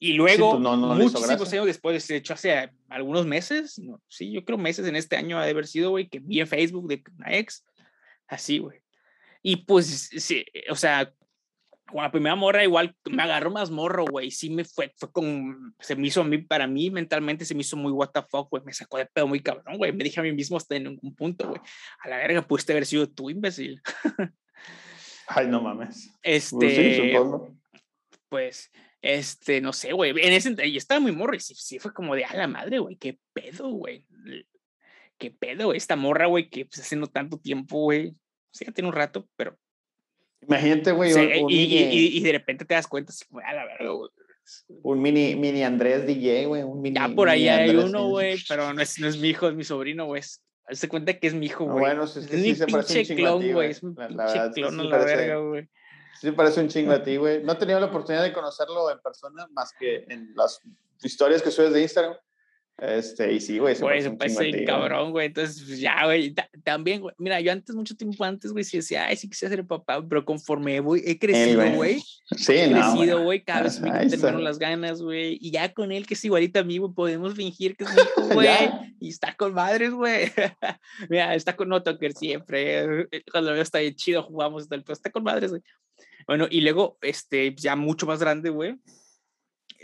Y 0.02 0.14
luego, 0.14 0.60
pues, 0.60 1.12
muchísimos 1.12 1.52
años 1.52 1.66
después, 1.66 2.08
de 2.08 2.16
hecho 2.16 2.34
hace 2.34 2.72
algunos 2.88 3.24
meses, 3.24 3.80
sí, 4.08 4.32
yo 4.32 4.44
creo 4.44 4.58
meses 4.58 4.84
en 4.88 4.96
este 4.96 5.14
año 5.14 5.38
ha 5.38 5.44
de 5.44 5.52
haber 5.52 5.68
sido, 5.68 5.90
güey, 5.90 6.08
que 6.08 6.18
vi 6.18 6.40
en 6.40 6.48
Facebook 6.48 6.88
de 6.88 7.04
una 7.16 7.36
ex, 7.36 7.64
así, 8.26 8.58
güey. 8.58 8.80
Y 9.44 9.58
pues, 9.58 10.10
sí, 10.16 10.44
o 10.68 10.74
sea, 10.74 11.14
con 11.86 12.02
la 12.02 12.10
primera 12.10 12.34
morra 12.34 12.64
igual 12.64 12.96
me 13.12 13.22
agarró 13.22 13.52
más 13.52 13.70
morro, 13.70 14.04
güey. 14.04 14.32
Sí 14.32 14.50
me 14.50 14.64
fue, 14.64 14.92
fue 14.96 15.12
con, 15.12 15.76
se 15.78 15.94
me 15.94 16.08
hizo 16.08 16.22
a 16.22 16.24
mí, 16.24 16.38
para 16.38 16.66
mí 16.66 16.90
mentalmente 16.90 17.44
se 17.44 17.54
me 17.54 17.60
hizo 17.60 17.76
muy 17.76 17.92
what 17.92 18.10
the 18.12 18.22
fuck, 18.28 18.50
güey. 18.50 18.64
Me 18.64 18.72
sacó 18.72 18.98
de 18.98 19.06
pedo 19.06 19.28
muy 19.28 19.38
cabrón, 19.38 19.78
güey. 19.78 19.92
Me 19.92 20.02
dije 20.02 20.18
a 20.18 20.24
mí 20.24 20.32
mismo 20.32 20.56
hasta 20.56 20.74
en 20.74 20.88
un 20.88 21.14
punto, 21.14 21.48
güey. 21.48 21.60
A 22.00 22.08
la 22.08 22.16
verga, 22.16 22.42
pudiste 22.42 22.72
haber 22.72 22.86
sido 22.86 23.08
tú, 23.08 23.30
imbécil. 23.30 23.80
Ay, 25.28 25.46
no 25.46 25.62
mames. 25.62 26.10
Pues 26.24 26.52
este, 26.52 27.20
pues, 28.28 28.72
este, 29.02 29.60
no 29.60 29.74
sé, 29.74 29.92
güey. 29.92 30.10
En 30.12 30.32
ese, 30.32 30.54
y 30.66 30.76
estaba 30.78 31.00
muy 31.00 31.12
morro 31.12 31.34
y 31.34 31.40
sí, 31.40 31.54
sí 31.54 31.78
fue 31.78 31.92
como 31.92 32.14
de 32.14 32.24
a 32.24 32.34
la 32.34 32.48
madre, 32.48 32.78
güey. 32.78 32.96
Qué 32.96 33.18
pedo, 33.34 33.68
güey 33.68 34.06
¿qué 35.22 35.30
pedo? 35.30 35.72
Esta 35.72 35.94
morra, 35.94 36.26
güey, 36.26 36.50
que 36.50 36.64
pues, 36.66 36.80
haciendo 36.80 37.06
tanto 37.06 37.38
tiempo, 37.38 37.82
güey. 37.82 38.16
Sí, 38.50 38.64
ya 38.64 38.72
tiene 38.72 38.88
un 38.88 38.94
rato, 38.94 39.28
pero. 39.36 39.56
Imagínate, 40.40 40.90
güey. 40.90 41.12
y, 41.48 42.18
y, 42.18 42.20
de 42.20 42.32
repente 42.32 42.64
te 42.64 42.74
das 42.74 42.88
cuenta, 42.88 43.10
así, 43.10 43.24
güey, 43.30 43.46
a 43.46 43.52
la 43.52 43.64
verga, 43.64 43.90
güey. 43.90 44.10
Un 44.82 45.00
mini, 45.00 45.36
mini 45.36 45.62
Andrés 45.62 46.04
DJ, 46.04 46.46
güey. 46.46 46.64
Un 46.64 46.82
mini, 46.82 46.96
ya 46.96 47.08
por 47.08 47.28
ahí 47.28 47.46
hay 47.46 47.76
uno, 47.76 48.08
güey, 48.08 48.36
pero 48.48 48.74
no 48.74 48.82
es, 48.82 48.98
no 48.98 49.06
es 49.06 49.16
mi 49.16 49.28
hijo, 49.28 49.48
es 49.48 49.54
mi 49.54 49.62
sobrino, 49.62 50.06
güey. 50.06 50.22
Se 50.70 50.88
cuenta 50.88 51.16
que 51.16 51.28
es 51.28 51.34
mi 51.34 51.46
hijo, 51.46 51.64
ah, 51.68 51.72
güey. 51.72 51.84
Bueno, 51.84 52.04
es, 52.04 52.16
es 52.16 52.32
mi 52.32 52.54
se 52.56 52.66
pinche 52.66 53.14
clon, 53.14 53.52
güey. 53.52 53.70
Es 53.70 53.82
un 53.84 53.94
pinche 53.94 54.50
clon 54.54 54.80
a 54.80 54.82
la 54.82 55.04
verga, 55.04 55.36
güey. 55.36 55.68
Sí, 56.22 56.30
parece 56.30 56.60
un 56.60 56.68
chingo 56.68 56.92
a 56.92 57.02
ti, 57.02 57.16
güey. 57.16 57.42
No 57.42 57.50
he 57.50 57.56
tenido 57.56 57.80
la 57.80 57.86
oportunidad 57.86 58.22
de 58.22 58.32
conocerlo 58.32 58.88
en 58.92 59.00
persona 59.00 59.44
más 59.50 59.72
que 59.76 60.04
en 60.08 60.32
las 60.36 60.60
historias 61.02 61.42
que 61.42 61.50
subes 61.50 61.72
de 61.72 61.82
Instagram. 61.82 62.14
Este, 62.78 63.32
y 63.32 63.40
sí, 63.40 63.58
güey. 63.58 63.76
Güey, 63.76 64.02
se 64.02 64.12
parece 64.12 64.64
cabrón, 64.64 65.10
güey. 65.10 65.26
Entonces, 65.26 65.64
pues, 65.66 65.80
ya, 65.80 66.04
güey. 66.04 66.32
También, 66.62 67.00
güey. 67.00 67.12
Mira, 67.18 67.40
yo 67.40 67.50
antes, 67.50 67.74
mucho 67.74 67.96
tiempo 67.96 68.22
antes, 68.22 68.52
güey, 68.52 68.62
sí 68.62 68.76
decía, 68.76 69.06
ay, 69.06 69.16
sí 69.16 69.28
quisiera 69.28 69.52
ser 69.52 69.66
papá, 69.66 70.00
pero 70.08 70.24
conforme 70.24 70.78
voy, 70.78 71.02
he 71.04 71.18
crecido, 71.18 71.68
güey. 71.72 72.00
Sí, 72.36 72.52
he 72.52 72.70
crecido, 72.70 73.24
güey. 73.24 73.42
Cada 73.42 73.62
vez 73.62 73.80
me 73.80 73.90
menos 73.90 74.42
las 74.42 74.60
ganas, 74.60 75.02
güey. 75.02 75.38
Y 75.40 75.50
ya 75.50 75.74
con 75.74 75.90
él, 75.90 76.06
que 76.06 76.14
es 76.14 76.24
igualito 76.24 76.60
a 76.60 76.62
mí, 76.62 76.78
güey, 76.78 76.92
podemos 76.92 77.34
fingir 77.34 77.76
que 77.76 77.82
es 77.82 77.90
mi 77.90 78.00
hijo, 78.00 78.28
güey. 78.34 78.48
y 79.00 79.08
está 79.08 79.34
con 79.34 79.54
madres, 79.54 79.90
güey. 79.90 80.30
Mira, 81.10 81.34
está 81.34 81.56
con 81.56 81.72
Otoker 81.72 82.12
siempre. 82.12 83.08
Cuando 83.32 83.52
veo 83.52 83.62
está 83.62 83.80
bien 83.80 83.96
chido, 83.96 84.22
jugamos, 84.22 84.68
pero 84.68 84.84
está 84.88 85.10
con 85.10 85.24
madres, 85.24 85.50
güey. 85.50 85.62
Bueno, 86.26 86.46
y 86.50 86.60
luego, 86.60 86.98
este, 87.02 87.54
ya 87.54 87.76
mucho 87.76 88.06
más 88.06 88.20
grande, 88.20 88.50
güey 88.50 88.78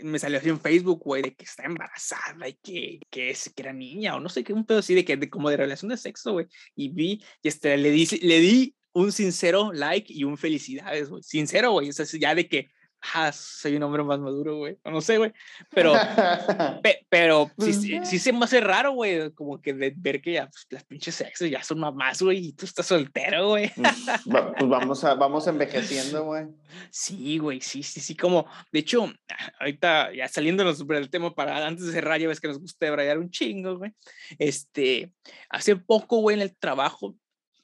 me 0.03 0.19
salió 0.19 0.39
así 0.39 0.49
en 0.49 0.59
Facebook, 0.59 1.01
güey, 1.03 1.21
de 1.21 1.35
que 1.35 1.45
está 1.45 1.63
embarazada 1.63 2.47
y 2.47 2.53
que, 2.53 2.99
que, 3.09 3.29
es, 3.31 3.51
que 3.55 3.61
era 3.61 3.73
niña 3.73 4.15
o 4.15 4.19
no 4.19 4.29
sé 4.29 4.43
qué, 4.43 4.53
un 4.53 4.65
pedo 4.65 4.79
así 4.79 4.95
de 4.95 5.05
que 5.05 5.17
de, 5.17 5.29
como 5.29 5.49
de 5.49 5.57
relación 5.57 5.89
de 5.89 5.97
sexo, 5.97 6.33
güey. 6.33 6.47
Y 6.75 6.89
vi, 6.89 7.23
y 7.41 7.47
este, 7.47 7.75
le 7.77 7.91
di, 7.91 8.05
le 8.21 8.39
di 8.39 8.75
un 8.93 9.11
sincero 9.11 9.71
like 9.73 10.11
y 10.11 10.23
un 10.23 10.37
felicidades, 10.37 11.09
güey. 11.09 11.23
Sincero, 11.23 11.71
güey. 11.71 11.89
O 11.89 11.93
sea, 11.93 12.05
ya 12.05 12.35
de 12.35 12.47
que 12.47 12.69
ah, 13.13 13.31
soy 13.31 13.75
un 13.75 13.83
hombre 13.83 14.03
más 14.03 14.19
maduro, 14.19 14.57
güey. 14.57 14.77
No 14.85 15.01
sé, 15.01 15.17
güey. 15.17 15.33
Pero, 15.73 15.93
pero 17.09 17.51
sí, 17.57 17.73
sí, 17.73 17.99
sí, 18.03 18.19
se 18.19 18.33
me 18.33 18.45
hace 18.45 18.61
raro, 18.61 18.93
güey, 18.93 19.31
como 19.31 19.61
que 19.61 19.73
de 19.73 19.93
ver 19.95 20.21
que 20.21 20.33
ya 20.33 20.47
pues, 20.47 20.67
las 20.69 20.83
pinches 20.83 21.15
sexos 21.15 21.49
ya 21.49 21.63
son 21.63 21.79
mamás, 21.79 22.21
güey, 22.21 22.47
y 22.47 22.53
tú 22.53 22.65
estás 22.65 22.87
soltero, 22.87 23.49
güey. 23.49 23.71
pues 23.75 24.69
vamos, 24.69 25.03
a, 25.03 25.15
vamos 25.15 25.47
envejeciendo, 25.47 26.25
güey. 26.25 26.45
Sí, 26.91 27.39
güey, 27.39 27.61
sí, 27.61 27.81
sí, 27.81 27.99
sí, 27.99 28.15
como, 28.15 28.45
de 28.71 28.79
hecho, 28.79 29.11
ahorita 29.59 30.13
ya 30.13 30.27
saliéndonos 30.27 30.77
sobre 30.77 30.99
el 30.99 31.09
tema 31.09 31.33
para 31.33 31.65
antes 31.65 31.85
de 31.85 31.91
cerrar, 31.91 32.19
ya 32.19 32.27
ves 32.27 32.39
que 32.39 32.47
nos 32.47 32.59
gusta 32.59 32.91
brayar 32.91 33.17
un 33.17 33.31
chingo, 33.31 33.77
güey. 33.77 33.91
Este, 34.37 35.11
hace 35.49 35.75
poco, 35.75 36.17
güey, 36.17 36.35
en 36.35 36.43
el 36.43 36.55
trabajo, 36.55 37.15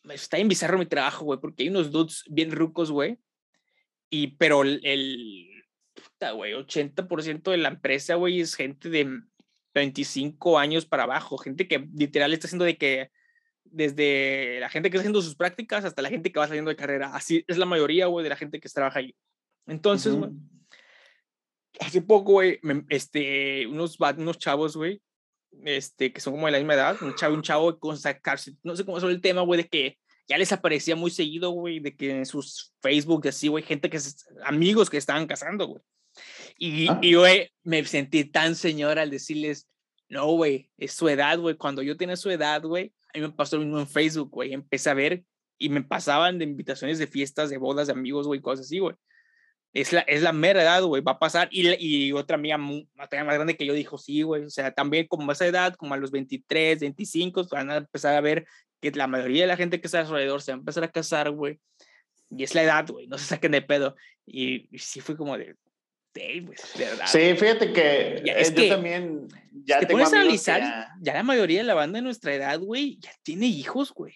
está 0.09 0.37
en 0.37 0.47
bizarro 0.47 0.77
mi 0.77 0.85
trabajo, 0.85 1.25
güey, 1.25 1.39
porque 1.39 1.63
hay 1.63 1.69
unos 1.69 1.91
dudes 1.91 2.23
bien 2.27 2.51
rucos, 2.51 2.91
güey, 2.91 3.19
y, 4.09 4.35
pero 4.37 4.63
el, 4.63 4.79
el 4.83 5.63
puta, 5.93 6.31
güey, 6.31 6.53
80% 6.53 7.51
de 7.51 7.57
la 7.57 7.69
empresa, 7.69 8.15
güey, 8.15 8.41
es 8.41 8.55
gente 8.55 8.89
de 8.89 9.21
25 9.73 10.57
años 10.57 10.85
para 10.85 11.03
abajo, 11.03 11.37
gente 11.37 11.67
que 11.67 11.87
literal 11.93 12.33
está 12.33 12.47
haciendo 12.47 12.65
de 12.65 12.77
que 12.77 13.11
desde 13.65 14.59
la 14.59 14.69
gente 14.69 14.89
que 14.89 14.97
está 14.97 15.01
haciendo 15.01 15.21
sus 15.21 15.35
prácticas 15.35 15.83
hasta 15.83 16.01
la 16.01 16.09
gente 16.09 16.31
que 16.31 16.39
va 16.39 16.47
saliendo 16.47 16.69
de 16.69 16.77
carrera. 16.77 17.13
Así 17.13 17.43
es 17.47 17.57
la 17.57 17.65
mayoría, 17.65 18.05
güey, 18.05 18.23
de 18.23 18.29
la 18.29 18.37
gente 18.37 18.59
que 18.59 18.69
trabaja 18.69 18.99
ahí. 18.99 19.15
Entonces, 19.67 20.13
güey, 20.13 20.31
hace 21.79 22.01
poco, 22.01 22.33
güey, 22.33 22.59
este, 22.89 23.67
unos, 23.67 23.97
unos 23.99 24.37
chavos, 24.37 24.77
güey, 24.77 25.01
este, 25.65 26.13
que 26.13 26.21
son 26.21 26.33
como 26.33 26.45
de 26.45 26.53
la 26.53 26.57
misma 26.59 26.75
edad, 26.75 27.01
un 27.01 27.15
chavo, 27.15 27.35
un 27.35 27.41
chavo 27.41 27.79
con 27.79 27.97
sacarse, 27.97 28.53
no 28.63 28.75
sé 28.75 28.85
cómo 28.85 28.97
es 28.97 29.03
el 29.03 29.21
tema, 29.21 29.41
güey, 29.41 29.63
de 29.63 29.67
que 29.67 29.97
ya 30.27 30.37
les 30.37 30.51
aparecía 30.51 30.95
muy 30.95 31.11
seguido, 31.11 31.51
güey, 31.51 31.79
de 31.79 31.95
que 31.95 32.11
en 32.11 32.25
sus 32.25 32.73
Facebook, 32.81 33.27
así, 33.27 33.47
güey, 33.47 33.63
gente 33.63 33.89
que 33.89 33.97
es, 33.97 34.25
amigos 34.43 34.89
que 34.89 34.97
estaban 34.97 35.27
casando, 35.27 35.67
güey. 35.67 35.81
Y, 36.57 36.87
ah. 36.87 36.99
y, 37.01 37.13
güey, 37.15 37.51
me 37.63 37.83
sentí 37.85 38.25
tan 38.25 38.55
señora 38.55 39.03
al 39.03 39.09
decirles, 39.09 39.67
no, 40.09 40.27
güey, 40.31 40.69
es 40.77 40.93
su 40.93 41.09
edad, 41.09 41.37
güey. 41.39 41.55
Cuando 41.55 41.81
yo 41.81 41.97
tenía 41.97 42.15
su 42.15 42.29
edad, 42.29 42.61
güey, 42.63 42.93
a 43.13 43.17
mí 43.17 43.21
me 43.21 43.31
pasó 43.31 43.57
lo 43.57 43.63
mismo 43.63 43.79
en 43.79 43.87
Facebook, 43.87 44.29
güey. 44.31 44.53
Empecé 44.53 44.89
a 44.89 44.93
ver 44.93 45.23
y 45.57 45.69
me 45.69 45.83
pasaban 45.83 46.37
de 46.37 46.45
invitaciones 46.45 46.99
de 46.99 47.07
fiestas, 47.07 47.49
de 47.49 47.57
bodas, 47.57 47.87
de 47.87 47.93
amigos, 47.93 48.27
güey, 48.27 48.41
cosas 48.41 48.65
así, 48.65 48.79
güey. 48.79 48.95
Es 49.73 49.91
la, 49.91 50.01
es 50.01 50.21
la 50.21 50.31
mera 50.31 50.61
edad, 50.61 50.83
güey, 50.83 51.01
va 51.01 51.13
a 51.13 51.19
pasar. 51.19 51.49
Y, 51.51 51.67
y 51.79 52.13
otra 52.13 52.35
amiga 52.35 52.57
más 52.57 53.09
grande 53.09 53.57
que 53.57 53.65
yo 53.65 53.73
dijo, 53.73 53.97
sí, 53.97 54.21
güey. 54.21 54.45
O 54.45 54.49
sea, 54.49 54.71
también 54.73 55.05
como 55.07 55.29
a 55.29 55.33
esa 55.33 55.45
edad, 55.45 55.75
como 55.75 55.93
a 55.93 55.97
los 55.97 56.11
23, 56.11 56.79
25, 56.79 57.47
van 57.51 57.71
a 57.71 57.77
empezar 57.77 58.15
a 58.15 58.21
ver 58.21 58.47
que 58.91 58.97
la 58.97 59.07
mayoría 59.07 59.41
de 59.41 59.47
la 59.47 59.57
gente 59.57 59.81
que 59.81 59.87
está 59.87 60.01
alrededor 60.01 60.41
se 60.41 60.51
va 60.51 60.57
a 60.57 60.59
empezar 60.59 60.83
a 60.83 60.91
casar, 60.91 61.31
güey. 61.31 61.59
Y 62.29 62.43
es 62.43 62.55
la 62.55 62.63
edad, 62.63 62.87
güey, 62.87 63.07
no 63.07 63.17
se 63.17 63.25
saquen 63.25 63.51
de 63.51 63.61
pedo. 63.61 63.95
Y, 64.25 64.67
sí 64.77 65.01
fue 65.01 65.15
como 65.15 65.37
de, 65.37 65.55
verdad. 66.13 67.07
Sí, 67.07 67.35
fíjate 67.35 67.73
que 67.73 68.23
es 68.25 68.53
yo 68.53 68.69
también 68.69 69.27
ya 69.51 69.79
te 69.79 69.87
pones 69.87 70.13
a 70.13 70.21
analizar, 70.21 70.61
ya... 71.01 71.13
la 71.13 71.23
mayoría 71.23 71.59
de 71.59 71.65
la 71.65 71.73
banda 71.73 71.97
de 71.97 72.03
nuestra 72.03 72.33
edad, 72.33 72.59
güey, 72.59 72.97
ya 72.99 73.11
tiene 73.23 73.47
hijos, 73.47 73.93
güey. 73.93 74.15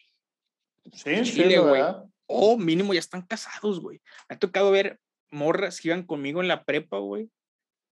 Sí, 0.94 1.26
sí, 1.26 1.58
güey. 1.58 1.84
O 2.26 2.58
mínimo 2.58 2.94
ya 2.94 3.00
están 3.00 3.22
casados, 3.22 3.82
güey. 3.82 4.02
Me 4.30 4.36
ha 4.36 4.40
tocado 4.40 4.72
ver 4.72 5.00
morras 5.30 5.82
que 5.82 5.90
iban 5.90 6.04
conmigo 6.04 6.42
en 6.42 6.48
la 6.48 6.64
prepa, 6.64 6.98
güey, 7.00 7.30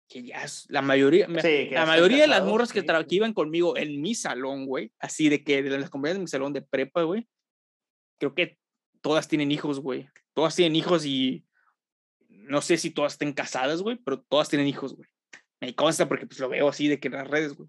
que 0.07 0.23
ya 0.23 0.43
es 0.43 0.65
la 0.69 0.81
mayoría, 0.81 1.27
la 1.27 1.85
mayoría 1.85 2.21
de 2.21 2.27
las 2.27 2.43
morras 2.43 2.71
que, 2.71 2.83
que, 2.85 3.15
iban 3.15 3.33
conmigo 3.33 3.75
en 3.77 4.01
mi 4.01 4.15
salón, 4.15 4.65
güey, 4.65 4.91
así 4.99 5.29
de 5.29 5.43
que 5.43 5.61
de 5.61 5.77
las 5.77 5.89
compañeras 5.89 6.17
de 6.17 6.23
mi 6.23 6.27
salón 6.27 6.53
de 6.53 6.61
prepa, 6.61 7.03
güey, 7.03 7.27
creo 8.17 8.33
que 8.33 8.57
todas 9.01 9.27
tienen 9.27 9.51
hijos, 9.51 9.79
güey. 9.79 10.09
Todas 10.33 10.55
tienen 10.55 10.75
hijos 10.75 11.05
y 11.05 11.45
no 12.29 12.61
sé 12.61 12.77
si 12.77 12.91
todas 12.91 13.13
estén 13.13 13.33
casadas, 13.33 13.81
güey, 13.81 13.97
pero 13.97 14.21
todas 14.21 14.49
tienen 14.49 14.67
hijos, 14.67 14.95
güey. 14.95 15.09
Me 15.59 15.75
consta 15.75 16.07
porque 16.07 16.27
pues 16.27 16.39
lo 16.39 16.49
veo 16.49 16.69
así 16.69 16.87
de 16.87 16.99
que 16.99 17.07
en 17.07 17.15
las 17.15 17.27
redes, 17.27 17.55
güey. 17.55 17.67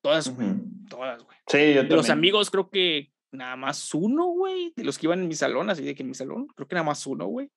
Todas, 0.00 0.34
güey. 0.34 0.48
Todas, 0.88 1.22
güey. 1.22 1.36
Sí, 1.46 1.74
yo 1.74 1.82
De 1.82 1.96
los 1.96 2.08
amigos 2.08 2.50
creo 2.50 2.70
que 2.70 3.12
nada 3.32 3.56
más 3.56 3.94
uno, 3.94 4.26
güey, 4.26 4.72
de 4.76 4.84
los 4.84 4.98
que 4.98 5.06
iban 5.06 5.20
en 5.20 5.28
mi 5.28 5.34
salón, 5.34 5.70
así 5.70 5.84
de 5.84 5.94
que 5.94 6.02
en 6.02 6.08
mi 6.08 6.14
salón, 6.14 6.46
creo 6.48 6.66
que 6.66 6.74
nada 6.74 6.86
más 6.86 7.06
uno, 7.06 7.26
güey. 7.26 7.50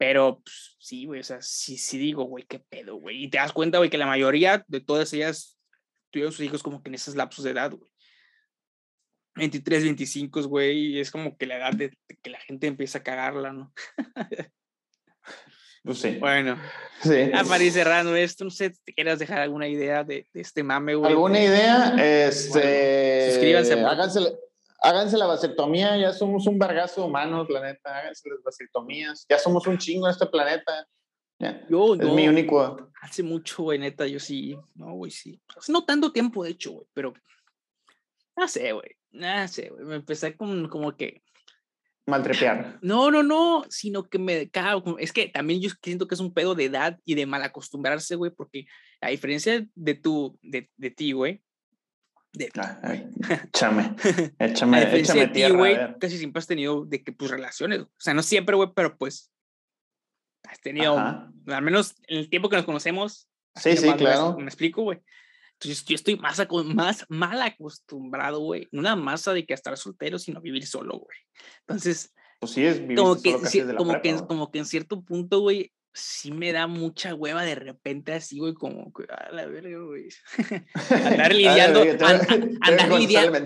Pero 0.00 0.40
pues, 0.42 0.76
sí, 0.78 1.04
güey, 1.04 1.20
o 1.20 1.22
sea, 1.22 1.42
sí, 1.42 1.76
sí 1.76 1.98
digo, 1.98 2.24
güey, 2.24 2.46
qué 2.46 2.58
pedo, 2.58 2.96
güey. 2.96 3.24
Y 3.24 3.28
te 3.28 3.36
das 3.36 3.52
cuenta, 3.52 3.76
güey, 3.76 3.90
que 3.90 3.98
la 3.98 4.06
mayoría 4.06 4.64
de 4.66 4.80
todas 4.80 5.12
ellas 5.12 5.58
tuvieron 6.08 6.32
sus 6.32 6.40
hijos 6.40 6.62
como 6.62 6.82
que 6.82 6.88
en 6.88 6.94
esos 6.94 7.16
lapsos 7.16 7.44
de 7.44 7.50
edad, 7.50 7.70
güey. 7.70 7.90
23, 9.36 9.82
25, 9.82 10.42
güey, 10.44 10.78
y 10.86 11.00
es 11.00 11.10
como 11.10 11.36
que 11.36 11.44
la 11.44 11.58
edad 11.58 11.72
de, 11.74 11.92
que 12.22 12.30
la 12.30 12.40
gente 12.40 12.66
empieza 12.66 12.98
a 12.98 13.02
cagarla, 13.02 13.52
¿no? 13.52 13.74
pues 15.84 15.98
sí. 15.98 16.16
Bueno, 16.18 16.58
sí. 17.02 17.30
a 17.34 17.44
París 17.44 17.74
cerrando 17.74 18.16
esto, 18.16 18.44
no 18.44 18.50
sé, 18.50 18.70
¿te 18.70 18.94
quieras 18.94 19.18
dejar 19.18 19.40
alguna 19.40 19.68
idea 19.68 20.02
de, 20.02 20.26
de 20.32 20.40
este 20.40 20.62
mame, 20.62 20.94
güey? 20.94 21.12
¿Alguna 21.12 21.44
idea? 21.44 21.94
Este, 21.98 23.32
suscríbanse. 23.32 23.74
Háganse, 23.74 24.20
háganse 24.80 25.18
la 25.18 25.26
vasectomía, 25.26 25.96
ya 25.96 26.12
somos 26.12 26.46
un 26.46 26.58
vergazo 26.58 27.04
humanos, 27.04 27.48
la 27.48 27.60
neta, 27.60 27.98
háganse 27.98 28.28
las 28.30 28.42
vasectomías, 28.42 29.26
ya 29.28 29.38
somos 29.38 29.66
un 29.66 29.78
chingo 29.78 30.06
en 30.06 30.12
este 30.12 30.26
planeta. 30.26 30.86
Yo, 31.70 31.94
es 31.94 32.12
mi 32.12 32.28
único. 32.28 32.90
Hace 33.00 33.22
mucho, 33.22 33.62
güey, 33.62 33.78
neta, 33.78 34.06
yo 34.06 34.20
sí, 34.20 34.56
no, 34.74 34.92
güey, 34.94 35.10
sí. 35.10 35.40
No 35.68 35.84
tanto 35.84 36.12
tiempo, 36.12 36.44
de 36.44 36.50
hecho, 36.50 36.72
güey, 36.72 36.86
pero 36.92 37.14
no 38.36 38.48
sé, 38.48 38.72
güey, 38.72 38.96
no 39.10 39.48
sé, 39.48 39.70
güey, 39.70 39.84
me 39.84 39.96
empecé 39.96 40.36
con, 40.36 40.68
como 40.68 40.96
que... 40.96 41.22
Maltrepear. 42.06 42.78
No, 42.82 43.10
no, 43.10 43.22
no, 43.22 43.64
sino 43.68 44.08
que 44.08 44.18
me 44.18 44.50
cago. 44.50 44.98
Es 44.98 45.12
que 45.12 45.28
también 45.28 45.60
yo 45.60 45.70
siento 45.82 46.08
que 46.08 46.16
es 46.16 46.20
un 46.20 46.34
pedo 46.34 46.54
de 46.54 46.64
edad 46.64 46.98
y 47.04 47.14
de 47.14 47.24
mal 47.24 47.42
acostumbrarse, 47.42 48.16
güey, 48.16 48.32
porque 48.32 48.66
a 49.00 49.10
diferencia 49.10 49.64
de 49.74 49.94
tu, 49.94 50.36
de, 50.42 50.70
de 50.76 50.90
ti, 50.90 51.12
güey, 51.12 51.42
de, 52.32 52.44
échame, 52.46 53.96
échame, 54.38 54.98
échame 54.98 55.28
tierra. 55.28 55.56
güey, 55.56 55.76
casi 55.98 56.18
siempre 56.18 56.38
has 56.38 56.46
tenido 56.46 56.84
de 56.84 57.02
que, 57.02 57.12
pues, 57.12 57.30
relaciones. 57.30 57.80
O 57.80 57.88
sea, 57.98 58.14
no 58.14 58.22
siempre, 58.22 58.56
güey, 58.56 58.70
pero 58.74 58.96
pues 58.96 59.32
has 60.44 60.60
tenido, 60.60 60.96
al 60.98 61.62
menos 61.62 61.94
en 62.06 62.18
el 62.18 62.30
tiempo 62.30 62.48
que 62.48 62.56
nos 62.56 62.64
conocemos. 62.64 63.28
Sí, 63.56 63.76
sí, 63.76 63.92
claro. 63.94 64.36
Me 64.38 64.44
explico, 64.44 64.82
güey. 64.82 65.00
Entonces, 65.54 65.84
yo 65.84 65.94
estoy 65.94 66.16
más, 66.16 66.40
más 66.64 67.04
mal 67.08 67.42
acostumbrado, 67.42 68.40
güey. 68.40 68.68
No 68.72 68.80
nada 68.80 68.96
más 68.96 69.24
de 69.24 69.44
que 69.44 69.52
estar 69.52 69.76
soltero, 69.76 70.18
sino 70.18 70.40
vivir 70.40 70.66
solo, 70.66 70.98
güey. 70.98 71.18
Entonces, 71.66 72.14
pues 72.38 72.52
sí, 72.52 72.64
es 72.64 72.80
vivir 72.80 72.96
como 72.96 73.20
que, 73.20 73.32
como, 73.76 74.00
que, 74.00 74.16
como 74.26 74.50
que 74.50 74.58
en 74.60 74.66
cierto 74.66 75.02
punto, 75.02 75.40
güey, 75.40 75.72
sí 75.92 76.30
me 76.30 76.52
da 76.52 76.66
mucha 76.66 77.14
hueva 77.14 77.42
de 77.42 77.54
repente 77.54 78.12
así, 78.12 78.38
güey, 78.38 78.54
como 78.54 78.92
que, 78.92 79.04
a 79.12 79.32
la 79.32 79.46
verga, 79.46 79.78
güey. 79.78 80.08
andar 80.90 81.34
lidiando, 81.34 81.80
andar 82.60 82.88
lidiando, 82.98 83.38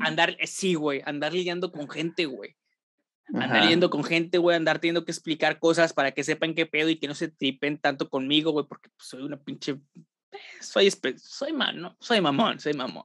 andar, 0.00 0.36
sí, 0.44 0.74
güey, 0.74 1.02
andar 1.04 1.32
lidiando 1.32 1.72
con 1.72 1.88
gente, 1.88 2.26
güey. 2.26 2.56
Andar 3.34 3.62
lidiando 3.62 3.90
con 3.90 4.04
gente, 4.04 4.38
güey, 4.38 4.56
andar 4.56 4.78
teniendo 4.78 5.04
que 5.04 5.12
explicar 5.12 5.58
cosas 5.58 5.92
para 5.92 6.12
que 6.12 6.24
sepan 6.24 6.54
qué 6.54 6.64
pedo 6.64 6.88
y 6.88 6.98
que 6.98 7.08
no 7.08 7.14
se 7.14 7.28
tripen 7.28 7.78
tanto 7.78 8.08
conmigo, 8.08 8.52
güey, 8.52 8.66
porque 8.66 8.88
pues, 8.88 9.08
soy 9.08 9.22
una 9.22 9.36
pinche, 9.36 9.72
eh, 10.32 10.38
soy, 10.60 10.90
soy 11.16 11.52
man, 11.52 11.78
¿no? 11.78 11.96
Soy 12.00 12.20
mamón, 12.20 12.58
soy 12.58 12.72
mamón. 12.72 13.04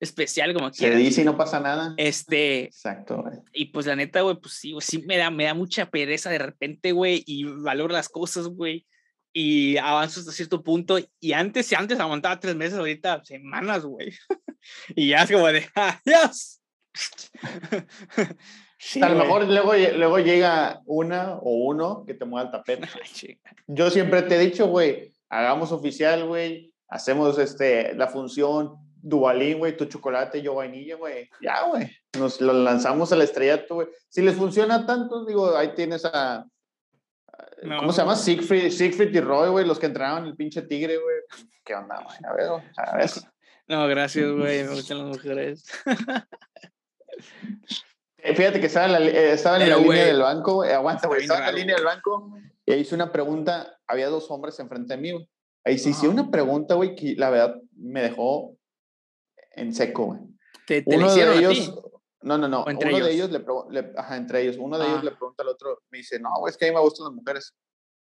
Especial, 0.00 0.54
como 0.54 0.72
Se 0.72 0.94
dice 0.94 1.22
y 1.22 1.24
no 1.24 1.36
pasa 1.36 1.60
nada. 1.60 1.94
Este. 1.96 2.64
Exacto, 2.64 3.22
güey. 3.22 3.38
Y 3.52 3.66
pues 3.66 3.86
la 3.86 3.96
neta, 3.96 4.20
güey, 4.22 4.36
pues 4.36 4.54
sí, 4.54 4.72
güey, 4.72 4.82
sí 4.86 5.02
me 5.06 5.16
da, 5.16 5.30
me 5.30 5.44
da 5.44 5.54
mucha 5.54 5.90
pereza 5.90 6.30
de 6.30 6.38
repente, 6.38 6.92
güey, 6.92 7.22
y 7.26 7.44
valoro 7.44 7.92
las 7.92 8.08
cosas, 8.08 8.46
güey. 8.48 8.86
Y 9.32 9.76
avanzo 9.76 10.20
hasta 10.20 10.32
cierto 10.32 10.62
punto. 10.62 10.98
Y 11.20 11.32
antes, 11.32 11.66
si 11.66 11.74
antes 11.74 12.00
aguantaba 12.00 12.40
tres 12.40 12.56
meses, 12.56 12.78
ahorita 12.78 13.24
semanas, 13.24 13.84
güey. 13.84 14.12
y 14.96 15.08
ya 15.08 15.22
es 15.22 15.30
como 15.30 15.46
de, 15.48 15.68
adiós. 15.74 16.60
Sí, 18.80 19.02
a 19.02 19.08
lo 19.08 19.16
mejor 19.16 19.44
luego, 19.48 19.72
luego 19.74 20.18
llega 20.20 20.82
una 20.86 21.34
o 21.38 21.50
uno 21.66 22.04
que 22.06 22.14
te 22.14 22.24
mueva 22.24 22.46
el 22.46 22.52
tapete. 22.52 22.86
Yo 23.66 23.90
siempre 23.90 24.22
te 24.22 24.36
he 24.36 24.38
dicho, 24.38 24.68
güey, 24.68 25.12
hagamos 25.28 25.72
oficial, 25.72 26.26
güey, 26.26 26.72
hacemos 26.86 27.38
este, 27.38 27.94
la 27.94 28.06
función 28.06 28.76
Duvalín, 29.08 29.58
güey, 29.58 29.76
tu 29.76 29.86
chocolate, 29.86 30.42
yo 30.42 30.54
vainilla, 30.54 30.96
güey. 30.96 31.30
Ya, 31.40 31.64
güey. 31.64 31.90
Nos 32.18 32.40
lo 32.40 32.52
lanzamos 32.52 33.10
a 33.12 33.16
la 33.16 33.24
estrellato, 33.24 33.76
güey. 33.76 33.88
Si 34.08 34.20
les 34.20 34.34
funciona 34.34 34.84
tanto, 34.84 35.24
digo, 35.24 35.56
ahí 35.56 35.74
tienes 35.74 36.04
a. 36.04 36.44
¿Cómo 37.78 37.92
se 37.92 38.02
llama? 38.02 38.16
Siegfried, 38.16 38.70
Siegfried 38.70 39.14
y 39.14 39.20
Roy, 39.20 39.48
güey, 39.48 39.66
los 39.66 39.78
que 39.78 39.86
entraron 39.86 40.26
el 40.26 40.36
pinche 40.36 40.62
tigre, 40.62 40.98
güey. 40.98 41.16
¿Qué 41.64 41.74
onda, 41.74 42.02
güey? 42.04 42.16
A 42.24 42.34
ver, 42.34 42.64
a 42.76 42.96
ver. 42.96 43.10
No, 43.66 43.86
gracias, 43.88 44.30
güey. 44.30 44.64
Me 44.64 44.74
gustan 44.74 44.98
las 44.98 45.16
mujeres. 45.16 45.64
Eh, 48.20 48.34
fíjate 48.34 48.58
que 48.58 48.66
estaba 48.66 48.86
en 48.86 48.92
la, 48.92 48.98
eh, 49.00 49.32
estaba 49.32 49.62
en 49.62 49.70
la 49.70 49.76
línea 49.76 50.06
del 50.06 50.20
banco, 50.20 50.64
aguanta, 50.64 51.06
güey, 51.06 51.22
estaba 51.22 51.38
en 51.38 51.46
la 51.46 51.52
línea 51.52 51.76
del 51.76 51.84
banco 51.84 52.36
y 52.66 52.74
hice 52.74 52.96
una 52.96 53.12
pregunta, 53.12 53.78
había 53.86 54.08
dos 54.08 54.28
hombres 54.30 54.58
enfrente 54.58 54.94
de 54.94 55.00
mí, 55.00 55.12
güey. 55.12 55.28
Ahí 55.64 55.78
sí 55.78 55.90
hice 55.90 56.08
una 56.08 56.30
pregunta, 56.30 56.74
güey, 56.74 56.96
que 56.96 57.14
la 57.16 57.30
verdad 57.30 57.56
me 57.76 58.02
dejó 58.02 58.57
en 59.52 59.74
seco, 59.74 60.06
güey. 60.06 60.20
¿Te, 60.66 60.82
te 60.82 60.96
uno 60.96 61.14
de 61.14 61.38
ellos, 61.38 61.74
no, 62.22 62.36
no, 62.36 62.48
no, 62.48 62.64
uno 62.64 62.98
de 63.04 63.12
ellos 63.12 63.30
le, 63.30 63.44
le, 63.70 63.92
ajá, 63.96 64.16
entre 64.16 64.42
ellos, 64.42 64.56
uno 64.58 64.78
de 64.78 64.84
ellos 64.84 64.98
ah. 65.00 65.04
le 65.04 65.10
pregunta 65.12 65.42
al 65.42 65.48
otro, 65.48 65.82
me 65.90 65.98
dice, 65.98 66.18
no, 66.18 66.46
es 66.46 66.56
que 66.56 66.66
a 66.66 66.68
mí 66.68 66.74
me 66.74 66.80
gustan 66.80 67.06
las 67.06 67.14
mujeres. 67.14 67.54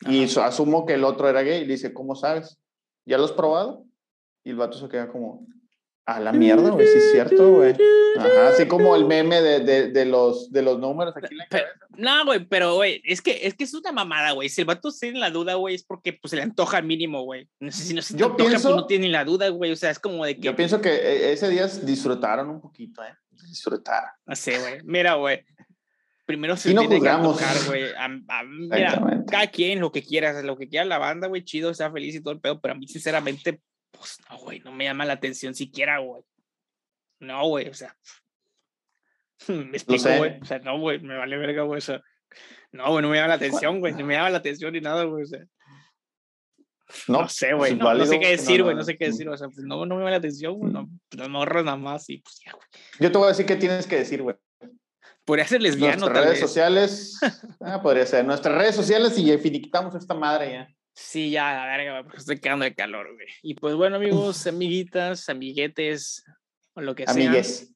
Y 0.02 0.24
asumo 0.38 0.86
que 0.86 0.94
el 0.94 1.04
otro 1.04 1.28
era 1.28 1.42
gay 1.42 1.62
y 1.62 1.66
le 1.66 1.74
dice, 1.74 1.92
¿cómo 1.92 2.14
sabes? 2.14 2.58
¿Ya 3.04 3.18
lo 3.18 3.24
has 3.24 3.32
probado? 3.32 3.84
Y 4.44 4.50
el 4.50 4.56
vato 4.56 4.78
se 4.78 4.88
queda 4.88 5.08
como, 5.08 5.46
a 6.16 6.20
la 6.20 6.32
mierda, 6.32 6.70
güey, 6.70 6.86
sí 6.86 6.98
es 6.98 7.12
cierto, 7.12 7.52
güey. 7.52 7.74
Ajá, 8.18 8.48
así 8.48 8.66
como 8.66 8.96
el 8.96 9.04
meme 9.04 9.40
de, 9.40 9.60
de, 9.60 9.88
de, 9.90 10.04
los, 10.04 10.50
de 10.50 10.62
los 10.62 10.78
números 10.78 11.16
aquí 11.16 11.28
en 11.30 11.38
la 11.38 11.46
cabeza. 11.46 11.68
No, 11.96 12.24
güey, 12.24 12.44
pero, 12.44 12.74
güey, 12.74 13.00
es 13.04 13.22
que, 13.22 13.46
es 13.46 13.54
que 13.54 13.64
es 13.64 13.74
una 13.74 13.92
mamada, 13.92 14.32
güey. 14.32 14.48
Si 14.48 14.60
el 14.60 14.66
vato 14.66 14.90
tiene 14.90 15.20
la 15.20 15.30
duda, 15.30 15.54
güey, 15.54 15.76
es 15.76 15.84
porque 15.84 16.12
pues, 16.14 16.30
se 16.30 16.36
le 16.36 16.42
antoja 16.42 16.78
al 16.78 16.84
mínimo, 16.84 17.22
güey. 17.22 17.48
No 17.60 17.70
sé 17.70 17.84
si 17.84 17.94
no 17.94 18.02
se 18.02 18.16
yo 18.16 18.26
antoja, 18.26 18.48
pienso, 18.48 18.68
pues, 18.68 18.80
no 18.80 18.86
tiene 18.86 19.08
la 19.08 19.24
duda, 19.24 19.48
güey. 19.50 19.70
O 19.70 19.76
sea, 19.76 19.90
es 19.90 19.98
como 19.98 20.24
de 20.24 20.36
que... 20.36 20.42
Yo 20.42 20.56
pienso 20.56 20.80
que 20.80 20.90
eh, 20.90 21.32
ese 21.32 21.48
día 21.48 21.66
disfrutaron 21.66 22.50
un 22.50 22.60
poquito, 22.60 23.02
¿eh? 23.04 23.14
Disfrutaron. 23.48 24.10
No 24.26 24.34
sé, 24.34 24.58
güey. 24.58 24.80
Mira, 24.84 25.14
güey. 25.14 25.44
Primero 26.26 26.56
se 26.56 26.70
y 26.70 26.74
no 26.74 26.82
tiene 26.82 27.00
que 27.00 27.08
antojar, 27.08 27.56
güey. 27.66 27.84
Mira, 28.68 29.22
cada 29.28 29.46
quien 29.48 29.80
lo 29.80 29.90
que 29.90 30.02
quiera, 30.02 30.42
lo 30.42 30.56
que 30.56 30.68
quiera 30.68 30.84
la 30.84 30.98
banda, 30.98 31.26
güey, 31.26 31.44
chido, 31.44 31.74
sea 31.74 31.90
feliz 31.90 32.14
y 32.14 32.20
todo 32.20 32.34
el 32.34 32.40
pedo, 32.40 32.60
pero 32.60 32.74
a 32.74 32.76
mí, 32.76 32.86
sinceramente, 32.86 33.60
pues 33.90 34.18
no, 34.30 34.38
güey, 34.38 34.60
no 34.60 34.72
me 34.72 34.84
llama 34.84 35.04
la 35.04 35.14
atención 35.14 35.54
siquiera, 35.54 35.98
güey. 35.98 36.22
No, 37.20 37.46
güey, 37.48 37.68
o 37.68 37.74
sea. 37.74 37.96
Me 39.48 39.76
explico, 39.76 40.08
güey. 40.16 40.40
O 40.40 40.44
sea, 40.44 40.58
no, 40.58 40.78
güey, 40.78 41.00
me 41.00 41.16
vale 41.16 41.36
verga, 41.36 41.62
güey. 41.62 41.78
O 41.78 41.80
sea, 41.80 42.02
no, 42.72 42.90
güey, 42.90 43.02
no 43.02 43.08
me 43.08 43.16
llama 43.16 43.28
la 43.28 43.34
atención, 43.34 43.80
güey. 43.80 43.94
No 43.94 44.04
me 44.04 44.14
llama 44.14 44.30
la 44.30 44.38
atención 44.38 44.72
ni 44.72 44.80
nada, 44.80 45.04
güey. 45.04 45.24
O 45.24 45.26
sea. 45.26 45.44
No, 47.08 47.28
sé, 47.28 47.54
güey. 47.54 47.76
Pues 47.76 47.98
no, 47.98 48.06
sé 48.06 48.20
qué 48.20 48.28
decir, 48.28 48.62
güey. 48.62 48.74
No, 48.76 48.82
sé 48.82 48.96
qué 48.96 49.06
decir. 49.06 49.28
O 49.28 49.36
sea, 49.36 49.48
pues 49.48 49.64
no, 49.64 49.86
no 49.86 49.94
me 49.94 50.00
llama 50.00 50.10
la 50.10 50.16
atención, 50.16 50.58
güey. 50.58 50.72
No, 50.72 50.88
me 51.16 51.38
ahorro 51.38 51.62
nada 51.62 51.76
más 51.76 52.08
y 52.10 52.18
pues 52.18 52.40
ya, 52.44 52.52
güey. 52.52 52.66
Yo 52.98 53.10
te 53.10 53.18
voy 53.18 53.26
a 53.26 53.30
decir 53.30 53.46
qué 53.46 53.56
tienes 53.56 53.86
que 53.86 53.96
decir, 53.96 54.22
güey. 54.22 54.36
Podría 55.24 55.46
ser 55.46 55.62
lesbiano, 55.62 56.00
Nuestras 56.00 56.24
redes 56.24 56.40
sociales. 56.40 57.18
ah, 57.60 57.80
podría 57.82 58.06
ser. 58.06 58.24
Nuestras 58.24 58.56
redes 58.56 58.74
sociales 58.74 59.16
y 59.18 59.36
finiquitamos 59.38 59.94
esta 59.94 60.14
madre 60.14 60.52
ya. 60.52 60.68
Sí, 61.02 61.30
ya, 61.30 61.54
la 61.54 61.64
verga, 61.64 62.02
porque 62.02 62.18
estoy 62.18 62.38
quedando 62.38 62.64
de 62.64 62.74
calor, 62.74 63.14
güey. 63.14 63.26
Y 63.42 63.54
pues 63.54 63.74
bueno, 63.74 63.96
amigos, 63.96 64.46
amiguitas, 64.46 65.28
amiguetes, 65.30 66.24
o 66.74 66.82
lo 66.82 66.94
que 66.94 67.04
Amigues. 67.08 67.58
sea. 67.58 67.66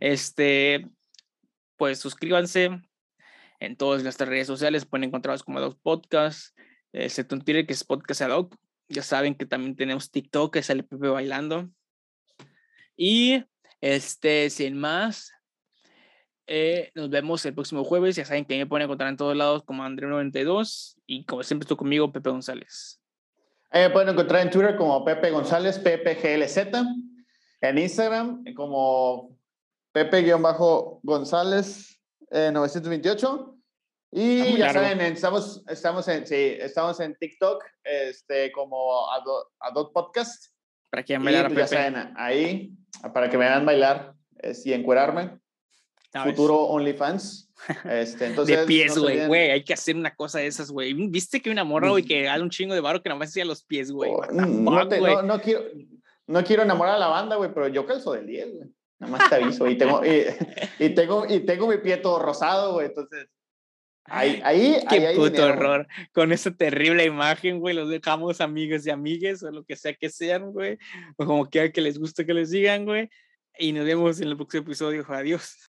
Este, 0.00 0.88
pues 1.76 1.98
suscríbanse 2.00 2.80
en 3.60 3.76
todas 3.76 4.02
nuestras 4.02 4.28
redes 4.28 4.46
sociales, 4.46 4.86
pueden 4.86 5.04
encontrarnos 5.04 5.44
como 5.44 5.60
Doc 5.60 5.78
Podcast, 5.82 6.58
excepto 6.92 7.34
en 7.34 7.42
Twitter 7.42 7.66
que 7.66 7.74
es 7.74 7.84
Podcast 7.84 8.22
Ad 8.22 8.46
Ya 8.88 9.02
saben 9.02 9.34
que 9.34 9.44
también 9.44 9.76
tenemos 9.76 10.10
TikTok, 10.10 10.54
que 10.54 10.62
sale 10.62 10.82
Pepe 10.82 11.08
bailando. 11.08 11.68
Y 12.96 13.44
este, 13.82 14.48
sin 14.48 14.78
más, 14.78 15.30
eh, 16.46 16.90
nos 16.94 17.10
vemos 17.10 17.44
el 17.46 17.54
próximo 17.54 17.84
jueves. 17.84 18.16
Ya 18.16 18.24
saben 18.24 18.44
que 18.44 18.56
me 18.56 18.66
pueden 18.66 18.84
encontrar 18.84 19.10
en 19.10 19.16
todos 19.16 19.36
lados 19.36 19.64
como 19.64 19.84
André92 19.84 20.96
y 21.06 21.24
como 21.24 21.42
siempre 21.42 21.64
estoy 21.64 21.76
conmigo, 21.76 22.12
Pepe 22.12 22.30
González. 22.30 23.00
me 23.72 23.90
pueden 23.90 24.10
encontrar 24.10 24.42
en 24.42 24.50
Twitter 24.50 24.76
como 24.76 25.04
Pepe 25.04 25.30
González, 25.30 25.78
PPGLZ. 25.78 26.58
En 27.62 27.78
Instagram 27.78 28.44
como 28.54 29.34
Pepe-González 29.92 31.98
928. 32.30 33.52
Eh, 34.12 34.50
y 34.50 34.58
ya 34.58 34.72
saben, 34.72 35.00
estamos, 35.00 35.64
estamos, 35.68 36.06
en, 36.08 36.26
sí, 36.26 36.56
estamos 36.60 37.00
en 37.00 37.16
TikTok 37.16 37.64
este, 37.82 38.52
como 38.52 39.10
Adot, 39.10 39.48
Adot 39.60 39.92
Podcast. 39.92 40.52
Para 40.90 41.02
que 41.02 41.18
bailar 41.18 41.52
pues, 41.52 41.72
ahí, 42.16 42.72
para 43.12 43.28
que 43.28 43.36
me 43.36 43.46
vean 43.46 43.66
bailar 43.66 44.14
y 44.64 44.72
encuerarme. 44.72 45.40
Futuro 46.24 46.56
OnlyFans. 46.56 47.50
Este, 47.84 48.26
entonces, 48.26 48.58
de 48.58 48.66
pies, 48.66 48.96
güey, 48.98 49.26
güey, 49.26 49.50
hay 49.50 49.64
que 49.64 49.74
hacer 49.74 49.96
una 49.96 50.14
cosa 50.14 50.38
de 50.38 50.46
esas, 50.46 50.70
güey. 50.70 50.92
¿Viste 50.92 51.40
que 51.40 51.50
una 51.50 51.64
morra, 51.64 51.90
güey, 51.90 52.04
que 52.04 52.28
haga 52.28 52.42
un 52.42 52.50
chingo 52.50 52.74
de 52.74 52.80
barro 52.80 53.02
que 53.02 53.08
nada 53.08 53.18
más 53.18 53.30
hacía 53.30 53.44
los 53.44 53.64
pies, 53.64 53.90
güey? 53.90 54.10
Oh, 54.12 54.26
no, 54.32 54.46
no, 54.46 55.22
no, 55.22 55.40
quiero, 55.40 55.64
no 56.26 56.44
quiero 56.44 56.62
enamorar 56.62 56.94
a 56.94 56.98
la 56.98 57.08
banda, 57.08 57.36
güey, 57.36 57.52
pero 57.52 57.68
yo 57.68 57.86
calzo 57.86 58.12
del 58.12 58.26
10, 58.26 58.54
güey. 58.54 58.68
Nada 58.98 59.12
más 59.12 59.28
te 59.28 59.36
aviso. 59.36 59.68
Y 59.68 59.76
tengo, 59.76 60.00
y, 60.78 60.88
tengo, 60.90 61.26
y 61.28 61.40
tengo 61.40 61.68
mi 61.68 61.78
pie 61.78 61.98
todo 61.98 62.18
rosado, 62.18 62.74
güey. 62.74 62.86
Entonces, 62.86 63.28
ahí, 64.04 64.40
ahí, 64.44 64.78
Qué 64.88 65.12
puto 65.16 65.44
horror. 65.44 65.86
Con 66.12 66.32
esa 66.32 66.50
terrible 66.50 67.04
imagen, 67.04 67.60
güey, 67.60 67.74
los 67.74 67.88
dejamos 67.90 68.40
amigos 68.40 68.86
y 68.86 68.90
amigues 68.90 69.42
o 69.42 69.50
lo 69.50 69.64
que 69.64 69.76
sea 69.76 69.94
que 69.94 70.08
sean, 70.08 70.52
güey. 70.52 70.78
O 71.16 71.26
como 71.26 71.46
quiera 71.48 71.70
que 71.70 71.80
les 71.80 71.98
guste 71.98 72.24
que 72.24 72.34
les 72.34 72.50
digan, 72.50 72.84
güey. 72.84 73.10
Y 73.58 73.72
nos 73.72 73.84
vemos 73.84 74.20
en 74.20 74.28
el 74.28 74.36
próximo 74.36 74.62
episodio. 74.62 75.04
Adiós. 75.08 75.70